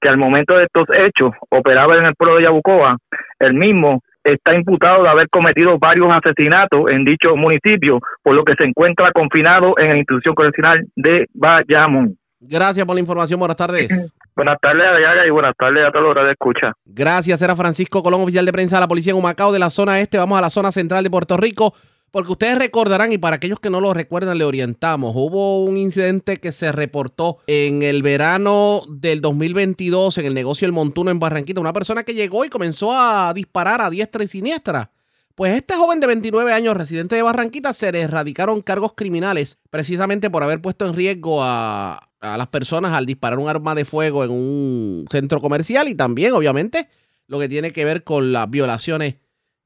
que 0.00 0.08
al 0.08 0.16
momento 0.16 0.54
de 0.56 0.64
estos 0.64 0.86
hechos 0.96 1.32
operaba 1.50 1.96
en 1.96 2.06
el 2.06 2.14
pueblo 2.14 2.36
de 2.36 2.44
Yabucoa. 2.44 2.96
El 3.38 3.54
mismo 3.54 4.00
está 4.24 4.54
imputado 4.54 5.02
de 5.02 5.08
haber 5.08 5.28
cometido 5.28 5.78
varios 5.78 6.08
asesinatos 6.10 6.90
en 6.90 7.04
dicho 7.04 7.36
municipio, 7.36 8.00
por 8.22 8.34
lo 8.34 8.44
que 8.44 8.54
se 8.58 8.64
encuentra 8.64 9.12
confinado 9.12 9.74
en 9.78 9.88
la 9.90 9.96
institución 9.96 10.34
correccional 10.34 10.84
de 10.96 11.26
Bayamón. 11.34 12.16
Gracias 12.40 12.84
por 12.84 12.94
la 12.94 13.00
información. 13.00 13.38
Buenas 13.38 13.56
tardes. 13.56 13.88
Buenas 14.34 14.58
tardes, 14.62 14.82
Adiaga, 14.86 15.26
y 15.26 15.30
buenas 15.30 15.54
tardes 15.58 15.86
a 15.86 15.92
todos 15.92 16.14
los 16.14 16.24
que 16.24 16.30
escucha. 16.30 16.72
Gracias, 16.86 17.42
era 17.42 17.54
Francisco 17.54 18.02
Colón, 18.02 18.22
oficial 18.22 18.46
de 18.46 18.52
prensa 18.52 18.76
de 18.76 18.80
la 18.80 18.88
policía 18.88 19.10
en 19.10 19.18
Humacao 19.18 19.52
de 19.52 19.58
la 19.58 19.68
zona 19.68 20.00
este. 20.00 20.16
Vamos 20.16 20.38
a 20.38 20.40
la 20.40 20.48
zona 20.48 20.72
central 20.72 21.04
de 21.04 21.10
Puerto 21.10 21.36
Rico, 21.36 21.74
porque 22.10 22.32
ustedes 22.32 22.58
recordarán, 22.58 23.12
y 23.12 23.18
para 23.18 23.36
aquellos 23.36 23.60
que 23.60 23.68
no 23.68 23.82
lo 23.82 23.92
recuerdan, 23.92 24.38
le 24.38 24.44
orientamos. 24.44 25.12
Hubo 25.14 25.62
un 25.62 25.76
incidente 25.76 26.38
que 26.38 26.50
se 26.50 26.72
reportó 26.72 27.40
en 27.46 27.82
el 27.82 28.02
verano 28.02 28.80
del 28.88 29.20
2022 29.20 30.16
en 30.16 30.24
el 30.24 30.32
negocio 30.32 30.64
El 30.64 30.72
Montuno 30.72 31.10
en 31.10 31.18
Barranquita. 31.18 31.60
Una 31.60 31.74
persona 31.74 32.04
que 32.04 32.14
llegó 32.14 32.46
y 32.46 32.48
comenzó 32.48 32.94
a 32.94 33.34
disparar 33.34 33.82
a 33.82 33.90
diestra 33.90 34.24
y 34.24 34.28
siniestra. 34.28 34.92
Pues 35.34 35.54
este 35.56 35.74
joven 35.74 36.00
de 36.00 36.06
29 36.06 36.52
años, 36.54 36.76
residente 36.76 37.16
de 37.16 37.22
Barranquita, 37.22 37.74
se 37.74 37.92
le 37.92 38.00
erradicaron 38.00 38.62
cargos 38.62 38.92
criminales 38.94 39.58
precisamente 39.70 40.30
por 40.30 40.42
haber 40.42 40.62
puesto 40.62 40.86
en 40.86 40.94
riesgo 40.94 41.42
a, 41.42 42.11
a 42.22 42.36
las 42.38 42.46
personas 42.46 42.94
al 42.94 43.04
disparar 43.04 43.38
un 43.38 43.48
arma 43.48 43.74
de 43.74 43.84
fuego 43.84 44.24
en 44.24 44.30
un 44.30 45.06
centro 45.10 45.40
comercial 45.40 45.88
y 45.88 45.96
también, 45.96 46.32
obviamente, 46.32 46.88
lo 47.26 47.38
que 47.40 47.48
tiene 47.48 47.72
que 47.72 47.84
ver 47.84 48.04
con 48.04 48.32
las 48.32 48.48
violaciones 48.48 49.16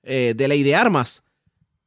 eh, 0.02 0.34
de 0.34 0.48
ley 0.48 0.62
de 0.62 0.74
armas. 0.74 1.22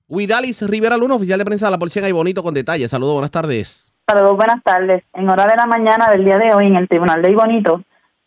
Huidalis 0.08 0.62
Rivera 0.62 0.98
Luna, 0.98 1.16
oficial 1.16 1.40
de 1.40 1.46
prensa 1.46 1.66
de 1.66 1.72
la 1.72 1.80
policía 1.80 2.08
en 2.08 2.16
Bonito, 2.16 2.44
con 2.44 2.54
detalles. 2.54 2.92
Saludos, 2.92 3.14
buenas 3.14 3.32
tardes. 3.32 3.92
Saludos, 4.08 4.38
buenas 4.38 4.64
tardes. 4.64 5.04
En 5.14 5.30
hora 5.30 5.46
de 5.46 5.56
la 5.56 5.66
mañana 5.66 6.08
del 6.12 6.26
día 6.26 6.38
de 6.38 6.54
hoy, 6.54 6.68
en 6.68 6.76
el 6.76 6.88
Tribunal 6.88 7.22
de 7.22 7.36
Bonito, 7.36 7.84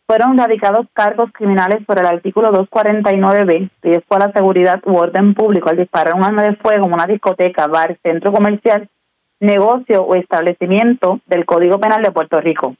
fueron 0.07 0.37
radicados 0.37 0.87
cargos 0.93 1.31
criminales 1.33 1.85
por 1.87 1.99
el 1.99 2.07
artículo 2.07 2.53
249b, 2.53 3.71
riesgo 3.83 4.17
a 4.17 4.19
la 4.19 4.33
seguridad 4.33 4.81
u 4.85 4.97
orden 4.97 5.35
público 5.35 5.71
al 5.71 5.77
disparar 5.77 6.15
un 6.15 6.25
arma 6.25 6.43
de 6.43 6.57
fuego 6.57 6.87
en 6.87 6.93
una 6.93 7.07
discoteca, 7.07 7.67
bar, 7.69 7.99
centro 8.03 8.33
comercial, 8.33 8.89
negocio 9.43 10.05
o 10.05 10.15
establecimiento 10.15 11.21
del 11.27 11.45
Código 11.45 11.79
Penal 11.79 12.03
de 12.03 12.13
Puerto 12.13 12.41
Rico. 12.41 12.77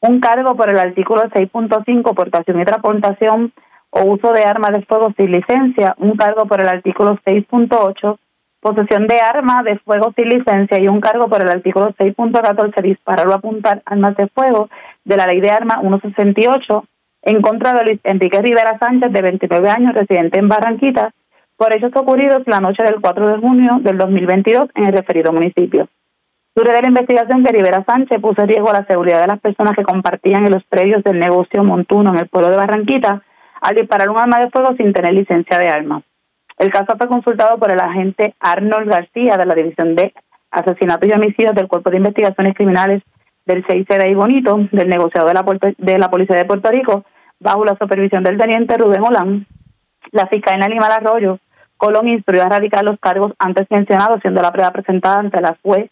Un 0.00 0.20
cargo 0.20 0.56
por 0.56 0.70
el 0.70 0.78
artículo 0.78 1.22
6.5, 1.22 2.14
portación 2.14 2.60
y 2.60 2.64
transportación 2.64 3.52
o 3.90 4.04
uso 4.04 4.32
de 4.32 4.42
armas 4.42 4.72
de 4.72 4.84
fuego 4.86 5.12
sin 5.16 5.32
licencia. 5.32 5.94
Un 5.98 6.16
cargo 6.16 6.46
por 6.46 6.60
el 6.60 6.68
artículo 6.68 7.18
6.8, 7.26 8.18
posesión 8.60 9.06
de 9.06 9.20
armas 9.20 9.64
de 9.64 9.78
fuego 9.80 10.12
sin 10.16 10.30
licencia. 10.30 10.80
Y 10.80 10.88
un 10.88 11.00
cargo 11.00 11.28
por 11.28 11.42
el 11.42 11.50
artículo 11.50 11.92
6.14, 11.98 12.80
disparar 12.82 13.28
o 13.28 13.34
apuntar 13.34 13.82
armas 13.84 14.16
de 14.16 14.28
fuego 14.28 14.70
de 15.04 15.16
la 15.16 15.26
Ley 15.26 15.40
de 15.40 15.50
Armas 15.50 15.80
168 15.80 16.84
en 17.22 17.42
contra 17.42 17.74
de 17.74 17.84
Luis 17.84 18.00
Enrique 18.04 18.40
Rivera 18.40 18.78
Sánchez, 18.78 19.12
de 19.12 19.20
29 19.20 19.68
años, 19.68 19.94
residente 19.94 20.38
en 20.38 20.48
Barranquita, 20.48 21.12
por 21.56 21.74
hechos 21.74 21.90
ocurridos 21.94 22.44
la 22.46 22.60
noche 22.60 22.84
del 22.84 23.00
4 23.00 23.28
de 23.28 23.38
junio 23.38 23.78
del 23.82 23.98
2022 23.98 24.70
en 24.76 24.84
el 24.84 24.92
referido 24.92 25.32
municipio. 25.32 25.88
Durante 26.58 26.82
la 26.82 26.88
investigación 26.88 27.44
que 27.44 27.52
Rivera 27.52 27.84
Sánchez 27.84 28.20
puso 28.20 28.42
en 28.42 28.48
riesgo 28.48 28.72
la 28.72 28.84
seguridad 28.84 29.20
de 29.20 29.28
las 29.28 29.38
personas 29.38 29.76
que 29.76 29.84
compartían 29.84 30.44
en 30.44 30.50
los 30.50 30.64
predios 30.64 31.04
del 31.04 31.20
negocio 31.20 31.62
Montuno 31.62 32.10
en 32.10 32.18
el 32.18 32.26
pueblo 32.26 32.50
de 32.50 32.56
Barranquita 32.56 33.22
al 33.60 33.76
disparar 33.76 34.10
un 34.10 34.18
arma 34.18 34.40
de 34.40 34.50
fuego 34.50 34.74
sin 34.76 34.92
tener 34.92 35.14
licencia 35.14 35.56
de 35.56 35.68
arma. 35.68 36.02
El 36.58 36.72
caso 36.72 36.96
fue 36.98 37.06
consultado 37.06 37.58
por 37.58 37.72
el 37.72 37.78
agente 37.78 38.34
Arnold 38.40 38.90
García 38.90 39.36
de 39.36 39.46
la 39.46 39.54
División 39.54 39.94
de 39.94 40.12
Asesinatos 40.50 41.08
y 41.08 41.12
Homicidios 41.12 41.54
del 41.54 41.68
Cuerpo 41.68 41.90
de 41.90 41.98
Investigaciones 41.98 42.56
Criminales 42.56 43.04
del 43.46 43.64
6 43.64 43.86
de 43.86 44.14
Bonito, 44.16 44.58
del 44.72 44.88
negociador 44.88 45.28
de 45.28 45.34
la, 45.34 45.74
de 45.78 45.98
la 46.00 46.10
Policía 46.10 46.38
de 46.38 46.44
Puerto 46.44 46.72
Rico, 46.72 47.04
bajo 47.38 47.64
la 47.64 47.78
supervisión 47.80 48.24
del 48.24 48.36
teniente 48.36 48.76
Rubén 48.76 49.04
Olán. 49.04 49.46
La 50.10 50.26
fiscal 50.26 50.58
Lima 50.58 50.86
Arroyo 50.86 51.38
Colón 51.76 52.08
instruyó 52.08 52.42
a 52.42 52.46
erradicar 52.46 52.84
los 52.84 52.98
cargos 52.98 53.32
antes 53.38 53.68
mencionados, 53.70 54.20
siendo 54.22 54.42
la 54.42 54.50
prueba 54.50 54.72
presentada 54.72 55.20
ante 55.20 55.40
la 55.40 55.56
juez 55.62 55.88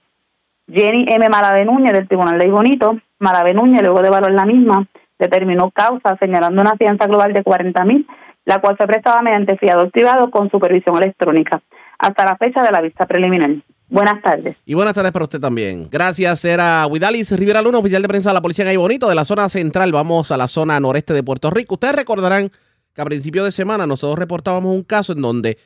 Jenny 0.68 1.06
M. 1.08 1.28
Malave 1.28 1.64
Núñez 1.64 1.92
del 1.92 2.08
Tribunal 2.08 2.38
de 2.38 2.50
Bonito. 2.50 2.98
Malave 3.18 3.54
Núñez, 3.54 3.82
luego 3.82 4.02
de 4.02 4.10
valorar 4.10 4.34
la 4.34 4.44
misma, 4.44 4.86
determinó 5.18 5.70
causa 5.70 6.16
señalando 6.18 6.60
una 6.60 6.76
fianza 6.76 7.06
global 7.06 7.32
de 7.32 7.42
40 7.42 7.84
mil, 7.84 8.06
la 8.44 8.60
cual 8.60 8.76
fue 8.76 8.86
prestada 8.86 9.22
mediante 9.22 9.56
fiador 9.56 9.90
privado 9.90 10.30
con 10.30 10.50
supervisión 10.50 10.96
electrónica, 10.96 11.62
hasta 11.98 12.24
la 12.24 12.36
fecha 12.36 12.62
de 12.62 12.70
la 12.72 12.80
vista 12.80 13.06
preliminar. 13.06 13.50
Buenas 13.88 14.20
tardes. 14.20 14.56
Y 14.66 14.74
buenas 14.74 14.94
tardes 14.94 15.12
para 15.12 15.24
usted 15.24 15.40
también. 15.40 15.88
Gracias, 15.90 16.44
era 16.44 16.86
Huidalis 16.88 17.30
Rivera 17.38 17.62
Luna, 17.62 17.78
oficial 17.78 18.02
de 18.02 18.08
prensa 18.08 18.30
de 18.30 18.34
la 18.34 18.42
Policía 18.42 18.70
en 18.70 18.78
Bonito, 18.78 19.08
de 19.08 19.14
la 19.14 19.24
zona 19.24 19.48
central. 19.48 19.92
Vamos 19.92 20.32
a 20.32 20.36
la 20.36 20.48
zona 20.48 20.78
noreste 20.80 21.14
de 21.14 21.22
Puerto 21.22 21.50
Rico. 21.50 21.74
Ustedes 21.74 21.94
recordarán 21.94 22.50
que 22.92 23.00
a 23.00 23.04
principio 23.04 23.44
de 23.44 23.52
semana 23.52 23.86
nosotros 23.86 24.18
reportábamos 24.18 24.74
un 24.74 24.82
caso 24.82 25.12
en 25.12 25.22
donde 25.22 25.56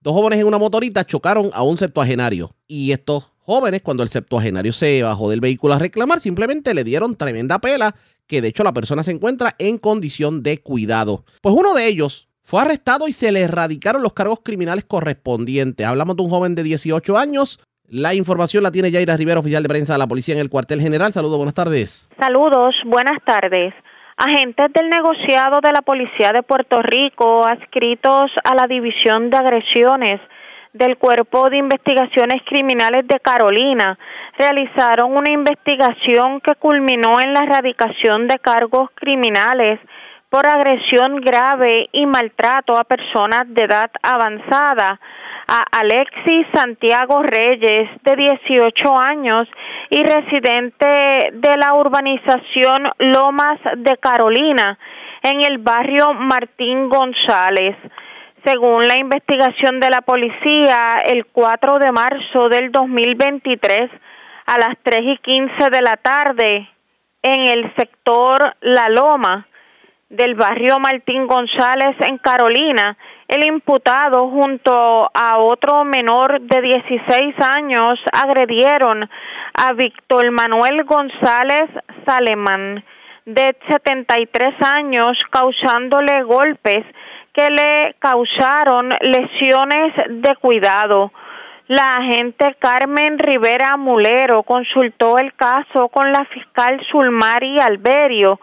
dos 0.00 0.14
jóvenes 0.14 0.38
en 0.38 0.46
una 0.46 0.58
motorita 0.58 1.04
chocaron 1.04 1.50
a 1.52 1.64
un 1.64 1.76
septuagenario. 1.76 2.50
Y 2.68 2.92
estos 2.92 3.33
jóvenes, 3.44 3.82
cuando 3.82 4.02
el 4.02 4.08
septuagenario 4.08 4.72
se 4.72 5.02
bajó 5.02 5.30
del 5.30 5.40
vehículo 5.40 5.74
a 5.74 5.78
reclamar, 5.78 6.20
simplemente 6.20 6.74
le 6.74 6.84
dieron 6.84 7.16
tremenda 7.16 7.58
pela, 7.58 7.94
que 8.26 8.40
de 8.40 8.48
hecho 8.48 8.64
la 8.64 8.72
persona 8.72 9.02
se 9.02 9.10
encuentra 9.10 9.54
en 9.58 9.78
condición 9.78 10.42
de 10.42 10.58
cuidado. 10.58 11.24
Pues 11.42 11.54
uno 11.54 11.74
de 11.74 11.86
ellos 11.86 12.28
fue 12.42 12.62
arrestado 12.62 13.08
y 13.08 13.12
se 13.12 13.32
le 13.32 13.40
erradicaron 13.40 14.02
los 14.02 14.12
cargos 14.12 14.40
criminales 14.42 14.84
correspondientes. 14.84 15.86
Hablamos 15.86 16.16
de 16.16 16.22
un 16.22 16.30
joven 16.30 16.54
de 16.54 16.62
18 16.62 17.18
años. 17.18 17.60
La 17.86 18.14
información 18.14 18.62
la 18.62 18.72
tiene 18.72 18.90
Yaira 18.90 19.16
Rivera, 19.16 19.40
oficial 19.40 19.62
de 19.62 19.68
prensa 19.68 19.92
de 19.92 19.98
la 19.98 20.06
policía 20.06 20.34
en 20.34 20.40
el 20.40 20.50
cuartel 20.50 20.80
general. 20.80 21.12
Saludos, 21.12 21.36
buenas 21.36 21.54
tardes. 21.54 22.08
Saludos, 22.18 22.74
buenas 22.86 23.22
tardes. 23.24 23.74
Agentes 24.16 24.72
del 24.72 24.88
negociado 24.88 25.60
de 25.60 25.72
la 25.72 25.82
Policía 25.82 26.30
de 26.32 26.42
Puerto 26.42 26.80
Rico, 26.82 27.44
adscritos 27.44 28.30
a 28.44 28.54
la 28.54 28.66
División 28.68 29.28
de 29.28 29.36
Agresiones 29.36 30.20
del 30.74 30.98
Cuerpo 30.98 31.48
de 31.48 31.56
Investigaciones 31.58 32.42
Criminales 32.46 33.06
de 33.06 33.20
Carolina, 33.20 33.96
realizaron 34.36 35.16
una 35.16 35.30
investigación 35.30 36.40
que 36.40 36.56
culminó 36.56 37.20
en 37.20 37.32
la 37.32 37.44
erradicación 37.44 38.26
de 38.26 38.38
cargos 38.40 38.90
criminales 38.96 39.78
por 40.28 40.48
agresión 40.48 41.20
grave 41.20 41.88
y 41.92 42.06
maltrato 42.06 42.76
a 42.76 42.82
personas 42.82 43.44
de 43.46 43.62
edad 43.62 43.90
avanzada 44.02 45.00
a 45.46 45.64
Alexis 45.70 46.46
Santiago 46.52 47.22
Reyes, 47.22 47.88
de 48.02 48.16
18 48.16 48.98
años 48.98 49.46
y 49.90 50.02
residente 50.02 51.30
de 51.34 51.56
la 51.56 51.74
urbanización 51.74 52.82
Lomas 52.98 53.60
de 53.76 53.96
Carolina, 53.98 54.76
en 55.22 55.44
el 55.44 55.58
barrio 55.58 56.14
Martín 56.14 56.88
González. 56.88 57.76
Según 58.44 58.86
la 58.86 58.98
investigación 58.98 59.80
de 59.80 59.88
la 59.88 60.02
policía, 60.02 61.02
el 61.06 61.24
4 61.24 61.78
de 61.78 61.92
marzo 61.92 62.50
del 62.50 62.70
2023, 62.70 63.90
a 64.44 64.58
las 64.58 64.76
3 64.82 65.00
y 65.02 65.16
15 65.16 65.70
de 65.70 65.80
la 65.80 65.96
tarde, 65.96 66.68
en 67.22 67.48
el 67.48 67.74
sector 67.74 68.54
La 68.60 68.90
Loma 68.90 69.46
del 70.10 70.34
barrio 70.34 70.78
Martín 70.78 71.26
González 71.26 71.96
en 72.00 72.18
Carolina, 72.18 72.98
el 73.28 73.46
imputado 73.46 74.28
junto 74.28 75.10
a 75.14 75.38
otro 75.38 75.84
menor 75.84 76.42
de 76.42 76.60
16 76.60 77.40
años 77.40 77.98
agredieron 78.12 79.08
a 79.54 79.72
Víctor 79.72 80.30
Manuel 80.32 80.84
González 80.84 81.70
Salemán, 82.04 82.84
de 83.24 83.56
73 83.70 84.54
años, 84.60 85.16
causándole 85.30 86.24
golpes 86.24 86.84
que 87.34 87.50
le 87.50 87.96
causaron 87.98 88.90
lesiones 89.00 89.92
de 90.08 90.36
cuidado. 90.36 91.12
La 91.66 91.96
agente 91.96 92.56
Carmen 92.58 93.18
Rivera 93.18 93.76
Mulero 93.76 94.44
consultó 94.44 95.18
el 95.18 95.34
caso 95.34 95.88
con 95.88 96.12
la 96.12 96.24
fiscal 96.26 96.80
Sulmari 96.90 97.58
Alberio, 97.58 98.38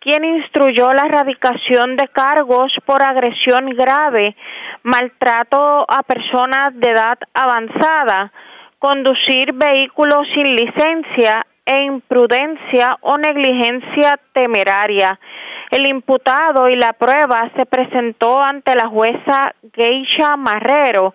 quien 0.00 0.24
instruyó 0.24 0.92
la 0.94 1.06
erradicación 1.06 1.96
de 1.96 2.08
cargos 2.08 2.72
por 2.86 3.02
agresión 3.02 3.70
grave, 3.70 4.34
maltrato 4.82 5.84
a 5.88 6.02
personas 6.02 6.72
de 6.74 6.90
edad 6.90 7.18
avanzada, 7.34 8.32
conducir 8.78 9.52
vehículos 9.52 10.26
sin 10.34 10.56
licencia 10.56 11.46
e 11.66 11.82
imprudencia 11.82 12.96
o 13.02 13.18
negligencia 13.18 14.18
temeraria. 14.32 15.20
El 15.72 15.86
imputado 15.86 16.68
y 16.68 16.76
la 16.76 16.92
prueba 16.92 17.50
se 17.56 17.64
presentó 17.64 18.42
ante 18.42 18.74
la 18.74 18.88
jueza 18.88 19.54
Geisha 19.72 20.36
Marrero, 20.36 21.14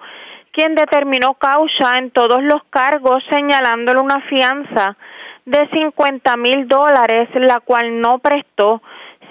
quien 0.52 0.74
determinó 0.74 1.36
causa 1.36 2.00
en 2.00 2.10
todos 2.10 2.42
los 2.42 2.64
cargos 2.72 3.24
señalándole 3.30 4.00
una 4.00 4.20
fianza 4.28 4.98
de 5.46 5.60
50 5.72 6.38
mil 6.38 6.68
dólares, 6.68 7.30
la 7.36 7.60
cual 7.60 8.02
no 8.02 8.18
prestó, 8.18 8.82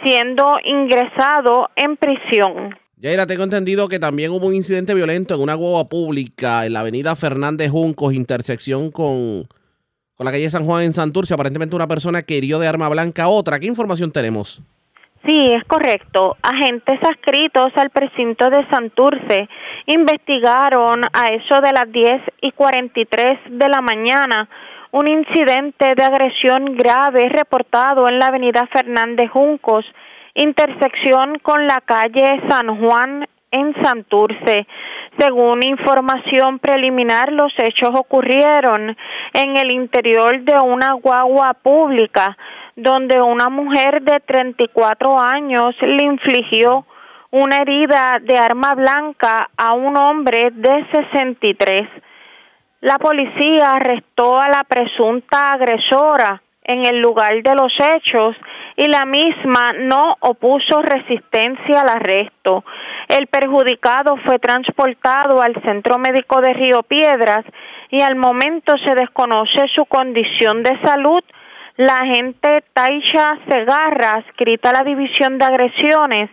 siendo 0.04 0.58
ingresado 0.64 1.70
en 1.74 1.96
prisión. 1.96 2.78
Yaira, 2.98 3.26
tengo 3.26 3.42
entendido 3.42 3.88
que 3.88 3.98
también 3.98 4.30
hubo 4.30 4.46
un 4.46 4.54
incidente 4.54 4.94
violento 4.94 5.34
en 5.34 5.40
una 5.40 5.54
guagua 5.54 5.88
pública 5.88 6.66
en 6.66 6.72
la 6.72 6.80
avenida 6.80 7.16
Fernández 7.16 7.72
Juncos, 7.72 8.14
intersección 8.14 8.92
con, 8.92 9.48
con 10.14 10.24
la 10.24 10.30
calle 10.30 10.48
San 10.50 10.64
Juan 10.64 10.84
en 10.84 10.92
Santurce. 10.92 11.34
Aparentemente 11.34 11.74
una 11.74 11.88
persona 11.88 12.22
que 12.22 12.36
hirió 12.36 12.60
de 12.60 12.68
arma 12.68 12.88
blanca 12.88 13.24
a 13.24 13.28
otra. 13.28 13.58
¿Qué 13.58 13.66
información 13.66 14.12
tenemos? 14.12 14.62
Sí, 15.26 15.52
es 15.52 15.64
correcto. 15.64 16.36
Agentes 16.40 17.00
adscritos 17.02 17.72
al 17.76 17.90
precinto 17.90 18.48
de 18.48 18.64
Santurce 18.70 19.48
investigaron 19.86 21.02
a 21.12 21.24
eso 21.32 21.60
de 21.60 21.72
las 21.72 21.90
10 21.90 22.22
y 22.42 22.52
43 22.52 23.40
de 23.50 23.68
la 23.68 23.80
mañana 23.80 24.48
un 24.92 25.08
incidente 25.08 25.94
de 25.96 26.04
agresión 26.04 26.76
grave 26.76 27.28
reportado 27.28 28.08
en 28.08 28.20
la 28.20 28.28
avenida 28.28 28.68
Fernández 28.72 29.28
Juncos, 29.30 29.84
intersección 30.34 31.38
con 31.40 31.66
la 31.66 31.80
calle 31.80 32.40
San 32.48 32.80
Juan 32.80 33.26
en 33.50 33.74
Santurce. 33.82 34.66
Según 35.18 35.66
información 35.66 36.60
preliminar, 36.60 37.32
los 37.32 37.52
hechos 37.58 37.90
ocurrieron 37.94 38.96
en 39.32 39.56
el 39.56 39.70
interior 39.70 40.40
de 40.42 40.58
una 40.60 40.92
guagua 40.92 41.54
pública, 41.54 42.36
donde 42.76 43.20
una 43.20 43.48
mujer 43.48 44.02
de 44.02 44.20
34 44.20 45.18
años 45.18 45.74
le 45.80 46.04
infligió 46.04 46.86
una 47.30 47.56
herida 47.56 48.18
de 48.22 48.38
arma 48.38 48.74
blanca 48.74 49.48
a 49.56 49.72
un 49.72 49.96
hombre 49.96 50.50
de 50.52 50.86
63. 50.92 51.88
La 52.82 52.98
policía 52.98 53.72
arrestó 53.72 54.38
a 54.38 54.48
la 54.48 54.62
presunta 54.64 55.52
agresora 55.52 56.42
en 56.64 56.84
el 56.84 57.00
lugar 57.00 57.42
de 57.42 57.54
los 57.54 57.72
hechos 57.78 58.36
y 58.76 58.86
la 58.88 59.06
misma 59.06 59.72
no 59.72 60.16
opuso 60.20 60.82
resistencia 60.82 61.80
al 61.80 61.88
arresto. 61.88 62.64
El 63.08 63.26
perjudicado 63.28 64.16
fue 64.24 64.38
transportado 64.38 65.40
al 65.40 65.54
Centro 65.64 65.98
Médico 65.98 66.40
de 66.40 66.52
Río 66.52 66.82
Piedras 66.82 67.44
y 67.90 68.02
al 68.02 68.16
momento 68.16 68.74
se 68.84 68.94
desconoce 68.94 69.66
su 69.74 69.86
condición 69.86 70.62
de 70.62 70.78
salud. 70.82 71.22
La 71.76 71.98
agente 71.98 72.64
Taisha 72.72 73.38
Segarra, 73.46 74.24
escrita 74.26 74.70
a 74.70 74.72
la 74.72 74.82
División 74.82 75.38
de 75.38 75.44
Agresiones, 75.44 76.30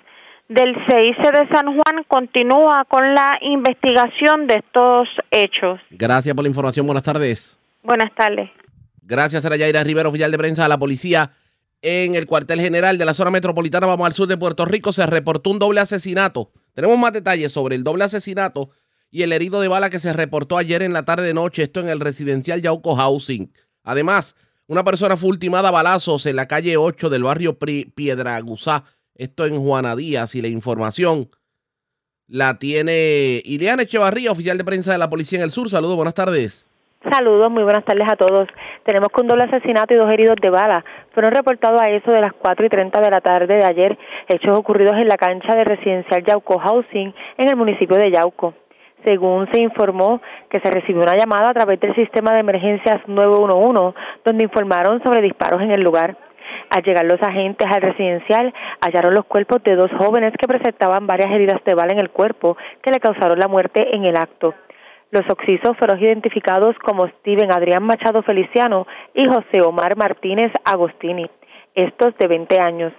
del 0.47 0.73
CIC 0.87 1.17
de 1.33 1.47
San 1.51 1.65
Juan 1.65 2.05
continúa 2.07 2.85
con 2.85 3.13
la 3.13 3.37
investigación 3.41 4.47
de 4.47 4.55
estos 4.55 5.09
hechos. 5.31 5.81
Gracias 5.89 6.33
por 6.33 6.43
la 6.43 6.49
información. 6.49 6.85
Buenas 6.85 7.03
tardes. 7.03 7.59
Buenas 7.83 8.13
tardes. 8.15 8.49
Gracias 9.01 9.43
a 9.43 9.53
Yaira 9.53 9.83
Rivera, 9.83 10.07
oficial 10.07 10.31
de 10.31 10.37
prensa 10.37 10.63
de 10.63 10.69
la 10.69 10.77
policía 10.77 11.31
en 11.81 12.15
el 12.15 12.25
cuartel 12.25 12.61
general 12.61 12.97
de 12.97 13.03
la 13.03 13.13
zona 13.13 13.29
metropolitana. 13.29 13.85
Vamos 13.85 14.05
al 14.07 14.13
sur 14.13 14.29
de 14.29 14.37
Puerto 14.37 14.63
Rico. 14.63 14.93
Se 14.93 15.05
reportó 15.05 15.49
un 15.49 15.59
doble 15.59 15.81
asesinato. 15.81 16.51
Tenemos 16.73 16.97
más 16.97 17.11
detalles 17.11 17.51
sobre 17.51 17.75
el 17.75 17.83
doble 17.83 18.05
asesinato 18.05 18.69
y 19.11 19.23
el 19.23 19.33
herido 19.33 19.59
de 19.59 19.67
bala 19.67 19.89
que 19.89 19.99
se 19.99 20.13
reportó 20.13 20.57
ayer 20.57 20.81
en 20.83 20.93
la 20.93 21.03
tarde 21.03 21.27
de 21.27 21.33
noche. 21.33 21.63
Esto 21.63 21.81
en 21.81 21.89
el 21.89 21.99
residencial 21.99 22.61
Yauco 22.61 22.95
Housing. 22.95 23.51
Además, 23.83 24.37
una 24.68 24.84
persona 24.84 25.18
fue 25.18 25.30
ultimada 25.30 25.70
a 25.70 25.72
balazos 25.72 26.26
en 26.26 26.36
la 26.36 26.47
calle 26.47 26.78
8 26.78 27.09
del 27.09 27.24
barrio 27.24 27.57
Piedraguzá 27.57 28.84
esto 29.16 29.45
en 29.45 29.61
Juana 29.61 29.95
Díaz 29.95 30.36
y 30.36 30.41
la 30.41 30.47
información 30.47 31.30
la 32.28 32.57
tiene 32.57 33.41
Ileana 33.43 33.84
Echevarría, 33.84 34.32
oficial 34.32 34.57
de 34.57 34.64
prensa 34.64 34.91
de 34.91 34.97
la 34.97 35.09
Policía 35.09 35.39
en 35.39 35.43
el 35.43 35.51
Sur. 35.51 35.70
Saludos, 35.70 35.95
buenas 35.95 36.16
tardes. 36.16 36.68
Saludos, 37.11 37.51
muy 37.51 37.64
buenas 37.64 37.84
tardes 37.84 38.07
a 38.09 38.16
todos. 38.16 38.47
Tenemos 38.86 39.09
que 39.14 39.22
un 39.22 39.28
doble 39.28 39.43
asesinato 39.43 39.93
y 39.93 39.97
dos 39.97 40.11
heridos 40.11 40.38
de 40.41 40.49
bala 40.49 40.84
fueron 41.14 41.34
reportados 41.34 41.82
a 41.82 41.89
eso 41.89 42.11
de 42.11 42.22
las 42.22 42.32
4 42.34 42.66
y 42.66 42.70
30 42.70 43.01
de 43.01 43.11
la 43.11 43.22
tarde 43.22 43.57
de 43.57 43.66
ayer, 43.66 43.97
hechos 44.30 44.57
ocurridos 44.57 44.93
en 44.93 45.09
la 45.09 45.18
cancha 45.18 45.53
de 45.53 45.66
residencial 45.66 46.24
Yauco 46.24 46.57
Housing 46.59 47.14
en 47.38 47.47
el 47.49 47.55
municipio 47.55 47.97
de 47.97 48.09
Yauco. 48.09 48.55
Según 49.05 49.49
se 49.51 49.61
informó 49.61 50.21
que 50.49 50.59
se 50.59 50.71
recibió 50.71 51.03
una 51.03 51.15
llamada 51.15 51.49
a 51.49 51.53
través 51.53 51.79
del 51.79 51.95
sistema 51.95 52.33
de 52.33 52.39
emergencias 52.39 53.01
911, 53.07 53.97
donde 54.23 54.43
informaron 54.43 55.01
sobre 55.03 55.21
disparos 55.21 55.61
en 55.61 55.71
el 55.71 55.81
lugar. 55.81 56.15
Al 56.69 56.83
llegar 56.83 57.05
los 57.05 57.21
agentes 57.21 57.67
al 57.69 57.81
residencial, 57.81 58.53
hallaron 58.81 59.13
los 59.13 59.25
cuerpos 59.25 59.63
de 59.63 59.75
dos 59.75 59.91
jóvenes 59.97 60.33
que 60.39 60.47
presentaban 60.47 61.07
varias 61.07 61.31
heridas 61.31 61.63
de 61.65 61.73
bala 61.73 61.93
en 61.93 61.99
el 61.99 62.09
cuerpo 62.09 62.57
que 62.81 62.91
le 62.91 62.99
causaron 62.99 63.39
la 63.39 63.47
muerte 63.47 63.95
en 63.95 64.05
el 64.05 64.15
acto. 64.15 64.53
Los 65.11 65.29
oxisos 65.29 65.77
fueron 65.77 66.01
identificados 66.01 66.75
como 66.79 67.07
Steven 67.07 67.51
Adrián 67.51 67.83
Machado 67.83 68.23
Feliciano 68.23 68.87
y 69.13 69.25
José 69.25 69.61
Omar 69.61 69.95
Martínez 69.95 70.51
Agostini, 70.63 71.29
estos 71.75 72.17
de 72.17 72.27
20 72.27 72.59
años. 72.59 72.93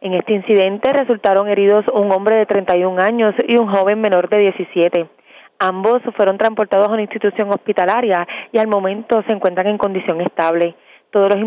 En 0.00 0.14
este 0.14 0.32
incidente 0.32 0.92
resultaron 0.92 1.48
heridos 1.48 1.84
un 1.92 2.10
hombre 2.12 2.36
de 2.36 2.46
31 2.46 3.02
años 3.02 3.34
y 3.46 3.58
un 3.58 3.68
joven 3.68 4.00
menor 4.00 4.28
de 4.28 4.38
17. 4.38 5.17
Ambos 5.60 6.02
fueron 6.14 6.38
transportados 6.38 6.86
a 6.86 6.92
una 6.92 7.02
institución 7.02 7.50
hospitalaria 7.50 8.24
y 8.52 8.58
al 8.58 8.68
momento 8.68 9.24
se 9.26 9.32
encuentran 9.32 9.66
en 9.66 9.76
condición 9.76 10.20
estable. 10.20 10.76
Todos 11.10 11.34
los 11.34 11.38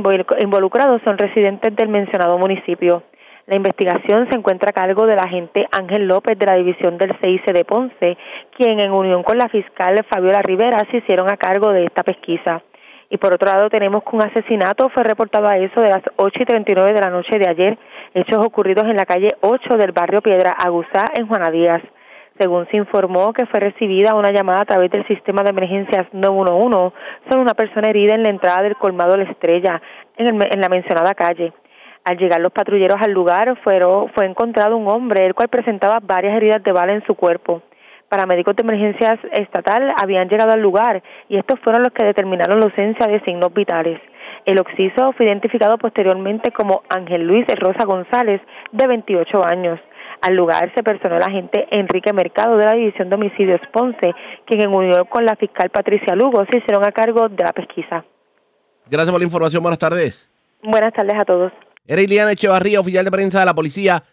involucrados 0.41 1.01
son 1.05 1.17
residentes 1.17 1.73
del 1.77 1.87
mencionado 1.87 2.37
municipio. 2.37 3.03
La 3.47 3.55
investigación 3.55 4.27
se 4.29 4.37
encuentra 4.37 4.71
a 4.71 4.73
cargo 4.73 5.07
del 5.07 5.17
agente 5.17 5.65
Ángel 5.71 6.09
López 6.09 6.37
de 6.37 6.45
la 6.45 6.55
División 6.55 6.97
del 6.97 7.15
CIC 7.21 7.53
de 7.53 7.63
Ponce, 7.63 8.17
quien 8.57 8.81
en 8.81 8.91
unión 8.91 9.23
con 9.23 9.37
la 9.37 9.47
fiscal 9.47 10.05
Fabiola 10.09 10.41
Rivera 10.41 10.79
se 10.91 10.97
hicieron 10.97 11.31
a 11.31 11.37
cargo 11.37 11.71
de 11.71 11.85
esta 11.85 12.03
pesquisa. 12.03 12.61
Y 13.09 13.15
por 13.15 13.33
otro 13.33 13.49
lado 13.49 13.69
tenemos 13.69 14.03
que 14.03 14.13
un 14.13 14.23
asesinato 14.23 14.89
fue 14.89 15.03
reportado 15.03 15.47
a 15.47 15.57
eso 15.57 15.79
de 15.79 15.89
las 15.89 16.03
8 16.17 16.37
y 16.37 16.45
39 16.45 16.91
de 16.91 17.01
la 17.01 17.09
noche 17.09 17.39
de 17.39 17.47
ayer, 17.47 17.77
hechos 18.13 18.45
ocurridos 18.45 18.83
en 18.89 18.97
la 18.97 19.05
calle 19.05 19.29
8 19.39 19.77
del 19.77 19.93
barrio 19.93 20.21
Piedra 20.21 20.51
Aguzá 20.51 21.05
en 21.15 21.27
Juana 21.27 21.49
Díaz. 21.49 21.81
Según 22.41 22.67
se 22.71 22.77
informó 22.77 23.33
que 23.33 23.45
fue 23.45 23.59
recibida 23.59 24.15
una 24.15 24.31
llamada 24.31 24.61
a 24.61 24.65
través 24.65 24.89
del 24.89 25.05
sistema 25.05 25.43
de 25.43 25.51
emergencias 25.51 26.07
911 26.11 26.91
sobre 27.29 27.39
una 27.39 27.53
persona 27.53 27.87
herida 27.87 28.15
en 28.15 28.23
la 28.23 28.31
entrada 28.31 28.63
del 28.63 28.75
colmado 28.77 29.15
La 29.15 29.25
Estrella 29.25 29.79
en, 30.17 30.41
en 30.41 30.59
la 30.59 30.67
mencionada 30.67 31.13
calle. 31.13 31.53
Al 32.03 32.17
llegar 32.17 32.41
los 32.41 32.51
patrulleros 32.51 32.97
al 32.99 33.11
lugar, 33.11 33.59
fueron, 33.63 34.09
fue 34.15 34.25
encontrado 34.25 34.75
un 34.75 34.87
hombre, 34.87 35.23
el 35.27 35.35
cual 35.35 35.49
presentaba 35.49 35.99
varias 36.01 36.35
heridas 36.35 36.63
de 36.63 36.71
bala 36.71 36.93
en 36.93 37.05
su 37.05 37.13
cuerpo. 37.13 37.61
Paramédicos 38.09 38.55
de 38.55 38.63
emergencias 38.63 39.19
estatal 39.33 39.93
habían 40.01 40.27
llegado 40.27 40.51
al 40.51 40.61
lugar 40.61 41.03
y 41.29 41.37
estos 41.37 41.59
fueron 41.59 41.83
los 41.83 41.93
que 41.93 42.05
determinaron 42.05 42.59
la 42.59 42.65
ausencia 42.65 43.05
de 43.05 43.21
signos 43.21 43.53
vitales. 43.53 44.01
El 44.45 44.59
occiso 44.59 45.13
fue 45.13 45.27
identificado 45.27 45.77
posteriormente 45.77 46.51
como 46.51 46.81
Ángel 46.89 47.21
Luis 47.21 47.45
Rosa 47.59 47.85
González, 47.85 48.41
de 48.71 48.87
28 48.87 49.45
años. 49.45 49.79
Al 50.21 50.35
lugar 50.35 50.71
se 50.75 50.83
personó 50.83 51.17
el 51.17 51.23
agente 51.23 51.67
Enrique 51.71 52.13
Mercado 52.13 52.55
de 52.55 52.65
la 52.65 52.73
División 52.73 53.09
de 53.09 53.15
Homicidios 53.15 53.61
Ponce, 53.73 54.13
quien 54.45 54.61
en 54.61 54.69
unión 54.69 55.05
con 55.05 55.25
la 55.25 55.35
fiscal 55.35 55.69
Patricia 55.71 56.15
Lugo 56.15 56.45
se 56.49 56.59
hicieron 56.59 56.85
a 56.85 56.91
cargo 56.91 57.27
de 57.27 57.43
la 57.43 57.53
pesquisa. 57.53 58.05
Gracias 58.87 59.11
por 59.11 59.19
la 59.19 59.25
información. 59.25 59.63
Buenas 59.63 59.79
tardes. 59.79 60.29
Buenas 60.61 60.93
tardes 60.93 61.15
a 61.17 61.25
todos. 61.25 61.51
Era 61.87 62.01
Iliana 62.01 62.33
Echevarría, 62.33 62.79
oficial 62.79 63.03
de 63.03 63.11
prensa 63.11 63.39
de 63.39 63.45
la 63.45 63.55
policía 63.55 64.03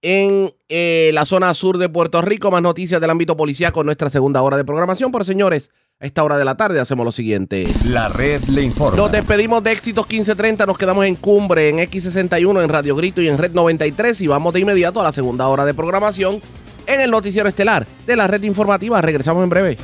en 0.00 0.50
eh, 0.70 1.10
la 1.12 1.26
zona 1.26 1.52
sur 1.52 1.76
de 1.76 1.90
Puerto 1.90 2.22
Rico. 2.22 2.50
Más 2.50 2.62
noticias 2.62 3.00
del 3.00 3.10
ámbito 3.10 3.36
policial 3.36 3.72
con 3.72 3.84
nuestra 3.84 4.08
segunda 4.08 4.40
hora 4.40 4.56
de 4.56 4.64
programación. 4.64 5.12
Pero 5.12 5.24
señores, 5.24 5.70
a 6.02 6.06
esta 6.06 6.24
hora 6.24 6.38
de 6.38 6.46
la 6.46 6.56
tarde 6.56 6.80
hacemos 6.80 7.04
lo 7.04 7.12
siguiente. 7.12 7.68
La 7.84 8.08
red 8.08 8.42
le 8.44 8.62
informa. 8.62 8.96
Nos 8.96 9.12
despedimos 9.12 9.62
de 9.62 9.72
Éxitos 9.72 10.06
1530, 10.08 10.64
nos 10.64 10.78
quedamos 10.78 11.04
en 11.04 11.14
Cumbre, 11.14 11.68
en 11.68 11.76
X61, 11.76 12.64
en 12.64 12.68
Radio 12.70 12.96
Grito 12.96 13.20
y 13.20 13.28
en 13.28 13.36
Red 13.36 13.52
93 13.52 14.18
y 14.22 14.26
vamos 14.26 14.54
de 14.54 14.60
inmediato 14.60 15.02
a 15.02 15.04
la 15.04 15.12
segunda 15.12 15.46
hora 15.48 15.66
de 15.66 15.74
programación 15.74 16.40
en 16.86 17.02
el 17.02 17.10
noticiero 17.10 17.50
estelar 17.50 17.86
de 18.06 18.16
la 18.16 18.26
red 18.26 18.42
informativa. 18.44 19.02
Regresamos 19.02 19.44
en 19.44 19.50
breve. 19.50 19.76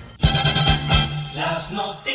Las 1.35 1.73
noticias. 1.73 2.08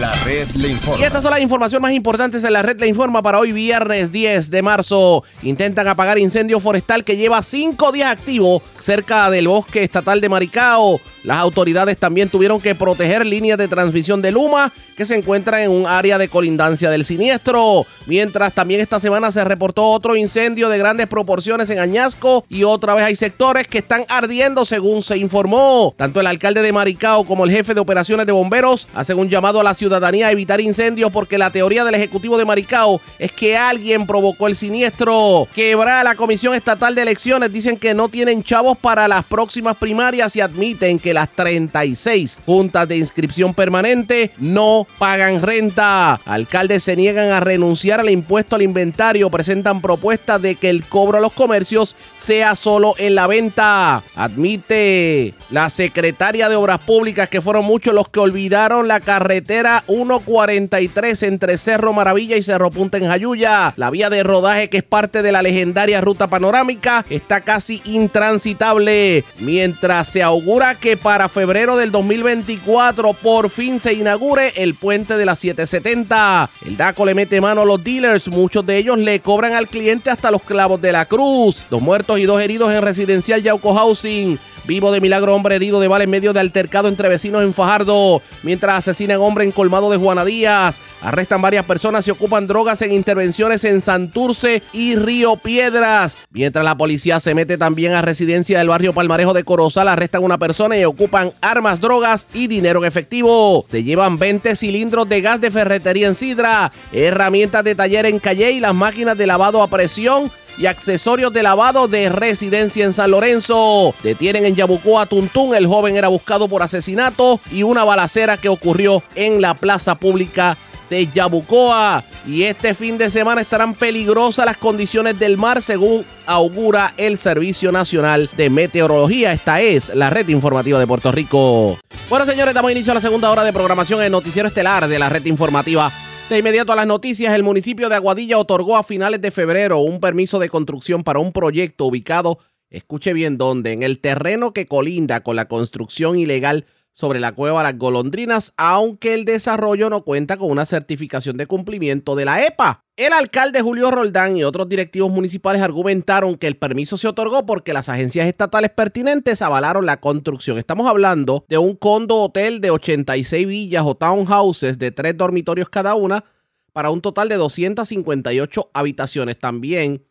La 0.00 0.12
red 0.24 0.46
le 0.56 0.68
informa. 0.68 1.00
Y 1.00 1.04
estas 1.04 1.22
son 1.22 1.30
las 1.30 1.40
informaciones 1.40 1.80
más 1.80 1.92
importantes 1.92 2.44
en 2.44 2.52
la 2.52 2.60
red 2.60 2.78
le 2.78 2.86
informa 2.86 3.22
para 3.22 3.38
hoy 3.38 3.52
viernes 3.52 4.12
10 4.12 4.50
de 4.50 4.60
marzo. 4.60 5.24
Intentan 5.42 5.88
apagar 5.88 6.18
incendio 6.18 6.60
forestal 6.60 7.02
que 7.02 7.16
lleva 7.16 7.42
cinco 7.42 7.92
días 7.92 8.12
activo 8.12 8.60
cerca 8.78 9.30
del 9.30 9.48
bosque 9.48 9.82
estatal 9.84 10.20
de 10.20 10.28
Maricao. 10.28 11.00
Las 11.24 11.38
autoridades 11.38 11.96
también 11.96 12.28
tuvieron 12.28 12.60
que 12.60 12.74
proteger 12.74 13.24
líneas 13.24 13.56
de 13.56 13.68
transmisión 13.68 14.20
de 14.20 14.32
Luma 14.32 14.70
que 14.98 15.06
se 15.06 15.14
encuentran 15.14 15.62
en 15.62 15.70
un 15.70 15.86
área 15.86 16.18
de 16.18 16.28
colindancia 16.28 16.90
del 16.90 17.06
siniestro. 17.06 17.86
Mientras 18.06 18.52
también 18.52 18.82
esta 18.82 19.00
semana 19.00 19.32
se 19.32 19.44
reportó 19.44 19.84
otro 19.84 20.14
incendio 20.14 20.68
de 20.68 20.78
grandes 20.78 21.06
proporciones 21.06 21.70
en 21.70 21.78
Añasco 21.78 22.44
y 22.50 22.64
otra 22.64 22.94
vez 22.94 23.04
hay 23.04 23.16
sectores 23.16 23.66
que 23.66 23.78
están 23.78 24.04
ardiendo 24.08 24.66
según 24.66 25.02
se 25.02 25.16
informó. 25.16 25.94
Tanto 25.96 26.20
el 26.20 26.26
alcalde 26.26 26.60
de 26.60 26.72
Maricao 26.72 27.24
como 27.24 27.44
el 27.44 27.50
jefe 27.50 27.72
de 27.72 27.80
operaciones 27.80 28.26
de 28.26 28.32
bomberos 28.32 28.88
hacen 28.94 29.18
un 29.18 29.30
llamado 29.30 29.60
a 29.60 29.64
la 29.64 29.74
ciudadanía 29.86 30.32
evitar 30.32 30.60
incendios 30.60 31.12
porque 31.12 31.38
la 31.38 31.50
teoría 31.50 31.84
del 31.84 31.94
Ejecutivo 31.94 32.36
de 32.36 32.44
Maricao 32.44 33.00
es 33.20 33.30
que 33.30 33.56
alguien 33.56 34.04
provocó 34.04 34.48
el 34.48 34.56
siniestro. 34.56 35.46
Quebra 35.54 36.02
la 36.02 36.16
Comisión 36.16 36.54
Estatal 36.54 36.96
de 36.96 37.02
Elecciones. 37.02 37.52
Dicen 37.52 37.76
que 37.76 37.94
no 37.94 38.08
tienen 38.08 38.42
chavos 38.42 38.76
para 38.76 39.06
las 39.06 39.24
próximas 39.24 39.76
primarias 39.76 40.34
y 40.34 40.40
admiten 40.40 40.98
que 40.98 41.14
las 41.14 41.30
36 41.30 42.40
juntas 42.44 42.88
de 42.88 42.96
inscripción 42.96 43.54
permanente 43.54 44.32
no 44.38 44.88
pagan 44.98 45.40
renta. 45.40 46.14
Alcaldes 46.24 46.82
se 46.82 46.96
niegan 46.96 47.30
a 47.30 47.38
renunciar 47.38 48.00
al 48.00 48.10
impuesto 48.10 48.56
al 48.56 48.62
inventario. 48.62 49.30
Presentan 49.30 49.80
propuestas 49.80 50.42
de 50.42 50.56
que 50.56 50.68
el 50.68 50.84
cobro 50.84 51.18
a 51.18 51.20
los 51.20 51.32
comercios 51.32 51.94
sea 52.26 52.56
solo 52.56 52.94
en 52.98 53.14
la 53.14 53.28
venta. 53.28 54.02
Admite 54.16 55.32
la 55.50 55.70
secretaria 55.70 56.48
de 56.48 56.56
Obras 56.56 56.80
Públicas 56.80 57.28
que 57.28 57.40
fueron 57.40 57.64
muchos 57.64 57.94
los 57.94 58.08
que 58.08 58.18
olvidaron 58.18 58.88
la 58.88 58.98
carretera 58.98 59.84
143 59.86 61.22
entre 61.22 61.56
Cerro 61.56 61.92
Maravilla 61.92 62.36
y 62.36 62.42
Cerro 62.42 62.72
Punta 62.72 62.98
en 62.98 63.06
Jayuya. 63.06 63.74
La 63.76 63.90
vía 63.90 64.10
de 64.10 64.24
rodaje 64.24 64.68
que 64.68 64.78
es 64.78 64.82
parte 64.82 65.22
de 65.22 65.30
la 65.30 65.40
legendaria 65.40 66.00
ruta 66.00 66.26
panorámica 66.26 67.04
está 67.10 67.42
casi 67.42 67.80
intransitable. 67.84 69.22
Mientras 69.38 70.08
se 70.08 70.24
augura 70.24 70.74
que 70.74 70.96
para 70.96 71.28
febrero 71.28 71.76
del 71.76 71.92
2024 71.92 73.12
por 73.12 73.50
fin 73.50 73.78
se 73.78 73.92
inaugure 73.92 74.52
el 74.56 74.74
puente 74.74 75.16
de 75.16 75.26
la 75.26 75.36
770. 75.36 76.50
El 76.66 76.76
DACO 76.76 77.04
le 77.04 77.14
mete 77.14 77.40
mano 77.40 77.60
a 77.60 77.64
los 77.64 77.84
dealers. 77.84 78.26
Muchos 78.26 78.66
de 78.66 78.78
ellos 78.78 78.98
le 78.98 79.20
cobran 79.20 79.52
al 79.52 79.68
cliente 79.68 80.10
hasta 80.10 80.32
los 80.32 80.42
clavos 80.42 80.82
de 80.82 80.90
la 80.90 81.04
cruz. 81.04 81.66
Dos 81.70 81.80
muertos 81.80 82.15
y 82.18 82.26
dos 82.26 82.40
heridos 82.40 82.72
en 82.72 82.82
residencial 82.82 83.42
Yauco 83.42 83.74
Housing. 83.74 84.38
Vivo 84.66 84.90
de 84.90 85.00
milagro, 85.00 85.32
hombre 85.32 85.54
herido 85.54 85.78
de 85.78 85.86
bala 85.86 86.04
en 86.04 86.10
medio 86.10 86.32
de 86.32 86.40
altercado 86.40 86.88
entre 86.88 87.08
vecinos 87.08 87.42
en 87.42 87.54
Fajardo. 87.54 88.20
Mientras 88.42 88.78
asesinan 88.78 89.20
hombre 89.20 89.44
en 89.44 89.52
colmado 89.52 89.90
de 89.90 89.96
Juana 89.96 90.24
Díaz. 90.24 90.80
Arrestan 91.02 91.40
varias 91.40 91.64
personas 91.64 92.08
y 92.08 92.10
ocupan 92.10 92.48
drogas 92.48 92.82
en 92.82 92.92
intervenciones 92.92 93.62
en 93.62 93.80
Santurce 93.80 94.62
y 94.72 94.96
Río 94.96 95.36
Piedras. 95.36 96.18
Mientras 96.30 96.64
la 96.64 96.76
policía 96.76 97.20
se 97.20 97.34
mete 97.34 97.58
también 97.58 97.94
a 97.94 98.02
residencia 98.02 98.58
del 98.58 98.68
barrio 98.68 98.92
Palmarejo 98.92 99.34
de 99.34 99.44
Corozal, 99.44 99.86
arrestan 99.86 100.24
una 100.24 100.38
persona 100.38 100.76
y 100.76 100.84
ocupan 100.84 101.32
armas, 101.40 101.80
drogas 101.80 102.26
y 102.34 102.48
dinero 102.48 102.80
en 102.80 102.86
efectivo. 102.86 103.64
Se 103.68 103.84
llevan 103.84 104.16
20 104.16 104.56
cilindros 104.56 105.08
de 105.08 105.20
gas 105.20 105.40
de 105.40 105.52
ferretería 105.52 106.08
en 106.08 106.16
Sidra, 106.16 106.72
herramientas 106.92 107.62
de 107.62 107.76
taller 107.76 108.06
en 108.06 108.18
Calle 108.18 108.50
y 108.50 108.58
las 108.58 108.74
máquinas 108.74 109.16
de 109.16 109.28
lavado 109.28 109.62
a 109.62 109.68
presión 109.68 110.28
y 110.58 110.66
accesorios 110.66 111.32
de 111.32 111.42
lavado 111.42 111.88
de 111.88 112.08
residencia 112.08 112.84
en 112.84 112.92
San 112.92 113.10
Lorenzo. 113.10 113.94
Detienen 114.02 114.46
en 114.46 114.54
Yabucoa 114.54 115.06
Tuntún. 115.06 115.54
El 115.54 115.66
joven 115.66 115.96
era 115.96 116.08
buscado 116.08 116.48
por 116.48 116.62
asesinato 116.62 117.40
y 117.50 117.62
una 117.62 117.84
balacera 117.84 118.36
que 118.36 118.48
ocurrió 118.48 119.02
en 119.14 119.40
la 119.40 119.54
plaza 119.54 119.94
pública 119.94 120.56
de 120.90 121.06
Yabucoa. 121.06 122.04
Y 122.26 122.42
este 122.44 122.74
fin 122.74 122.98
de 122.98 123.10
semana 123.10 123.40
estarán 123.40 123.74
peligrosas 123.74 124.46
las 124.46 124.56
condiciones 124.56 125.18
del 125.18 125.36
mar 125.36 125.62
según 125.62 126.04
augura 126.26 126.92
el 126.96 127.18
Servicio 127.18 127.70
Nacional 127.70 128.28
de 128.36 128.50
Meteorología. 128.50 129.32
Esta 129.32 129.60
es 129.60 129.94
la 129.94 130.10
red 130.10 130.28
informativa 130.28 130.78
de 130.78 130.86
Puerto 130.86 131.12
Rico. 131.12 131.78
Bueno, 132.08 132.26
señores, 132.26 132.54
damos 132.54 132.70
inicio 132.72 132.92
a 132.92 132.96
la 132.96 133.00
segunda 133.00 133.30
hora 133.30 133.44
de 133.44 133.52
programación 133.52 134.02
en 134.02 134.12
Noticiero 134.12 134.48
Estelar 134.48 134.88
de 134.88 134.98
la 134.98 135.08
red 135.08 135.24
informativa. 135.26 135.92
De 136.28 136.38
inmediato 136.38 136.72
a 136.72 136.76
las 136.76 136.88
noticias, 136.88 137.32
el 137.34 137.44
municipio 137.44 137.88
de 137.88 137.94
Aguadilla 137.94 138.36
otorgó 138.36 138.76
a 138.76 138.82
finales 138.82 139.22
de 139.22 139.30
febrero 139.30 139.78
un 139.78 140.00
permiso 140.00 140.40
de 140.40 140.48
construcción 140.48 141.04
para 141.04 141.20
un 141.20 141.32
proyecto 141.32 141.84
ubicado, 141.86 142.40
escuche 142.68 143.12
bien 143.12 143.38
dónde, 143.38 143.72
en 143.72 143.84
el 143.84 144.00
terreno 144.00 144.52
que 144.52 144.66
colinda 144.66 145.20
con 145.20 145.36
la 145.36 145.46
construcción 145.46 146.18
ilegal 146.18 146.66
sobre 146.96 147.20
la 147.20 147.32
cueva 147.32 147.62
Las 147.62 147.76
Golondrinas, 147.76 148.54
aunque 148.56 149.12
el 149.12 149.26
desarrollo 149.26 149.90
no 149.90 150.02
cuenta 150.02 150.38
con 150.38 150.50
una 150.50 150.64
certificación 150.64 151.36
de 151.36 151.46
cumplimiento 151.46 152.16
de 152.16 152.24
la 152.24 152.42
EPA. 152.46 152.86
El 152.96 153.12
alcalde 153.12 153.60
Julio 153.60 153.90
Roldán 153.90 154.38
y 154.38 154.44
otros 154.44 154.66
directivos 154.66 155.12
municipales 155.12 155.60
argumentaron 155.60 156.36
que 156.36 156.46
el 156.46 156.56
permiso 156.56 156.96
se 156.96 157.06
otorgó 157.06 157.44
porque 157.44 157.74
las 157.74 157.90
agencias 157.90 158.26
estatales 158.26 158.70
pertinentes 158.70 159.42
avalaron 159.42 159.84
la 159.84 160.00
construcción. 160.00 160.56
Estamos 160.56 160.88
hablando 160.88 161.44
de 161.50 161.58
un 161.58 161.76
condo 161.76 162.16
hotel 162.16 162.62
de 162.62 162.70
86 162.70 163.46
villas 163.46 163.82
o 163.84 163.94
townhouses 163.94 164.78
de 164.78 164.90
tres 164.90 165.18
dormitorios 165.18 165.68
cada 165.68 165.94
una 165.96 166.24
para 166.72 166.88
un 166.88 167.02
total 167.02 167.28
de 167.28 167.34
258 167.34 168.70
habitaciones. 168.72 169.38
También, 169.38 170.02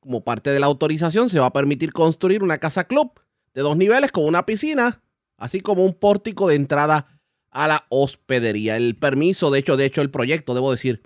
como 0.00 0.24
parte 0.24 0.50
de 0.50 0.60
la 0.60 0.66
autorización, 0.66 1.30
se 1.30 1.40
va 1.40 1.46
a 1.46 1.52
permitir 1.54 1.94
construir 1.94 2.42
una 2.42 2.58
casa 2.58 2.84
club 2.84 3.18
de 3.54 3.62
dos 3.62 3.78
niveles 3.78 4.12
con 4.12 4.26
una 4.26 4.44
piscina, 4.44 5.00
así 5.38 5.60
como 5.60 5.84
un 5.84 5.94
pórtico 5.94 6.48
de 6.48 6.56
entrada 6.56 7.20
a 7.50 7.66
la 7.66 7.86
hospedería. 7.88 8.76
El 8.76 8.96
permiso, 8.96 9.50
de 9.50 9.60
hecho, 9.60 9.76
de 9.76 9.86
hecho, 9.86 10.02
el 10.02 10.10
proyecto, 10.10 10.54
debo 10.54 10.70
decir, 10.70 11.02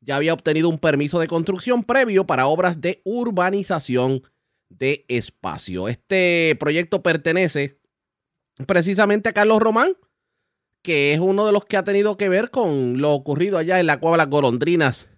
ya 0.00 0.16
había 0.16 0.34
obtenido 0.34 0.68
un 0.68 0.78
permiso 0.78 1.18
de 1.20 1.28
construcción 1.28 1.84
previo 1.84 2.26
para 2.26 2.46
obras 2.46 2.80
de 2.80 3.00
urbanización 3.04 4.22
de 4.68 5.04
espacio. 5.08 5.88
Este 5.88 6.56
proyecto 6.58 7.02
pertenece 7.02 7.78
precisamente 8.66 9.28
a 9.28 9.32
Carlos 9.32 9.60
Román, 9.60 9.96
que 10.82 11.14
es 11.14 11.20
uno 11.20 11.46
de 11.46 11.52
los 11.52 11.64
que 11.64 11.76
ha 11.76 11.84
tenido 11.84 12.16
que 12.16 12.28
ver 12.28 12.50
con 12.50 13.00
lo 13.00 13.12
ocurrido 13.12 13.58
allá 13.58 13.78
en 13.78 13.86
la 13.86 14.00
cueva 14.00 14.16
Las 14.16 14.28
Golondrinas 14.28 15.08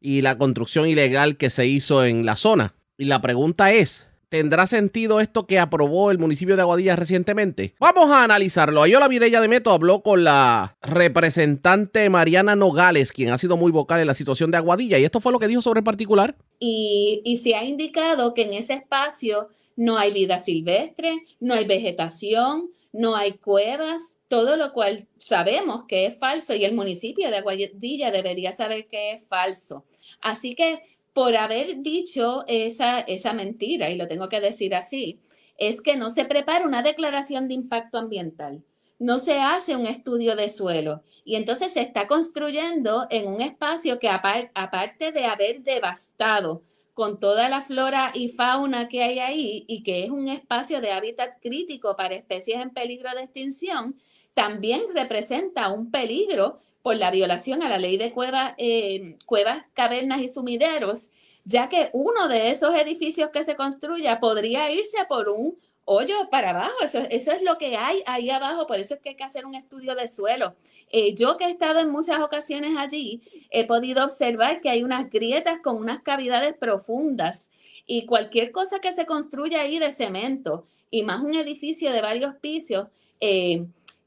y 0.00 0.22
la 0.22 0.38
construcción 0.38 0.88
ilegal 0.88 1.36
que 1.36 1.50
se 1.50 1.66
hizo 1.66 2.04
en 2.04 2.24
la 2.24 2.36
zona. 2.36 2.74
Y 2.96 3.04
la 3.04 3.20
pregunta 3.20 3.72
es, 3.72 4.08
¿Tendrá 4.32 4.66
sentido 4.66 5.20
esto 5.20 5.46
que 5.46 5.58
aprobó 5.58 6.10
el 6.10 6.16
municipio 6.16 6.56
de 6.56 6.62
Aguadilla 6.62 6.96
recientemente? 6.96 7.74
Vamos 7.78 8.10
a 8.10 8.24
analizarlo. 8.24 8.82
Ayola 8.82 9.06
Mireya 9.06 9.42
de 9.42 9.46
Meto 9.46 9.70
habló 9.72 10.02
con 10.02 10.24
la 10.24 10.78
representante 10.80 12.08
Mariana 12.08 12.56
Nogales, 12.56 13.12
quien 13.12 13.28
ha 13.28 13.36
sido 13.36 13.58
muy 13.58 13.70
vocal 13.70 14.00
en 14.00 14.06
la 14.06 14.14
situación 14.14 14.50
de 14.50 14.56
Aguadilla, 14.56 14.98
y 14.98 15.04
esto 15.04 15.20
fue 15.20 15.32
lo 15.32 15.38
que 15.38 15.48
dijo 15.48 15.60
sobre 15.60 15.80
el 15.80 15.84
particular. 15.84 16.34
Y, 16.58 17.20
y 17.26 17.36
se 17.36 17.54
ha 17.56 17.62
indicado 17.62 18.32
que 18.32 18.44
en 18.44 18.54
ese 18.54 18.72
espacio 18.72 19.50
no 19.76 19.98
hay 19.98 20.12
vida 20.14 20.38
silvestre, 20.38 21.26
no 21.38 21.52
hay 21.52 21.66
vegetación, 21.66 22.70
no 22.94 23.16
hay 23.16 23.32
cuevas, 23.32 24.18
todo 24.28 24.56
lo 24.56 24.72
cual 24.72 25.08
sabemos 25.18 25.84
que 25.86 26.06
es 26.06 26.18
falso 26.18 26.54
y 26.54 26.64
el 26.64 26.74
municipio 26.74 27.28
de 27.28 27.36
Aguadilla 27.36 28.10
debería 28.10 28.52
saber 28.52 28.86
que 28.86 29.12
es 29.12 29.26
falso. 29.28 29.84
Así 30.22 30.54
que 30.54 30.80
por 31.12 31.36
haber 31.36 31.82
dicho 31.82 32.44
esa, 32.46 33.00
esa 33.00 33.32
mentira, 33.32 33.90
y 33.90 33.96
lo 33.96 34.08
tengo 34.08 34.28
que 34.28 34.40
decir 34.40 34.74
así, 34.74 35.20
es 35.58 35.80
que 35.80 35.96
no 35.96 36.10
se 36.10 36.24
prepara 36.24 36.66
una 36.66 36.82
declaración 36.82 37.48
de 37.48 37.54
impacto 37.54 37.98
ambiental, 37.98 38.64
no 38.98 39.18
se 39.18 39.40
hace 39.40 39.74
un 39.76 39.86
estudio 39.86 40.36
de 40.36 40.48
suelo 40.48 41.02
y 41.24 41.34
entonces 41.34 41.72
se 41.72 41.80
está 41.80 42.06
construyendo 42.06 43.06
en 43.10 43.26
un 43.26 43.40
espacio 43.40 43.98
que 43.98 44.08
aparte 44.08 45.10
de 45.10 45.24
haber 45.24 45.62
devastado 45.62 46.62
con 46.94 47.18
toda 47.18 47.48
la 47.48 47.62
flora 47.62 48.12
y 48.14 48.28
fauna 48.28 48.88
que 48.88 49.02
hay 49.02 49.18
ahí 49.18 49.64
y 49.66 49.82
que 49.82 50.04
es 50.04 50.10
un 50.10 50.28
espacio 50.28 50.80
de 50.80 50.92
hábitat 50.92 51.40
crítico 51.40 51.96
para 51.96 52.14
especies 52.14 52.60
en 52.60 52.70
peligro 52.70 53.10
de 53.14 53.22
extinción, 53.22 53.96
también 54.34 54.82
representa 54.94 55.72
un 55.72 55.90
peligro 55.90 56.58
por 56.82 56.96
la 56.96 57.10
violación 57.10 57.62
a 57.62 57.68
la 57.68 57.78
ley 57.78 57.96
de 57.96 58.12
eh, 58.58 59.16
cuevas, 59.24 59.66
cavernas 59.72 60.20
y 60.20 60.28
sumideros, 60.28 61.10
ya 61.44 61.68
que 61.68 61.90
uno 61.92 62.28
de 62.28 62.50
esos 62.50 62.74
edificios 62.74 63.30
que 63.30 63.44
se 63.44 63.56
construya 63.56 64.20
podría 64.20 64.70
irse 64.70 64.98
por 65.08 65.28
un 65.28 65.56
hoyo 65.84 66.14
para 66.30 66.50
abajo. 66.50 66.76
Eso, 66.82 66.98
eso 67.10 67.32
es 67.32 67.42
lo 67.42 67.58
que 67.58 67.76
hay 67.76 68.02
ahí 68.06 68.30
abajo, 68.30 68.66
por 68.66 68.78
eso 68.78 68.94
es 68.94 69.00
que 69.00 69.10
hay 69.10 69.16
que 69.16 69.24
hacer 69.24 69.46
un 69.46 69.54
estudio 69.54 69.94
de 69.94 70.08
suelo. 70.08 70.54
Eh, 70.90 71.14
yo 71.14 71.36
que 71.36 71.44
he 71.44 71.50
estado 71.50 71.80
en 71.80 71.90
muchas 71.90 72.20
ocasiones 72.20 72.72
allí, 72.76 73.22
he 73.50 73.66
podido 73.66 74.04
observar 74.04 74.60
que 74.60 74.68
hay 74.68 74.82
unas 74.82 75.10
grietas 75.10 75.60
con 75.62 75.76
unas 75.76 76.02
cavidades 76.02 76.54
profundas 76.54 77.50
y 77.86 78.06
cualquier 78.06 78.52
cosa 78.52 78.80
que 78.80 78.92
se 78.92 79.06
construya 79.06 79.62
ahí 79.62 79.78
de 79.78 79.92
cemento 79.92 80.64
y 80.90 81.02
más 81.02 81.22
un 81.22 81.34
edificio 81.34 81.90
de 81.92 82.00
varios 82.00 82.34
pisos 82.36 82.88
eh, 83.20 83.64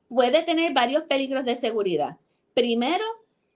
puede 0.08 0.44
tener 0.44 0.74
varios 0.74 1.04
peligros 1.04 1.46
de 1.46 1.56
seguridad. 1.56 2.18
Primero, 2.54 3.04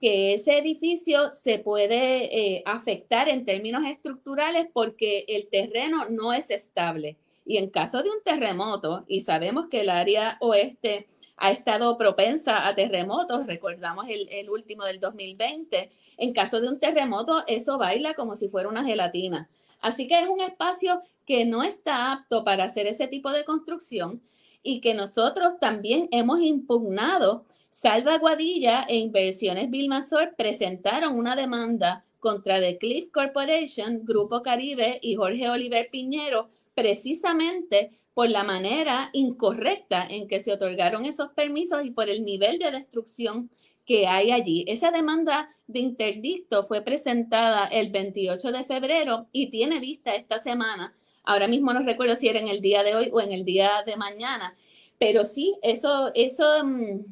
que 0.00 0.34
ese 0.34 0.58
edificio 0.58 1.32
se 1.32 1.58
puede 1.58 2.56
eh, 2.56 2.62
afectar 2.64 3.28
en 3.28 3.44
términos 3.44 3.82
estructurales 3.86 4.66
porque 4.72 5.26
el 5.28 5.48
terreno 5.48 6.06
no 6.08 6.32
es 6.32 6.50
estable. 6.50 7.16
Y 7.44 7.56
en 7.56 7.70
caso 7.70 8.02
de 8.02 8.10
un 8.10 8.22
terremoto, 8.24 9.04
y 9.08 9.20
sabemos 9.20 9.66
que 9.70 9.80
el 9.80 9.90
área 9.90 10.36
oeste 10.40 11.06
ha 11.36 11.50
estado 11.50 11.96
propensa 11.96 12.66
a 12.68 12.74
terremotos, 12.74 13.46
recordamos 13.46 14.08
el, 14.08 14.28
el, 14.30 14.50
último 14.50 14.84
del 14.84 15.00
2020, 15.00 15.90
en 16.18 16.32
caso 16.32 16.60
de 16.60 16.68
un 16.68 16.78
terremoto 16.78 17.44
eso 17.46 17.78
baila 17.78 18.14
como 18.14 18.36
si 18.36 18.48
fuera 18.48 18.68
una 18.68 18.84
gelatina. 18.84 19.48
Así 19.80 20.06
que 20.06 20.20
es 20.20 20.28
un 20.28 20.40
espacio 20.40 21.00
que 21.26 21.44
no 21.44 21.62
está 21.62 22.12
apto 22.12 22.44
para 22.44 22.64
hacer 22.64 22.86
ese 22.86 23.06
tipo 23.06 23.30
de 23.30 23.44
construcción 23.44 24.22
y 24.62 24.80
que 24.80 24.94
nosotros 24.94 25.54
también 25.60 26.08
hemos 26.10 26.40
impugnado. 26.42 27.44
Salva 27.70 28.18
Guadilla 28.18 28.82
e 28.88 28.96
Inversiones 28.96 29.70
Vilmasor 29.70 30.34
presentaron 30.36 31.16
una 31.16 31.36
demanda 31.36 32.04
contra 32.18 32.60
The 32.60 32.78
Cliff 32.78 33.10
Corporation, 33.10 34.04
Grupo 34.04 34.42
Caribe 34.42 34.98
y 35.00 35.14
Jorge 35.14 35.48
Oliver 35.48 35.88
Piñero 35.90 36.48
precisamente 36.80 37.90
por 38.14 38.30
la 38.30 38.42
manera 38.42 39.10
incorrecta 39.12 40.06
en 40.08 40.26
que 40.26 40.40
se 40.40 40.50
otorgaron 40.50 41.04
esos 41.04 41.28
permisos 41.32 41.84
y 41.84 41.90
por 41.90 42.08
el 42.08 42.24
nivel 42.24 42.58
de 42.58 42.70
destrucción 42.70 43.50
que 43.84 44.06
hay 44.06 44.30
allí. 44.30 44.64
Esa 44.66 44.90
demanda 44.90 45.54
de 45.66 45.80
interdicto 45.80 46.62
fue 46.62 46.80
presentada 46.80 47.66
el 47.66 47.90
28 47.90 48.50
de 48.50 48.64
febrero 48.64 49.26
y 49.30 49.50
tiene 49.50 49.78
vista 49.78 50.14
esta 50.14 50.38
semana. 50.38 50.94
Ahora 51.24 51.48
mismo 51.48 51.74
no 51.74 51.80
recuerdo 51.80 52.16
si 52.16 52.28
era 52.28 52.40
en 52.40 52.48
el 52.48 52.62
día 52.62 52.82
de 52.82 52.94
hoy 52.94 53.10
o 53.12 53.20
en 53.20 53.32
el 53.32 53.44
día 53.44 53.82
de 53.84 53.98
mañana, 53.98 54.56
pero 54.98 55.26
sí, 55.26 55.58
eso, 55.60 56.10
eso, 56.14 56.64
mm, 56.64 57.04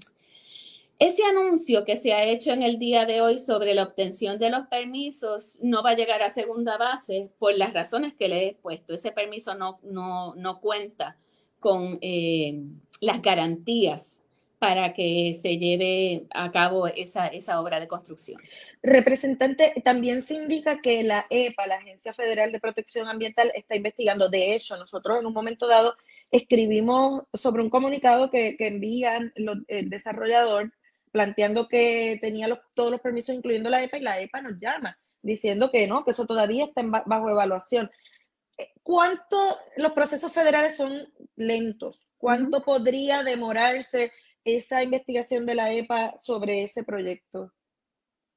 ese 0.99 1.23
anuncio 1.25 1.85
que 1.85 1.97
se 1.97 2.13
ha 2.13 2.25
hecho 2.25 2.53
en 2.53 2.63
el 2.63 2.79
día 2.79 3.07
de 3.07 3.21
hoy 3.21 3.39
sobre 3.39 3.73
la 3.75 3.85
obtención 3.85 4.39
de 4.39 4.51
los 4.51 4.67
permisos 4.67 5.59
no 5.63 5.83
va 5.83 5.91
a 5.91 5.97
llegar 5.97 6.23
a 6.23 6.31
segunda 6.31 6.77
base 6.77 7.31
por 7.39 7.57
las 7.57 7.73
razones 7.73 8.15
que 8.15 8.29
le 8.29 8.47
he 8.49 8.55
puesto. 8.55 8.95
Ese 8.95 9.13
permiso 9.13 9.55
no, 9.55 9.79
no, 9.85 10.35
no 10.35 10.61
cuenta 10.61 11.17
con 11.61 11.99
eh, 12.03 12.63
las 13.01 13.23
garantías 13.23 14.25
para 14.59 14.93
que 14.93 15.35
se 15.41 15.57
lleve 15.59 16.27
a 16.35 16.51
cabo 16.51 16.89
esa, 16.89 17.29
esa 17.29 17.61
obra 17.61 17.79
de 17.79 17.87
construcción. 17.87 18.41
Representante, 18.83 19.75
también 19.85 20.21
se 20.21 20.35
indica 20.35 20.81
que 20.81 21.05
la 21.05 21.27
EPA, 21.31 21.69
la 21.69 21.77
Agencia 21.77 22.13
Federal 22.13 22.51
de 22.51 22.59
Protección 22.59 23.07
Ambiental, 23.07 23.53
está 23.55 23.77
investigando. 23.77 24.29
De 24.29 24.57
hecho, 24.57 24.77
nosotros 24.77 25.21
en 25.21 25.27
un 25.27 25.33
momento 25.33 25.69
dado 25.69 25.95
escribimos 26.33 27.23
sobre 27.35 27.63
un 27.63 27.71
comunicado 27.71 28.31
que, 28.31 28.57
que 28.57 28.67
envían 28.67 29.33
el 29.69 29.91
desarrollador 29.91 30.73
planteando 31.13 31.69
que 31.69 32.19
tenía 32.21 32.49
todos 32.75 32.91
los 32.91 33.01
permisos, 33.01 33.35
incluyendo 33.35 33.71
la 33.71 33.83
EPA, 33.83 33.99
y 33.99 34.03
la 34.03 34.21
EPA 34.21 34.43
nos 34.43 34.59
llama 34.59 34.99
diciendo 35.23 35.71
que 35.71 35.87
no, 35.87 36.05
que 36.05 36.13
eso 36.13 36.27
todavía 36.27 36.65
está 36.65 36.83
bajo 36.83 37.31
evaluación. 37.31 37.91
Eh, 38.57 38.67
¿Cuánto 38.83 39.59
los 39.77 39.93
procesos 39.93 40.33
federales 40.33 40.77
son 40.77 41.13
lentos? 41.37 42.09
¿Cuánto 42.17 42.63
podría 42.63 43.23
demorarse 43.23 44.13
esa 44.45 44.83
investigación 44.83 45.47
de 45.47 45.55
la 45.55 45.73
EPA 45.73 46.17
sobre 46.17 46.63
ese 46.63 46.83
proyecto? 46.85 47.53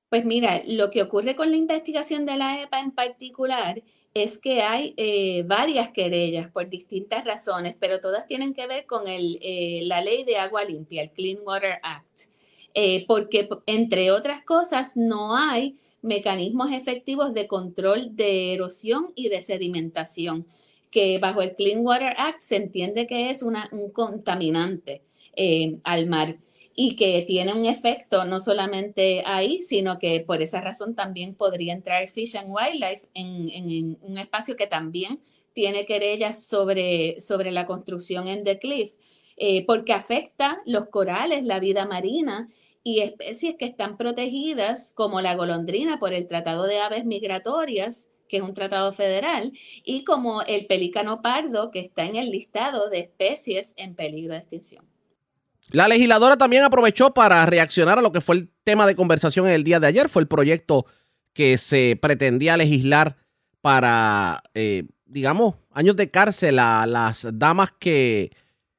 Pues 0.09 0.25
mira, 0.25 0.61
lo 0.67 0.91
que 0.91 1.01
ocurre 1.01 1.37
con 1.37 1.51
la 1.51 1.57
investigación 1.57 2.25
de 2.25 2.35
la 2.35 2.61
EPA 2.63 2.81
en 2.81 2.91
particular 2.91 3.81
es 4.13 4.37
que 4.37 4.61
hay 4.61 4.93
eh, 4.97 5.43
varias 5.43 5.91
querellas 5.91 6.51
por 6.51 6.67
distintas 6.67 7.23
razones, 7.23 7.77
pero 7.79 8.01
todas 8.01 8.27
tienen 8.27 8.53
que 8.53 8.67
ver 8.67 8.85
con 8.85 9.07
el, 9.07 9.39
eh, 9.41 9.79
la 9.83 10.01
ley 10.01 10.25
de 10.25 10.35
agua 10.35 10.65
limpia, 10.65 11.03
el 11.03 11.11
Clean 11.11 11.37
Water 11.45 11.79
Act. 11.81 12.30
Eh, 12.73 13.05
porque 13.07 13.49
entre 13.65 14.11
otras 14.11 14.45
cosas 14.45 14.95
no 14.95 15.35
hay 15.35 15.75
mecanismos 16.01 16.71
efectivos 16.71 17.33
de 17.33 17.47
control 17.47 18.15
de 18.15 18.53
erosión 18.53 19.11
y 19.15 19.29
de 19.29 19.41
sedimentación, 19.41 20.47
que 20.89 21.19
bajo 21.19 21.41
el 21.41 21.55
Clean 21.55 21.85
Water 21.85 22.13
Act 22.17 22.39
se 22.39 22.55
entiende 22.55 23.07
que 23.07 23.29
es 23.29 23.43
un 23.43 23.55
contaminante 23.93 25.03
eh, 25.35 25.77
al 25.83 26.07
mar 26.07 26.37
y 26.75 26.95
que 26.95 27.23
tiene 27.27 27.53
un 27.53 27.65
efecto 27.65 28.23
no 28.25 28.39
solamente 28.39 29.23
ahí, 29.25 29.61
sino 29.61 29.99
que 29.99 30.21
por 30.21 30.41
esa 30.41 30.61
razón 30.61 30.95
también 30.95 31.35
podría 31.35 31.73
entrar 31.73 32.07
Fish 32.07 32.35
and 32.37 32.49
Wildlife 32.49 33.07
en, 33.13 33.97
un 34.01 34.17
espacio 34.17 34.55
que 34.55 34.67
también 34.67 35.21
tiene 35.53 35.85
querellas 35.85 36.45
sobre, 36.45 37.19
sobre 37.19 37.51
la 37.51 37.65
construcción 37.65 38.29
en 38.29 38.45
The 38.45 38.59
Cliff, 38.59 38.93
eh, 39.35 39.65
porque 39.65 39.91
afecta 39.91 40.61
los 40.65 40.87
corales, 40.87 41.43
la 41.43 41.59
vida 41.59 41.85
marina 41.85 42.49
y 42.83 43.01
especies 43.01 43.55
que 43.57 43.65
están 43.65 43.97
protegidas, 43.97 44.91
como 44.95 45.21
la 45.21 45.35
golondrina 45.35 45.99
por 45.99 46.13
el 46.13 46.27
Tratado 46.27 46.63
de 46.65 46.79
Aves 46.79 47.05
Migratorias, 47.05 48.11
que 48.27 48.37
es 48.37 48.43
un 48.43 48.53
tratado 48.53 48.93
federal, 48.93 49.51
y 49.83 50.03
como 50.03 50.41
el 50.41 50.65
pelícano 50.65 51.21
pardo, 51.21 51.69
que 51.69 51.79
está 51.79 52.05
en 52.05 52.15
el 52.15 52.31
listado 52.31 52.89
de 52.89 52.99
especies 53.01 53.73
en 53.75 53.93
peligro 53.93 54.33
de 54.33 54.39
extinción. 54.39 54.85
La 55.71 55.87
legisladora 55.87 56.37
también 56.37 56.63
aprovechó 56.63 57.13
para 57.13 57.45
reaccionar 57.45 57.99
a 57.99 58.01
lo 58.01 58.11
que 58.11 58.21
fue 58.21 58.35
el 58.35 58.49
tema 58.63 58.87
de 58.87 58.95
conversación 58.95 59.47
en 59.47 59.53
el 59.53 59.63
día 59.63 59.79
de 59.79 59.87
ayer. 59.87 60.09
Fue 60.09 60.21
el 60.21 60.27
proyecto 60.27 60.85
que 61.33 61.57
se 61.57 61.97
pretendía 62.01 62.57
legislar 62.57 63.15
para, 63.61 64.41
eh, 64.53 64.83
digamos, 65.05 65.55
años 65.71 65.95
de 65.95 66.09
cárcel 66.09 66.59
a 66.59 66.85
las 66.85 67.27
damas 67.33 67.71
que, 67.79 68.31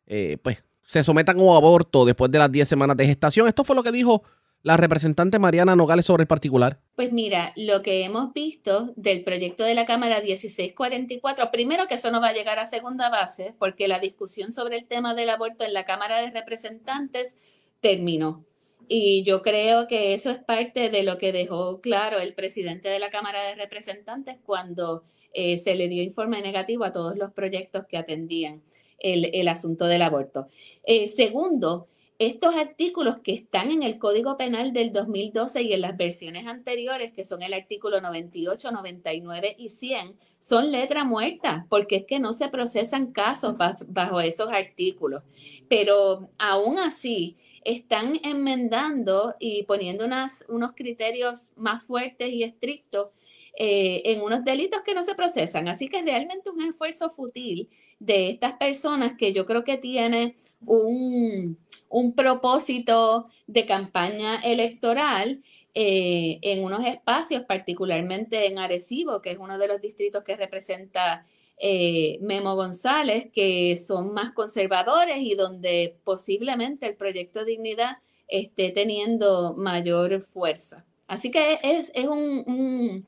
eh, 0.06 0.38
pues, 0.42 0.62
se 0.92 1.02
sometan 1.02 1.38
a 1.38 1.42
un 1.42 1.56
aborto 1.56 2.04
después 2.04 2.30
de 2.30 2.38
las 2.38 2.52
10 2.52 2.68
semanas 2.68 2.98
de 2.98 3.06
gestación. 3.06 3.48
Esto 3.48 3.64
fue 3.64 3.74
lo 3.74 3.82
que 3.82 3.90
dijo 3.90 4.22
la 4.62 4.76
representante 4.76 5.38
Mariana 5.38 5.74
Nogales 5.74 6.04
sobre 6.04 6.24
el 6.24 6.26
particular. 6.26 6.80
Pues 6.96 7.14
mira, 7.14 7.54
lo 7.56 7.80
que 7.80 8.04
hemos 8.04 8.34
visto 8.34 8.92
del 8.96 9.24
proyecto 9.24 9.64
de 9.64 9.74
la 9.74 9.86
Cámara 9.86 10.20
1644, 10.20 11.50
primero 11.50 11.86
que 11.88 11.94
eso 11.94 12.10
no 12.10 12.20
va 12.20 12.28
a 12.28 12.32
llegar 12.34 12.58
a 12.58 12.66
segunda 12.66 13.08
base, 13.08 13.54
porque 13.58 13.88
la 13.88 14.00
discusión 14.00 14.52
sobre 14.52 14.76
el 14.76 14.84
tema 14.84 15.14
del 15.14 15.30
aborto 15.30 15.64
en 15.64 15.72
la 15.72 15.86
Cámara 15.86 16.20
de 16.20 16.30
Representantes 16.30 17.38
terminó. 17.80 18.44
Y 18.86 19.24
yo 19.24 19.40
creo 19.40 19.88
que 19.88 20.12
eso 20.12 20.30
es 20.30 20.44
parte 20.44 20.90
de 20.90 21.02
lo 21.04 21.16
que 21.16 21.32
dejó 21.32 21.80
claro 21.80 22.18
el 22.18 22.34
presidente 22.34 22.90
de 22.90 22.98
la 22.98 23.08
Cámara 23.08 23.42
de 23.44 23.54
Representantes 23.54 24.36
cuando 24.44 25.04
eh, 25.32 25.56
se 25.56 25.74
le 25.74 25.88
dio 25.88 26.02
informe 26.02 26.42
negativo 26.42 26.84
a 26.84 26.92
todos 26.92 27.16
los 27.16 27.32
proyectos 27.32 27.86
que 27.88 27.96
atendían 27.96 28.60
el, 29.02 29.48
asunto 29.48 29.86
del 29.86 30.02
aborto. 30.02 30.46
Eh, 30.84 31.08
segundo, 31.08 31.88
estos 32.18 32.54
artículos 32.54 33.18
que 33.20 33.32
están 33.32 33.70
en 33.70 33.82
el 33.82 33.98
Código 33.98 34.36
Penal 34.36 34.72
del 34.72 34.92
2012 34.92 35.62
y 35.62 35.72
en 35.72 35.80
las 35.80 35.96
versiones 35.96 36.46
anteriores, 36.46 37.12
que 37.12 37.24
son 37.24 37.42
el 37.42 37.52
artículo 37.52 38.00
98, 38.00 38.70
99 38.70 39.56
y 39.58 39.70
100, 39.70 40.16
son 40.38 40.70
letra 40.70 41.04
muerta, 41.04 41.66
porque 41.68 41.96
es 41.96 42.04
que 42.04 42.20
no 42.20 42.32
se 42.32 42.48
procesan 42.48 43.12
casos 43.12 43.56
bajo 43.88 44.20
esos 44.20 44.50
artículos. 44.52 45.24
Pero 45.68 46.30
aún 46.38 46.78
así, 46.78 47.36
están 47.64 48.18
enmendando 48.22 49.34
y 49.38 49.64
poniendo 49.64 50.04
unas, 50.04 50.44
unos 50.48 50.72
criterios 50.74 51.52
más 51.56 51.82
fuertes 51.82 52.30
y 52.30 52.42
estrictos 52.42 53.08
eh, 53.56 54.02
en 54.06 54.22
unos 54.22 54.44
delitos 54.44 54.82
que 54.82 54.94
no 54.94 55.02
se 55.02 55.14
procesan. 55.14 55.68
Así 55.68 55.88
que 55.88 55.98
es 55.98 56.04
realmente 56.04 56.50
un 56.50 56.62
esfuerzo 56.62 57.10
fútil 57.10 57.68
de 58.04 58.30
estas 58.30 58.54
personas 58.54 59.16
que 59.16 59.32
yo 59.32 59.46
creo 59.46 59.62
que 59.62 59.78
tiene 59.78 60.34
un, 60.66 61.56
un 61.88 62.14
propósito 62.14 63.26
de 63.46 63.64
campaña 63.64 64.40
electoral 64.40 65.42
eh, 65.74 66.38
en 66.42 66.64
unos 66.64 66.84
espacios, 66.84 67.44
particularmente 67.44 68.46
en 68.46 68.58
Arecibo, 68.58 69.22
que 69.22 69.30
es 69.30 69.38
uno 69.38 69.56
de 69.56 69.68
los 69.68 69.80
distritos 69.80 70.24
que 70.24 70.36
representa 70.36 71.24
eh, 71.58 72.18
Memo 72.22 72.56
González, 72.56 73.30
que 73.32 73.76
son 73.76 74.12
más 74.12 74.32
conservadores 74.32 75.18
y 75.18 75.34
donde 75.34 75.96
posiblemente 76.02 76.86
el 76.86 76.96
proyecto 76.96 77.44
Dignidad 77.44 77.98
esté 78.26 78.72
teniendo 78.72 79.54
mayor 79.54 80.20
fuerza. 80.22 80.84
Así 81.06 81.30
que 81.30 81.58
es, 81.62 81.92
es 81.94 82.08
un, 82.08 83.06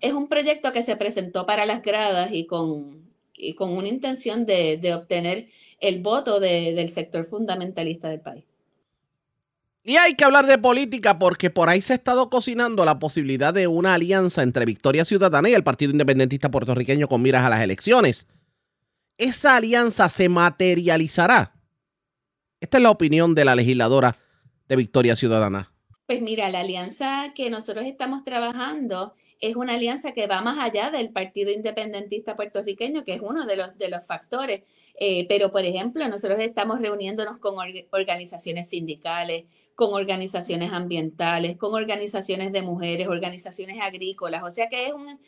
es 0.00 0.12
un 0.12 0.28
proyecto 0.28 0.72
que 0.72 0.82
se 0.82 0.96
presentó 0.96 1.46
para 1.46 1.64
las 1.64 1.82
gradas 1.82 2.30
y 2.32 2.46
con, 2.46 3.05
y 3.36 3.54
con 3.54 3.76
una 3.76 3.88
intención 3.88 4.46
de, 4.46 4.78
de 4.78 4.94
obtener 4.94 5.48
el 5.80 6.00
voto 6.02 6.40
de, 6.40 6.74
del 6.74 6.88
sector 6.88 7.24
fundamentalista 7.24 8.08
del 8.08 8.20
país. 8.20 8.44
Y 9.82 9.98
hay 9.98 10.14
que 10.14 10.24
hablar 10.24 10.46
de 10.46 10.58
política 10.58 11.16
porque 11.16 11.48
por 11.48 11.68
ahí 11.68 11.80
se 11.80 11.92
ha 11.92 11.96
estado 11.96 12.28
cocinando 12.28 12.84
la 12.84 12.98
posibilidad 12.98 13.54
de 13.54 13.68
una 13.68 13.94
alianza 13.94 14.42
entre 14.42 14.64
Victoria 14.64 15.04
Ciudadana 15.04 15.48
y 15.48 15.54
el 15.54 15.62
Partido 15.62 15.92
Independentista 15.92 16.50
Puertorriqueño 16.50 17.06
con 17.06 17.22
miras 17.22 17.44
a 17.44 17.50
las 17.50 17.60
elecciones. 17.60 18.26
¿Esa 19.16 19.56
alianza 19.56 20.08
se 20.08 20.28
materializará? 20.28 21.54
Esta 22.60 22.78
es 22.78 22.82
la 22.82 22.90
opinión 22.90 23.34
de 23.36 23.44
la 23.44 23.54
legisladora 23.54 24.16
de 24.68 24.74
Victoria 24.74 25.14
Ciudadana. 25.14 25.72
Pues 26.06 26.20
mira, 26.20 26.50
la 26.50 26.60
alianza 26.60 27.32
que 27.34 27.48
nosotros 27.48 27.84
estamos 27.86 28.24
trabajando 28.24 29.12
es 29.40 29.56
una 29.56 29.74
alianza 29.74 30.12
que 30.12 30.26
va 30.26 30.40
más 30.40 30.58
allá 30.58 30.90
del 30.90 31.10
Partido 31.10 31.50
Independentista 31.50 32.36
puertorriqueño, 32.36 33.04
que 33.04 33.14
es 33.14 33.20
uno 33.20 33.46
de 33.46 33.56
los, 33.56 33.76
de 33.76 33.88
los 33.88 34.06
factores. 34.06 34.62
Eh, 34.98 35.26
pero, 35.28 35.52
por 35.52 35.64
ejemplo, 35.64 36.08
nosotros 36.08 36.38
estamos 36.40 36.80
reuniéndonos 36.80 37.38
con 37.38 37.56
organizaciones 37.90 38.68
sindicales, 38.68 39.44
con 39.74 39.92
organizaciones 39.92 40.72
ambientales, 40.72 41.56
con 41.58 41.74
organizaciones 41.74 42.52
de 42.52 42.62
mujeres, 42.62 43.08
organizaciones 43.08 43.78
agrícolas. 43.80 44.42
O 44.42 44.50
sea 44.50 44.68
que 44.68 44.86
es 44.86 44.92
un, 44.92 45.20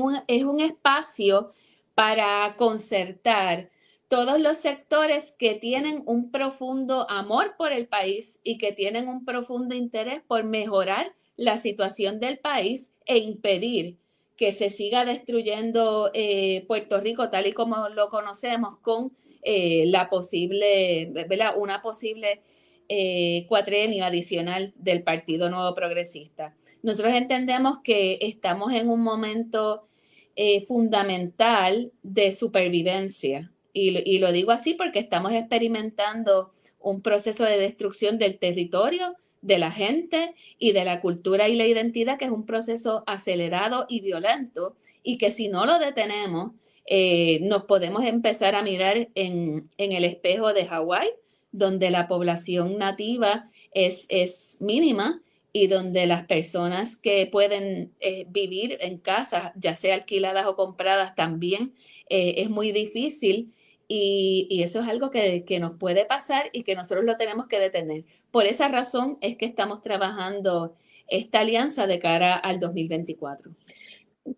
un, 0.00 0.22
es 0.28 0.44
un 0.44 0.60
espacio 0.60 1.50
para 1.94 2.54
concertar 2.56 3.70
todos 4.08 4.38
los 4.38 4.58
sectores 4.58 5.32
que 5.32 5.54
tienen 5.54 6.02
un 6.06 6.30
profundo 6.30 7.10
amor 7.10 7.54
por 7.58 7.72
el 7.72 7.88
país 7.88 8.40
y 8.44 8.58
que 8.58 8.72
tienen 8.72 9.08
un 9.08 9.24
profundo 9.24 9.74
interés 9.74 10.22
por 10.28 10.44
mejorar 10.44 11.12
la 11.36 11.56
situación 11.56 12.20
del 12.20 12.38
país 12.38 12.92
e 13.06 13.18
impedir 13.18 13.96
que 14.36 14.52
se 14.52 14.68
siga 14.68 15.04
destruyendo 15.04 16.10
eh, 16.12 16.64
Puerto 16.66 17.00
Rico 17.00 17.30
tal 17.30 17.46
y 17.46 17.52
como 17.52 17.88
lo 17.88 18.10
conocemos 18.10 18.78
con 18.80 19.12
eh, 19.42 19.84
la 19.86 20.10
posible, 20.10 21.12
una 21.56 21.80
posible 21.80 22.40
eh, 22.88 23.46
cuatrenio 23.48 24.04
adicional 24.04 24.74
del 24.76 25.02
Partido 25.02 25.48
Nuevo 25.50 25.72
Progresista. 25.74 26.54
Nosotros 26.82 27.14
entendemos 27.14 27.78
que 27.82 28.18
estamos 28.20 28.72
en 28.72 28.90
un 28.90 29.02
momento 29.02 29.86
eh, 30.34 30.60
fundamental 30.60 31.92
de 32.02 32.32
supervivencia 32.32 33.52
y 33.72 34.18
lo 34.20 34.32
digo 34.32 34.52
así 34.52 34.72
porque 34.72 34.98
estamos 34.98 35.32
experimentando 35.32 36.54
un 36.80 37.02
proceso 37.02 37.44
de 37.44 37.58
destrucción 37.58 38.18
del 38.18 38.38
territorio, 38.38 39.14
de 39.46 39.58
la 39.58 39.70
gente 39.70 40.34
y 40.58 40.72
de 40.72 40.84
la 40.84 41.00
cultura 41.00 41.48
y 41.48 41.54
la 41.54 41.66
identidad, 41.66 42.18
que 42.18 42.24
es 42.24 42.30
un 42.32 42.46
proceso 42.46 43.04
acelerado 43.06 43.86
y 43.88 44.00
violento, 44.00 44.74
y 45.04 45.18
que 45.18 45.30
si 45.30 45.48
no 45.48 45.66
lo 45.66 45.78
detenemos, 45.78 46.52
eh, 46.84 47.38
nos 47.42 47.64
podemos 47.64 48.04
empezar 48.04 48.56
a 48.56 48.62
mirar 48.62 49.08
en, 49.14 49.68
el 49.78 50.04
espejo 50.04 50.52
de 50.52 50.66
Hawái, 50.66 51.10
donde 51.52 51.90
la 51.90 52.08
población 52.08 52.76
nativa 52.76 53.46
es, 53.72 54.06
es 54.08 54.58
mínima 54.60 55.22
y 55.52 55.68
donde 55.68 56.06
las 56.06 56.26
personas 56.26 56.96
que 56.96 57.26
pueden 57.26 57.94
eh, 58.00 58.26
vivir 58.28 58.78
en 58.80 58.98
casas, 58.98 59.52
ya 59.54 59.76
sea 59.76 59.94
alquiladas 59.94 60.46
o 60.46 60.56
compradas, 60.56 61.14
también 61.14 61.72
eh, 62.08 62.34
es 62.38 62.50
muy 62.50 62.72
difícil 62.72 63.52
y, 63.88 64.62
eso 64.62 64.80
es 64.80 64.88
algo 64.88 65.10
que, 65.10 65.44
nos 65.60 65.78
puede 65.78 66.04
pasar 66.04 66.50
y 66.52 66.62
que 66.64 66.74
nosotros 66.74 67.04
lo 67.04 67.16
tenemos 67.16 67.46
que 67.46 67.58
detener. 67.58 68.04
Por 68.36 68.44
esa 68.44 68.68
razón 68.68 69.16
es 69.22 69.38
que 69.38 69.46
estamos 69.46 69.80
trabajando 69.80 70.76
esta 71.08 71.40
alianza 71.40 71.86
de 71.86 71.98
cara 71.98 72.34
al 72.36 72.60
2024. 72.60 73.50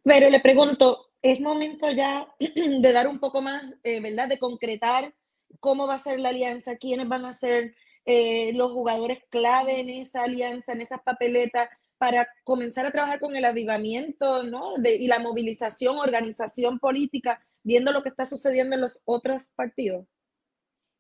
Pero 0.05 0.31
le 0.31 0.39
pregunto, 0.39 1.11
¿es 1.21 1.41
momento 1.41 1.91
ya 1.91 2.33
de 2.39 2.93
dar 2.93 3.09
un 3.09 3.19
poco 3.19 3.43
más, 3.43 3.65
eh, 3.83 3.99
¿verdad? 3.99 4.29
De 4.29 4.39
concretar 4.39 5.13
cómo 5.59 5.89
va 5.89 5.95
a 5.95 5.99
ser 5.99 6.21
la 6.21 6.29
alianza, 6.29 6.77
quiénes 6.77 7.09
van 7.09 7.25
a 7.25 7.33
ser 7.33 7.75
eh, 8.05 8.53
los 8.53 8.71
jugadores 8.71 9.19
clave 9.31 9.81
en 9.81 9.91
esa 9.91 10.23
alianza, 10.23 10.75
en 10.75 10.83
esas 10.83 11.03
papeletas, 11.03 11.69
para 11.99 12.29
comenzar 12.45 12.87
a 12.87 12.93
trabajar 12.93 13.19
con 13.19 13.35
el 13.35 13.45
avivamiento 13.47 14.45
¿no? 14.45 14.75
de, 14.77 14.95
y 14.95 15.09
la 15.09 15.19
movilización, 15.19 15.99
organización 15.99 16.79
política 16.79 17.45
viendo 17.65 17.91
lo 17.91 18.05
que 18.05 18.11
está 18.11 18.27
sucediendo 18.27 18.77
en 18.77 18.83
los 18.83 19.03
otros 19.07 19.49
partidos? 19.57 20.07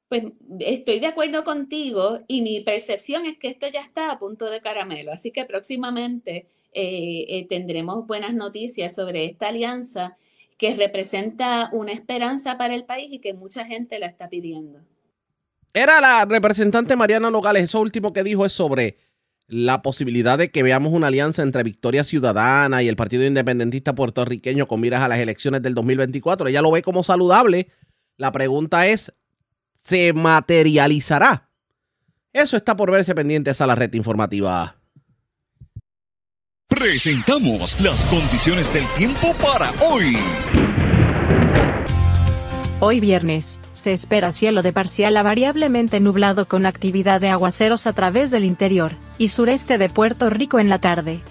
Pues 0.09 0.24
estoy 0.61 1.00
de 1.00 1.06
acuerdo 1.06 1.44
contigo 1.44 2.20
y 2.28 2.40
mi 2.42 2.61
percepción 2.61 3.26
es 3.26 3.38
que 3.38 3.48
esto 3.48 3.66
ya 3.68 3.82
está 3.82 4.11
a 4.11 4.18
punto 4.18 4.48
de 4.48 4.61
caramelo, 4.61 5.12
así 5.12 5.30
que 5.30 5.44
próximamente 5.44 6.46
eh, 6.72 7.26
eh, 7.28 7.46
tendremos 7.48 8.06
buenas 8.06 8.32
noticias 8.34 8.94
sobre 8.94 9.26
esta 9.26 9.48
alianza 9.48 10.16
que 10.56 10.74
representa 10.74 11.70
una 11.72 11.92
esperanza 11.92 12.56
para 12.56 12.74
el 12.74 12.84
país 12.84 13.09
y 13.12 13.18
que 13.20 13.34
mucha 13.34 13.64
gente 13.64 13.98
la 13.98 14.06
está 14.06 14.28
pidiendo. 14.28 14.80
Era 15.74 16.00
la 16.00 16.24
representante 16.24 16.96
Mariana 16.96 17.30
Nogales, 17.30 17.64
eso 17.64 17.80
último 17.80 18.12
que 18.12 18.24
dijo 18.24 18.46
es 18.46 18.52
sobre 18.52 18.96
la 19.46 19.80
posibilidad 19.80 20.36
de 20.36 20.50
que 20.50 20.62
veamos 20.62 20.92
una 20.92 21.06
alianza 21.06 21.42
entre 21.42 21.62
Victoria 21.62 22.04
Ciudadana 22.04 22.82
y 22.82 22.88
el 22.88 22.96
Partido 22.96 23.24
Independentista 23.24 23.94
puertorriqueño 23.94 24.68
con 24.68 24.80
miras 24.80 25.02
a 25.02 25.09
las 25.09 25.18
elecciones 25.18 25.62
del 25.62 25.74
2024. 25.74 26.48
Ella 26.48 26.62
lo 26.62 26.70
ve 26.70 26.82
como 26.82 27.02
saludable. 27.02 27.68
La 28.18 28.30
pregunta 28.30 28.86
es, 28.86 29.14
¿se 29.89 30.12
materializará? 30.12 31.49
Eso 32.32 32.59
está 32.59 32.76
por 32.76 32.91
verse 32.91 33.14
pendientes 33.14 33.61
a 33.62 33.66
la 33.66 33.74
red 33.74 33.93
informativa. 33.95 34.76
Presentamos 36.68 37.80
las 37.80 38.05
condiciones 38.05 38.72
del 38.74 38.86
tiempo 38.99 39.34
para 39.34 39.70
hoy. 39.91 40.14
Hoy 42.80 43.01
viernes, 43.01 43.61
se 43.72 43.93
espera 43.93 44.30
cielo 44.30 44.62
de 44.62 44.74
parcial 44.74 45.16
a 45.16 45.22
variablemente 45.22 46.01
nublado 46.01 46.47
con 46.47 46.66
actividad 46.66 47.20
de 47.20 47.30
aguaceros 47.30 47.86
a 47.86 47.95
través 47.95 48.30
del 48.30 48.45
interior 48.45 48.93
y 49.16 49.28
sureste 49.28 49.78
de 49.78 49.89
Puerto 49.89 50.28
Rico 50.28 50.61
en 50.61 50.68
la 50.68 50.78
tarde. 50.78 51.22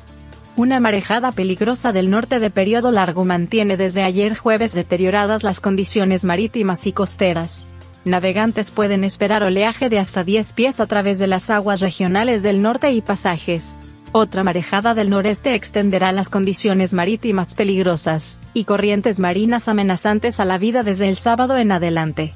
Una 0.56 0.80
marejada 0.80 1.32
peligrosa 1.32 1.94
del 1.94 2.10
norte 2.10 2.40
de 2.40 2.50
periodo 2.50 2.92
largo 2.92 3.24
mantiene 3.24 3.78
desde 3.78 4.02
ayer 4.02 4.36
jueves 4.36 4.74
deterioradas 4.74 5.44
las 5.44 5.60
condiciones 5.60 6.26
marítimas 6.26 6.88
y 6.88 6.92
costeras. 6.92 7.68
Navegantes 8.08 8.72
pueden 8.72 9.04
esperar 9.04 9.44
oleaje 9.44 9.90
de 9.90 10.00
hasta 10.00 10.24
10 10.24 10.54
pies 10.54 10.80
a 10.80 10.88
través 10.88 11.20
de 11.20 11.28
las 11.28 11.50
aguas 11.50 11.82
regionales 11.82 12.42
del 12.42 12.62
norte 12.62 12.92
y 12.92 13.02
pasajes. 13.02 13.78
Otra 14.14 14.44
marejada 14.44 14.94
del 14.94 15.10
noreste 15.10 15.54
extenderá 15.54 16.12
las 16.12 16.30
condiciones 16.30 16.94
marítimas 16.94 17.54
peligrosas, 17.54 18.40
y 18.54 18.64
corrientes 18.64 19.20
marinas 19.20 19.68
amenazantes 19.68 20.40
a 20.40 20.46
la 20.46 20.58
vida 20.58 20.84
desde 20.84 21.10
el 21.10 21.18
sábado 21.18 21.58
en 21.58 21.72
adelante. 21.72 22.34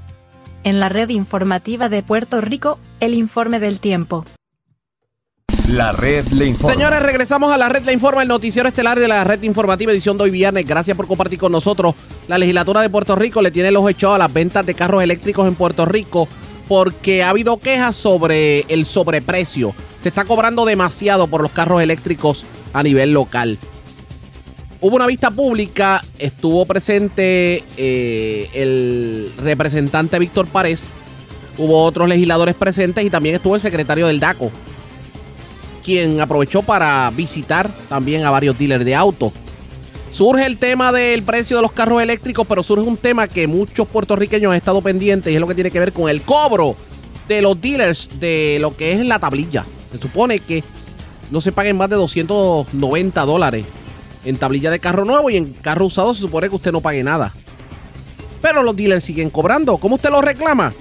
En 0.63 0.79
la 0.79 0.89
red 0.89 1.09
informativa 1.09 1.89
de 1.89 2.03
Puerto 2.03 2.41
Rico, 2.41 2.77
el 2.99 3.15
informe 3.15 3.59
del 3.59 3.79
tiempo. 3.79 4.25
La 5.71 5.93
red 5.93 6.27
le 6.27 6.47
informa. 6.47 6.73
Señores, 6.73 7.01
regresamos 7.01 7.49
a 7.53 7.57
la 7.57 7.69
red 7.69 7.83
le 7.85 7.93
informa, 7.93 8.21
el 8.23 8.27
noticiero 8.27 8.67
estelar 8.67 8.99
de 8.99 9.07
la 9.07 9.23
red 9.23 9.41
informativa 9.43 9.93
edición 9.93 10.17
de 10.17 10.23
hoy 10.23 10.29
viernes. 10.29 10.65
Gracias 10.65 10.97
por 10.97 11.07
compartir 11.07 11.39
con 11.39 11.53
nosotros. 11.53 11.95
La 12.27 12.37
legislatura 12.37 12.81
de 12.81 12.89
Puerto 12.89 13.15
Rico 13.15 13.41
le 13.41 13.51
tiene 13.51 13.71
los 13.71 13.89
echado 13.89 14.15
a 14.15 14.17
las 14.17 14.33
ventas 14.33 14.65
de 14.65 14.73
carros 14.73 15.01
eléctricos 15.01 15.47
en 15.47 15.55
Puerto 15.55 15.85
Rico 15.85 16.27
porque 16.67 17.23
ha 17.23 17.29
habido 17.29 17.57
quejas 17.57 17.95
sobre 17.95 18.61
el 18.67 18.85
sobreprecio 18.85 19.73
se 19.99 20.09
está 20.09 20.25
cobrando 20.25 20.65
demasiado 20.65 21.27
por 21.27 21.41
los 21.41 21.51
carros 21.51 21.81
eléctricos 21.81 22.45
a 22.73 22.83
nivel 22.83 23.13
local. 23.13 23.57
Hubo 24.81 24.95
una 24.95 25.05
vista 25.05 25.31
pública, 25.31 26.01
estuvo 26.17 26.65
presente 26.65 27.63
eh, 27.77 28.49
el 28.53 29.31
representante 29.37 30.17
Víctor 30.19 30.47
Párez 30.47 30.89
Hubo 31.57 31.83
otros 31.83 32.07
legisladores 32.07 32.55
presentes 32.55 33.03
y 33.03 33.09
también 33.09 33.35
estuvo 33.35 33.55
el 33.55 33.61
secretario 33.61 34.07
del 34.07 34.19
DACO, 34.19 34.49
quien 35.83 36.21
aprovechó 36.21 36.61
para 36.61 37.09
visitar 37.11 37.69
también 37.89 38.25
a 38.25 38.29
varios 38.29 38.57
dealers 38.57 38.85
de 38.85 38.95
autos. 38.95 39.33
Surge 40.09 40.45
el 40.45 40.57
tema 40.57 40.91
del 40.91 41.23
precio 41.23 41.55
de 41.55 41.61
los 41.61 41.71
carros 41.71 42.01
eléctricos, 42.01 42.45
pero 42.45 42.63
surge 42.63 42.87
un 42.87 42.97
tema 42.97 43.27
que 43.27 43.47
muchos 43.47 43.87
puertorriqueños 43.87 44.51
han 44.51 44.57
estado 44.57 44.81
pendientes 44.81 45.31
y 45.31 45.35
es 45.35 45.41
lo 45.41 45.47
que 45.47 45.55
tiene 45.55 45.71
que 45.71 45.79
ver 45.79 45.93
con 45.93 46.09
el 46.09 46.21
cobro 46.21 46.75
de 47.27 47.41
los 47.41 47.59
dealers 47.61 48.09
de 48.19 48.57
lo 48.59 48.75
que 48.75 48.91
es 48.91 49.05
la 49.05 49.19
tablilla. 49.19 49.65
Se 49.91 49.99
supone 49.99 50.39
que 50.39 50.63
no 51.31 51.39
se 51.39 51.53
paguen 51.53 51.77
más 51.77 51.89
de 51.89 51.95
290 51.95 53.21
dólares 53.25 53.65
en 54.25 54.35
tablilla 54.35 54.69
de 54.69 54.79
carro 54.79 55.05
nuevo 55.05 55.29
y 55.29 55.37
en 55.37 55.53
carro 55.53 55.85
usado 55.85 56.13
se 56.13 56.21
supone 56.21 56.49
que 56.49 56.55
usted 56.55 56.71
no 56.71 56.81
pague 56.81 57.03
nada. 57.03 57.33
Pero 58.41 58.63
los 58.63 58.75
dealers 58.75 59.03
siguen 59.03 59.29
cobrando. 59.29 59.77
¿Cómo 59.77 59.95
usted 59.95 60.09
lo 60.09 60.21
reclama? 60.21 60.73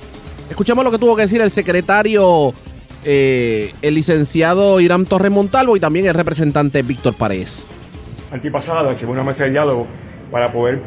Escuchemos 0.48 0.84
lo 0.84 0.90
que 0.90 0.98
tuvo 0.98 1.14
que 1.14 1.22
decir 1.22 1.40
el 1.40 1.50
secretario, 1.52 2.52
eh, 3.04 3.72
el 3.82 3.94
licenciado 3.94 4.80
Irán 4.80 5.04
Torres 5.04 5.30
Montalvo 5.30 5.76
y 5.76 5.80
también 5.80 6.06
el 6.06 6.14
representante 6.14 6.82
Víctor 6.82 7.14
Paredes. 7.14 7.70
Antipasada 8.30 8.92
hicimos 8.92 9.14
una 9.14 9.24
mesa 9.24 9.44
de 9.44 9.50
diálogo 9.50 9.86
para 10.30 10.52
poder 10.52 10.80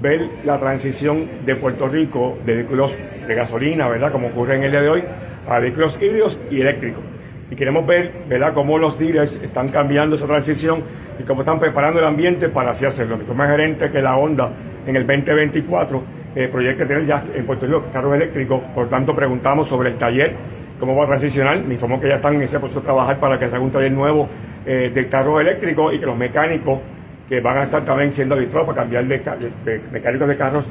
ver 0.00 0.28
la 0.44 0.58
transición 0.58 1.28
de 1.44 1.56
Puerto 1.56 1.86
Rico 1.86 2.38
de 2.44 2.54
vehículos 2.54 2.92
de 3.26 3.34
gasolina, 3.34 3.88
¿verdad? 3.88 4.10
Como 4.12 4.28
ocurre 4.28 4.56
en 4.56 4.64
el 4.64 4.70
día 4.70 4.80
de 4.80 4.88
hoy, 4.88 5.04
a 5.48 5.58
vehículos 5.58 5.98
híbridos 6.00 6.38
y 6.50 6.60
eléctricos. 6.60 7.02
Y 7.50 7.56
queremos 7.56 7.86
ver, 7.86 8.12
¿verdad?, 8.28 8.54
cómo 8.54 8.78
los 8.78 8.98
dealers 8.98 9.36
están 9.42 9.68
cambiando 9.68 10.16
esa 10.16 10.26
transición 10.26 10.82
y 11.18 11.24
cómo 11.24 11.40
están 11.42 11.58
preparando 11.58 11.98
el 11.98 12.06
ambiente 12.06 12.48
para 12.48 12.70
así 12.70 12.86
hacerlo. 12.86 13.16
Mi 13.16 13.24
forma 13.24 13.46
gerente 13.48 13.90
que 13.90 14.00
la 14.00 14.16
Honda 14.16 14.50
en 14.86 14.96
el 14.96 15.06
2024 15.06 16.02
eh, 16.34 16.48
proyecta 16.50 16.86
tener 16.86 17.06
ya 17.06 17.24
en 17.34 17.44
Puerto 17.44 17.66
Rico 17.66 17.84
carros 17.92 18.14
eléctricos, 18.14 18.62
por 18.74 18.88
tanto 18.88 19.14
preguntamos 19.14 19.68
sobre 19.68 19.90
el 19.90 19.98
taller, 19.98 20.34
cómo 20.80 20.96
va 20.96 21.04
a 21.04 21.08
transicionar, 21.08 21.62
me 21.62 21.74
informó 21.74 22.00
que 22.00 22.08
ya 22.08 22.16
están 22.16 22.34
en 22.34 22.42
ese 22.42 22.58
proceso 22.58 22.80
de 22.80 22.86
trabajar 22.86 23.20
para 23.20 23.38
que 23.38 23.48
se 23.48 23.54
haga 23.54 23.64
un 23.64 23.70
taller 23.70 23.92
nuevo 23.92 24.28
eh, 24.66 24.90
de 24.92 25.08
carros 25.08 25.40
eléctricos 25.40 25.94
y 25.94 26.00
que 26.00 26.06
los 26.06 26.16
mecánicos 26.16 26.80
que 27.28 27.40
van 27.40 27.58
a 27.58 27.64
estar 27.64 27.84
también 27.84 28.10
siendo 28.10 28.34
listados 28.34 28.66
para 28.66 28.80
cambiar 28.80 29.04
de, 29.04 29.18
de, 29.18 29.50
de 29.64 29.80
mecánicos 29.92 30.26
de 30.26 30.36
carros 30.36 30.66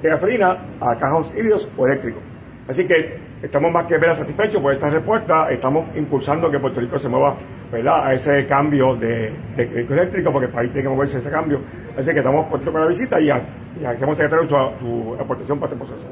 de 0.00 0.08
gasolina 0.08 0.58
a 0.80 0.96
carros 0.96 1.32
híbridos 1.34 1.68
o 1.76 1.86
eléctricos. 1.86 2.22
Así 2.68 2.86
que 2.86 3.18
estamos 3.42 3.72
más 3.72 3.86
que 3.86 3.98
ver 3.98 4.14
satisfechos 4.14 4.60
por 4.60 4.72
esta 4.72 4.88
respuesta, 4.88 5.50
estamos 5.50 5.84
impulsando 5.96 6.50
que 6.50 6.58
Puerto 6.58 6.80
Rico 6.80 6.98
se 6.98 7.08
mueva 7.08 7.36
a 7.72 8.12
ese 8.14 8.46
cambio 8.46 8.94
de, 8.96 9.32
de 9.56 9.80
eléctrico, 9.80 10.30
porque 10.30 10.46
el 10.46 10.52
país 10.52 10.70
tiene 10.70 10.88
que 10.88 10.94
moverse 10.94 11.16
a 11.16 11.20
ese 11.20 11.30
cambio. 11.30 11.60
Así 11.98 12.12
que 12.12 12.18
estamos 12.18 12.46
puestos 12.48 12.72
con 12.72 12.80
la 12.80 12.86
visita 12.86 13.20
y, 13.20 13.26
y 13.26 13.30
agradecemos, 13.80 14.16
secretario, 14.16 14.48
su, 14.48 14.54
su 14.78 15.16
aportación 15.20 15.58
para 15.58 15.72
este 15.72 15.84
proceso. 15.84 16.08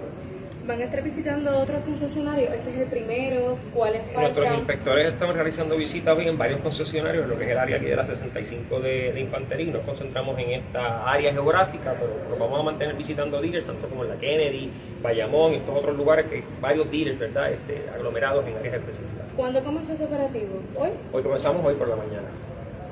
¿Van 0.65 0.81
a 0.81 0.85
estar 0.85 1.03
visitando 1.03 1.59
otros 1.59 1.81
concesionarios? 1.85 2.55
¿Este 2.55 2.71
es 2.71 2.79
el 2.79 2.87
primero? 2.87 3.59
¿Cuáles? 3.75 4.01
Nuestros 4.15 4.47
inspectores 4.47 5.13
estamos 5.13 5.35
realizando 5.35 5.77
visitas 5.77 6.17
hoy 6.17 6.29
en 6.29 6.39
varios 6.39 6.61
concesionarios, 6.61 7.25
en 7.25 7.31
lo 7.31 7.37
que 7.37 7.45
es 7.47 7.51
el 7.51 7.59
área 7.59 7.77
aquí 7.79 7.87
de 7.87 7.97
la 7.97 8.07
65 8.07 8.79
de, 8.79 9.13
de 9.13 9.21
infantería. 9.21 9.73
Nos 9.73 9.83
concentramos 9.83 10.39
en 10.39 10.51
esta 10.51 11.11
área 11.11 11.33
geográfica, 11.33 11.97
pero 11.99 12.13
nos 12.31 12.39
vamos 12.39 12.61
a 12.61 12.63
mantener 12.63 12.95
visitando 12.95 13.41
dealers, 13.41 13.67
tanto 13.67 13.89
como 13.89 14.05
en 14.05 14.11
la 14.11 14.17
Kennedy, 14.17 14.71
Bayamón 15.03 15.55
y 15.55 15.57
estos 15.57 15.77
otros 15.77 15.97
lugares 15.97 16.27
que 16.27 16.45
varios 16.61 16.89
dealers, 16.93 17.19
¿verdad?, 17.19 17.51
este, 17.51 17.91
aglomerados 17.93 18.47
en 18.47 18.57
áreas 18.57 18.75
específicas. 18.77 19.27
¿Cuándo 19.35 19.65
comenzó 19.65 19.95
este 19.95 20.05
operativo? 20.05 20.61
¿Hoy? 20.77 20.91
Hoy 21.13 21.23
comenzamos 21.25 21.67
hoy 21.67 21.75
por 21.75 21.89
la 21.89 21.97
mañana. 21.97 22.29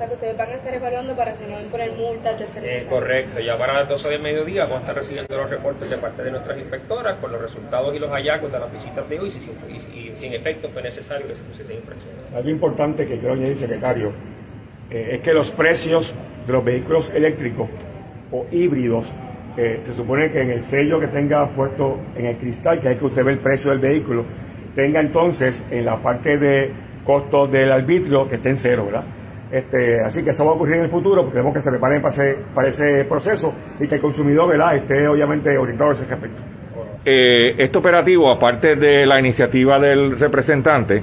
Sea 0.01 0.07
que 0.09 0.15
ustedes 0.15 0.35
van 0.35 0.49
a 0.49 0.53
estar 0.53 0.73
evaluando 0.73 1.15
para 1.15 1.35
si 1.35 1.43
no 1.45 1.61
imponer 1.61 1.91
multas 1.91 2.35
de 2.39 2.45
Eh, 2.45 2.47
servicio. 2.47 2.89
correcto, 2.89 3.39
ya 3.39 3.55
para 3.55 3.73
las 3.81 3.87
12 3.87 4.09
del 4.09 4.19
mediodía 4.23 4.63
vamos 4.63 4.77
a 4.77 4.81
estar 4.81 4.95
recibiendo 4.95 5.37
los 5.37 5.47
reportes 5.47 5.87
de 5.91 5.97
parte 5.97 6.23
de 6.23 6.31
nuestras 6.31 6.57
inspectoras 6.57 7.19
con 7.19 7.31
los 7.31 7.39
resultados 7.39 7.95
y 7.95 7.99
los 7.99 8.09
hallazgos 8.09 8.51
de 8.51 8.59
las 8.59 8.73
visitas 8.73 9.07
de 9.07 9.19
hoy 9.19 9.27
y 9.27 9.29
si, 9.29 9.51
y- 9.69 10.09
y 10.09 10.15
si 10.15 10.25
en 10.25 10.33
efecto 10.33 10.69
fue 10.69 10.81
necesario 10.81 11.27
que 11.27 11.35
se 11.35 11.43
pusiese 11.43 11.75
infracción. 11.75 12.15
Algo 12.35 12.49
importante 12.49 13.05
que 13.05 13.19
quiero 13.19 13.35
añadir, 13.35 13.55
secretario, 13.55 14.11
eh, 14.89 15.09
es 15.17 15.21
que 15.21 15.33
los 15.33 15.51
precios 15.51 16.15
de 16.47 16.51
los 16.53 16.65
vehículos 16.65 17.11
eléctricos 17.13 17.69
o 18.31 18.47
híbridos, 18.51 19.05
eh, 19.55 19.81
se 19.83 19.93
supone 19.93 20.31
que 20.31 20.41
en 20.41 20.49
el 20.49 20.63
sello 20.63 20.99
que 20.99 21.09
tenga 21.09 21.47
puesto 21.55 21.99
en 22.15 22.25
el 22.25 22.37
cristal, 22.37 22.79
que 22.79 22.89
es 22.93 22.97
que 22.97 23.05
usted 23.05 23.23
ve 23.23 23.33
el 23.33 23.39
precio 23.39 23.69
del 23.69 23.79
vehículo, 23.79 24.25
tenga 24.73 24.99
entonces 24.99 25.63
en 25.69 25.85
la 25.85 26.01
parte 26.01 26.39
de 26.39 26.71
costo 27.03 27.45
del 27.45 27.71
arbitrio 27.71 28.27
que 28.27 28.37
esté 28.37 28.49
en 28.49 28.57
cero, 28.57 28.85
¿verdad? 28.85 29.03
Este, 29.51 29.99
así 29.99 30.23
que 30.23 30.29
eso 30.29 30.45
va 30.45 30.51
a 30.51 30.53
ocurrir 30.53 30.75
en 30.75 30.83
el 30.83 30.89
futuro, 30.89 31.21
porque 31.23 31.33
tenemos 31.33 31.53
que 31.53 31.61
se 31.61 31.69
preparen 31.69 32.01
para 32.01 32.13
ese, 32.13 32.37
para 32.53 32.69
ese 32.69 33.05
proceso 33.05 33.53
y 33.79 33.87
que 33.87 33.95
el 33.95 34.01
consumidor 34.01 34.49
¿verdad? 34.49 34.75
esté 34.77 35.07
obviamente 35.07 35.57
orientado 35.57 35.91
a 35.91 35.93
ese 35.93 36.05
respecto. 36.05 36.41
Eh, 37.03 37.55
este 37.57 37.77
operativo, 37.77 38.29
aparte 38.29 38.75
de 38.75 39.05
la 39.05 39.19
iniciativa 39.19 39.79
del 39.79 40.17
representante, 40.19 41.01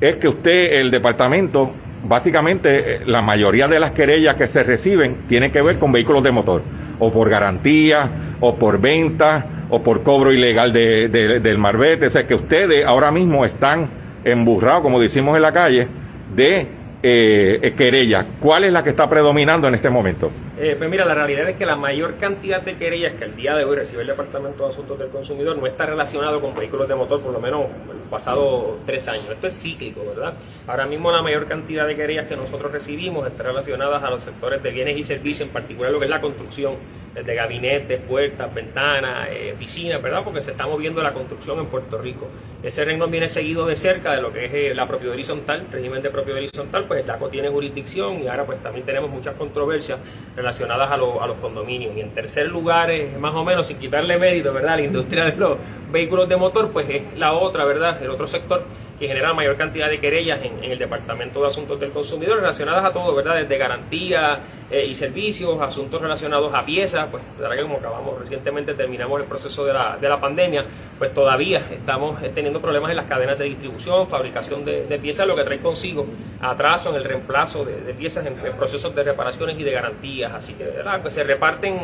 es 0.00 0.16
que 0.16 0.28
usted, 0.28 0.74
el 0.74 0.90
departamento, 0.90 1.72
básicamente 2.04 2.96
eh, 2.96 3.00
la 3.06 3.22
mayoría 3.22 3.66
de 3.66 3.80
las 3.80 3.90
querellas 3.92 4.34
que 4.36 4.46
se 4.46 4.62
reciben 4.62 5.22
tienen 5.26 5.50
que 5.50 5.62
ver 5.62 5.78
con 5.78 5.90
vehículos 5.90 6.22
de 6.22 6.30
motor, 6.32 6.62
o 6.98 7.10
por 7.10 7.28
garantía, 7.28 8.08
o 8.40 8.54
por 8.56 8.78
venta, 8.80 9.44
o 9.70 9.82
por 9.82 10.02
cobro 10.04 10.32
ilegal 10.32 10.72
de, 10.72 11.08
de- 11.08 11.40
del 11.40 11.58
marbete. 11.58 12.06
O 12.06 12.10
sea 12.10 12.26
que 12.26 12.34
ustedes 12.34 12.84
ahora 12.86 13.10
mismo 13.10 13.44
están 13.44 13.88
emburrados, 14.24 14.82
como 14.82 15.00
decimos 15.00 15.34
en 15.34 15.42
la 15.42 15.52
calle, 15.52 15.88
de 16.34 16.68
eh, 17.02 17.74
querellas. 17.76 18.30
¿Cuál 18.40 18.64
es 18.64 18.72
la 18.72 18.82
que 18.82 18.90
está 18.90 19.08
predominando 19.08 19.68
en 19.68 19.74
este 19.74 19.90
momento? 19.90 20.30
Eh, 20.58 20.74
pues 20.78 20.88
mira, 20.88 21.04
la 21.04 21.14
realidad 21.14 21.46
es 21.50 21.56
que 21.56 21.66
la 21.66 21.76
mayor 21.76 22.16
cantidad 22.16 22.62
de 22.62 22.78
querellas 22.78 23.12
que 23.12 23.24
al 23.24 23.36
día 23.36 23.54
de 23.54 23.64
hoy 23.64 23.76
recibe 23.76 24.00
el 24.00 24.08
Departamento 24.08 24.64
de 24.64 24.70
Asuntos 24.70 24.98
del 24.98 25.10
Consumidor 25.10 25.58
no 25.58 25.66
está 25.66 25.84
relacionado 25.84 26.40
con 26.40 26.54
vehículos 26.54 26.88
de 26.88 26.94
motor, 26.94 27.20
por 27.20 27.30
lo 27.30 27.40
menos 27.40 27.66
en 27.66 27.98
los 27.98 28.08
pasados 28.08 28.78
tres 28.86 29.06
años. 29.06 29.28
Esto 29.30 29.48
es 29.48 29.62
cíclico, 29.62 30.02
¿verdad? 30.06 30.32
Ahora 30.66 30.86
mismo 30.86 31.12
la 31.12 31.20
mayor 31.20 31.46
cantidad 31.46 31.86
de 31.86 31.94
querellas 31.94 32.26
que 32.26 32.36
nosotros 32.36 32.72
recibimos 32.72 33.26
está 33.26 33.42
relacionadas 33.42 34.02
a 34.02 34.08
los 34.08 34.22
sectores 34.22 34.62
de 34.62 34.70
bienes 34.70 34.96
y 34.96 35.04
servicios, 35.04 35.46
en 35.46 35.52
particular 35.52 35.92
lo 35.92 35.98
que 35.98 36.06
es 36.06 36.10
la 36.10 36.22
construcción, 36.22 36.76
desde 37.16 37.34
gabinetes, 37.34 38.00
puertas, 38.02 38.54
ventanas, 38.54 39.28
eh, 39.30 39.54
piscinas, 39.58 40.02
¿verdad? 40.02 40.22
Porque 40.22 40.42
se 40.42 40.52
está 40.52 40.66
moviendo 40.66 41.02
la 41.02 41.12
construcción 41.12 41.58
en 41.58 41.66
Puerto 41.66 41.98
Rico. 41.98 42.28
Ese 42.62 42.84
renglón 42.84 43.10
viene 43.10 43.28
seguido 43.28 43.66
de 43.66 43.74
cerca 43.76 44.12
de 44.12 44.20
lo 44.20 44.32
que 44.32 44.46
es 44.46 44.54
eh, 44.54 44.74
la 44.74 44.86
propiedad 44.86 45.14
horizontal, 45.14 45.66
régimen 45.70 46.02
de 46.02 46.10
propiedad 46.10 46.38
horizontal, 46.38 46.84
pues 46.84 47.00
el 47.00 47.06
DACO 47.06 47.28
tiene 47.28 47.48
jurisdicción 47.48 48.22
y 48.22 48.28
ahora 48.28 48.44
pues 48.44 48.62
también 48.62 48.84
tenemos 48.84 49.10
muchas 49.10 49.34
controversias 49.34 49.98
relacionadas 50.46 50.90
a, 50.92 50.96
lo- 50.96 51.20
a 51.20 51.26
los 51.26 51.36
condominios. 51.38 51.96
Y 51.96 52.00
en 52.00 52.10
tercer 52.14 52.46
lugar, 52.46 52.90
eh, 52.90 53.10
más 53.18 53.34
o 53.34 53.44
menos, 53.44 53.66
sin 53.66 53.78
quitarle 53.78 54.16
mérito, 54.16 54.52
¿verdad? 54.52 54.76
La 54.76 54.82
industria 54.82 55.24
de 55.24 55.36
los 55.36 55.58
vehículos 55.90 56.28
de 56.28 56.36
motor, 56.36 56.70
pues 56.70 56.88
es 56.88 57.18
la 57.18 57.32
otra, 57.32 57.64
¿verdad? 57.64 58.00
El 58.00 58.10
otro 58.10 58.28
sector 58.28 58.62
que 58.98 59.08
genera 59.08 59.34
mayor 59.34 59.56
cantidad 59.56 59.90
de 59.90 60.00
querellas 60.00 60.40
en, 60.42 60.64
el 60.72 60.78
Departamento 60.78 61.42
de 61.42 61.48
Asuntos 61.48 61.78
del 61.78 61.90
Consumidor 61.90 62.38
relacionadas 62.38 62.84
a 62.84 62.92
todo, 62.92 63.14
¿verdad? 63.14 63.34
Desde 63.36 63.58
garantía 63.58 64.40
eh, 64.70 64.86
y 64.86 64.94
servicios, 64.94 65.60
asuntos 65.60 66.00
relacionados 66.00 66.52
a 66.54 66.64
piezas, 66.64 67.06
pues 67.10 67.22
verdad 67.38 67.56
que 67.56 67.62
como 67.62 67.76
acabamos 67.76 68.18
recientemente, 68.18 68.72
terminamos 68.72 69.20
el 69.20 69.26
proceso 69.26 69.66
de 69.66 69.74
la, 69.74 69.98
de 70.00 70.08
la 70.08 70.18
pandemia, 70.18 70.64
pues 70.98 71.12
todavía 71.12 71.62
estamos 71.70 72.22
eh, 72.22 72.32
teniendo 72.34 72.60
problemas 72.60 72.90
en 72.90 72.96
las 72.96 73.04
cadenas 73.06 73.38
de 73.38 73.44
distribución, 73.44 74.06
fabricación 74.06 74.64
de, 74.64 74.98
piezas, 75.00 75.26
lo 75.26 75.36
que 75.36 75.44
trae 75.44 75.60
consigo 75.60 76.06
atraso 76.40 76.88
en 76.90 76.96
el 76.96 77.04
reemplazo 77.04 77.66
de, 77.66 77.92
piezas 77.92 78.24
en 78.24 78.34
procesos 78.56 78.94
de 78.94 79.04
reparaciones 79.04 79.58
y 79.58 79.62
de 79.62 79.72
garantías, 79.72 80.32
así 80.36 80.54
que 80.54 80.64
¿verdad? 80.64 81.00
Pues 81.02 81.14
se 81.14 81.24
reparten 81.24 81.74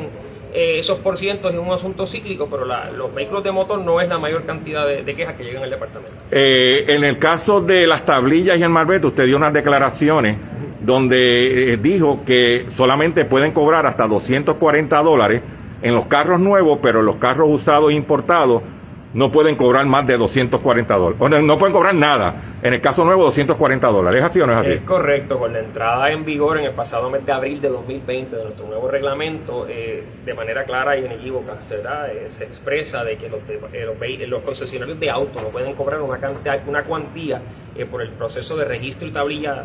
eh, 0.55 0.79
esos 0.79 0.99
por 0.99 1.17
cientos 1.17 1.53
es 1.53 1.59
un 1.59 1.73
asunto 1.73 2.05
cíclico, 2.05 2.47
pero 2.51 2.67
los 2.67 3.15
vehículos 3.15 3.43
de 3.43 3.53
motor 3.53 3.81
no 3.81 4.01
es 4.01 4.09
la 4.09 4.19
mayor 4.19 4.45
cantidad 4.45 4.87
de, 4.87 5.03
de 5.03 5.17
quejas 5.17 5.35
que 5.35 5.45
llegan 5.45 5.63
al 5.63 5.71
departamento. 5.71 6.15
Eh, 6.31 6.85
en 6.89 7.05
el 7.05 7.19
caso 7.19 7.63
de 7.63 7.87
las 7.87 8.05
tablillas 8.05 8.59
y 8.59 8.63
el 8.63 8.69
marbete, 8.69 9.07
usted 9.07 9.25
dio 9.25 9.39
unas 9.39 9.53
declaraciones 9.55 10.37
donde 10.81 11.73
eh, 11.73 11.77
dijo 11.79 12.23
que 12.27 12.67
solamente 12.77 13.25
pueden 13.25 13.53
cobrar 13.53 13.87
hasta 13.87 14.07
240 14.07 15.03
dólares 15.03 15.43
en 15.81 15.95
los 15.95 16.07
carros 16.07 16.39
nuevos, 16.39 16.81
pero 16.83 17.01
en 17.01 17.07
los 17.07 17.17
carros 17.17 17.49
usados 17.51 17.91
e 17.91 17.95
importados 17.95 18.63
no 19.15 19.31
pueden 19.31 19.57
cobrar 19.57 19.85
más 19.87 20.07
de 20.07 20.17
240 20.17 20.95
dólares. 20.97 21.43
No, 21.45 21.59
pueden 21.59 21.73
cobrar 21.75 21.95
nada. 21.95 22.35
En 22.63 22.73
el 22.73 22.81
caso 22.81 23.05
nuevo, 23.05 23.25
240 23.25 23.87
dólares. 23.89 24.21
¿Es 24.21 24.27
así 24.31 24.41
o 24.41 24.47
no 24.47 24.53
es 24.53 24.59
así? 24.59 24.71
Es 24.71 24.81
correcto, 24.83 25.39
con 25.39 25.53
la 25.53 25.59
entrada 25.61 26.11
en 26.11 26.25
vigor 26.25 26.59
en 26.59 26.65
el 26.65 26.73
pasado 26.73 27.11
mes 27.11 27.25
de 27.27 27.33
abril 27.33 27.61
de 27.61 27.69
2020 27.69 28.35
de 28.37 28.43
nuestro 28.45 28.67
nuevo 28.67 28.89
reglamento, 28.89 29.67
eh, 29.69 30.03
de 30.25 30.35
manera 30.35 30.65
clara 30.65 30.97
y 30.97 31.05
inequívoca. 31.05 31.55
Eh, 31.71 32.27
se 32.31 32.45
expresa 32.45 33.05
de 33.05 33.17
que 33.17 33.29
los, 33.29 33.47
de- 33.47 33.61
eh, 33.73 33.85
los, 33.87 34.29
los 34.29 34.43
concesionarios 34.43 34.99
de 34.99 35.11
autos 35.11 35.43
no 35.43 35.49
pueden 35.49 35.75
cobrar 35.75 36.01
una, 36.01 36.19
cantidad, 36.19 36.61
una 36.67 36.83
cuantía 36.83 37.41
eh, 37.77 37.85
por 37.85 38.01
el 38.03 38.11
proceso 38.11 38.57
de 38.57 38.65
registro 38.65 39.09
y 39.09 39.11
tablilla 39.11 39.65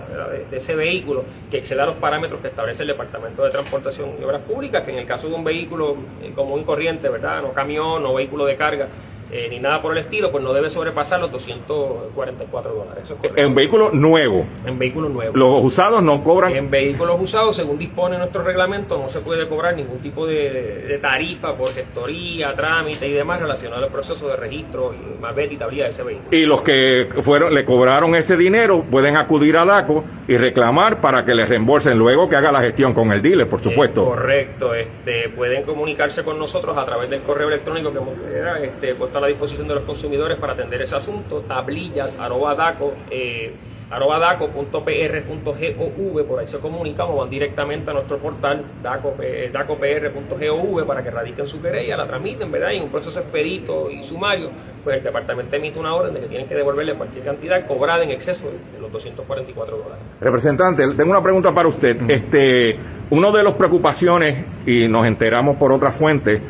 de 0.50 0.58
ese 0.58 0.76
vehículo 0.76 1.24
que 1.52 1.58
exceda 1.60 1.86
los 1.86 1.96
parámetros 1.96 2.42
que 2.42 2.48
establece 2.48 2.82
el 2.84 2.88
Departamento 2.90 3.44
de 3.44 3.52
Transportación 3.52 4.10
y 4.20 4.24
Obras 4.24 4.42
Públicas, 4.42 4.84
que 4.84 4.92
en 4.92 4.98
el 5.00 5.06
caso 5.06 5.28
de 5.30 5.36
un 5.36 5.44
vehículo 5.44 5.96
eh, 6.22 6.32
común 6.36 6.62
y 6.62 6.64
corriente, 6.64 7.08
¿verdad? 7.10 7.42
no 7.42 7.54
camión, 7.54 8.02
no 8.04 8.14
vehículo 8.14 8.46
de 8.46 8.56
carga, 8.56 8.88
eh, 9.32 9.48
ni 9.50 9.60
nada 9.60 9.82
por 9.82 9.92
el 9.92 10.04
estilo, 10.04 10.32
pues 10.32 10.44
no 10.44 10.54
debe 10.54 10.70
sobrepasar 10.70 11.20
los 11.20 11.32
244 11.32 12.74
dólares. 12.74 13.04
Eso 13.04 13.18
es. 13.22 13.32
En 13.36 13.54
vehículo 13.54 13.92
nuevo. 13.92 14.46
En 14.66 14.80
vehículos 14.80 15.12
nuevos. 15.12 15.36
Los 15.36 15.64
usados 15.64 16.02
no 16.02 16.24
cobran. 16.24 16.56
En 16.56 16.70
vehículos 16.70 17.18
usados, 17.20 17.56
según 17.56 17.78
dispone 17.78 18.18
nuestro 18.18 18.44
reglamento, 18.44 18.98
no 18.98 19.10
se 19.10 19.20
puede 19.20 19.48
cobrar 19.48 19.76
ningún 19.76 20.00
tipo 20.00 20.26
de, 20.26 20.86
de 20.88 20.98
tarifa 21.00 21.56
por 21.56 21.74
gestoría, 21.74 22.54
trámite 22.54 23.08
y 23.08 23.14
demás 23.14 23.42
relacionado 23.42 23.84
al 23.84 23.92
proceso 23.92 24.28
de 24.28 24.36
registro 24.36 24.94
y 24.94 25.22
malvete 25.22 25.56
y 25.56 25.58
tablilla 25.58 25.84
de 25.86 25.90
ese 25.90 26.04
vehículo. 26.04 26.30
Y 26.32 26.46
los 26.46 26.62
que 26.62 27.10
fueron, 27.22 27.54
le 27.54 27.66
cobraron 27.66 28.16
ese 28.16 28.38
dinero 28.38 28.84
pueden 28.90 29.18
acudir 29.18 29.58
a 29.58 29.66
DACO 29.66 30.04
y 30.28 30.38
reclamar 30.38 31.02
para 31.02 31.26
que 31.26 31.36
les 31.36 31.48
reembolsen 31.48 31.98
luego 31.98 32.30
que 32.30 32.36
haga 32.36 32.52
la 32.52 32.62
gestión 32.62 32.94
con 32.94 33.12
el 33.12 33.22
dealer, 33.22 33.48
por 33.48 33.62
supuesto. 33.62 34.06
Correcto, 34.06 34.74
este, 34.74 35.30
pueden 35.30 35.64
comunicarse 35.64 36.24
con 36.24 36.38
nosotros 36.38 36.78
a 36.78 36.86
través 36.86 37.10
del 37.10 37.22
correo 37.22 37.48
electrónico 37.48 37.92
que 37.92 37.98
hemos 37.98 38.14
eh, 38.30 38.44
este, 38.64 38.96
a 39.18 39.22
la 39.22 39.28
disposición 39.28 39.68
de 39.68 39.76
los 39.76 39.84
consumidores 39.84 40.38
para 40.38 40.54
atender 40.54 40.82
ese 40.82 40.96
asunto, 40.96 41.44
tablillas, 41.48 42.18
arroba 42.18 42.56
daco, 42.56 42.94
eh, 43.10 43.54
arroba 43.90 44.20
daco.pr.gov, 44.20 46.28
por 46.28 46.40
ahí 46.40 46.48
se 46.48 46.60
comunican 46.60 47.08
o 47.10 47.18
van 47.18 47.30
directamente 47.30 47.90
a 47.90 47.94
nuestro 47.94 48.18
portal 48.18 48.66
daco, 48.84 49.16
eh, 49.22 49.50
dacopr.gov 49.52 50.86
para 50.86 51.04
que 51.04 51.10
radiquen 51.10 51.48
su 51.48 51.62
querella, 51.62 51.96
la 51.96 52.06
tramiten, 52.06 52.52
¿verdad? 52.52 52.72
Y 52.72 52.78
en 52.78 52.84
un 52.84 52.90
proceso 52.90 53.20
expedito 53.20 53.90
y 53.90 54.04
sumario, 54.04 54.50
pues 54.84 54.98
el 54.98 55.04
departamento 55.04 55.56
emite 55.56 55.80
una 55.80 55.96
orden 55.96 56.14
de 56.14 56.22
que 56.22 56.28
tienen 56.28 56.48
que 56.48 56.56
devolverle 56.56 56.96
cualquier 56.96 57.24
cantidad 57.24 57.66
cobrada 57.66 58.04
en 58.04 58.12
exceso 58.12 58.46
de 58.46 58.80
los 58.80 58.92
244 58.92 59.78
dólares. 59.78 60.04
Representante, 60.20 60.88
tengo 60.96 61.12
una 61.12 61.24
pregunta 61.24 61.54
para 61.54 61.70
usted. 61.70 61.98
Este, 62.10 62.78
uno 63.10 63.32
de 63.32 63.44
las 63.44 63.54
preocupaciones, 63.54 64.46
y 64.66 64.88
nos 64.88 65.08
enteramos 65.08 65.56
por 65.56 65.72
otra 65.72 65.94
fuente, 65.94 66.42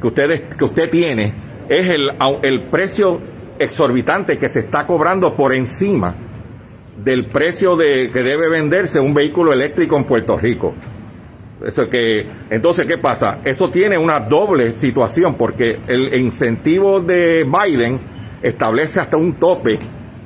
que, 0.00 0.06
ustedes, 0.06 0.42
que 0.56 0.64
usted 0.64 0.90
tiene, 0.90 1.34
es 1.68 1.88
el, 1.88 2.12
el 2.42 2.62
precio 2.64 3.20
exorbitante 3.58 4.38
que 4.38 4.48
se 4.48 4.60
está 4.60 4.86
cobrando 4.86 5.34
por 5.34 5.54
encima 5.54 6.14
del 6.96 7.26
precio 7.26 7.76
de 7.76 8.10
que 8.10 8.22
debe 8.22 8.48
venderse 8.48 9.00
un 9.00 9.14
vehículo 9.14 9.52
eléctrico 9.52 9.96
en 9.96 10.04
Puerto 10.04 10.36
Rico. 10.36 10.74
Eso 11.64 11.88
que, 11.88 12.26
entonces, 12.50 12.86
¿qué 12.86 12.98
pasa? 12.98 13.38
Eso 13.44 13.70
tiene 13.70 13.96
una 13.96 14.20
doble 14.20 14.74
situación 14.74 15.36
porque 15.36 15.80
el 15.86 16.14
incentivo 16.14 17.00
de 17.00 17.44
Biden 17.44 17.98
establece 18.42 19.00
hasta 19.00 19.16
un 19.16 19.34
tope 19.34 19.78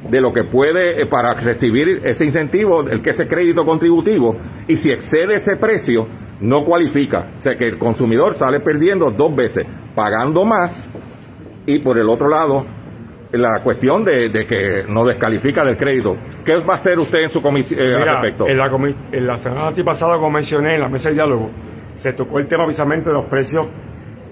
de 0.09 0.21
lo 0.21 0.33
que 0.33 0.45
puede, 0.45 1.01
eh, 1.01 1.07
para 1.07 1.35
recibir 1.35 2.01
ese 2.05 2.25
incentivo, 2.25 2.89
el 2.89 3.03
que 3.03 3.11
es 3.11 3.21
el 3.21 3.29
crédito 3.29 3.65
contributivo, 3.65 4.37
y 4.67 4.77
si 4.77 4.91
excede 4.91 5.37
ese 5.37 5.57
precio, 5.57 6.07
no 6.41 6.65
cualifica. 6.65 7.31
O 7.39 7.43
sea 7.43 7.57
que 7.57 7.67
el 7.67 7.79
consumidor 7.79 8.35
sale 8.37 8.61
perdiendo 8.61 9.11
dos 9.11 9.35
veces, 9.35 9.67
pagando 9.95 10.45
más, 10.45 10.89
y 11.69 11.79
por 11.81 11.99
el 11.99 12.09
otro 12.09 12.29
lado, 12.29 12.65
la 13.33 13.61
cuestión 13.63 14.05
de, 14.05 14.31
de 14.31 14.47
que 14.47 14.85
no 14.89 15.05
descalifica 15.05 15.63
del 15.65 15.77
crédito. 15.77 16.17
¿Qué 16.45 16.57
va 16.61 16.75
a 16.75 16.77
hacer 16.79 16.99
usted 16.99 17.25
en 17.25 17.31
su 17.31 17.43
comisión 17.43 17.79
al 17.79 17.99
Mira, 17.99 18.13
respecto? 18.15 18.49
En 18.49 18.57
la, 18.57 18.71
comi- 18.71 18.95
en 19.13 19.27
la 19.27 19.37
semana 19.37 19.69
antipasada, 19.69 20.17
como 20.17 20.31
mencioné 20.31 20.77
en 20.77 20.81
la 20.81 20.89
mesa 20.89 21.11
de 21.11 21.17
diálogo, 21.17 21.51
se 21.95 22.15
tocó 22.15 22.39
el 22.39 22.49
tema 22.49 22.65
precisamente 22.65 23.11
de 23.11 23.15
los 23.15 23.27
precios 23.27 23.67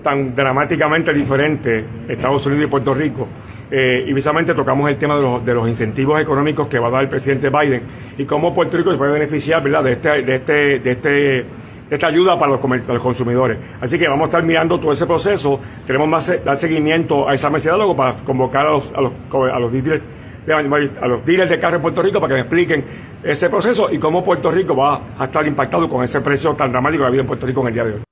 tan 0.02 0.34
dramáticamente 0.34 1.12
diferentes 1.12 1.84
Estados 2.08 2.46
Unidos 2.46 2.66
y 2.66 2.70
Puerto 2.70 2.94
Rico. 2.94 3.28
Eh, 3.70 4.04
y 4.06 4.12
precisamente 4.12 4.54
tocamos 4.54 4.88
el 4.88 4.96
tema 4.96 5.16
de 5.16 5.22
los, 5.22 5.44
de 5.44 5.52
los 5.52 5.68
incentivos 5.68 6.20
económicos 6.20 6.68
que 6.68 6.78
va 6.78 6.86
a 6.88 6.90
dar 6.92 7.02
el 7.02 7.08
presidente 7.08 7.50
Biden 7.50 7.82
y 8.16 8.24
cómo 8.24 8.54
Puerto 8.54 8.76
Rico 8.78 8.92
se 8.92 8.96
puede 8.96 9.12
beneficiar 9.12 9.62
¿verdad? 9.62 9.82
de 9.84 9.92
este, 9.92 10.22
de 10.22 10.34
este, 10.36 10.52
de 10.78 10.90
este 10.92 11.44
esta 11.90 12.08
ayuda 12.08 12.38
para 12.38 12.52
los, 12.52 12.86
los 12.88 13.02
consumidores. 13.02 13.58
Así 13.80 13.98
que 13.98 14.08
vamos 14.08 14.24
a 14.24 14.26
estar 14.26 14.42
mirando 14.42 14.78
todo 14.78 14.92
ese 14.92 15.06
proceso. 15.06 15.60
Tenemos 15.86 16.08
más 16.08 16.44
dar 16.44 16.56
seguimiento 16.56 17.28
a 17.28 17.34
esa 17.34 17.50
mesa 17.50 17.70
de 17.70 17.76
diálogo 17.76 17.96
para 17.96 18.16
convocar 18.24 18.66
a 18.66 18.70
los, 18.72 18.92
a 18.94 19.00
los, 19.00 19.12
a 19.32 19.58
los 19.58 19.72
dealers 19.72 20.02
a 20.48 21.08
los 21.08 21.26
dealers 21.26 21.50
de 21.50 21.58
carro 21.58 21.76
en 21.76 21.82
Puerto 21.82 22.02
Rico 22.02 22.20
para 22.20 22.28
que 22.28 22.34
me 22.34 22.40
expliquen 22.42 22.84
ese 23.22 23.50
proceso 23.50 23.90
y 23.90 23.98
cómo 23.98 24.24
Puerto 24.24 24.50
Rico 24.50 24.76
va 24.76 25.16
a 25.18 25.24
estar 25.24 25.46
impactado 25.46 25.88
con 25.88 26.04
ese 26.04 26.20
precio 26.20 26.54
tan 26.54 26.70
dramático 26.70 27.00
que 27.00 27.04
ha 27.04 27.08
habido 27.08 27.22
en 27.22 27.26
Puerto 27.26 27.46
Rico 27.46 27.62
en 27.62 27.66
el 27.68 27.74
día 27.74 27.84
de 27.84 27.92
hoy. 27.94 28.02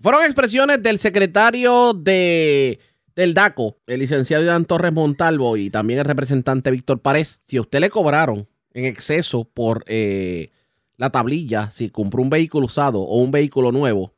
Fueron 0.00 0.24
expresiones 0.24 0.82
del 0.82 0.98
secretario 0.98 1.92
de 1.94 2.80
del 3.14 3.34
DACO, 3.34 3.76
el 3.86 4.00
licenciado 4.00 4.44
Iván 4.44 4.64
Torres 4.64 4.92
Montalvo 4.92 5.56
y 5.56 5.68
también 5.68 5.98
el 5.98 6.06
representante 6.06 6.70
Víctor 6.70 7.00
Párez. 7.00 7.40
Si 7.44 7.56
a 7.56 7.60
usted 7.60 7.80
le 7.80 7.90
cobraron 7.90 8.48
en 8.72 8.86
exceso 8.86 9.44
por 9.44 9.84
eh, 9.86 10.50
la 11.00 11.08
tablilla, 11.08 11.70
si 11.70 11.88
compró 11.88 12.20
un 12.20 12.28
vehículo 12.28 12.66
usado 12.66 13.00
o 13.00 13.22
un 13.22 13.30
vehículo 13.30 13.72
nuevo, 13.72 14.12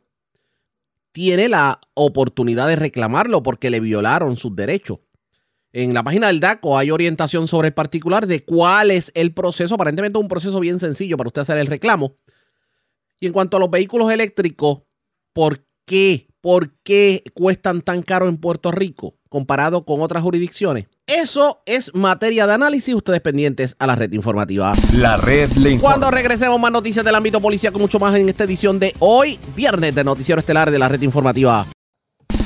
tiene 1.12 1.48
la 1.48 1.80
oportunidad 1.94 2.66
de 2.66 2.74
reclamarlo 2.74 3.40
porque 3.44 3.70
le 3.70 3.78
violaron 3.78 4.36
sus 4.36 4.56
derechos. 4.56 4.98
En 5.72 5.94
la 5.94 6.02
página 6.02 6.26
del 6.26 6.40
DACO 6.40 6.76
hay 6.76 6.90
orientación 6.90 7.46
sobre 7.46 7.68
el 7.68 7.74
particular 7.74 8.26
de 8.26 8.44
cuál 8.44 8.90
es 8.90 9.12
el 9.14 9.32
proceso. 9.32 9.76
Aparentemente 9.76 10.18
es 10.18 10.22
un 10.22 10.28
proceso 10.28 10.58
bien 10.58 10.80
sencillo 10.80 11.16
para 11.16 11.28
usted 11.28 11.42
hacer 11.42 11.58
el 11.58 11.68
reclamo. 11.68 12.16
Y 13.20 13.26
en 13.26 13.32
cuanto 13.32 13.58
a 13.58 13.60
los 13.60 13.70
vehículos 13.70 14.10
eléctricos, 14.10 14.82
¿por 15.32 15.64
qué? 15.84 16.26
¿Por 16.40 16.72
qué 16.82 17.22
cuestan 17.32 17.82
tan 17.82 18.02
caro 18.02 18.28
en 18.28 18.38
Puerto 18.38 18.72
Rico 18.72 19.14
comparado 19.28 19.84
con 19.84 20.02
otras 20.02 20.24
jurisdicciones? 20.24 20.88
Eso 21.06 21.62
es 21.66 21.92
materia 21.94 22.46
de 22.46 22.52
análisis. 22.52 22.94
Ustedes 22.94 23.20
pendientes 23.20 23.74
a 23.78 23.86
la 23.86 23.96
red 23.96 24.12
informativa. 24.12 24.72
La 24.94 25.16
red 25.16 25.50
le 25.52 25.72
informa. 25.72 25.94
Cuando 25.94 26.10
regresemos 26.10 26.60
más 26.60 26.70
noticias 26.70 27.04
del 27.04 27.14
ámbito 27.14 27.40
policial, 27.40 27.72
mucho 27.74 27.98
más 27.98 28.14
en 28.14 28.28
esta 28.28 28.44
edición 28.44 28.78
de 28.78 28.94
hoy, 29.00 29.38
viernes 29.56 29.94
de 29.96 30.04
Noticiero 30.04 30.38
Estelar 30.38 30.70
de 30.70 30.78
la 30.78 30.88
red 30.88 31.02
informativa. 31.02 31.66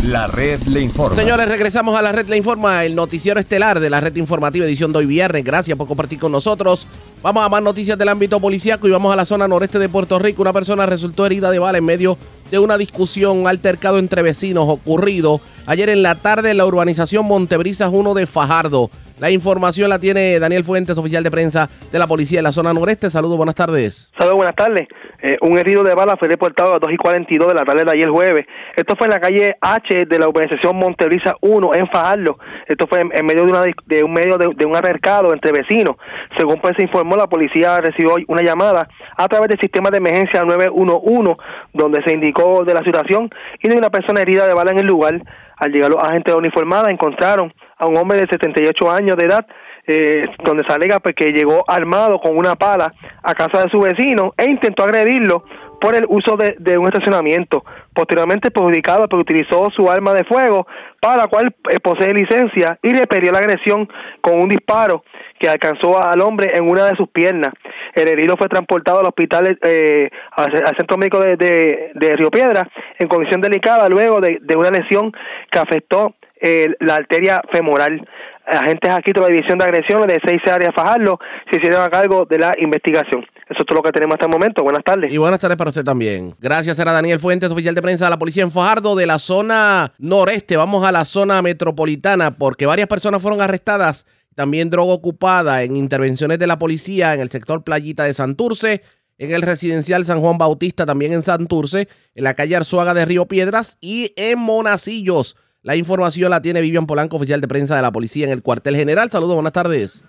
La 0.07 0.29
red 0.29 0.63
le 0.69 0.83
informa. 0.83 1.17
Señores, 1.17 1.49
regresamos 1.49 1.97
a 1.97 2.01
la 2.01 2.13
red 2.13 2.29
Le 2.29 2.37
Informa, 2.37 2.85
el 2.85 2.95
noticiero 2.95 3.41
estelar 3.41 3.81
de 3.81 3.91
la 3.91 4.01
red 4.01 4.15
informativa 4.15 4.65
edición 4.65 4.93
de 4.93 4.99
hoy 4.99 5.07
viernes. 5.07 5.43
Gracias 5.43 5.77
por 5.77 5.89
compartir 5.89 6.21
con 6.21 6.31
nosotros. 6.31 6.87
Vamos 7.23 7.45
a 7.45 7.49
más 7.49 7.61
noticias 7.61 7.99
del 7.99 8.09
ámbito 8.09 8.39
policíaco 8.39 8.87
y 8.87 8.93
vamos 8.93 9.13
a 9.13 9.17
la 9.17 9.25
zona 9.25 9.49
noreste 9.49 9.81
de 9.81 9.89
Puerto 9.89 10.21
Rico. 10.21 10.43
Una 10.43 10.53
persona 10.53 10.87
resultó 10.87 11.27
herida 11.27 11.51
de 11.51 11.59
bala 11.59 11.79
en 11.79 11.85
medio 11.85 12.17
de 12.53 12.61
una 12.61 12.79
discusión, 12.79 13.39
un 13.39 13.49
altercado 13.49 13.99
entre 13.99 14.23
vecinos 14.23 14.67
ocurrido 14.69 15.41
ayer 15.67 15.89
en 15.89 16.05
la 16.05 16.15
tarde 16.15 16.53
en 16.53 16.59
la 16.59 16.67
urbanización 16.67 17.27
Montebrisas 17.27 17.91
1 17.93 18.15
de 18.15 18.27
Fajardo. 18.27 18.91
La 19.19 19.31
información 19.31 19.89
la 19.89 19.99
tiene 19.99 20.39
Daniel 20.39 20.63
Fuentes, 20.63 20.99
oficial 20.99 21.25
de 21.25 21.31
prensa 21.31 21.69
de 21.91 21.99
la 21.99 22.07
policía 22.07 22.39
de 22.39 22.43
la 22.43 22.53
zona 22.53 22.73
noreste. 22.73 23.11
Saludos, 23.11 23.39
buenas 23.39 23.55
tardes. 23.55 24.13
Saludos, 24.17 24.37
buenas 24.37 24.55
tardes. 24.55 24.87
Eh, 25.23 25.39
un 25.41 25.59
herido 25.59 25.83
de 25.83 25.95
bala 25.95 26.17
fue 26.17 26.29
reportado 26.29 26.71
a 26.71 26.73
las 26.75 26.81
2 26.81 26.93
y 26.93 26.97
42 26.97 27.49
de 27.49 27.55
la 27.55 27.65
tarde 27.65 27.85
de 27.85 27.91
ayer 27.91 28.09
jueves. 28.09 28.47
Esto 28.75 28.95
fue 28.97 29.07
en 29.07 29.13
la 29.13 29.21
calle 29.21 29.57
H 29.61 30.07
de 30.07 30.19
la 30.19 30.29
urbanización 30.29 30.77
Montebrisa 30.77 31.37
1 31.41 31.75
en 31.75 31.89
Fajardo. 31.89 32.39
Esto 32.67 32.87
fue 32.87 33.01
en, 33.01 33.27
medio 33.27 33.45
de, 33.45 33.51
una, 33.51 33.63
un 34.05 34.13
medio 34.13 34.39
de, 34.39 34.67
un 34.67 34.77
altercado 34.77 35.33
entre 35.33 35.53
vecinos. 35.53 35.97
Según 36.37 36.61
pues 36.61 36.75
se 36.77 36.83
informó, 36.83 37.17
la 37.17 37.27
policía 37.27 37.79
recibió 37.81 38.17
una 38.29 38.43
llamada 38.43 38.89
a 39.17 39.29
través 39.29 39.49
del 39.49 39.61
sistema 39.61 39.91
de 39.91 39.99
emergencia 39.99 40.43
911, 40.43 41.37
donde 41.73 42.03
se 42.05 42.13
indicó 42.13 42.65
de 42.65 42.75
la 42.75 42.83
situación 42.83 43.31
y 43.63 43.69
de 43.69 43.77
una 43.77 43.91
persona 43.91 44.21
herida 44.21 44.47
de 44.47 44.55
bala 44.55 44.73
en 44.73 44.79
el 44.79 44.87
lugar. 44.87 45.21
Al 45.59 45.73
llegar 45.73 45.91
los 45.91 46.03
agentes 46.03 46.35
uniformados 46.35 46.89
encontraron 46.89 47.53
a 47.79 47.87
un 47.87 47.97
hombre 47.97 48.19
de 48.19 48.27
78 48.27 48.91
años 48.91 49.17
de 49.17 49.25
edad 49.25 49.47
eh, 49.87 50.27
donde 50.45 50.65
se 50.67 50.73
alega 50.73 51.01
pues, 51.01 51.15
que 51.15 51.33
llegó 51.33 51.65
armado 51.69 52.19
con 52.19 52.37
una 52.37 52.57
pala 52.57 52.93
a 53.23 53.35
casa 53.35 53.65
de 53.65 53.71
su 53.71 53.81
vecino 53.81 54.35
e 54.37 54.47
intentó 54.47 54.85
agredirlo 54.85 55.45
por 55.81 55.95
el 55.95 56.05
uso 56.09 56.37
de, 56.37 56.79
un 56.79 56.87
estacionamiento. 56.87 57.65
Posteriormente 57.95 58.51
perjudicado 58.51 59.09
porque 59.09 59.23
utilizó 59.23 59.69
su 59.71 59.91
arma 59.91 60.15
de 60.15 60.25
fuego 60.25 60.67
para 61.01 61.17
la 61.17 61.27
cual 61.29 61.55
eh, 61.71 61.79
posee 61.81 62.15
licencia 62.15 62.79
y 62.83 62.93
repelió 62.93 63.33
la 63.33 63.39
agresión 63.39 63.89
con 64.21 64.41
un 64.41 64.49
disparo 64.49 65.05
que 65.39 65.49
alcanzó 65.49 66.03
al 66.03 66.21
hombre 66.23 66.57
en 66.57 66.69
una 66.69 66.87
de 66.87 66.97
sus 66.97 67.09
piernas. 67.09 67.53
El 67.95 68.09
herido 68.09 68.37
fue 68.37 68.49
transportado 68.49 69.01
al 69.01 69.07
hospital, 69.07 69.59
eh, 69.63 70.11
al 70.33 70.77
centro 70.77 70.97
médico 70.97 71.21
de, 71.21 71.37
de, 71.37 71.93
de 71.95 72.17
Río 72.17 72.31
Piedra 72.31 72.69
en 72.99 73.09
condición 73.09 73.41
delicada 73.41 73.89
luego 73.89 74.21
de, 74.21 74.39
de 74.41 74.57
una 74.57 74.71
lesión 74.71 75.13
que 75.51 75.59
afectó 75.59 76.15
eh, 76.41 76.69
la 76.81 76.97
arteria 76.97 77.41
femoral. 77.51 78.07
Agentes 78.47 78.91
aquí 78.91 79.13
de 79.13 79.21
la 79.21 79.27
División 79.27 79.59
de 79.59 79.65
Agresiones 79.65 80.07
de 80.07 80.21
seis 80.25 80.41
áreas 80.51 80.73
Fajardo 80.75 81.19
se 81.51 81.57
hicieron 81.57 81.83
a 81.83 81.91
cargo 81.91 82.27
de 82.27 82.39
la 82.39 82.55
investigación. 82.59 83.23
Eso 83.49 83.59
es 83.61 83.67
todo 83.67 83.77
lo 83.77 83.83
que 83.83 83.91
tenemos 83.91 84.15
hasta 84.15 84.27
el 84.27 84.33
momento. 84.33 84.63
Buenas 84.63 84.85
tardes. 84.85 85.13
Y 85.13 85.19
buenas 85.19 85.41
tardes 85.41 85.57
para 85.57 85.71
usted 85.71 85.85
también. 85.85 86.35
Gracias, 86.39 86.79
era 86.79 86.93
Daniel 86.93 87.19
Fuentes, 87.19 87.51
oficial 87.51 87.75
de 87.75 87.83
prensa 87.83 88.05
de 88.05 88.11
la 88.11 88.19
policía 88.19 88.45
en 88.45 88.53
Fajardo, 88.53 88.95
de 88.95 89.07
la 89.07 89.19
zona 89.19 89.93
noreste. 89.99 90.57
Vamos 90.57 90.85
a 90.85 90.93
la 90.93 91.05
zona 91.05 91.43
metropolitana 91.43 92.37
porque 92.37 92.67
varias 92.67 92.89
personas 92.89 93.21
fueron 93.21 93.41
arrestadas. 93.41 94.07
También 94.37 94.71
droga 94.71 94.93
ocupada 94.93 95.63
en 95.63 95.77
intervenciones 95.77 96.39
de 96.39 96.47
la 96.47 96.59
policía 96.59 97.15
en 97.15 97.21
el 97.21 97.31
sector 97.31 97.65
Playita 97.65 98.05
de 98.05 98.15
Santurce, 98.15 98.83
en 99.19 99.33
el 99.33 99.43
residencial 99.43 100.05
San 100.05 100.21
Juan 100.21 100.39
Bautista, 100.39 100.85
también 100.85 101.13
en 101.15 101.23
Santurce, 101.23 101.89
en 102.15 102.25
la 102.25 102.35
calle 102.35 102.55
Arzuaga 102.55 102.95
de 102.95 103.07
Río 103.07 103.27
Piedras 103.27 103.79
y 103.81 104.13
en 104.17 104.39
Monacillos. 104.39 105.37
La 105.67 105.75
información 105.75 106.31
la 106.31 106.41
tiene 106.41 106.61
Vivian 106.61 106.87
Polanco, 106.87 107.17
oficial 107.17 107.41
de 107.41 107.49
prensa 107.49 107.75
de 107.75 107.83
la 107.83 107.91
policía 107.91 108.25
en 108.25 108.33
el 108.33 108.41
cuartel 108.41 108.77
general. 108.77 109.11
Saludos, 109.11 109.35
buenas 109.35 109.53
tardes. 109.53 110.05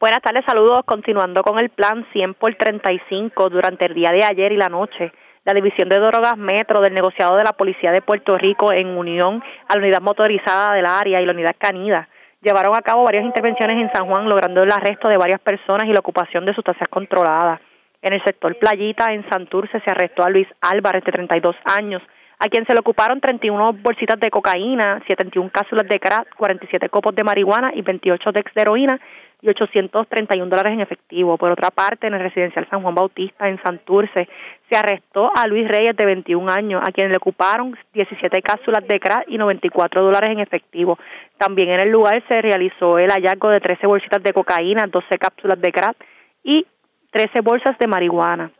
Buenas 0.00 0.22
tardes, 0.22 0.42
saludos. 0.46 0.80
Continuando 0.86 1.42
con 1.42 1.58
el 1.58 1.68
plan 1.68 2.06
100 2.14 2.32
por 2.32 2.54
35 2.54 3.50
durante 3.50 3.84
el 3.84 3.92
día 3.92 4.10
de 4.10 4.24
ayer 4.24 4.52
y 4.52 4.56
la 4.56 4.70
noche. 4.70 5.12
La 5.44 5.52
División 5.52 5.90
de 5.90 5.98
Drogas 5.98 6.38
Metro 6.38 6.80
del 6.80 6.94
negociado 6.94 7.36
de 7.36 7.44
la 7.44 7.52
Policía 7.52 7.92
de 7.92 8.00
Puerto 8.00 8.38
Rico 8.38 8.72
en 8.72 8.86
unión 8.86 9.42
a 9.68 9.74
la 9.74 9.82
unidad 9.82 10.00
motorizada 10.00 10.72
del 10.72 10.86
área 10.86 11.20
y 11.20 11.26
la 11.26 11.32
unidad 11.32 11.56
canida 11.58 12.08
llevaron 12.40 12.74
a 12.74 12.80
cabo 12.80 13.04
varias 13.04 13.24
intervenciones 13.24 13.76
en 13.76 13.92
San 13.92 14.08
Juan 14.08 14.30
logrando 14.30 14.62
el 14.62 14.72
arresto 14.72 15.08
de 15.08 15.18
varias 15.18 15.40
personas 15.40 15.86
y 15.88 15.92
la 15.92 16.00
ocupación 16.00 16.46
de 16.46 16.54
sustancias 16.54 16.88
controladas. 16.88 17.60
En 18.00 18.14
el 18.14 18.24
sector 18.24 18.58
Playita, 18.58 19.12
en 19.12 19.28
Santurce, 19.28 19.78
se 19.84 19.90
arrestó 19.90 20.24
a 20.24 20.30
Luis 20.30 20.48
Álvarez, 20.62 21.04
de 21.04 21.12
32 21.12 21.54
años, 21.66 22.02
a 22.44 22.48
quien 22.48 22.66
se 22.66 22.74
le 22.74 22.80
ocuparon 22.80 23.20
31 23.20 23.72
bolsitas 23.74 24.18
de 24.18 24.28
cocaína, 24.28 25.00
71 25.06 25.48
cápsulas 25.50 25.86
de 25.86 26.00
crack, 26.00 26.34
47 26.34 26.88
copos 26.88 27.14
de 27.14 27.22
marihuana 27.22 27.70
y 27.72 27.82
28 27.82 28.32
de 28.32 28.44
heroína 28.56 29.00
y 29.40 29.48
831 29.48 30.50
dólares 30.50 30.72
en 30.72 30.80
efectivo. 30.80 31.38
Por 31.38 31.52
otra 31.52 31.70
parte, 31.70 32.08
en 32.08 32.14
el 32.14 32.20
residencial 32.20 32.66
San 32.68 32.82
Juan 32.82 32.96
Bautista, 32.96 33.48
en 33.48 33.62
Santurce, 33.62 34.28
se 34.68 34.76
arrestó 34.76 35.30
a 35.32 35.46
Luis 35.46 35.68
Reyes, 35.68 35.96
de 35.96 36.04
21 36.04 36.50
años, 36.50 36.82
a 36.84 36.90
quien 36.90 37.10
le 37.10 37.16
ocuparon 37.16 37.78
17 37.94 38.42
cápsulas 38.42 38.88
de 38.88 38.98
crack 38.98 39.26
y 39.28 39.38
94 39.38 40.02
dólares 40.02 40.30
en 40.30 40.40
efectivo. 40.40 40.98
También 41.38 41.70
en 41.70 41.78
el 41.78 41.90
lugar 41.90 42.24
se 42.26 42.42
realizó 42.42 42.98
el 42.98 43.10
hallazgo 43.10 43.50
de 43.50 43.60
13 43.60 43.86
bolsitas 43.86 44.20
de 44.20 44.32
cocaína, 44.32 44.88
12 44.88 45.16
cápsulas 45.16 45.60
de 45.60 45.70
crack 45.70 45.96
y 46.42 46.66
13 47.12 47.40
bolsas 47.40 47.78
de 47.78 47.86
marihuana. 47.86 48.50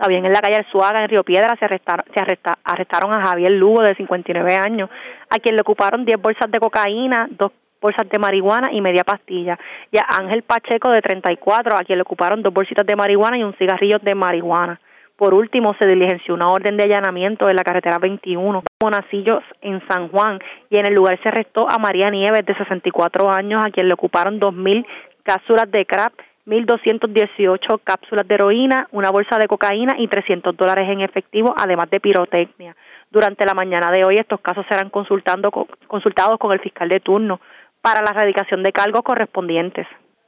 También 0.00 0.24
en 0.24 0.32
la 0.32 0.40
calle 0.40 0.64
Suaga, 0.72 1.02
en 1.02 1.10
Río 1.10 1.22
Piedra, 1.24 1.54
se, 1.58 1.66
arrestaron, 1.66 2.06
se 2.14 2.20
arrestaron 2.64 3.12
a 3.12 3.26
Javier 3.26 3.52
Lugo, 3.52 3.82
de 3.82 3.94
59 3.94 4.54
años, 4.54 4.88
a 5.28 5.38
quien 5.38 5.56
le 5.56 5.60
ocuparon 5.60 6.06
10 6.06 6.18
bolsas 6.22 6.50
de 6.50 6.58
cocaína, 6.58 7.28
dos 7.32 7.52
bolsas 7.82 8.08
de 8.08 8.18
marihuana 8.18 8.72
y 8.72 8.80
media 8.80 9.04
pastilla. 9.04 9.58
Y 9.92 9.98
a 9.98 10.06
Ángel 10.18 10.42
Pacheco, 10.42 10.90
de 10.90 11.02
34, 11.02 11.76
a 11.76 11.80
quien 11.80 11.98
le 11.98 12.02
ocuparon 12.02 12.42
dos 12.42 12.54
bolsitas 12.54 12.86
de 12.86 12.96
marihuana 12.96 13.36
y 13.36 13.42
un 13.42 13.52
cigarrillo 13.58 13.98
de 13.98 14.14
marihuana. 14.14 14.80
Por 15.16 15.34
último, 15.34 15.74
se 15.78 15.86
diligenció 15.86 16.32
una 16.32 16.48
orden 16.48 16.78
de 16.78 16.84
allanamiento 16.84 17.50
en 17.50 17.56
la 17.56 17.62
carretera 17.62 17.98
21, 17.98 18.62
Monacillos, 18.82 19.42
en 19.60 19.86
San 19.86 20.08
Juan, 20.08 20.38
y 20.70 20.78
en 20.78 20.86
el 20.86 20.94
lugar 20.94 21.20
se 21.22 21.28
arrestó 21.28 21.68
a 21.70 21.76
María 21.76 22.08
Nieves, 22.08 22.46
de 22.46 22.54
64 22.54 23.30
años, 23.30 23.62
a 23.62 23.70
quien 23.70 23.86
le 23.86 23.92
ocuparon 23.92 24.40
2.000 24.40 24.86
cápsulas 25.24 25.70
de 25.70 25.84
crack 25.84 26.29
1.218 26.50 27.80
cápsulas 27.84 28.26
de 28.26 28.34
heroína, 28.34 28.88
una 28.90 29.10
bolsa 29.10 29.38
de 29.38 29.46
cocaína 29.46 29.94
y 29.98 30.08
300 30.08 30.56
dólares 30.56 30.88
en 30.88 31.00
efectivo, 31.00 31.54
además 31.56 31.88
de 31.90 32.00
pirotecnia. 32.00 32.76
Durante 33.10 33.46
la 33.46 33.54
mañana 33.54 33.90
de 33.90 34.04
hoy 34.04 34.16
estos 34.16 34.40
casos 34.40 34.66
serán 34.68 34.90
consultando, 34.90 35.50
consultados 35.86 36.38
con 36.38 36.52
el 36.52 36.60
fiscal 36.60 36.88
de 36.88 37.00
turno 37.00 37.40
para 37.80 38.02
la 38.02 38.10
erradicación 38.10 38.62
de 38.62 38.72
cargos 38.72 39.02
correspondientes. 39.02 39.86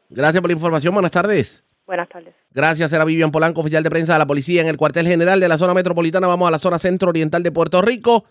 Gracias 0.08 0.40
por 0.40 0.50
la 0.50 0.54
información. 0.54 0.94
Buenas 0.94 1.10
tardes. 1.10 1.64
Buenas 1.86 2.08
tardes. 2.08 2.34
Gracias, 2.52 2.92
era 2.92 3.04
Vivian 3.04 3.30
Polanco, 3.30 3.60
oficial 3.60 3.82
de 3.82 3.90
prensa 3.90 4.12
de 4.12 4.20
la 4.20 4.26
policía 4.26 4.62
en 4.62 4.68
el 4.68 4.76
cuartel 4.76 5.06
general 5.06 5.40
de 5.40 5.48
la 5.48 5.58
zona 5.58 5.74
metropolitana. 5.74 6.26
Vamos 6.26 6.46
a 6.48 6.50
la 6.50 6.58
zona 6.58 6.78
centro-oriental 6.78 7.42
de 7.42 7.50
Puerto 7.50 7.82
Rico, 7.82 8.24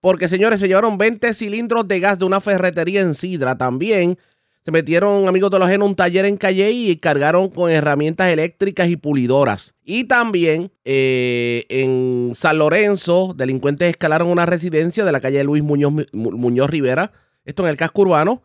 porque 0.00 0.28
señores, 0.28 0.60
se 0.60 0.68
llevaron 0.68 0.96
20 0.96 1.34
cilindros 1.34 1.86
de 1.86 2.00
gas 2.00 2.18
de 2.18 2.24
una 2.24 2.40
ferretería 2.40 3.02
en 3.02 3.14
Sidra. 3.14 3.56
También 3.56 4.16
se 4.64 4.70
metieron, 4.70 5.28
amigos 5.28 5.50
de 5.50 5.58
los 5.58 5.68
en 5.68 5.82
un 5.82 5.94
taller 5.94 6.24
en 6.24 6.38
Calle 6.38 6.70
y 6.70 6.96
cargaron 6.96 7.50
con 7.50 7.70
herramientas 7.70 8.32
eléctricas 8.32 8.88
y 8.88 8.96
pulidoras. 8.96 9.74
Y 9.84 10.04
también 10.04 10.72
eh, 10.86 11.66
en 11.68 12.32
San 12.34 12.56
Lorenzo, 12.56 13.34
delincuentes 13.36 13.90
escalaron 13.90 14.28
una 14.28 14.46
residencia 14.46 15.04
de 15.04 15.12
la 15.12 15.20
calle 15.20 15.44
Luis 15.44 15.62
Muñoz, 15.62 15.92
Muñoz 16.12 16.70
Rivera, 16.70 17.12
esto 17.44 17.62
en 17.62 17.68
el 17.68 17.76
casco 17.76 18.02
urbano, 18.02 18.42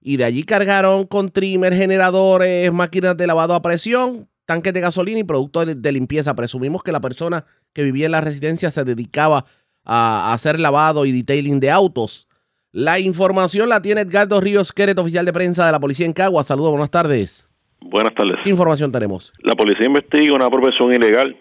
y 0.00 0.16
de 0.16 0.24
allí 0.24 0.44
cargaron 0.44 1.06
con 1.06 1.30
trimmer, 1.30 1.74
generadores, 1.74 2.72
máquinas 2.72 3.16
de 3.16 3.26
lavado 3.26 3.56
a 3.56 3.62
presión, 3.62 4.28
tanques 4.44 4.72
de 4.72 4.80
gasolina 4.80 5.18
y 5.18 5.24
productos 5.24 5.82
de, 5.82 5.92
limpieza. 5.92 6.36
Presumimos 6.36 6.84
que 6.84 6.92
la 6.92 7.00
persona 7.00 7.44
que 7.72 7.82
vivía 7.82 8.06
en 8.06 8.12
la 8.12 8.20
residencia 8.20 8.70
se 8.70 8.84
dedicaba 8.84 9.44
a 9.84 10.32
hacer 10.32 10.60
lavado 10.60 11.04
y 11.04 11.10
detailing 11.10 11.58
de 11.58 11.72
autos. 11.72 12.27
La 12.72 12.98
información 12.98 13.70
la 13.70 13.80
tiene 13.80 14.02
Edgardo 14.02 14.42
Ríos 14.42 14.74
Queret, 14.74 14.98
oficial 14.98 15.24
de 15.24 15.32
prensa 15.32 15.64
de 15.64 15.72
la 15.72 15.80
policía 15.80 16.04
en 16.04 16.12
Cagua. 16.12 16.44
Saludos, 16.44 16.72
buenas 16.72 16.90
tardes. 16.90 17.50
Buenas 17.80 18.14
tardes. 18.14 18.36
¿Qué 18.44 18.50
información 18.50 18.92
tenemos? 18.92 19.32
La 19.38 19.54
policía 19.54 19.86
investiga 19.86 20.34
una 20.34 20.50
profesión 20.50 20.92
ilegal 20.92 21.34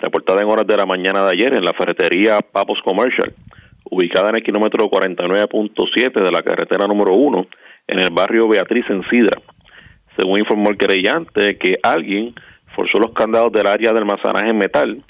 reportada 0.00 0.40
en 0.40 0.48
horas 0.48 0.66
de 0.66 0.78
la 0.78 0.86
mañana 0.86 1.22
de 1.26 1.32
ayer 1.32 1.52
en 1.52 1.66
la 1.66 1.74
ferretería 1.74 2.40
Papos 2.40 2.78
Commercial, 2.82 3.34
ubicada 3.90 4.30
en 4.30 4.36
el 4.36 4.42
kilómetro 4.42 4.86
49.7 4.86 6.24
de 6.24 6.32
la 6.32 6.40
carretera 6.40 6.86
número 6.86 7.12
1 7.12 7.46
en 7.88 7.98
el 7.98 8.08
barrio 8.10 8.48
Beatriz 8.48 8.86
en 8.88 9.02
Sidra. 9.10 9.38
Según 10.16 10.38
informó 10.38 10.70
el 10.70 10.78
querellante, 10.78 11.58
que 11.58 11.74
alguien 11.82 12.34
forzó 12.74 12.98
los 12.98 13.12
candados 13.12 13.52
del 13.52 13.66
área 13.66 13.92
de 13.92 13.98
almacenaje 13.98 14.48
en 14.48 14.56
metal, 14.56 15.04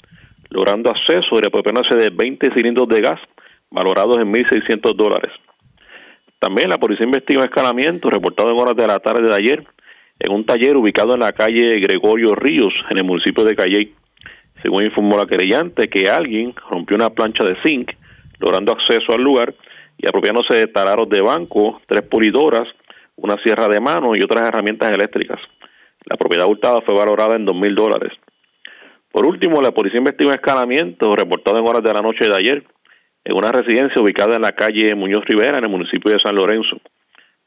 logrando 0.49 0.89
acceso 0.89 1.39
y 1.41 1.47
apropiándose 1.47 1.95
de 1.95 2.09
20 2.09 2.53
cilindros 2.53 2.89
de 2.89 2.99
gas 2.99 3.21
valorados 3.69 4.17
en 4.17 4.33
1.600 4.33 4.95
dólares. 4.97 5.31
También 6.41 6.69
la 6.69 6.79
policía 6.79 7.05
investiga 7.05 7.41
un 7.41 7.45
escalamiento 7.45 8.09
reportado 8.09 8.49
en 8.49 8.59
horas 8.59 8.75
de 8.75 8.87
la 8.87 8.97
tarde 8.97 9.29
de 9.29 9.35
ayer 9.35 9.63
en 10.17 10.33
un 10.33 10.43
taller 10.43 10.75
ubicado 10.75 11.13
en 11.13 11.19
la 11.19 11.33
calle 11.33 11.79
Gregorio 11.79 12.33
Ríos, 12.33 12.73
en 12.89 12.97
el 12.97 13.03
municipio 13.03 13.43
de 13.43 13.55
Calley. 13.55 13.93
Según 14.63 14.83
informó 14.83 15.17
la 15.17 15.27
querellante, 15.27 15.87
que 15.87 16.09
alguien 16.09 16.55
rompió 16.67 16.95
una 16.95 17.11
plancha 17.11 17.43
de 17.43 17.61
zinc, 17.61 17.91
logrando 18.39 18.71
acceso 18.71 19.13
al 19.13 19.21
lugar 19.21 19.53
y 19.99 20.07
apropiándose 20.07 20.55
de 20.55 20.65
tararos 20.65 21.07
de 21.09 21.21
banco, 21.21 21.79
tres 21.85 22.01
pulidoras, 22.09 22.67
una 23.17 23.35
sierra 23.43 23.67
de 23.67 23.79
mano 23.79 24.15
y 24.15 24.23
otras 24.23 24.47
herramientas 24.47 24.89
eléctricas. 24.89 25.39
La 26.05 26.17
propiedad 26.17 26.47
hurtada 26.47 26.81
fue 26.81 26.95
valorada 26.95 27.35
en 27.35 27.45
dos 27.45 27.55
mil 27.55 27.75
dólares. 27.75 28.13
Por 29.11 29.27
último, 29.27 29.61
la 29.61 29.73
policía 29.73 29.99
investiga 29.99 30.31
un 30.31 30.35
escalamiento 30.35 31.15
reportado 31.15 31.59
en 31.59 31.67
horas 31.67 31.83
de 31.83 31.93
la 31.93 32.01
noche 32.01 32.27
de 32.27 32.35
ayer 32.35 32.63
en 33.23 33.37
una 33.37 33.51
residencia 33.51 34.01
ubicada 34.01 34.35
en 34.35 34.41
la 34.41 34.53
calle 34.53 34.95
Muñoz 34.95 35.23
Rivera, 35.25 35.57
en 35.57 35.65
el 35.65 35.69
municipio 35.69 36.11
de 36.11 36.19
San 36.19 36.35
Lorenzo. 36.35 36.79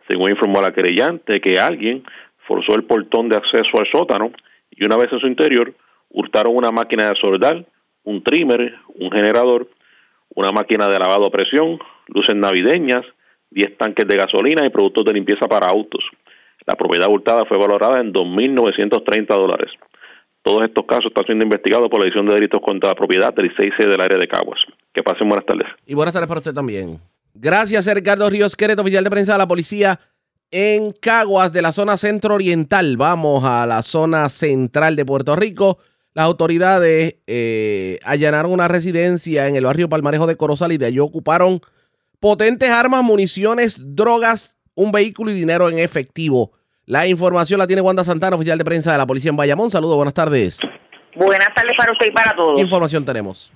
Según 0.08 0.30
informó 0.30 0.60
la 0.60 0.72
querellante, 0.72 1.40
que 1.40 1.58
alguien 1.58 2.04
forzó 2.46 2.74
el 2.74 2.84
portón 2.84 3.28
de 3.28 3.36
acceso 3.36 3.78
al 3.78 3.86
sótano 3.90 4.32
y 4.70 4.84
una 4.84 4.96
vez 4.96 5.12
en 5.12 5.20
su 5.20 5.26
interior 5.26 5.74
hurtaron 6.10 6.56
una 6.56 6.70
máquina 6.70 7.08
de 7.08 7.16
soldar, 7.20 7.64
un 8.04 8.22
trimmer, 8.22 8.74
un 8.94 9.10
generador, 9.10 9.68
una 10.34 10.52
máquina 10.52 10.88
de 10.88 10.98
lavado 10.98 11.26
a 11.26 11.30
presión, 11.30 11.78
luces 12.08 12.34
navideñas, 12.34 13.04
10 13.50 13.78
tanques 13.78 14.06
de 14.06 14.16
gasolina 14.16 14.64
y 14.66 14.70
productos 14.70 15.04
de 15.04 15.12
limpieza 15.12 15.46
para 15.46 15.68
autos. 15.68 16.04
La 16.66 16.74
propiedad 16.74 17.08
hurtada 17.08 17.44
fue 17.46 17.58
valorada 17.58 18.00
en 18.00 18.12
2.930 18.12 19.26
dólares. 19.26 19.70
Todos 20.44 20.62
estos 20.62 20.84
casos 20.84 21.06
están 21.06 21.24
siendo 21.24 21.44
investigados 21.44 21.88
por 21.88 22.00
la 22.00 22.06
edición 22.06 22.26
de 22.26 22.34
delitos 22.34 22.60
contra 22.60 22.90
la 22.90 22.94
propiedad 22.94 23.32
del 23.32 23.50
6 23.56 23.70
del 23.78 23.98
área 23.98 24.18
de 24.18 24.28
Caguas. 24.28 24.60
Que 24.92 25.02
pasen 25.02 25.26
buenas 25.26 25.46
tardes. 25.46 25.64
Y 25.86 25.94
buenas 25.94 26.12
tardes 26.12 26.28
para 26.28 26.40
usted 26.40 26.52
también. 26.52 27.00
Gracias, 27.32 27.86
Ricardo 27.86 28.28
Ríos 28.28 28.54
Quereto, 28.54 28.82
oficial 28.82 29.02
de 29.02 29.10
prensa 29.10 29.32
de 29.32 29.38
la 29.38 29.48
policía 29.48 29.98
en 30.50 30.92
Caguas, 30.92 31.54
de 31.54 31.62
la 31.62 31.72
zona 31.72 31.96
centro-oriental. 31.96 32.98
Vamos 32.98 33.42
a 33.42 33.64
la 33.64 33.82
zona 33.82 34.28
central 34.28 34.96
de 34.96 35.06
Puerto 35.06 35.34
Rico. 35.34 35.78
Las 36.12 36.26
autoridades 36.26 37.16
eh, 37.26 37.98
allanaron 38.04 38.52
una 38.52 38.68
residencia 38.68 39.48
en 39.48 39.56
el 39.56 39.64
barrio 39.64 39.88
Palmarejo 39.88 40.26
de 40.26 40.36
Corozal 40.36 40.72
y 40.72 40.78
de 40.78 40.86
allí 40.86 40.98
ocuparon 40.98 41.62
potentes 42.20 42.68
armas, 42.68 43.02
municiones, 43.02 43.80
drogas, 43.96 44.58
un 44.74 44.92
vehículo 44.92 45.30
y 45.30 45.34
dinero 45.34 45.70
en 45.70 45.78
efectivo. 45.78 46.52
La 46.86 47.06
información 47.06 47.58
la 47.58 47.66
tiene 47.66 47.80
Wanda 47.80 48.04
Santana, 48.04 48.36
oficial 48.36 48.58
de 48.58 48.64
prensa 48.64 48.92
de 48.92 48.98
la 48.98 49.06
policía 49.06 49.30
en 49.30 49.36
Bayamón. 49.36 49.70
Saludos, 49.70 49.96
buenas 49.96 50.12
tardes. 50.12 50.60
Buenas 51.16 51.54
tardes 51.54 51.72
para 51.78 51.92
usted 51.92 52.06
y 52.06 52.10
para 52.10 52.36
todos. 52.36 52.56
¿Qué 52.56 52.62
información 52.62 53.04
tenemos? 53.04 53.52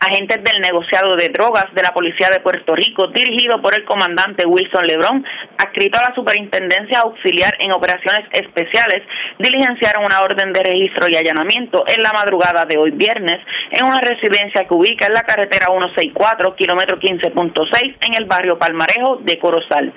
agentes 0.00 0.42
del 0.42 0.62
negociado 0.62 1.14
de 1.14 1.28
drogas 1.28 1.66
de 1.74 1.82
la 1.82 1.92
Policía 1.92 2.30
de 2.30 2.40
Puerto 2.40 2.74
Rico, 2.74 3.08
dirigido 3.08 3.60
por 3.60 3.74
el 3.74 3.84
comandante 3.84 4.46
Wilson 4.46 4.86
Lebrón, 4.86 5.24
adscrito 5.58 5.98
a 5.98 6.08
la 6.08 6.14
Superintendencia 6.14 7.00
Auxiliar 7.00 7.54
en 7.60 7.72
Operaciones 7.72 8.22
Especiales, 8.32 9.02
diligenciaron 9.38 10.04
una 10.04 10.22
orden 10.22 10.52
de 10.52 10.62
registro 10.62 11.06
y 11.08 11.16
allanamiento 11.16 11.84
en 11.86 12.02
la 12.02 12.12
madrugada 12.12 12.64
de 12.64 12.78
hoy 12.78 12.92
viernes 12.92 13.38
en 13.70 13.84
una 13.84 14.00
residencia 14.00 14.66
que 14.66 14.74
ubica 14.74 15.06
en 15.06 15.12
la 15.12 15.22
carretera 15.22 15.66
164, 15.66 16.56
kilómetro 16.56 16.98
15.6, 16.98 17.96
en 18.00 18.14
el 18.14 18.24
barrio 18.24 18.58
Palmarejo 18.58 19.20
de 19.22 19.38
Corozal. 19.38 19.92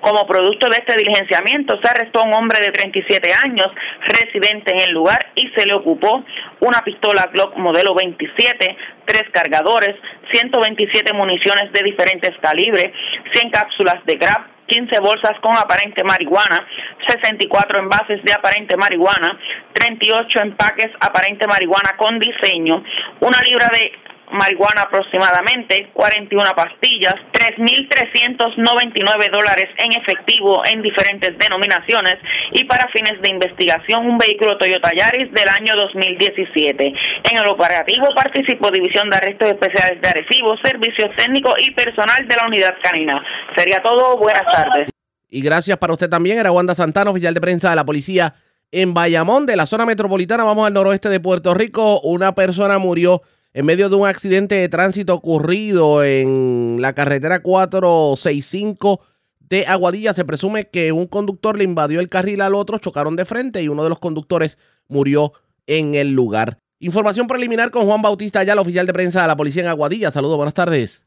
Como 0.00 0.26
producto 0.26 0.68
de 0.68 0.76
este 0.78 0.96
diligenciamiento, 0.96 1.78
se 1.82 1.88
arrestó 1.88 2.20
a 2.20 2.24
un 2.24 2.34
hombre 2.34 2.60
de 2.60 2.70
37 2.70 3.32
años, 3.32 3.68
residente 4.00 4.72
en 4.72 4.80
el 4.88 4.92
lugar, 4.92 5.18
y 5.34 5.48
se 5.56 5.66
le 5.66 5.74
ocupó 5.74 6.24
una 6.60 6.82
pistola 6.82 7.30
Glock 7.32 7.56
modelo 7.56 7.94
27, 7.94 8.76
tres 9.06 9.24
cargadores, 9.32 9.94
127 10.32 11.12
municiones 11.12 11.72
de 11.72 11.82
diferentes 11.82 12.32
calibres, 12.40 12.92
100 13.32 13.50
cápsulas 13.50 14.04
de 14.04 14.16
grab, 14.16 14.54
15 14.66 14.98
bolsas 15.00 15.38
con 15.40 15.56
aparente 15.56 16.02
marihuana, 16.04 16.66
64 17.06 17.80
envases 17.80 18.22
de 18.24 18.32
aparente 18.32 18.76
marihuana, 18.76 19.38
38 19.74 20.40
empaques 20.40 20.90
aparente 21.00 21.46
marihuana 21.46 21.96
con 21.96 22.18
diseño, 22.18 22.82
una 23.20 23.42
libra 23.42 23.70
de 23.72 23.92
marihuana 24.32 24.82
aproximadamente, 24.82 25.90
41 25.92 26.50
pastillas, 26.56 27.14
3.399 27.32 29.30
dólares 29.30 29.66
en 29.78 29.92
efectivo 29.92 30.62
en 30.64 30.82
diferentes 30.82 31.38
denominaciones 31.38 32.16
y 32.52 32.64
para 32.64 32.88
fines 32.88 33.20
de 33.22 33.30
investigación 33.30 34.06
un 34.06 34.18
vehículo 34.18 34.56
Toyota 34.58 34.90
Yaris 34.94 35.32
del 35.32 35.48
año 35.48 35.74
2017. 35.76 36.92
En 37.30 37.38
el 37.38 37.46
operativo 37.46 38.08
participó 38.14 38.70
División 38.70 39.10
de 39.10 39.16
Arrestos 39.16 39.48
Especiales 39.48 40.00
de 40.00 40.08
Arecibo, 40.08 40.56
Servicios 40.64 41.10
Técnicos 41.16 41.54
y 41.58 41.70
Personal 41.72 42.26
de 42.26 42.36
la 42.36 42.46
Unidad 42.46 42.74
Canina. 42.82 43.22
Sería 43.56 43.82
todo. 43.82 44.16
Buenas 44.18 44.44
tardes. 44.50 44.88
Y 45.28 45.42
gracias 45.42 45.76
para 45.78 45.92
usted 45.92 46.08
también. 46.08 46.38
Era 46.38 46.52
Wanda 46.52 46.74
Santana, 46.74 47.10
oficial 47.10 47.34
de 47.34 47.40
prensa 47.40 47.70
de 47.70 47.76
la 47.76 47.84
policía 47.84 48.34
en 48.70 48.94
Bayamón, 48.94 49.46
de 49.46 49.56
la 49.56 49.66
zona 49.66 49.86
metropolitana. 49.86 50.44
Vamos 50.44 50.66
al 50.66 50.74
noroeste 50.74 51.08
de 51.08 51.20
Puerto 51.20 51.54
Rico. 51.54 52.00
Una 52.00 52.34
persona 52.34 52.78
murió 52.78 53.22
en 53.54 53.64
medio 53.64 53.88
de 53.88 53.94
un 53.94 54.06
accidente 54.06 54.56
de 54.56 54.68
tránsito 54.68 55.14
ocurrido 55.14 56.02
en 56.02 56.78
la 56.80 56.92
carretera 56.92 57.40
465 57.40 59.00
de 59.48 59.64
Aguadilla. 59.66 60.12
Se 60.12 60.24
presume 60.24 60.68
que 60.70 60.90
un 60.90 61.06
conductor 61.06 61.56
le 61.56 61.62
invadió 61.62 62.00
el 62.00 62.08
carril 62.08 62.40
al 62.40 62.56
otro, 62.56 62.78
chocaron 62.78 63.14
de 63.14 63.24
frente 63.24 63.62
y 63.62 63.68
uno 63.68 63.84
de 63.84 63.90
los 63.90 64.00
conductores 64.00 64.58
murió 64.88 65.30
en 65.68 65.94
el 65.94 66.14
lugar. 66.14 66.58
Información 66.80 67.28
preliminar 67.28 67.70
con 67.70 67.86
Juan 67.86 68.02
Bautista 68.02 68.42
el 68.42 68.58
oficial 68.58 68.86
de 68.86 68.92
prensa 68.92 69.22
de 69.22 69.28
la 69.28 69.36
policía 69.36 69.62
en 69.62 69.68
Aguadilla. 69.68 70.10
Saludos, 70.10 70.36
buenas 70.36 70.54
tardes. 70.54 71.06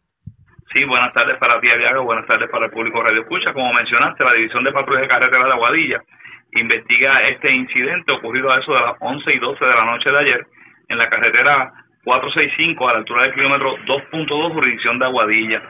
Sí, 0.74 0.84
buenas 0.86 1.14
tardes 1.14 1.38
para 1.40 1.60
ti, 1.60 1.70
Aviaga, 1.70 2.00
buenas 2.00 2.26
tardes 2.28 2.50
para 2.50 2.66
el 2.66 2.72
público 2.72 3.04
Radio 3.04 3.22
Escucha. 3.22 3.54
Como 3.54 3.74
mencionaste, 3.74 4.24
la 4.24 4.34
División 4.34 4.64
de 4.64 4.72
Patrulla 4.72 5.02
de 5.02 5.08
Carretera 5.08 5.46
de 5.46 5.52
Aguadilla 5.52 6.04
investiga 6.54 7.28
este 7.28 7.54
incidente 7.54 8.12
ocurrido 8.14 8.50
a 8.52 8.60
eso 8.60 8.74
de 8.74 8.82
las 8.82 8.96
11 9.02 9.34
y 9.34 9.40
12 9.40 9.66
de 9.66 9.76
la 9.76 9.86
noche 9.86 10.10
de 10.10 10.18
ayer 10.18 10.48
en 10.90 10.98
la 10.98 11.10
carretera 11.10 11.74
465 12.08 12.88
a 12.88 12.94
la 12.94 13.00
altura 13.00 13.24
del 13.24 13.34
kilómetro 13.34 13.76
2.2, 13.80 14.54
jurisdicción 14.54 14.98
de 14.98 15.06
Aguadilla. 15.06 15.62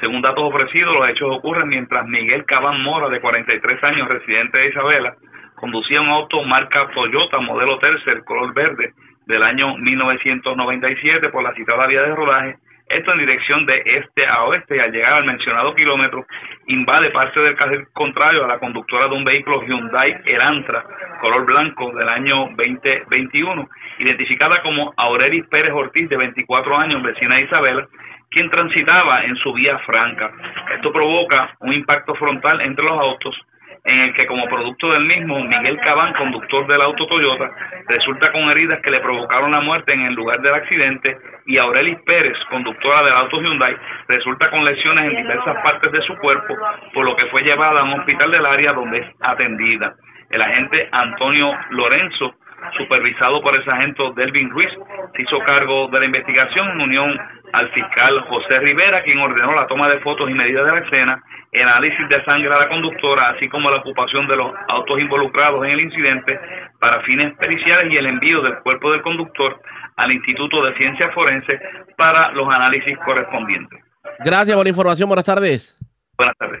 Según 0.00 0.22
datos 0.22 0.44
ofrecidos, 0.44 0.94
los 0.94 1.08
hechos 1.08 1.28
ocurren 1.36 1.66
mientras 1.66 2.06
Miguel 2.06 2.44
Cabán 2.44 2.80
Mora, 2.80 3.08
de 3.08 3.20
43 3.20 3.82
años, 3.82 4.08
residente 4.08 4.60
de 4.60 4.68
Isabela, 4.68 5.16
conducía 5.56 6.00
un 6.00 6.10
auto 6.10 6.44
marca 6.44 6.88
Toyota 6.94 7.40
modelo 7.40 7.76
Tercer 7.80 8.22
color 8.22 8.54
verde 8.54 8.92
del 9.26 9.42
año 9.42 9.76
1997 9.78 11.28
por 11.30 11.42
la 11.42 11.54
citada 11.54 11.88
vía 11.88 12.02
de 12.02 12.14
rodaje, 12.14 12.56
esto 12.90 13.12
en 13.12 13.18
dirección 13.18 13.66
de 13.66 13.82
este 13.84 14.26
a 14.26 14.44
oeste 14.44 14.76
y 14.76 14.80
al 14.80 14.92
llegar 14.92 15.14
al 15.14 15.24
mencionado 15.24 15.74
kilómetro 15.74 16.26
invade 16.66 17.10
parte 17.10 17.40
del 17.40 17.56
carril 17.56 17.86
contrario 17.92 18.44
a 18.44 18.48
la 18.48 18.58
conductora 18.58 19.08
de 19.08 19.14
un 19.14 19.24
vehículo 19.24 19.62
Hyundai 19.62 20.20
Elantra 20.26 20.84
color 21.20 21.44
blanco 21.46 21.92
del 21.92 22.08
año 22.08 22.48
2021 22.56 23.68
identificada 24.00 24.62
como 24.62 24.92
Aurelis 24.96 25.46
Pérez 25.48 25.72
Ortiz, 25.72 26.08
de 26.08 26.16
24 26.16 26.76
años, 26.76 27.02
vecina 27.02 27.36
de 27.36 27.42
Isabela, 27.42 27.86
quien 28.30 28.50
transitaba 28.50 29.24
en 29.24 29.36
su 29.36 29.52
vía 29.52 29.78
franca. 29.80 30.32
Esto 30.74 30.92
provoca 30.92 31.54
un 31.60 31.72
impacto 31.72 32.14
frontal 32.14 32.60
entre 32.62 32.84
los 32.84 32.98
autos 32.98 33.36
en 33.84 33.98
el 34.00 34.14
que 34.14 34.26
como 34.26 34.46
producto 34.46 34.92
del 34.92 35.04
mismo, 35.06 35.42
Miguel 35.42 35.78
Cabán, 35.80 36.12
conductor 36.14 36.66
del 36.66 36.82
auto 36.82 37.06
Toyota, 37.06 37.50
resulta 37.88 38.30
con 38.32 38.50
heridas 38.50 38.80
que 38.82 38.90
le 38.90 39.00
provocaron 39.00 39.52
la 39.52 39.60
muerte 39.60 39.92
en 39.92 40.02
el 40.02 40.14
lugar 40.14 40.40
del 40.40 40.54
accidente 40.54 41.16
y 41.46 41.58
Aurelis 41.58 41.98
Pérez, 42.04 42.36
conductora 42.50 43.02
del 43.02 43.14
auto 43.14 43.40
Hyundai, 43.40 43.76
resulta 44.08 44.50
con 44.50 44.64
lesiones 44.64 45.06
en 45.06 45.22
diversas 45.22 45.56
partes 45.62 45.90
de 45.92 46.02
su 46.02 46.16
cuerpo, 46.18 46.54
por 46.92 47.04
lo 47.04 47.16
que 47.16 47.26
fue 47.26 47.42
llevada 47.42 47.80
a 47.80 47.84
un 47.84 48.00
hospital 48.00 48.30
del 48.30 48.46
área 48.46 48.72
donde 48.72 48.98
es 48.98 49.06
atendida. 49.20 49.94
El 50.30 50.42
agente 50.42 50.88
Antonio 50.92 51.52
Lorenzo 51.70 52.34
supervisado 52.76 53.40
por 53.40 53.54
el 53.54 53.64
sargento 53.64 54.12
Delvin 54.12 54.50
Ruiz, 54.50 54.70
se 55.14 55.22
hizo 55.22 55.38
cargo 55.40 55.88
de 55.88 56.00
la 56.00 56.06
investigación 56.06 56.70
en 56.70 56.80
unión 56.80 57.18
al 57.52 57.70
fiscal 57.70 58.20
José 58.28 58.58
Rivera, 58.60 59.02
quien 59.02 59.18
ordenó 59.18 59.54
la 59.54 59.66
toma 59.66 59.88
de 59.88 60.00
fotos 60.00 60.30
y 60.30 60.34
medidas 60.34 60.66
de 60.66 60.72
la 60.72 60.86
escena, 60.86 61.22
el 61.52 61.68
análisis 61.68 62.08
de 62.08 62.24
sangre 62.24 62.52
a 62.52 62.58
la 62.58 62.68
conductora, 62.68 63.30
así 63.30 63.48
como 63.48 63.70
la 63.70 63.78
ocupación 63.78 64.26
de 64.28 64.36
los 64.36 64.52
autos 64.68 65.00
involucrados 65.00 65.64
en 65.64 65.72
el 65.72 65.80
incidente 65.80 66.38
para 66.78 67.02
fines 67.02 67.36
periciales 67.36 67.92
y 67.92 67.96
el 67.96 68.06
envío 68.06 68.40
del 68.42 68.58
cuerpo 68.60 68.92
del 68.92 69.02
conductor 69.02 69.60
al 69.96 70.12
Instituto 70.12 70.64
de 70.64 70.76
Ciencias 70.76 71.12
Forenses 71.12 71.60
para 71.96 72.30
los 72.32 72.48
análisis 72.48 72.96
correspondientes. 73.04 73.80
Gracias 74.24 74.56
por 74.56 74.64
la 74.64 74.70
información. 74.70 75.08
Buenas 75.08 75.24
tardes. 75.24 75.76
Buenas 76.16 76.36
tardes. 76.36 76.60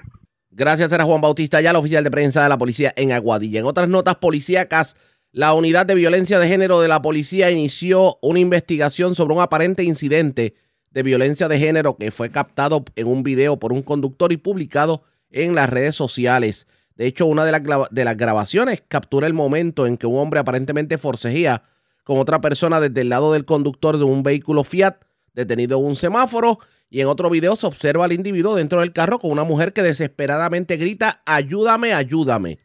Gracias, 0.52 0.92
era 0.92 1.04
Juan 1.04 1.20
Bautista, 1.20 1.60
ya 1.60 1.70
el 1.70 1.76
oficial 1.76 2.02
de 2.02 2.10
prensa 2.10 2.42
de 2.42 2.48
la 2.48 2.58
policía 2.58 2.92
en 2.96 3.12
Aguadilla. 3.12 3.60
En 3.60 3.66
otras 3.66 3.88
notas 3.88 4.16
policíacas, 4.16 4.96
la 5.32 5.54
unidad 5.54 5.86
de 5.86 5.94
violencia 5.94 6.38
de 6.38 6.48
género 6.48 6.80
de 6.80 6.88
la 6.88 7.02
policía 7.02 7.50
inició 7.50 8.18
una 8.20 8.40
investigación 8.40 9.14
sobre 9.14 9.34
un 9.34 9.40
aparente 9.40 9.84
incidente 9.84 10.54
de 10.90 11.02
violencia 11.04 11.46
de 11.46 11.58
género 11.58 11.96
que 11.96 12.10
fue 12.10 12.30
captado 12.30 12.84
en 12.96 13.06
un 13.06 13.22
video 13.22 13.56
por 13.56 13.72
un 13.72 13.82
conductor 13.82 14.32
y 14.32 14.36
publicado 14.36 15.04
en 15.30 15.54
las 15.54 15.70
redes 15.70 15.94
sociales. 15.94 16.66
De 16.96 17.06
hecho, 17.06 17.26
una 17.26 17.44
de 17.44 17.52
las, 17.52 17.62
de 17.90 18.04
las 18.04 18.16
grabaciones 18.16 18.82
captura 18.88 19.28
el 19.28 19.32
momento 19.32 19.86
en 19.86 19.96
que 19.96 20.08
un 20.08 20.18
hombre 20.18 20.40
aparentemente 20.40 20.98
forcejea 20.98 21.62
con 22.02 22.18
otra 22.18 22.40
persona 22.40 22.80
desde 22.80 23.02
el 23.02 23.08
lado 23.08 23.32
del 23.32 23.44
conductor 23.44 23.98
de 23.98 24.04
un 24.04 24.24
vehículo 24.24 24.64
Fiat 24.64 24.96
detenido 25.32 25.78
en 25.78 25.84
un 25.84 25.96
semáforo 25.96 26.58
y 26.90 27.00
en 27.02 27.06
otro 27.06 27.30
video 27.30 27.54
se 27.54 27.68
observa 27.68 28.04
al 28.04 28.12
individuo 28.12 28.56
dentro 28.56 28.80
del 28.80 28.92
carro 28.92 29.20
con 29.20 29.30
una 29.30 29.44
mujer 29.44 29.72
que 29.72 29.82
desesperadamente 29.82 30.76
grita 30.76 31.22
ayúdame, 31.24 31.92
ayúdame. 31.92 32.58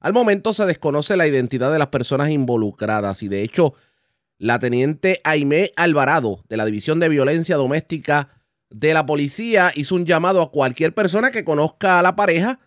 Al 0.00 0.12
momento 0.12 0.52
se 0.52 0.64
desconoce 0.64 1.16
la 1.16 1.26
identidad 1.26 1.72
de 1.72 1.78
las 1.78 1.88
personas 1.88 2.30
involucradas 2.30 3.22
y 3.22 3.28
de 3.28 3.42
hecho 3.42 3.74
la 4.38 4.60
teniente 4.60 5.20
Aimé 5.24 5.72
Alvarado 5.74 6.44
de 6.48 6.56
la 6.56 6.64
División 6.64 7.00
de 7.00 7.08
Violencia 7.08 7.56
Doméstica 7.56 8.28
de 8.70 8.94
la 8.94 9.06
policía 9.06 9.72
hizo 9.74 9.96
un 9.96 10.06
llamado 10.06 10.40
a 10.40 10.52
cualquier 10.52 10.94
persona 10.94 11.30
que 11.32 11.44
conozca 11.44 11.98
a 11.98 12.02
la 12.02 12.14
pareja 12.14 12.60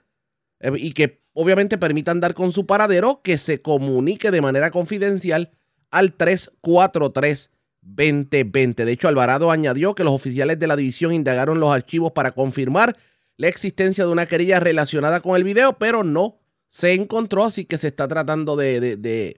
eh, 0.59 0.71
y 0.75 0.91
que 0.91 1.21
obviamente 1.33 1.77
permitan 1.77 2.19
dar 2.19 2.33
con 2.33 2.51
su 2.51 2.65
paradero 2.65 3.21
que 3.23 3.37
se 3.37 3.61
comunique 3.61 4.31
de 4.31 4.41
manera 4.41 4.69
confidencial 4.71 5.51
al 5.89 6.13
343 6.13 7.51
2020. 7.81 8.85
De 8.85 8.91
hecho, 8.91 9.07
Alvarado 9.07 9.51
añadió 9.51 9.95
que 9.95 10.03
los 10.03 10.13
oficiales 10.13 10.59
de 10.59 10.67
la 10.67 10.75
división 10.75 11.13
indagaron 11.13 11.59
los 11.59 11.71
archivos 11.71 12.11
para 12.11 12.31
confirmar 12.31 12.97
la 13.37 13.47
existencia 13.47 14.05
de 14.05 14.11
una 14.11 14.25
querella 14.25 14.59
relacionada 14.59 15.21
con 15.21 15.35
el 15.35 15.43
video, 15.43 15.77
pero 15.79 16.03
no 16.03 16.40
se 16.71 16.93
encontró, 16.93 17.43
así 17.43 17.65
que 17.65 17.77
se 17.77 17.87
está 17.87 18.07
tratando 18.07 18.55
de, 18.55 19.37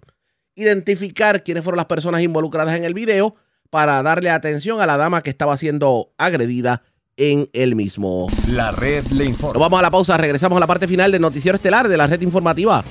identificar 0.56 1.44
quiénes 1.44 1.64
fueron 1.64 1.78
las 1.78 1.88
personas 1.88 2.22
involucradas 2.22 2.76
en 2.76 2.86
el 2.86 2.94
video 2.94 3.36
para 3.72 4.02
darle 4.04 4.30
atención 4.30 4.80
a 4.80 4.86
la 4.86 4.98
dama 4.98 5.24
que 5.24 5.32
estaba 5.32 5.58
siendo 5.58 6.14
agredida 6.20 6.84
en 7.18 7.50
el 7.54 7.76
mismo. 7.76 8.28
La 8.48 8.72
red 8.72 9.04
le 9.08 9.26
informa. 9.26 9.54
Nos 9.54 9.62
vamos 9.62 9.80
a 9.80 9.82
la 9.82 9.90
pausa, 9.90 10.16
regresamos 10.16 10.58
a 10.58 10.60
la 10.60 10.68
parte 10.68 10.88
final 10.88 11.12
del 11.12 11.22
noticiero 11.22 11.56
estelar 11.56 11.88
de 11.88 11.98
la 11.98 12.06
red 12.06 12.22
informativa. 12.22 12.86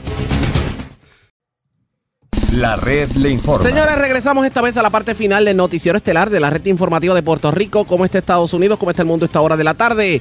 La 2.52 2.74
red 2.76 3.10
le 3.12 3.30
informa. 3.30 3.64
Señores, 3.64 3.96
regresamos 3.96 4.44
esta 4.44 4.60
vez 4.60 4.76
a 4.76 4.82
la 4.82 4.90
parte 4.90 5.14
final 5.14 5.44
del 5.44 5.56
noticiero 5.56 5.96
estelar 5.96 6.30
de 6.30 6.40
la 6.40 6.50
red 6.50 6.66
informativa 6.66 7.14
de 7.14 7.22
Puerto 7.22 7.50
Rico. 7.52 7.84
¿Cómo 7.84 8.04
está 8.04 8.18
Estados 8.18 8.52
Unidos? 8.52 8.76
¿Cómo 8.76 8.90
está 8.90 9.02
el 9.02 9.08
mundo 9.08 9.24
a 9.24 9.28
esta 9.28 9.40
hora 9.40 9.56
de 9.56 9.64
la 9.64 9.74
tarde? 9.74 10.20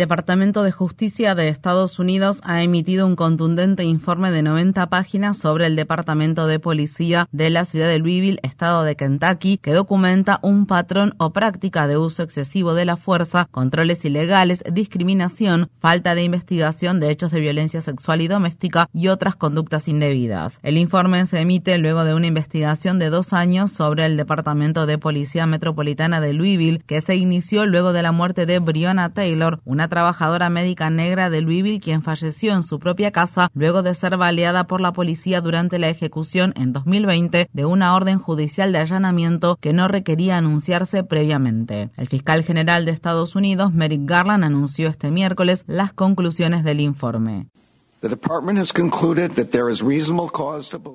Departamento 0.00 0.62
de 0.62 0.72
Justicia 0.72 1.34
de 1.34 1.50
Estados 1.50 1.98
Unidos 1.98 2.40
ha 2.44 2.62
emitido 2.62 3.06
un 3.06 3.16
contundente 3.16 3.84
informe 3.84 4.30
de 4.30 4.42
90 4.42 4.88
páginas 4.88 5.36
sobre 5.36 5.66
el 5.66 5.76
Departamento 5.76 6.46
de 6.46 6.58
Policía 6.58 7.28
de 7.32 7.50
la 7.50 7.66
ciudad 7.66 7.86
de 7.86 7.98
Louisville, 7.98 8.40
estado 8.42 8.82
de 8.82 8.96
Kentucky, 8.96 9.58
que 9.58 9.74
documenta 9.74 10.40
un 10.40 10.64
patrón 10.64 11.12
o 11.18 11.34
práctica 11.34 11.86
de 11.86 11.98
uso 11.98 12.22
excesivo 12.22 12.72
de 12.72 12.86
la 12.86 12.96
fuerza, 12.96 13.46
controles 13.50 14.02
ilegales, 14.02 14.64
discriminación, 14.72 15.68
falta 15.80 16.14
de 16.14 16.22
investigación 16.22 16.98
de 16.98 17.10
hechos 17.10 17.30
de 17.30 17.40
violencia 17.40 17.82
sexual 17.82 18.22
y 18.22 18.28
doméstica 18.28 18.88
y 18.94 19.08
otras 19.08 19.36
conductas 19.36 19.86
indebidas. 19.86 20.60
El 20.62 20.78
informe 20.78 21.26
se 21.26 21.40
emite 21.40 21.76
luego 21.76 22.04
de 22.04 22.14
una 22.14 22.26
investigación 22.26 22.98
de 22.98 23.10
dos 23.10 23.34
años 23.34 23.70
sobre 23.70 24.06
el 24.06 24.16
Departamento 24.16 24.86
de 24.86 24.96
Policía 24.96 25.44
Metropolitana 25.44 26.22
de 26.22 26.32
Louisville, 26.32 26.82
que 26.86 27.02
se 27.02 27.16
inició 27.16 27.66
luego 27.66 27.92
de 27.92 28.00
la 28.00 28.12
muerte 28.12 28.46
de 28.46 28.60
Breonna 28.60 29.12
Taylor, 29.12 29.60
una 29.66 29.89
trabajadora 29.90 30.48
médica 30.48 30.88
negra 30.88 31.28
de 31.28 31.42
Louisville 31.42 31.80
quien 31.80 32.02
falleció 32.02 32.54
en 32.54 32.62
su 32.62 32.78
propia 32.78 33.10
casa 33.10 33.50
luego 33.52 33.82
de 33.82 33.92
ser 33.92 34.16
baleada 34.16 34.64
por 34.64 34.80
la 34.80 34.94
policía 34.94 35.42
durante 35.42 35.78
la 35.78 35.90
ejecución 35.90 36.54
en 36.56 36.72
2020 36.72 37.50
de 37.52 37.64
una 37.66 37.94
orden 37.94 38.18
judicial 38.18 38.72
de 38.72 38.78
allanamiento 38.78 39.58
que 39.60 39.74
no 39.74 39.86
requería 39.86 40.38
anunciarse 40.38 41.04
previamente. 41.04 41.90
El 41.98 42.08
fiscal 42.08 42.42
general 42.42 42.86
de 42.86 42.92
Estados 42.92 43.36
Unidos, 43.36 43.74
Merrick 43.74 44.08
Garland, 44.08 44.44
anunció 44.44 44.88
este 44.88 45.10
miércoles 45.10 45.64
las 45.66 45.92
conclusiones 45.92 46.64
del 46.64 46.80
informe. 46.80 47.48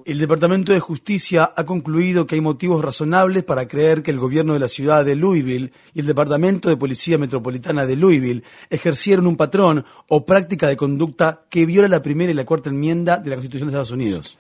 El 0.06 0.18
Departamento 0.18 0.72
de 0.74 0.80
Justicia 0.80 1.52
ha 1.56 1.64
concluido 1.64 2.26
que 2.26 2.34
hay 2.34 2.42
motivos 2.42 2.84
razonables 2.84 3.44
para 3.44 3.68
creer 3.68 4.02
que 4.02 4.10
el 4.10 4.20
gobierno 4.20 4.54
de 4.54 4.60
la 4.60 4.68
ciudad 4.68 5.06
de 5.06 5.16
Louisville 5.16 5.72
y 5.94 6.00
el 6.00 6.08
Departamento 6.08 6.68
de 6.68 6.78
Policía 6.78 7.20
Metropolitana 7.20 7.86
de 7.86 7.96
Louisville 7.96 8.44
ejercieron 8.72 9.28
un 9.28 9.38
patrón 9.38 9.86
o 10.08 10.26
práctica 10.26 10.68
de 10.68 10.78
conducta 10.78 11.44
que 11.50 11.68
viola 11.68 11.88
la 11.88 12.02
primera 12.02 12.32
y 12.32 12.36
la 12.36 12.46
cuarta 12.46 12.72
enmienda 12.72 13.18
de 13.18 13.30
la 13.30 13.36
Constitución 13.36 13.68
de 13.68 13.74
Estados 13.74 13.92
Unidos. 13.92 14.38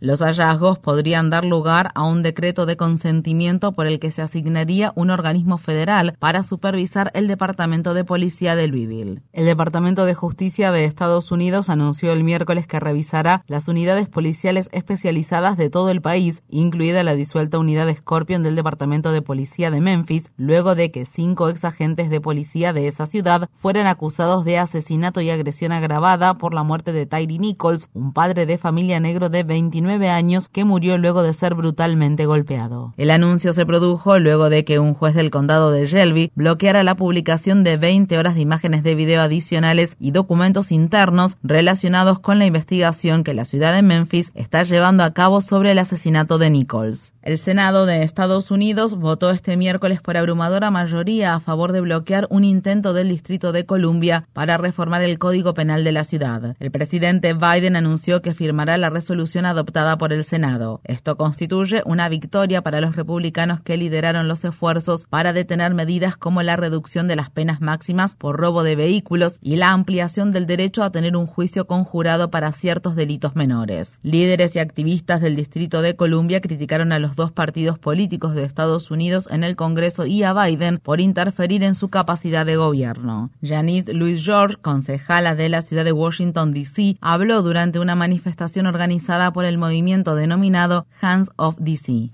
Los 0.00 0.20
hallazgos 0.20 0.78
podrían 0.78 1.28
dar 1.28 1.44
lugar 1.44 1.90
a 1.96 2.04
un 2.04 2.22
decreto 2.22 2.66
de 2.66 2.76
consentimiento 2.76 3.72
por 3.72 3.88
el 3.88 3.98
que 3.98 4.12
se 4.12 4.22
asignaría 4.22 4.92
un 4.94 5.10
organismo 5.10 5.58
federal 5.58 6.14
para 6.20 6.44
supervisar 6.44 7.10
el 7.14 7.26
Departamento 7.26 7.94
de 7.94 8.04
Policía 8.04 8.54
de 8.54 8.68
Louisville. 8.68 9.22
El 9.32 9.46
Departamento 9.46 10.04
de 10.04 10.14
Justicia 10.14 10.70
de 10.70 10.84
Estados 10.84 11.32
Unidos 11.32 11.68
anunció 11.68 12.12
el 12.12 12.22
miércoles 12.22 12.68
que 12.68 12.78
revisará 12.78 13.42
las 13.48 13.66
unidades 13.66 14.08
policiales 14.08 14.68
especializadas 14.70 15.56
de 15.56 15.68
todo 15.68 15.90
el 15.90 16.00
país, 16.00 16.44
incluida 16.48 17.02
la 17.02 17.16
disuelta 17.16 17.58
unidad 17.58 17.92
Scorpion 17.92 18.44
del 18.44 18.54
Departamento 18.54 19.10
de 19.10 19.22
Policía 19.22 19.72
de 19.72 19.80
Memphis, 19.80 20.30
luego 20.36 20.76
de 20.76 20.92
que 20.92 21.06
cinco 21.06 21.48
ex 21.48 21.64
agentes 21.64 22.08
de 22.08 22.20
policía 22.20 22.72
de 22.72 22.86
esa 22.86 23.06
ciudad 23.06 23.50
fueran 23.52 23.88
acusados 23.88 24.44
de 24.44 24.58
asesinato 24.58 25.20
y 25.20 25.30
agresión 25.30 25.72
agravada 25.72 26.34
por 26.34 26.54
la 26.54 26.62
muerte 26.62 26.92
de 26.92 27.06
Tyree 27.06 27.40
Nichols, 27.40 27.90
un 27.94 28.12
padre 28.12 28.46
de 28.46 28.58
familia 28.58 29.00
negro 29.00 29.28
de 29.28 29.42
29 29.42 29.87
años 30.08 30.48
que 30.48 30.64
murió 30.64 30.98
luego 30.98 31.22
de 31.22 31.32
ser 31.32 31.54
brutalmente 31.54 32.26
golpeado. 32.26 32.94
El 32.96 33.10
anuncio 33.10 33.52
se 33.52 33.66
produjo 33.66 34.18
luego 34.18 34.50
de 34.50 34.64
que 34.64 34.78
un 34.78 34.94
juez 34.94 35.14
del 35.14 35.30
condado 35.30 35.70
de 35.70 35.86
Shelby 35.86 36.30
bloqueara 36.34 36.82
la 36.82 36.94
publicación 36.94 37.64
de 37.64 37.76
20 37.76 38.18
horas 38.18 38.34
de 38.34 38.42
imágenes 38.42 38.82
de 38.82 38.94
video 38.94 39.22
adicionales 39.22 39.96
y 39.98 40.10
documentos 40.10 40.70
internos 40.70 41.36
relacionados 41.42 42.18
con 42.18 42.38
la 42.38 42.46
investigación 42.46 43.24
que 43.24 43.34
la 43.34 43.44
ciudad 43.44 43.72
de 43.72 43.82
Memphis 43.82 44.30
está 44.34 44.62
llevando 44.62 45.04
a 45.04 45.12
cabo 45.12 45.40
sobre 45.40 45.72
el 45.72 45.78
asesinato 45.78 46.38
de 46.38 46.50
Nichols. 46.50 47.14
El 47.22 47.38
Senado 47.38 47.84
de 47.84 48.02
Estados 48.02 48.50
Unidos 48.50 48.94
votó 48.94 49.30
este 49.30 49.56
miércoles 49.56 50.00
por 50.00 50.16
abrumadora 50.16 50.70
mayoría 50.70 51.34
a 51.34 51.40
favor 51.40 51.72
de 51.72 51.80
bloquear 51.80 52.26
un 52.30 52.44
intento 52.44 52.92
del 52.92 53.08
Distrito 53.08 53.52
de 53.52 53.66
Columbia 53.66 54.26
para 54.32 54.56
reformar 54.56 55.02
el 55.02 55.18
Código 55.18 55.54
Penal 55.54 55.84
de 55.84 55.92
la 55.92 56.04
ciudad. 56.04 56.56
El 56.58 56.70
presidente 56.70 57.34
Biden 57.34 57.76
anunció 57.76 58.22
que 58.22 58.34
firmará 58.34 58.78
la 58.78 58.90
resolución 58.90 59.44
adoptada 59.44 59.77
por 59.98 60.12
el 60.12 60.24
Senado. 60.24 60.80
Esto 60.82 61.16
constituye 61.16 61.82
una 61.86 62.08
victoria 62.08 62.62
para 62.62 62.80
los 62.80 62.96
republicanos 62.96 63.60
que 63.60 63.76
lideraron 63.76 64.26
los 64.26 64.44
esfuerzos 64.44 65.06
para 65.08 65.32
detener 65.32 65.72
medidas 65.72 66.16
como 66.16 66.42
la 66.42 66.56
reducción 66.56 67.06
de 67.06 67.14
las 67.14 67.30
penas 67.30 67.60
máximas 67.60 68.16
por 68.16 68.36
robo 68.38 68.64
de 68.64 68.74
vehículos 68.74 69.38
y 69.40 69.54
la 69.54 69.70
ampliación 69.70 70.32
del 70.32 70.46
derecho 70.46 70.82
a 70.82 70.90
tener 70.90 71.16
un 71.16 71.26
juicio 71.26 71.68
conjurado 71.68 72.28
para 72.28 72.50
ciertos 72.52 72.96
delitos 72.96 73.36
menores. 73.36 74.00
Líderes 74.02 74.56
y 74.56 74.58
activistas 74.58 75.20
del 75.20 75.36
Distrito 75.36 75.80
de 75.80 75.94
Columbia 75.94 76.40
criticaron 76.40 76.90
a 76.90 76.98
los 76.98 77.14
dos 77.14 77.30
partidos 77.30 77.78
políticos 77.78 78.34
de 78.34 78.42
Estados 78.42 78.90
Unidos 78.90 79.28
en 79.30 79.44
el 79.44 79.54
Congreso 79.54 80.06
y 80.06 80.24
a 80.24 80.32
Biden 80.34 80.78
por 80.78 81.00
interferir 81.00 81.62
en 81.62 81.76
su 81.76 81.88
capacidad 81.88 82.44
de 82.44 82.56
gobierno. 82.56 83.30
Janice 83.44 83.94
Louis 83.94 84.24
George, 84.24 84.56
concejala 84.60 85.36
de 85.36 85.48
la 85.48 85.62
ciudad 85.62 85.84
de 85.84 85.92
Washington, 85.92 86.52
D.C., 86.52 86.96
habló 87.00 87.42
durante 87.42 87.78
una 87.78 87.94
manifestación 87.94 88.66
organizada 88.66 89.32
por 89.32 89.44
el 89.44 89.56
denominado 89.68 90.86
Hands 91.00 91.30
of 91.36 91.56
DC. 91.58 92.10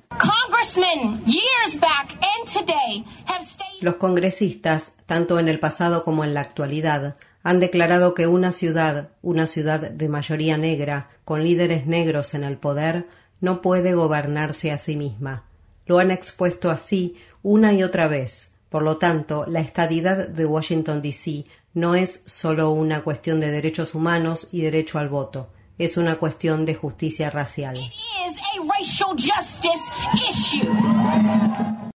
Los 3.80 3.96
congresistas, 3.96 4.94
tanto 5.06 5.38
en 5.38 5.48
el 5.48 5.58
pasado 5.60 6.04
como 6.04 6.24
en 6.24 6.34
la 6.34 6.40
actualidad, 6.40 7.16
han 7.42 7.60
declarado 7.60 8.14
que 8.14 8.26
una 8.26 8.52
ciudad, 8.52 9.10
una 9.22 9.46
ciudad 9.46 9.80
de 9.80 10.08
mayoría 10.08 10.56
negra, 10.56 11.10
con 11.24 11.44
líderes 11.44 11.86
negros 11.86 12.34
en 12.34 12.44
el 12.44 12.56
poder, 12.56 13.06
no 13.40 13.60
puede 13.60 13.94
gobernarse 13.94 14.72
a 14.72 14.78
sí 14.78 14.96
misma. 14.96 15.44
Lo 15.86 15.98
han 15.98 16.10
expuesto 16.10 16.70
así 16.70 17.16
una 17.42 17.72
y 17.74 17.82
otra 17.82 18.08
vez. 18.08 18.52
Por 18.70 18.82
lo 18.82 18.96
tanto, 18.96 19.44
la 19.46 19.60
estadidad 19.60 20.28
de 20.28 20.46
Washington, 20.46 21.02
D.C. 21.02 21.44
no 21.74 21.94
es 21.94 22.24
solo 22.26 22.70
una 22.70 23.02
cuestión 23.02 23.40
de 23.40 23.50
derechos 23.50 23.94
humanos 23.94 24.48
y 24.50 24.62
derecho 24.62 24.98
al 24.98 25.10
voto 25.10 25.50
es 25.78 25.96
una 25.96 26.16
cuestión 26.16 26.64
de 26.64 26.74
justicia 26.74 27.30
racial. 27.30 27.76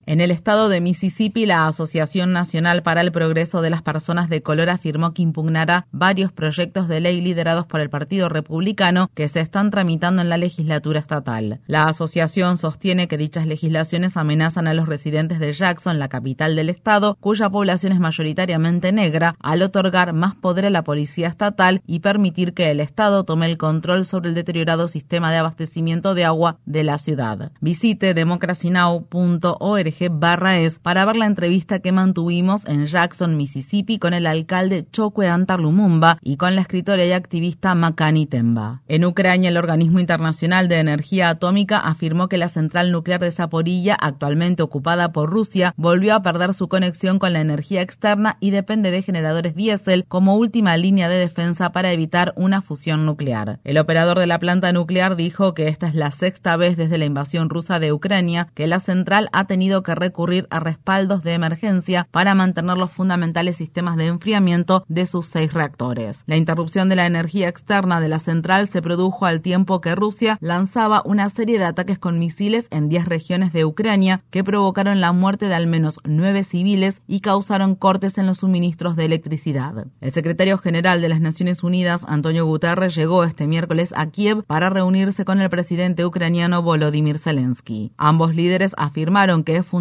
En 0.07 0.21
el 0.21 0.31
estado 0.31 0.69
de 0.69 0.79
Mississippi, 0.79 1.45
la 1.45 1.67
Asociación 1.67 2.31
Nacional 2.31 2.81
para 2.81 3.01
el 3.01 3.11
Progreso 3.11 3.61
de 3.61 3.69
las 3.69 3.81
Personas 3.81 4.29
de 4.29 4.41
Color 4.41 4.69
afirmó 4.69 5.13
que 5.13 5.21
impugnará 5.21 5.85
varios 5.91 6.31
proyectos 6.31 6.87
de 6.87 7.01
ley 7.01 7.19
liderados 7.19 7.65
por 7.65 7.81
el 7.81 7.89
Partido 7.89 8.29
Republicano 8.29 9.11
que 9.13 9.27
se 9.27 9.41
están 9.41 9.69
tramitando 9.69 10.21
en 10.21 10.29
la 10.29 10.37
legislatura 10.37 11.01
estatal. 11.01 11.59
La 11.67 11.89
asociación 11.89 12.57
sostiene 12.57 13.09
que 13.09 13.17
dichas 13.17 13.47
legislaciones 13.47 14.15
amenazan 14.15 14.67
a 14.67 14.73
los 14.73 14.87
residentes 14.87 15.39
de 15.39 15.51
Jackson, 15.51 15.99
la 15.99 16.07
capital 16.07 16.55
del 16.55 16.69
estado, 16.69 17.17
cuya 17.19 17.49
población 17.49 17.91
es 17.91 17.99
mayoritariamente 17.99 18.93
negra, 18.93 19.35
al 19.41 19.61
otorgar 19.61 20.13
más 20.13 20.35
poder 20.35 20.67
a 20.67 20.69
la 20.69 20.85
policía 20.85 21.27
estatal 21.27 21.81
y 21.85 21.99
permitir 21.99 22.53
que 22.53 22.71
el 22.71 22.79
estado 22.79 23.25
tome 23.25 23.47
el 23.47 23.57
control 23.57 24.05
sobre 24.05 24.29
el 24.29 24.35
deteriorado 24.35 24.87
sistema 24.87 25.33
de 25.33 25.39
abastecimiento 25.39 26.15
de 26.15 26.23
agua 26.23 26.59
de 26.65 26.85
la 26.85 26.97
ciudad. 26.97 27.51
Visite 27.59 28.13
democracynow.org 28.13 29.96
barra 30.09 30.59
es 30.59 30.79
para 30.79 31.05
ver 31.05 31.15
la 31.15 31.25
entrevista 31.25 31.79
que 31.79 31.91
mantuvimos 31.91 32.65
en 32.65 32.85
Jackson, 32.85 33.37
Mississippi 33.37 33.99
con 33.99 34.13
el 34.13 34.27
alcalde 34.27 34.85
Chokwe 34.91 35.27
Antar 35.27 35.59
Lumumba 35.59 36.17
y 36.21 36.37
con 36.37 36.55
la 36.55 36.61
escritora 36.61 37.03
y 37.05 37.11
activista 37.11 37.75
Makani 37.75 38.25
Temba. 38.27 38.81
En 38.87 39.05
Ucrania, 39.05 39.49
el 39.49 39.57
Organismo 39.57 39.99
Internacional 39.99 40.67
de 40.67 40.79
Energía 40.79 41.29
Atómica 41.29 41.79
afirmó 41.79 42.27
que 42.27 42.37
la 42.37 42.49
central 42.49 42.91
nuclear 42.91 43.19
de 43.19 43.31
Zaporilla, 43.31 43.95
actualmente 43.95 44.63
ocupada 44.63 45.11
por 45.11 45.29
Rusia, 45.29 45.73
volvió 45.77 46.15
a 46.15 46.21
perder 46.21 46.53
su 46.53 46.67
conexión 46.67 47.19
con 47.19 47.33
la 47.33 47.41
energía 47.41 47.81
externa 47.81 48.37
y 48.39 48.51
depende 48.51 48.91
de 48.91 49.01
generadores 49.01 49.55
diésel 49.55 50.05
como 50.07 50.35
última 50.35 50.77
línea 50.77 51.09
de 51.09 51.17
defensa 51.17 51.71
para 51.71 51.91
evitar 51.91 52.33
una 52.35 52.61
fusión 52.61 53.05
nuclear. 53.05 53.59
El 53.63 53.77
operador 53.77 54.19
de 54.19 54.27
la 54.27 54.39
planta 54.39 54.71
nuclear 54.71 55.15
dijo 55.15 55.53
que 55.53 55.67
esta 55.67 55.87
es 55.87 55.95
la 55.95 56.11
sexta 56.11 56.55
vez 56.57 56.77
desde 56.77 56.97
la 56.97 57.05
invasión 57.05 57.49
rusa 57.49 57.79
de 57.79 57.91
Ucrania 57.91 58.47
que 58.53 58.67
la 58.67 58.79
central 58.79 59.29
ha 59.31 59.45
tenido 59.45 59.83
que 59.87 59.95
recurrir 59.95 60.47
a 60.49 60.59
respaldos 60.59 61.23
de 61.23 61.31
emergencia 61.31 62.09
para 62.11 62.35
mantener 62.35 62.77
los 62.77 62.91
fundamentales 62.91 63.55
sistemas 63.55 63.95
de 63.95 64.07
enfriamiento 64.07 64.83
de 64.89 65.05
sus 65.05 65.27
seis 65.27 65.53
reactores. 65.53 66.23
La 66.27 66.35
interrupción 66.35 66.89
de 66.89 66.97
la 66.97 67.05
energía 67.05 67.47
externa 67.47 68.01
de 68.01 68.09
la 68.09 68.19
central 68.19 68.67
se 68.67 68.81
produjo 68.81 69.25
al 69.25 69.39
tiempo 69.39 69.79
que 69.79 69.95
Rusia 69.95 70.37
lanzaba 70.41 71.01
una 71.05 71.29
serie 71.29 71.57
de 71.57 71.63
ataques 71.63 71.99
con 71.99 72.19
misiles 72.19 72.67
en 72.69 72.89
10 72.89 73.05
regiones 73.05 73.53
de 73.53 73.63
Ucrania 73.63 74.23
que 74.29 74.43
provocaron 74.43 74.99
la 74.99 75.13
muerte 75.13 75.47
de 75.47 75.55
al 75.55 75.67
menos 75.67 76.01
nueve 76.03 76.43
civiles 76.43 77.01
y 77.07 77.21
causaron 77.21 77.75
cortes 77.75 78.17
en 78.17 78.27
los 78.27 78.39
suministros 78.39 78.97
de 78.97 79.05
electricidad. 79.05 79.87
El 80.01 80.11
secretario 80.11 80.57
general 80.57 80.99
de 81.01 81.07
las 81.07 81.21
Naciones 81.21 81.63
Unidas, 81.63 82.03
Antonio 82.09 82.45
Guterres, 82.45 82.93
llegó 82.93 83.23
este 83.23 83.47
miércoles 83.47 83.93
a 83.95 84.07
Kiev 84.07 84.43
para 84.43 84.69
reunirse 84.69 85.23
con 85.23 85.39
el 85.39 85.49
presidente 85.49 86.05
ucraniano 86.05 86.61
Volodymyr 86.61 87.19
Zelensky. 87.19 87.93
Ambos 87.97 88.35
líderes 88.35 88.73
afirmaron 88.77 89.45
que 89.45 89.55
es 89.55 89.65
fundamental 89.65 89.76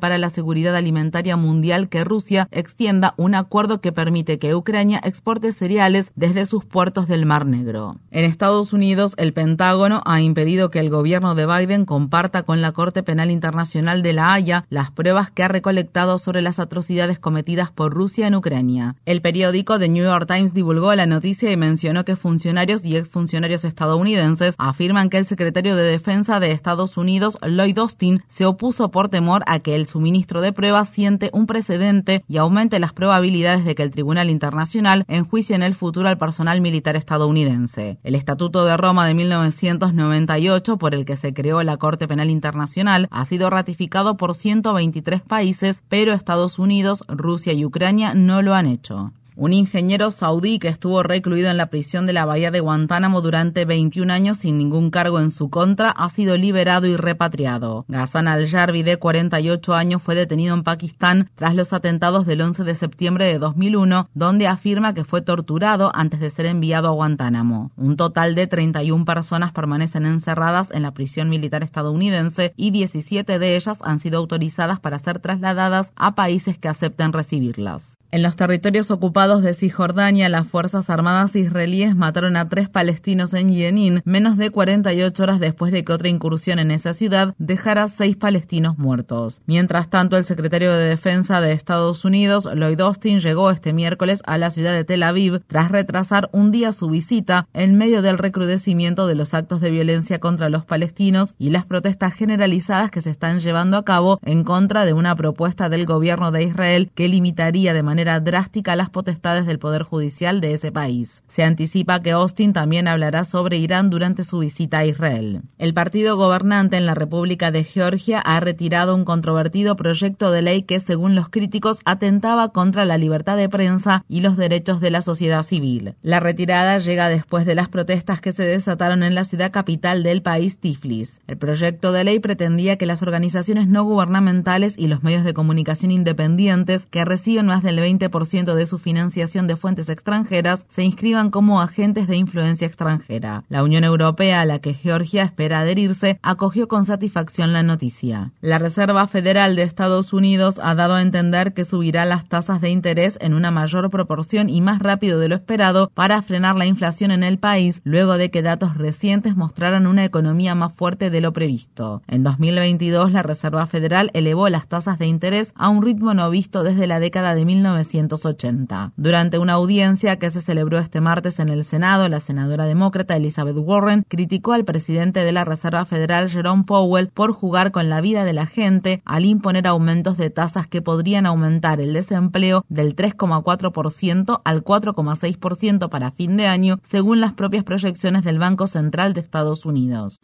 para 0.00 0.18
la 0.18 0.30
seguridad 0.30 0.74
alimentaria 0.74 1.36
mundial 1.36 1.88
que 1.88 2.04
Rusia 2.04 2.48
extienda 2.50 3.14
un 3.16 3.34
acuerdo 3.34 3.80
que 3.80 3.92
permite 3.92 4.38
que 4.38 4.54
Ucrania 4.54 5.00
exporte 5.04 5.52
cereales 5.52 6.12
desde 6.16 6.46
sus 6.46 6.64
puertos 6.64 7.06
del 7.06 7.26
Mar 7.26 7.44
Negro. 7.46 7.96
En 8.10 8.24
Estados 8.24 8.72
Unidos, 8.72 9.14
el 9.18 9.32
Pentágono 9.32 10.02
ha 10.06 10.20
impedido 10.20 10.70
que 10.70 10.80
el 10.80 10.90
gobierno 10.90 11.34
de 11.34 11.46
Biden 11.46 11.84
comparta 11.84 12.44
con 12.44 12.62
la 12.62 12.72
Corte 12.72 13.02
Penal 13.02 13.30
Internacional 13.30 14.02
de 14.02 14.12
La 14.12 14.32
Haya 14.32 14.64
las 14.70 14.90
pruebas 14.90 15.30
que 15.30 15.42
ha 15.42 15.48
recolectado 15.48 16.18
sobre 16.18 16.40
las 16.42 16.58
atrocidades 16.58 17.18
cometidas 17.18 17.70
por 17.70 17.92
Rusia 17.92 18.26
en 18.26 18.34
Ucrania. 18.34 18.96
El 19.04 19.20
periódico 19.20 19.78
The 19.78 19.88
New 19.88 20.04
York 20.04 20.26
Times 20.26 20.54
divulgó 20.54 20.94
la 20.94 21.06
noticia 21.06 21.50
y 21.50 21.56
mencionó 21.56 22.04
que 22.04 22.16
funcionarios 22.16 22.84
y 22.84 22.96
exfuncionarios 22.96 23.64
estadounidenses 23.64 24.54
afirman 24.58 25.10
que 25.10 25.18
el 25.18 25.26
secretario 25.26 25.76
de 25.76 25.84
Defensa 25.84 26.40
de 26.40 26.52
Estados 26.52 26.96
Unidos, 26.96 27.38
Lloyd 27.42 27.78
Austin, 27.78 28.22
se 28.26 28.46
opuso 28.46 28.90
por 28.90 29.08
temor 29.16 29.44
a 29.46 29.60
que 29.60 29.74
el 29.74 29.86
suministro 29.86 30.42
de 30.42 30.52
pruebas 30.52 30.90
siente 30.90 31.30
un 31.32 31.46
precedente 31.46 32.22
y 32.28 32.36
aumente 32.36 32.78
las 32.78 32.92
probabilidades 32.92 33.64
de 33.64 33.74
que 33.74 33.82
el 33.82 33.90
Tribunal 33.90 34.28
Internacional 34.28 35.06
enjuicie 35.08 35.56
en 35.56 35.62
el 35.62 35.74
futuro 35.74 36.06
al 36.06 36.18
personal 36.18 36.60
militar 36.60 36.96
estadounidense. 36.96 37.96
El 38.04 38.14
Estatuto 38.14 38.66
de 38.66 38.76
Roma 38.76 39.06
de 39.06 39.14
1998, 39.14 40.76
por 40.76 40.94
el 40.94 41.06
que 41.06 41.16
se 41.16 41.32
creó 41.32 41.62
la 41.62 41.78
Corte 41.78 42.06
Penal 42.06 42.28
Internacional, 42.28 43.08
ha 43.10 43.24
sido 43.24 43.48
ratificado 43.48 44.18
por 44.18 44.34
123 44.34 45.22
países, 45.22 45.82
pero 45.88 46.12
Estados 46.12 46.58
Unidos, 46.58 47.02
Rusia 47.08 47.54
y 47.54 47.64
Ucrania 47.64 48.12
no 48.12 48.42
lo 48.42 48.52
han 48.52 48.66
hecho. 48.66 49.12
Un 49.38 49.52
ingeniero 49.52 50.10
saudí 50.10 50.58
que 50.58 50.68
estuvo 50.68 51.02
recluido 51.02 51.50
en 51.50 51.58
la 51.58 51.66
prisión 51.66 52.06
de 52.06 52.14
la 52.14 52.24
bahía 52.24 52.50
de 52.50 52.60
Guantánamo 52.60 53.20
durante 53.20 53.66
21 53.66 54.10
años 54.10 54.38
sin 54.38 54.56
ningún 54.56 54.90
cargo 54.90 55.20
en 55.20 55.28
su 55.28 55.50
contra 55.50 55.90
ha 55.90 56.08
sido 56.08 56.38
liberado 56.38 56.86
y 56.86 56.96
repatriado. 56.96 57.84
Ghassan 57.86 58.28
al-Yarbi, 58.28 58.82
de 58.82 58.96
48 58.96 59.74
años, 59.74 60.00
fue 60.00 60.14
detenido 60.14 60.54
en 60.54 60.62
Pakistán 60.62 61.28
tras 61.34 61.54
los 61.54 61.74
atentados 61.74 62.24
del 62.24 62.40
11 62.40 62.64
de 62.64 62.74
septiembre 62.74 63.26
de 63.26 63.38
2001, 63.38 64.08
donde 64.14 64.46
afirma 64.46 64.94
que 64.94 65.04
fue 65.04 65.20
torturado 65.20 65.92
antes 65.94 66.18
de 66.18 66.30
ser 66.30 66.46
enviado 66.46 66.88
a 66.88 66.92
Guantánamo. 66.92 67.72
Un 67.76 67.98
total 67.98 68.34
de 68.36 68.46
31 68.46 69.04
personas 69.04 69.52
permanecen 69.52 70.06
encerradas 70.06 70.70
en 70.70 70.80
la 70.80 70.94
prisión 70.94 71.28
militar 71.28 71.62
estadounidense 71.62 72.54
y 72.56 72.70
17 72.70 73.38
de 73.38 73.56
ellas 73.56 73.80
han 73.82 73.98
sido 73.98 74.16
autorizadas 74.16 74.80
para 74.80 74.98
ser 74.98 75.18
trasladadas 75.18 75.92
a 75.94 76.14
países 76.14 76.56
que 76.56 76.68
acepten 76.68 77.12
recibirlas. 77.12 77.98
En 78.16 78.22
los 78.22 78.34
territorios 78.34 78.90
ocupados 78.90 79.42
de 79.42 79.52
Cisjordania, 79.52 80.30
las 80.30 80.48
Fuerzas 80.48 80.88
Armadas 80.88 81.36
israelíes 81.36 81.94
mataron 81.94 82.38
a 82.38 82.48
tres 82.48 82.70
palestinos 82.70 83.34
en 83.34 83.52
Yenin 83.52 84.00
menos 84.06 84.38
de 84.38 84.48
48 84.48 85.22
horas 85.22 85.38
después 85.38 85.70
de 85.70 85.84
que 85.84 85.92
otra 85.92 86.08
incursión 86.08 86.58
en 86.58 86.70
esa 86.70 86.94
ciudad 86.94 87.34
dejara 87.36 87.88
seis 87.88 88.16
palestinos 88.16 88.78
muertos. 88.78 89.42
Mientras 89.44 89.90
tanto, 89.90 90.16
el 90.16 90.24
secretario 90.24 90.72
de 90.72 90.88
Defensa 90.88 91.42
de 91.42 91.52
Estados 91.52 92.06
Unidos, 92.06 92.48
Lloyd 92.54 92.80
Austin, 92.80 93.20
llegó 93.20 93.50
este 93.50 93.74
miércoles 93.74 94.22
a 94.24 94.38
la 94.38 94.48
ciudad 94.48 94.72
de 94.72 94.84
Tel 94.84 95.02
Aviv 95.02 95.42
tras 95.46 95.70
retrasar 95.70 96.30
un 96.32 96.50
día 96.50 96.72
su 96.72 96.88
visita 96.88 97.48
en 97.52 97.76
medio 97.76 98.00
del 98.00 98.16
recrudecimiento 98.16 99.06
de 99.06 99.14
los 99.14 99.34
actos 99.34 99.60
de 99.60 99.70
violencia 99.70 100.20
contra 100.20 100.48
los 100.48 100.64
palestinos 100.64 101.34
y 101.36 101.50
las 101.50 101.66
protestas 101.66 102.14
generalizadas 102.14 102.90
que 102.90 103.02
se 103.02 103.10
están 103.10 103.40
llevando 103.40 103.76
a 103.76 103.84
cabo 103.84 104.18
en 104.22 104.42
contra 104.42 104.86
de 104.86 104.94
una 104.94 105.14
propuesta 105.14 105.68
del 105.68 105.84
gobierno 105.84 106.32
de 106.32 106.44
Israel 106.44 106.90
que 106.94 107.08
limitaría 107.08 107.74
de 107.74 107.82
manera 107.82 108.05
manera 108.06 108.20
drástica 108.20 108.76
las 108.76 108.88
potestades 108.88 109.46
del 109.46 109.58
Poder 109.58 109.82
Judicial 109.82 110.40
de 110.40 110.52
ese 110.52 110.70
país. 110.70 111.24
Se 111.26 111.42
anticipa 111.42 112.00
que 112.02 112.12
Austin 112.12 112.52
también 112.52 112.86
hablará 112.86 113.24
sobre 113.24 113.56
Irán 113.56 113.90
durante 113.90 114.22
su 114.22 114.38
visita 114.38 114.78
a 114.78 114.86
Israel. 114.86 115.42
El 115.58 115.74
partido 115.74 116.16
gobernante 116.16 116.76
en 116.76 116.86
la 116.86 116.94
República 116.94 117.50
de 117.50 117.64
Georgia 117.64 118.20
ha 118.20 118.38
retirado 118.38 118.94
un 118.94 119.04
controvertido 119.04 119.74
proyecto 119.74 120.30
de 120.30 120.42
ley 120.42 120.62
que, 120.62 120.78
según 120.78 121.16
los 121.16 121.28
críticos, 121.30 121.78
atentaba 121.84 122.50
contra 122.50 122.84
la 122.84 122.96
libertad 122.96 123.36
de 123.36 123.48
prensa 123.48 124.04
y 124.08 124.20
los 124.20 124.36
derechos 124.36 124.80
de 124.80 124.92
la 124.92 125.02
sociedad 125.02 125.42
civil. 125.42 125.94
La 126.02 126.20
retirada 126.20 126.78
llega 126.78 127.08
después 127.08 127.44
de 127.44 127.56
las 127.56 127.68
protestas 127.68 128.20
que 128.20 128.32
se 128.32 128.44
desataron 128.44 129.02
en 129.02 129.16
la 129.16 129.24
ciudad 129.24 129.50
capital 129.50 130.04
del 130.04 130.22
país, 130.22 130.58
Tiflis. 130.58 131.20
El 131.26 131.38
proyecto 131.38 131.90
de 131.90 132.04
ley 132.04 132.20
pretendía 132.20 132.76
que 132.76 132.86
las 132.86 133.02
organizaciones 133.02 133.66
no 133.66 133.82
gubernamentales 133.82 134.78
y 134.78 134.86
los 134.86 135.02
medios 135.02 135.24
de 135.24 135.34
comunicación 135.34 135.90
independientes 135.90 136.86
que 136.86 137.04
reciben 137.04 137.46
más 137.46 137.64
del 137.64 137.80
20% 137.86 138.54
de 138.54 138.66
su 138.66 138.78
financiación 138.78 139.46
de 139.46 139.56
fuentes 139.56 139.88
extranjeras 139.88 140.66
se 140.68 140.82
inscriban 140.82 141.30
como 141.30 141.60
agentes 141.60 142.08
de 142.08 142.16
influencia 142.16 142.66
extranjera. 142.66 143.44
La 143.48 143.62
Unión 143.62 143.84
Europea, 143.84 144.40
a 144.40 144.44
la 144.44 144.58
que 144.58 144.74
Georgia 144.74 145.22
espera 145.22 145.60
adherirse, 145.60 146.18
acogió 146.22 146.68
con 146.68 146.84
satisfacción 146.84 147.52
la 147.52 147.62
noticia. 147.62 148.32
La 148.40 148.58
Reserva 148.58 149.06
Federal 149.06 149.56
de 149.56 149.62
Estados 149.62 150.12
Unidos 150.12 150.60
ha 150.62 150.74
dado 150.74 150.94
a 150.94 151.02
entender 151.02 151.54
que 151.54 151.64
subirá 151.64 152.04
las 152.04 152.28
tasas 152.28 152.60
de 152.60 152.70
interés 152.70 153.18
en 153.20 153.34
una 153.34 153.50
mayor 153.50 153.90
proporción 153.90 154.48
y 154.48 154.60
más 154.60 154.80
rápido 154.80 155.18
de 155.18 155.28
lo 155.28 155.34
esperado 155.34 155.90
para 155.94 156.22
frenar 156.22 156.56
la 156.56 156.66
inflación 156.66 157.10
en 157.10 157.22
el 157.22 157.38
país, 157.38 157.80
luego 157.84 158.18
de 158.18 158.30
que 158.30 158.42
datos 158.42 158.76
recientes 158.76 159.36
mostraran 159.36 159.86
una 159.86 160.04
economía 160.04 160.54
más 160.54 160.74
fuerte 160.74 161.10
de 161.10 161.20
lo 161.20 161.32
previsto. 161.32 162.02
En 162.08 162.22
2022, 162.22 163.12
la 163.12 163.22
Reserva 163.22 163.66
Federal 163.66 164.10
elevó 164.14 164.48
las 164.48 164.66
tasas 164.66 164.98
de 164.98 165.06
interés 165.06 165.52
a 165.54 165.68
un 165.68 165.82
ritmo 165.82 166.14
no 166.14 166.30
visto 166.30 166.62
desde 166.62 166.86
la 166.86 167.00
década 167.00 167.34
de 167.34 167.44
1990 167.44 167.75
1980. 167.76 168.92
Durante 168.96 169.38
una 169.38 169.54
audiencia 169.54 170.18
que 170.18 170.30
se 170.30 170.40
celebró 170.40 170.78
este 170.78 171.00
martes 171.00 171.38
en 171.40 171.48
el 171.48 171.64
Senado, 171.64 172.08
la 172.08 172.20
senadora 172.20 172.64
demócrata 172.66 173.16
Elizabeth 173.16 173.56
Warren 173.58 174.04
criticó 174.08 174.52
al 174.52 174.64
presidente 174.64 175.20
de 175.20 175.32
la 175.32 175.44
Reserva 175.44 175.84
Federal 175.84 176.30
Jerome 176.30 176.64
Powell 176.64 177.08
por 177.08 177.32
jugar 177.32 177.72
con 177.72 177.88
la 177.88 178.00
vida 178.00 178.24
de 178.24 178.32
la 178.32 178.46
gente 178.46 179.02
al 179.04 179.24
imponer 179.24 179.66
aumentos 179.66 180.16
de 180.16 180.30
tasas 180.30 180.66
que 180.66 180.82
podrían 180.82 181.26
aumentar 181.26 181.80
el 181.80 181.92
desempleo 181.92 182.64
del 182.68 182.96
3,4% 182.96 184.40
al 184.44 184.64
4,6% 184.64 185.88
para 185.88 186.10
fin 186.10 186.36
de 186.36 186.46
año, 186.46 186.80
según 186.88 187.20
las 187.20 187.32
propias 187.32 187.64
proyecciones 187.64 188.24
del 188.24 188.38
Banco 188.38 188.66
Central 188.66 189.12
de 189.12 189.20
Estados 189.20 189.66
Unidos. 189.66 190.18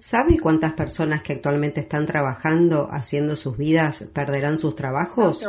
¿Sabe 0.00 0.38
cuántas 0.38 0.72
personas 0.72 1.22
que 1.22 1.32
actualmente 1.32 1.80
están 1.80 2.06
trabajando 2.06 2.88
haciendo 2.90 3.36
sus 3.36 3.56
vidas 3.56 4.04
perderán 4.12 4.58
sus 4.58 4.76
trabajos? 4.76 5.40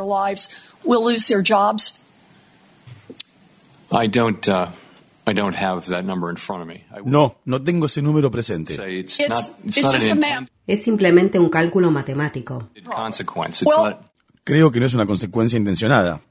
No, 7.05 7.35
no 7.45 7.63
tengo 7.63 7.85
ese 7.85 8.01
número 8.01 8.31
presente. 8.31 8.75
Es 10.65 10.83
simplemente 10.83 11.39
un 11.39 11.49
cálculo 11.49 11.91
matemático. 11.91 12.69
Creo 14.43 14.71
que 14.71 14.79
no 14.79 14.85
es 14.85 14.93
una 14.93 15.05
consecuencia 15.05 15.57
intencionada. 15.57 16.21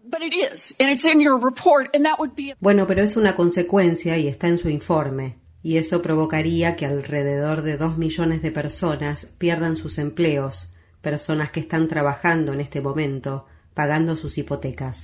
Bueno, 2.60 2.86
pero 2.86 3.02
es 3.02 3.16
una 3.16 3.34
consecuencia 3.34 4.18
y 4.18 4.28
está 4.28 4.48
en 4.48 4.58
su 4.58 4.68
informe 4.68 5.41
y 5.62 5.76
eso 5.76 6.02
provocaría 6.02 6.76
que 6.76 6.86
alrededor 6.86 7.62
de 7.62 7.76
dos 7.76 7.96
millones 7.96 8.42
de 8.42 8.50
personas 8.50 9.32
pierdan 9.38 9.76
sus 9.76 9.98
empleos, 9.98 10.72
personas 11.00 11.50
que 11.50 11.60
están 11.60 11.88
trabajando 11.88 12.52
en 12.52 12.60
este 12.60 12.80
momento, 12.80 13.46
pagando 13.74 14.16
sus 14.16 14.38
hipotecas. 14.38 15.02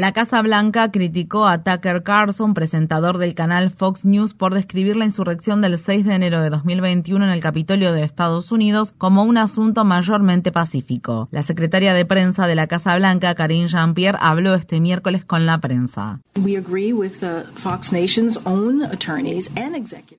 La 0.00 0.12
Casa 0.12 0.42
Blanca 0.42 0.90
criticó 0.90 1.46
a 1.46 1.62
Tucker 1.62 2.02
Carlson, 2.02 2.54
presentador 2.54 3.18
del 3.18 3.34
canal 3.34 3.70
Fox 3.70 4.04
News, 4.04 4.34
por 4.34 4.54
describir 4.54 4.96
la 4.96 5.04
insurrección 5.04 5.60
del 5.60 5.78
6 5.78 6.04
de 6.04 6.14
enero 6.14 6.40
de 6.42 6.50
2021 6.50 7.24
en 7.24 7.30
el 7.30 7.40
Capitolio 7.40 7.92
de 7.92 8.04
Estados 8.04 8.52
Unidos 8.52 8.94
como 8.96 9.24
un 9.24 9.38
asunto 9.38 9.84
mayormente 9.84 10.52
pacífico. 10.52 11.28
La 11.30 11.42
secretaria 11.42 11.94
de 11.94 12.04
prensa 12.04 12.46
de 12.46 12.54
la 12.54 12.66
Casa 12.66 12.96
Blanca, 12.96 13.34
Karine 13.34 13.68
Jean-Pierre, 13.68 14.18
habló 14.20 14.54
este 14.54 14.80
miércoles 14.80 15.24
con 15.24 15.46
la 15.46 15.58
prensa. 15.58 16.20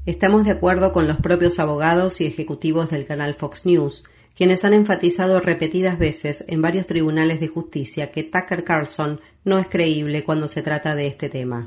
Estamos 0.05 0.45
de 0.45 0.51
acuerdo 0.51 0.91
con 0.91 1.07
los 1.07 1.17
propios 1.17 1.59
abogados 1.59 2.21
y 2.21 2.25
ejecutivos 2.25 2.89
del 2.89 3.05
canal 3.05 3.33
Fox 3.33 3.65
News 3.65 4.03
quienes 4.37 4.63
han 4.63 4.73
enfatizado 4.73 5.39
repetidas 5.39 5.97
veces 5.97 6.45
en 6.47 6.61
varios 6.61 6.85
tribunales 6.85 7.39
de 7.39 7.47
justicia 7.47 8.11
que 8.11 8.23
Tucker 8.23 8.63
Carlson 8.63 9.19
no 9.47 9.57
es 9.57 9.67
creíble 9.67 10.25
cuando 10.25 10.49
se 10.49 10.61
trata 10.61 10.93
de 10.93 11.07
este 11.07 11.29
tema. 11.29 11.63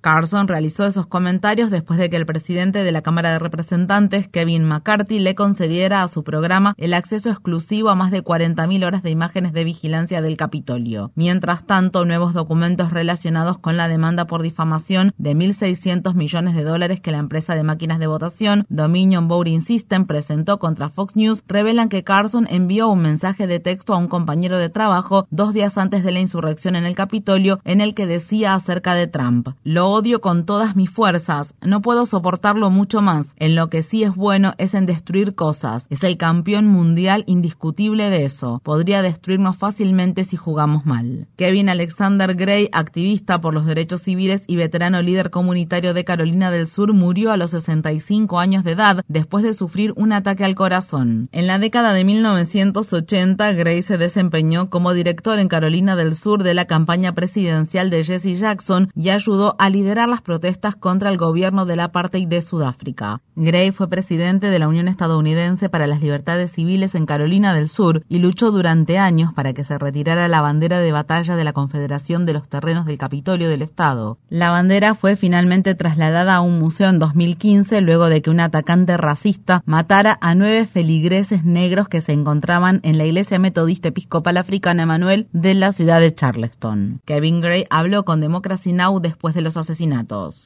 Carlson 0.00 0.48
realizó 0.48 0.86
esos 0.86 1.06
comentarios 1.06 1.70
después 1.70 2.00
de 2.00 2.10
que 2.10 2.16
el 2.16 2.26
presidente 2.26 2.82
de 2.82 2.90
la 2.90 3.02
Cámara 3.02 3.30
de 3.32 3.38
Representantes, 3.38 4.26
Kevin 4.26 4.64
McCarthy, 4.64 5.20
le 5.20 5.36
concediera 5.36 6.02
a 6.02 6.08
su 6.08 6.24
programa 6.24 6.74
el 6.78 6.94
acceso 6.94 7.30
exclusivo 7.30 7.90
a 7.90 7.94
más 7.94 8.10
de 8.10 8.24
40.000 8.24 8.84
horas 8.84 9.04
de 9.04 9.10
imágenes 9.10 9.52
de 9.52 9.62
vigilancia 9.62 10.20
del 10.20 10.36
Capitolio. 10.36 11.12
Mientras 11.14 11.64
tanto, 11.64 12.04
nuevos 12.04 12.34
documentos 12.34 12.92
relacionados 12.92 13.58
con 13.58 13.76
la 13.76 13.86
demanda 13.86 14.26
por 14.26 14.42
difamación 14.42 15.14
de 15.16 15.36
1.600 15.36 16.14
millones 16.14 16.56
de 16.56 16.64
dólares 16.64 17.00
que 17.00 17.12
la 17.12 17.18
empresa 17.18 17.54
de 17.54 17.62
máquinas 17.62 18.00
de 18.00 18.08
votación 18.08 18.66
Dominion 18.68 19.28
Voting 19.28 19.62
System 19.62 20.06
presentó 20.06 20.58
contra 20.58 20.88
Fox 20.88 21.14
News 21.14 21.44
revelan 21.46 21.88
que 21.88 22.02
Carlson 22.02 22.48
envió 22.50 22.88
un 22.88 23.02
mensaje 23.02 23.46
de 23.46 23.60
texto 23.60 23.94
a 23.94 23.98
un 23.98 24.08
compañero 24.08 24.39
de 24.40 24.70
trabajo 24.70 25.26
dos 25.30 25.52
días 25.52 25.76
antes 25.76 26.02
de 26.02 26.12
la 26.12 26.20
insurrección 26.20 26.74
en 26.74 26.86
el 26.86 26.94
Capitolio 26.94 27.60
en 27.64 27.82
el 27.82 27.94
que 27.94 28.06
decía 28.06 28.54
acerca 28.54 28.94
de 28.94 29.06
Trump, 29.06 29.48
lo 29.64 29.88
odio 29.88 30.22
con 30.22 30.46
todas 30.46 30.76
mis 30.76 30.88
fuerzas, 30.88 31.54
no 31.60 31.82
puedo 31.82 32.06
soportarlo 32.06 32.70
mucho 32.70 33.02
más, 33.02 33.34
en 33.36 33.54
lo 33.54 33.68
que 33.68 33.82
sí 33.82 34.02
es 34.02 34.14
bueno 34.14 34.54
es 34.56 34.72
en 34.72 34.86
destruir 34.86 35.34
cosas, 35.34 35.86
es 35.90 36.04
el 36.04 36.16
campeón 36.16 36.66
mundial 36.66 37.24
indiscutible 37.26 38.08
de 38.08 38.24
eso, 38.24 38.60
podría 38.64 39.02
destruirnos 39.02 39.56
fácilmente 39.56 40.24
si 40.24 40.36
jugamos 40.36 40.86
mal. 40.86 41.28
Kevin 41.36 41.68
Alexander 41.68 42.34
Gray, 42.34 42.70
activista 42.72 43.42
por 43.42 43.52
los 43.52 43.66
derechos 43.66 44.00
civiles 44.00 44.44
y 44.46 44.56
veterano 44.56 45.02
líder 45.02 45.30
comunitario 45.30 45.92
de 45.92 46.04
Carolina 46.04 46.50
del 46.50 46.66
Sur, 46.66 46.94
murió 46.94 47.30
a 47.30 47.36
los 47.36 47.50
65 47.50 48.38
años 48.38 48.64
de 48.64 48.72
edad 48.72 49.04
después 49.06 49.44
de 49.44 49.52
sufrir 49.52 49.92
un 49.96 50.12
ataque 50.12 50.44
al 50.44 50.54
corazón. 50.54 51.28
En 51.32 51.46
la 51.46 51.58
década 51.58 51.92
de 51.92 52.04
1980, 52.04 53.52
Gray 53.52 53.82
se 53.82 53.98
desempeñó 53.98 54.29
como 54.70 54.92
director 54.92 55.38
en 55.38 55.48
Carolina 55.48 55.96
del 55.96 56.14
Sur 56.14 56.42
de 56.44 56.54
la 56.54 56.66
campaña 56.66 57.12
presidencial 57.14 57.90
de 57.90 58.04
Jesse 58.04 58.38
Jackson 58.38 58.90
y 58.94 59.10
ayudó 59.10 59.56
a 59.58 59.68
liderar 59.68 60.08
las 60.08 60.22
protestas 60.22 60.76
contra 60.76 61.10
el 61.10 61.18
gobierno 61.18 61.66
del 61.66 61.80
apartheid 61.80 62.28
de 62.28 62.40
Sudáfrica. 62.40 63.20
Gray 63.34 63.72
fue 63.72 63.88
presidente 63.88 64.46
de 64.46 64.58
la 64.58 64.68
Unión 64.68 64.88
Estadounidense 64.88 65.68
para 65.68 65.86
las 65.86 66.00
Libertades 66.00 66.52
Civiles 66.52 66.94
en 66.94 67.06
Carolina 67.06 67.52
del 67.54 67.68
Sur 67.68 68.02
y 68.08 68.18
luchó 68.18 68.50
durante 68.50 68.98
años 68.98 69.32
para 69.34 69.52
que 69.52 69.64
se 69.64 69.76
retirara 69.78 70.28
la 70.28 70.40
bandera 70.40 70.78
de 70.78 70.92
batalla 70.92 71.36
de 71.36 71.44
la 71.44 71.52
Confederación 71.52 72.24
de 72.24 72.32
los 72.32 72.48
Terrenos 72.48 72.86
del 72.86 72.98
Capitolio 72.98 73.48
del 73.48 73.62
Estado. 73.62 74.18
La 74.28 74.50
bandera 74.50 74.94
fue 74.94 75.16
finalmente 75.16 75.74
trasladada 75.74 76.36
a 76.36 76.40
un 76.40 76.58
museo 76.58 76.88
en 76.88 76.98
2015 76.98 77.80
luego 77.80 78.08
de 78.08 78.22
que 78.22 78.30
un 78.30 78.40
atacante 78.40 78.96
racista 78.96 79.62
matara 79.66 80.18
a 80.20 80.34
nueve 80.34 80.66
feligreses 80.66 81.44
negros 81.44 81.88
que 81.88 82.00
se 82.00 82.12
encontraban 82.12 82.80
en 82.84 82.96
la 82.96 83.04
iglesia 83.04 83.38
metodista 83.38 83.88
episcopal 83.88 84.19
africana 84.26 84.82
Emanuel 84.84 85.28
de 85.32 85.54
la 85.54 85.72
ciudad 85.72 86.00
de 86.00 86.14
Charleston. 86.14 87.00
Kevin 87.04 87.40
Gray 87.40 87.66
habló 87.70 88.04
con 88.04 88.20
Democracy 88.20 88.72
Now! 88.72 89.00
después 89.00 89.34
de 89.34 89.40
los 89.40 89.56
asesinatos. 89.56 90.44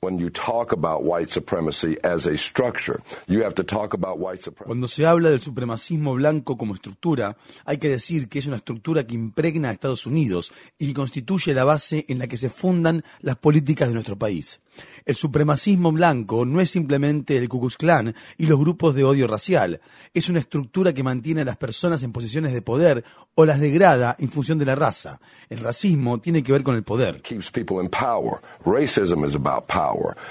Cuando 4.67 4.89
se 4.89 5.07
habla 5.07 5.31
del 5.31 5.41
supremacismo 5.41 6.15
blanco 6.15 6.57
como 6.57 6.75
estructura, 6.75 7.37
hay 7.65 7.79
que 7.79 7.89
decir 7.89 8.29
que 8.29 8.39
es 8.39 8.47
una 8.47 8.57
estructura 8.57 9.07
que 9.07 9.15
impregna 9.15 9.69
a 9.69 9.73
Estados 9.73 10.07
Unidos 10.07 10.53
y 10.79 10.93
constituye 10.93 11.55
la 11.55 11.65
base 11.65 12.05
en 12.09 12.19
la 12.19 12.27
que 12.27 12.37
se 12.37 12.51
fundan 12.51 13.05
las 13.21 13.37
políticas 13.37 13.89
de 13.89 13.95
nuestro 13.95 14.19
país. 14.19 14.61
El 15.07 15.17
supremacismo 15.17 15.93
blanco 15.93 16.47
no 16.47 16.63
es 16.63 16.71
simplemente 16.71 17.37
el 17.37 17.47
Ku 17.47 17.61
Klux 17.61 17.77
Klan 17.77 18.15
y 18.39 18.47
los 18.47 18.59
grupos 18.59 18.95
de 18.95 19.05
odio 19.05 19.27
racial. 19.27 19.83
Es 20.15 20.31
una 20.31 20.39
estructura 20.39 20.95
que 20.95 21.03
mantiene 21.03 21.43
a 21.43 21.45
las 21.45 21.59
personas 21.59 22.03
en 22.03 22.13
posiciones 22.13 22.55
de 22.55 22.63
poder 22.63 23.05
o 23.35 23.45
las 23.45 23.61
degrada 23.61 24.17
en 24.19 24.31
función 24.31 24.57
de 24.57 24.65
la 24.65 24.77
raza. 24.77 25.21
El 25.51 25.59
racismo 25.59 26.21
tiene 26.21 26.43
que 26.43 26.53
ver 26.53 26.63
con 26.63 26.75
el 26.75 26.85
poder. 26.85 27.21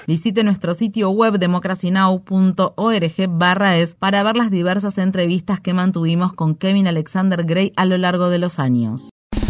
Visite 0.08 0.42
nuestro 0.42 0.74
sitio 0.74 1.10
web 1.10 1.38
democracynow.org 1.38 3.28
barra 3.28 3.78
es 3.78 3.94
para 3.94 4.24
ver 4.24 4.34
las 4.34 4.50
diversas 4.50 4.98
entrevistas 4.98 5.60
que 5.60 5.72
mantuvimos 5.72 6.32
con 6.32 6.56
Kevin 6.56 6.88
Alexander 6.88 7.44
Gray 7.44 7.72
a 7.76 7.84
lo 7.84 7.96
largo 7.96 8.28
de 8.28 8.40
los 8.40 8.58
años. 8.58 9.10